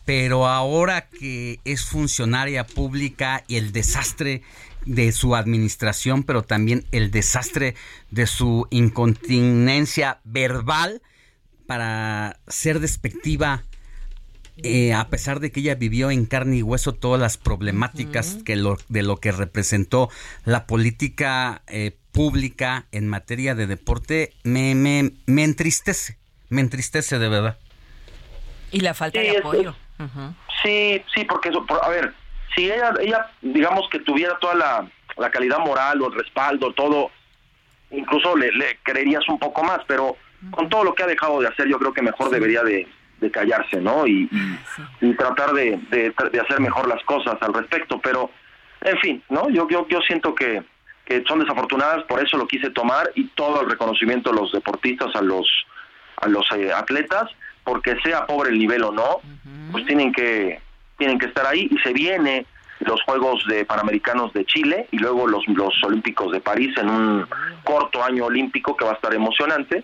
pero 0.05 0.47
ahora 0.47 1.07
que 1.07 1.59
es 1.63 1.85
funcionaria 1.85 2.65
pública 2.65 3.43
y 3.47 3.57
el 3.57 3.71
desastre 3.71 4.41
de 4.83 5.11
su 5.11 5.35
administración, 5.35 6.23
pero 6.23 6.41
también 6.41 6.87
el 6.91 7.11
desastre 7.11 7.75
de 8.09 8.25
su 8.25 8.65
incontinencia 8.71 10.21
verbal 10.23 11.03
para 11.67 12.39
ser 12.47 12.79
despectiva 12.79 13.63
eh, 14.63 14.93
a 14.93 15.07
pesar 15.09 15.39
de 15.39 15.51
que 15.51 15.59
ella 15.61 15.75
vivió 15.75 16.11
en 16.11 16.25
carne 16.25 16.57
y 16.57 16.63
hueso 16.63 16.93
todas 16.93 17.19
las 17.19 17.37
problemáticas 17.37 18.39
que 18.43 18.55
lo, 18.55 18.77
de 18.89 19.03
lo 19.03 19.17
que 19.17 19.31
representó 19.31 20.09
la 20.45 20.65
política 20.67 21.61
eh, 21.67 21.95
pública 22.11 22.85
en 22.91 23.07
materia 23.07 23.55
de 23.55 23.67
deporte, 23.67 24.33
me, 24.43 24.75
me, 24.75 25.11
me 25.25 25.43
entristece, 25.43 26.17
me 26.49 26.61
entristece 26.61 27.19
de 27.19 27.29
verdad. 27.29 27.57
Y 28.71 28.81
la 28.81 28.93
falta 28.93 29.19
Sí, 29.19 29.27
de 29.27 29.37
apoyo. 29.37 29.75
Sí, 30.63 31.01
sí, 31.13 31.23
porque 31.25 31.49
eso, 31.49 31.65
por- 31.65 31.83
a 31.83 31.89
ver, 31.89 32.13
si 32.55 32.65
ella, 32.65 32.93
ella 33.01 33.31
digamos 33.41 33.87
que 33.91 33.99
tuviera 33.99 34.37
toda 34.39 34.55
la, 34.55 34.91
la 35.17 35.29
calidad 35.31 35.59
moral 35.59 36.01
o 36.01 36.07
el 36.07 36.13
respaldo, 36.17 36.73
todo, 36.73 37.11
incluso 37.91 38.35
le, 38.35 38.51
le 38.51 38.77
creerías 38.83 39.27
un 39.29 39.39
poco 39.39 39.63
más, 39.63 39.79
pero 39.87 40.15
con 40.51 40.69
todo 40.69 40.83
lo 40.83 40.95
que 40.95 41.03
ha 41.03 41.07
dejado 41.07 41.39
de 41.41 41.47
hacer, 41.47 41.67
yo 41.67 41.77
creo 41.79 41.93
que 41.93 42.01
mejor 42.01 42.29
debería 42.29 42.63
de, 42.63 42.87
de 43.19 43.31
callarse, 43.31 43.81
¿no? 43.81 44.07
Y, 44.07 44.29
y, 45.01 45.05
y 45.07 45.13
tratar 45.13 45.53
de, 45.53 45.79
de, 45.89 46.13
de 46.31 46.39
hacer 46.39 46.59
mejor 46.59 46.87
las 46.87 47.03
cosas 47.03 47.37
al 47.41 47.53
respecto, 47.53 47.99
pero, 48.01 48.31
en 48.81 48.97
fin, 48.99 49.23
¿no? 49.29 49.49
Yo, 49.49 49.67
yo, 49.69 49.87
yo 49.87 49.99
siento 50.01 50.33
que, 50.33 50.63
que 51.05 51.23
son 51.27 51.39
desafortunadas, 51.39 52.03
por 52.03 52.23
eso 52.23 52.37
lo 52.37 52.47
quise 52.47 52.69
tomar 52.69 53.09
y 53.15 53.25
todo 53.29 53.61
el 53.61 53.69
reconocimiento 53.69 54.29
a 54.29 54.33
los 54.33 54.51
deportistas, 54.51 55.15
a 55.15 55.21
los 55.21 55.47
a 56.21 56.27
los 56.27 56.45
eh, 56.51 56.73
atletas, 56.73 57.29
porque 57.63 57.95
sea 58.03 58.25
pobre 58.25 58.49
el 58.49 58.59
nivel 58.59 58.83
o 58.83 58.91
no, 58.91 59.21
pues 59.71 59.85
tienen 59.85 60.11
que 60.11 60.59
tienen 60.97 61.17
que 61.17 61.27
estar 61.27 61.45
ahí. 61.45 61.69
Y 61.71 61.77
se 61.79 61.93
viene 61.93 62.45
los 62.81 63.01
Juegos 63.03 63.45
de 63.47 63.65
Panamericanos 63.65 64.33
de 64.33 64.45
Chile 64.45 64.87
y 64.91 64.97
luego 64.97 65.27
los 65.27 65.47
los 65.47 65.73
Olímpicos 65.83 66.31
de 66.31 66.41
París 66.41 66.77
en 66.77 66.89
un 66.89 67.27
corto 67.63 68.03
año 68.03 68.25
olímpico 68.25 68.75
que 68.75 68.85
va 68.85 68.91
a 68.91 68.95
estar 68.95 69.13
emocionante, 69.13 69.83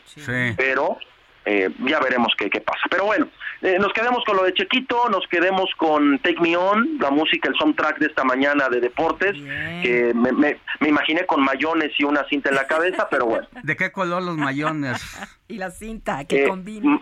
pero 0.58 0.98
eh, 1.46 1.70
ya 1.88 2.00
veremos 2.00 2.34
qué, 2.38 2.50
qué 2.50 2.62
pasa. 2.62 2.82
Pero 2.90 3.06
bueno, 3.06 3.28
eh, 3.62 3.78
nos 3.80 3.94
quedemos 3.94 4.24
con 4.26 4.36
lo 4.38 4.44
de 4.44 4.54
Chequito, 4.54 5.10
nos 5.10 5.26
quedemos 5.30 5.70
con 5.78 6.20
Take 6.20 6.40
Me 6.42 6.56
On, 6.58 6.98
la 7.00 7.10
música, 7.12 7.50
el 7.50 7.56
soundtrack 7.56 8.00
de 8.00 8.08
esta 8.08 8.24
mañana 8.24 8.68
de 8.70 8.80
deportes, 8.82 9.34
que 9.82 10.12
me, 10.14 10.32
me, 10.32 10.58
me 10.80 10.90
imaginé 10.90 11.26
con 11.26 11.44
mayones 11.44 11.92
y 11.98 12.04
una 12.04 12.24
cinta 12.28 12.50
en 12.50 12.56
la 12.56 12.68
cabeza, 12.68 13.08
pero 13.12 13.26
bueno. 13.26 13.48
¿De 13.64 13.76
qué 13.76 13.92
color 13.92 14.22
los 14.24 14.38
mayones? 14.38 15.02
y 15.48 15.58
la 15.58 15.72
cinta, 15.72 16.26
que 16.26 16.44
Eh, 16.44 16.48
combina. 16.48 17.00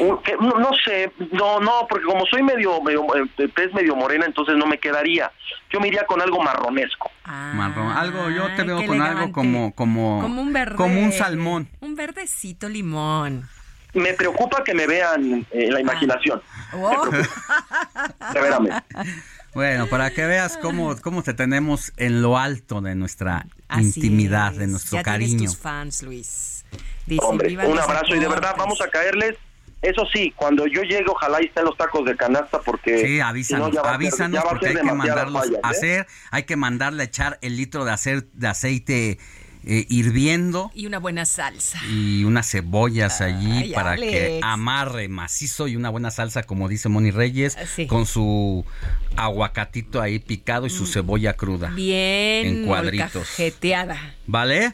Un- 0.00 0.22
que- 0.22 0.36
no, 0.36 0.50
no 0.58 0.70
sé, 0.84 1.10
no, 1.32 1.60
no, 1.60 1.86
porque 1.88 2.04
como 2.04 2.26
soy 2.26 2.42
medio, 2.42 2.82
medio 2.82 3.06
eh, 3.16 3.48
tez 3.56 3.72
medio 3.72 3.96
morena, 3.96 4.26
entonces 4.26 4.54
no 4.56 4.66
me 4.66 4.78
quedaría. 4.78 5.32
Yo 5.72 5.80
me 5.80 5.88
iría 5.88 6.04
con 6.04 6.20
algo 6.20 6.42
marronesco. 6.42 7.10
Marrón. 7.24 7.92
Algo, 7.92 8.28
yo 8.30 8.54
te 8.54 8.64
veo 8.64 8.84
con 8.86 9.00
algo 9.00 9.32
como, 9.32 9.74
como, 9.74 10.20
Como 10.20 10.42
un 10.42 10.52
verde. 10.52 10.76
como 10.76 11.00
un 11.00 11.12
salmón. 11.12 11.68
Un 11.80 11.94
verdecito 11.94 12.68
limón. 12.68 13.48
Me 13.94 14.12
preocupa 14.14 14.62
que 14.64 14.74
me 14.74 14.86
vean 14.86 15.46
eh, 15.50 15.64
en 15.66 15.74
la 15.74 15.80
imaginación. 15.80 16.42
Oh. 16.74 17.08
Severamente. 18.32 18.82
Bueno, 19.54 19.86
para 19.86 20.10
que 20.10 20.26
veas 20.26 20.56
cómo, 20.58 20.96
cómo 21.00 21.22
te 21.22 21.34
tenemos 21.34 21.92
en 21.96 22.22
lo 22.22 22.38
alto 22.38 22.80
de 22.80 22.94
nuestra 22.94 23.46
Así 23.66 23.84
intimidad, 23.86 24.52
es. 24.52 24.58
de 24.58 24.66
nuestro 24.66 24.98
ya 24.98 25.02
cariño. 25.02 25.46
tus 25.50 25.56
fans, 25.56 26.02
Luis. 26.02 26.64
Dice, 27.06 27.24
Hombre, 27.24 27.48
"Viva 27.48 27.64
un 27.66 27.78
abrazo 27.78 28.14
y 28.14 28.18
de 28.18 28.28
verdad 28.28 28.50
deportes". 28.54 28.58
vamos 28.58 28.80
a 28.82 28.88
caerles. 28.90 29.36
Eso 29.80 30.04
sí, 30.12 30.32
cuando 30.36 30.66
yo 30.66 30.82
llegue, 30.82 31.04
ojalá 31.08 31.40
y 31.40 31.46
estén 31.46 31.64
los 31.64 31.76
tacos 31.76 32.04
de 32.04 32.16
canasta 32.16 32.60
porque 32.60 32.98
Sí, 32.98 33.06
si 33.14 33.18
no, 33.18 33.26
avísanos, 33.26 33.70
ser- 33.72 33.86
avísanos 33.86 34.44
porque 34.44 34.66
hay 34.68 34.74
que 34.74 34.82
mandarlos 34.92 35.42
fallas, 35.44 35.60
a 35.62 35.68
¿eh? 35.68 35.70
hacer, 35.70 36.06
hay 36.32 36.42
que 36.42 36.56
mandarle 36.56 37.02
a 37.02 37.06
echar 37.06 37.38
el 37.42 37.56
litro 37.56 37.84
de, 37.84 37.92
hacer, 37.92 38.24
de 38.32 38.48
aceite 38.48 39.18
eh, 39.64 39.86
hirviendo 39.88 40.70
Y 40.74 40.86
una 40.86 40.98
buena 40.98 41.24
salsa. 41.26 41.80
y 41.90 42.24
unas 42.24 42.50
cebollas 42.50 43.20
allí 43.20 43.50
Ay, 43.64 43.72
para 43.72 43.96
que 43.96 44.40
amarre 44.42 45.08
macizo 45.08 45.68
y 45.68 45.76
una 45.76 45.90
buena 45.90 46.10
salsa, 46.10 46.42
como 46.42 46.68
dice 46.68 46.88
Moni 46.88 47.10
Reyes, 47.10 47.56
Sí. 47.74 47.86
con 47.86 48.06
su 48.06 48.64
aguacatito 49.16 50.00
ahí 50.00 50.18
picado 50.18 50.66
y 50.66 50.70
su 50.70 50.86
cebolla 50.86 51.32
cruda. 51.34 51.70
Bien 51.70 52.46
En 52.46 52.66
cuadritos. 52.66 53.14
molcajeteada. 53.14 54.14
¿Vale? 54.26 54.72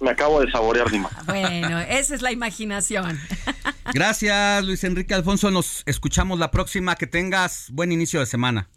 Me 0.00 0.10
acabo 0.10 0.40
de 0.42 0.50
saborear, 0.50 0.90
Dima. 0.90 1.08
Bueno, 1.24 1.78
esa 1.80 2.14
es 2.14 2.20
la 2.20 2.30
imaginación. 2.32 3.18
Gracias, 3.94 4.62
Luis 4.64 4.84
Enrique 4.84 5.14
Alfonso. 5.14 5.50
Nos 5.50 5.82
escuchamos 5.86 6.38
la 6.38 6.50
próxima. 6.50 6.94
Que 6.96 7.06
tengas 7.06 7.68
buen 7.70 7.90
inicio 7.92 8.20
de 8.20 8.26
semana. 8.26 8.68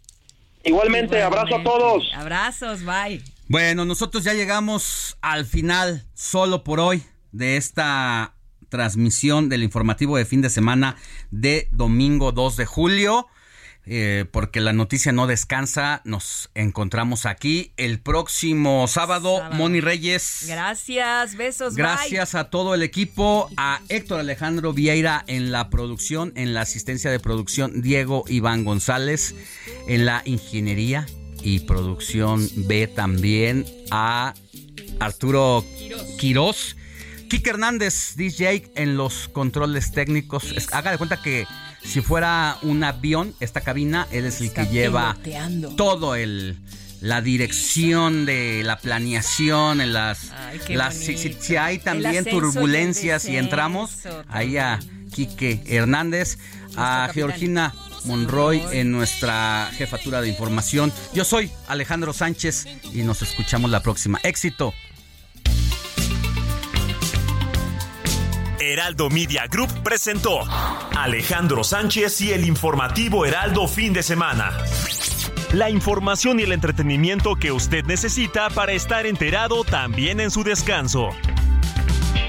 Igualmente, 0.64 1.22
abrazo 1.22 1.56
a 1.56 1.62
todos. 1.62 2.04
Abrazos, 2.14 2.82
bye. 2.84 3.22
Bueno, 3.48 3.86
nosotros 3.86 4.24
ya 4.24 4.34
llegamos 4.34 5.16
al 5.22 5.46
final, 5.46 6.06
solo 6.12 6.64
por 6.64 6.80
hoy, 6.80 7.02
de 7.32 7.56
esta 7.56 8.34
transmisión 8.68 9.48
del 9.48 9.62
informativo 9.62 10.18
de 10.18 10.26
fin 10.26 10.42
de 10.42 10.50
semana 10.50 10.96
de 11.30 11.66
domingo 11.72 12.32
2 12.32 12.58
de 12.58 12.66
julio. 12.66 13.26
Eh, 13.90 14.26
porque 14.30 14.60
la 14.60 14.74
noticia 14.74 15.12
no 15.12 15.26
descansa, 15.26 16.02
nos 16.04 16.50
encontramos 16.54 17.24
aquí 17.24 17.72
el 17.78 18.00
próximo 18.00 18.86
sábado. 18.86 19.38
Sábado. 19.38 19.54
Moni 19.54 19.80
Reyes. 19.80 20.44
Gracias, 20.46 21.34
besos, 21.36 21.74
Gracias 21.74 22.34
a 22.34 22.50
todo 22.50 22.74
el 22.74 22.82
equipo, 22.82 23.48
a 23.56 23.80
Héctor 23.88 24.20
Alejandro 24.20 24.74
Vieira 24.74 25.24
en 25.26 25.52
la 25.52 25.70
producción, 25.70 26.34
en 26.36 26.52
la 26.52 26.60
asistencia 26.60 27.10
de 27.10 27.18
producción, 27.18 27.80
Diego 27.80 28.24
Iván 28.28 28.62
González, 28.62 29.34
en 29.86 30.04
la 30.04 30.20
ingeniería 30.26 31.06
y 31.42 31.60
producción 31.60 32.48
B 32.54 32.86
también, 32.86 33.64
a 33.90 34.34
Arturo 35.00 35.64
Quiroz, 36.18 36.76
Kike 37.28 37.50
Hernández, 37.50 38.14
DJ 38.16 38.70
en 38.74 38.96
los 38.96 39.28
controles 39.28 39.92
técnicos. 39.92 40.44
Es- 40.52 40.72
haga 40.72 40.90
de 40.90 40.98
cuenta 40.98 41.20
que 41.22 41.46
si 41.82 42.00
fuera 42.00 42.58
un 42.62 42.82
avión, 42.84 43.34
esta 43.40 43.60
cabina, 43.60 44.06
él 44.10 44.24
es 44.24 44.40
el 44.40 44.52
que 44.52 44.66
lleva 44.66 45.14
piloteando. 45.14 45.70
todo 45.76 46.14
el 46.14 46.58
la 47.00 47.20
dirección 47.20 48.26
de 48.26 48.62
la 48.64 48.78
planeación 48.78 49.80
en 49.80 49.92
las, 49.92 50.32
Ay, 50.32 50.74
las 50.74 50.96
si, 50.96 51.56
hay 51.56 51.78
también 51.78 52.26
ascenso 52.26 52.28
y 52.30 52.32
turbulencias 52.32 53.24
y, 53.26 53.36
entramos 53.36 54.00
ahí 54.28 54.56
a 54.56 54.80
Quique 55.14 55.62
Hernández 55.66 56.38
a. 56.76 57.08
Georgina 57.14 57.72
Monroy 58.08 58.62
en 58.72 58.90
nuestra 58.90 59.70
jefatura 59.72 60.20
de 60.20 60.28
información 60.28 60.92
yo 61.14 61.24
soy 61.24 61.52
Alejandro 61.68 62.12
Sánchez 62.12 62.66
y 62.92 63.02
nos 63.02 63.22
escuchamos 63.22 63.70
la 63.70 63.80
próxima 63.80 64.18
éxito 64.24 64.74
Heraldo 68.58 69.08
Media 69.08 69.46
Group 69.46 69.82
presentó 69.82 70.40
Alejandro 70.96 71.64
Sánchez 71.64 72.20
y 72.20 72.32
el 72.32 72.44
informativo 72.44 73.24
Heraldo 73.24 73.66
fin 73.66 73.92
de 73.92 74.02
semana. 74.02 74.52
La 75.52 75.70
información 75.70 76.38
y 76.38 76.42
el 76.42 76.52
entretenimiento 76.52 77.36
que 77.36 77.50
usted 77.50 77.84
necesita 77.84 78.50
para 78.50 78.72
estar 78.72 79.06
enterado 79.06 79.64
también 79.64 80.20
en 80.20 80.30
su 80.30 80.44
descanso. 80.44 81.10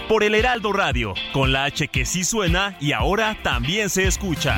Por 0.08 0.24
el 0.24 0.34
Heraldo 0.34 0.72
Radio, 0.72 1.14
con 1.34 1.52
la 1.52 1.66
H 1.66 1.90
que 1.90 2.06
sí 2.06 2.24
suena 2.24 2.78
y 2.80 2.94
ahora 2.94 3.38
también 3.44 3.90
se 3.90 4.08
escucha. 4.08 4.58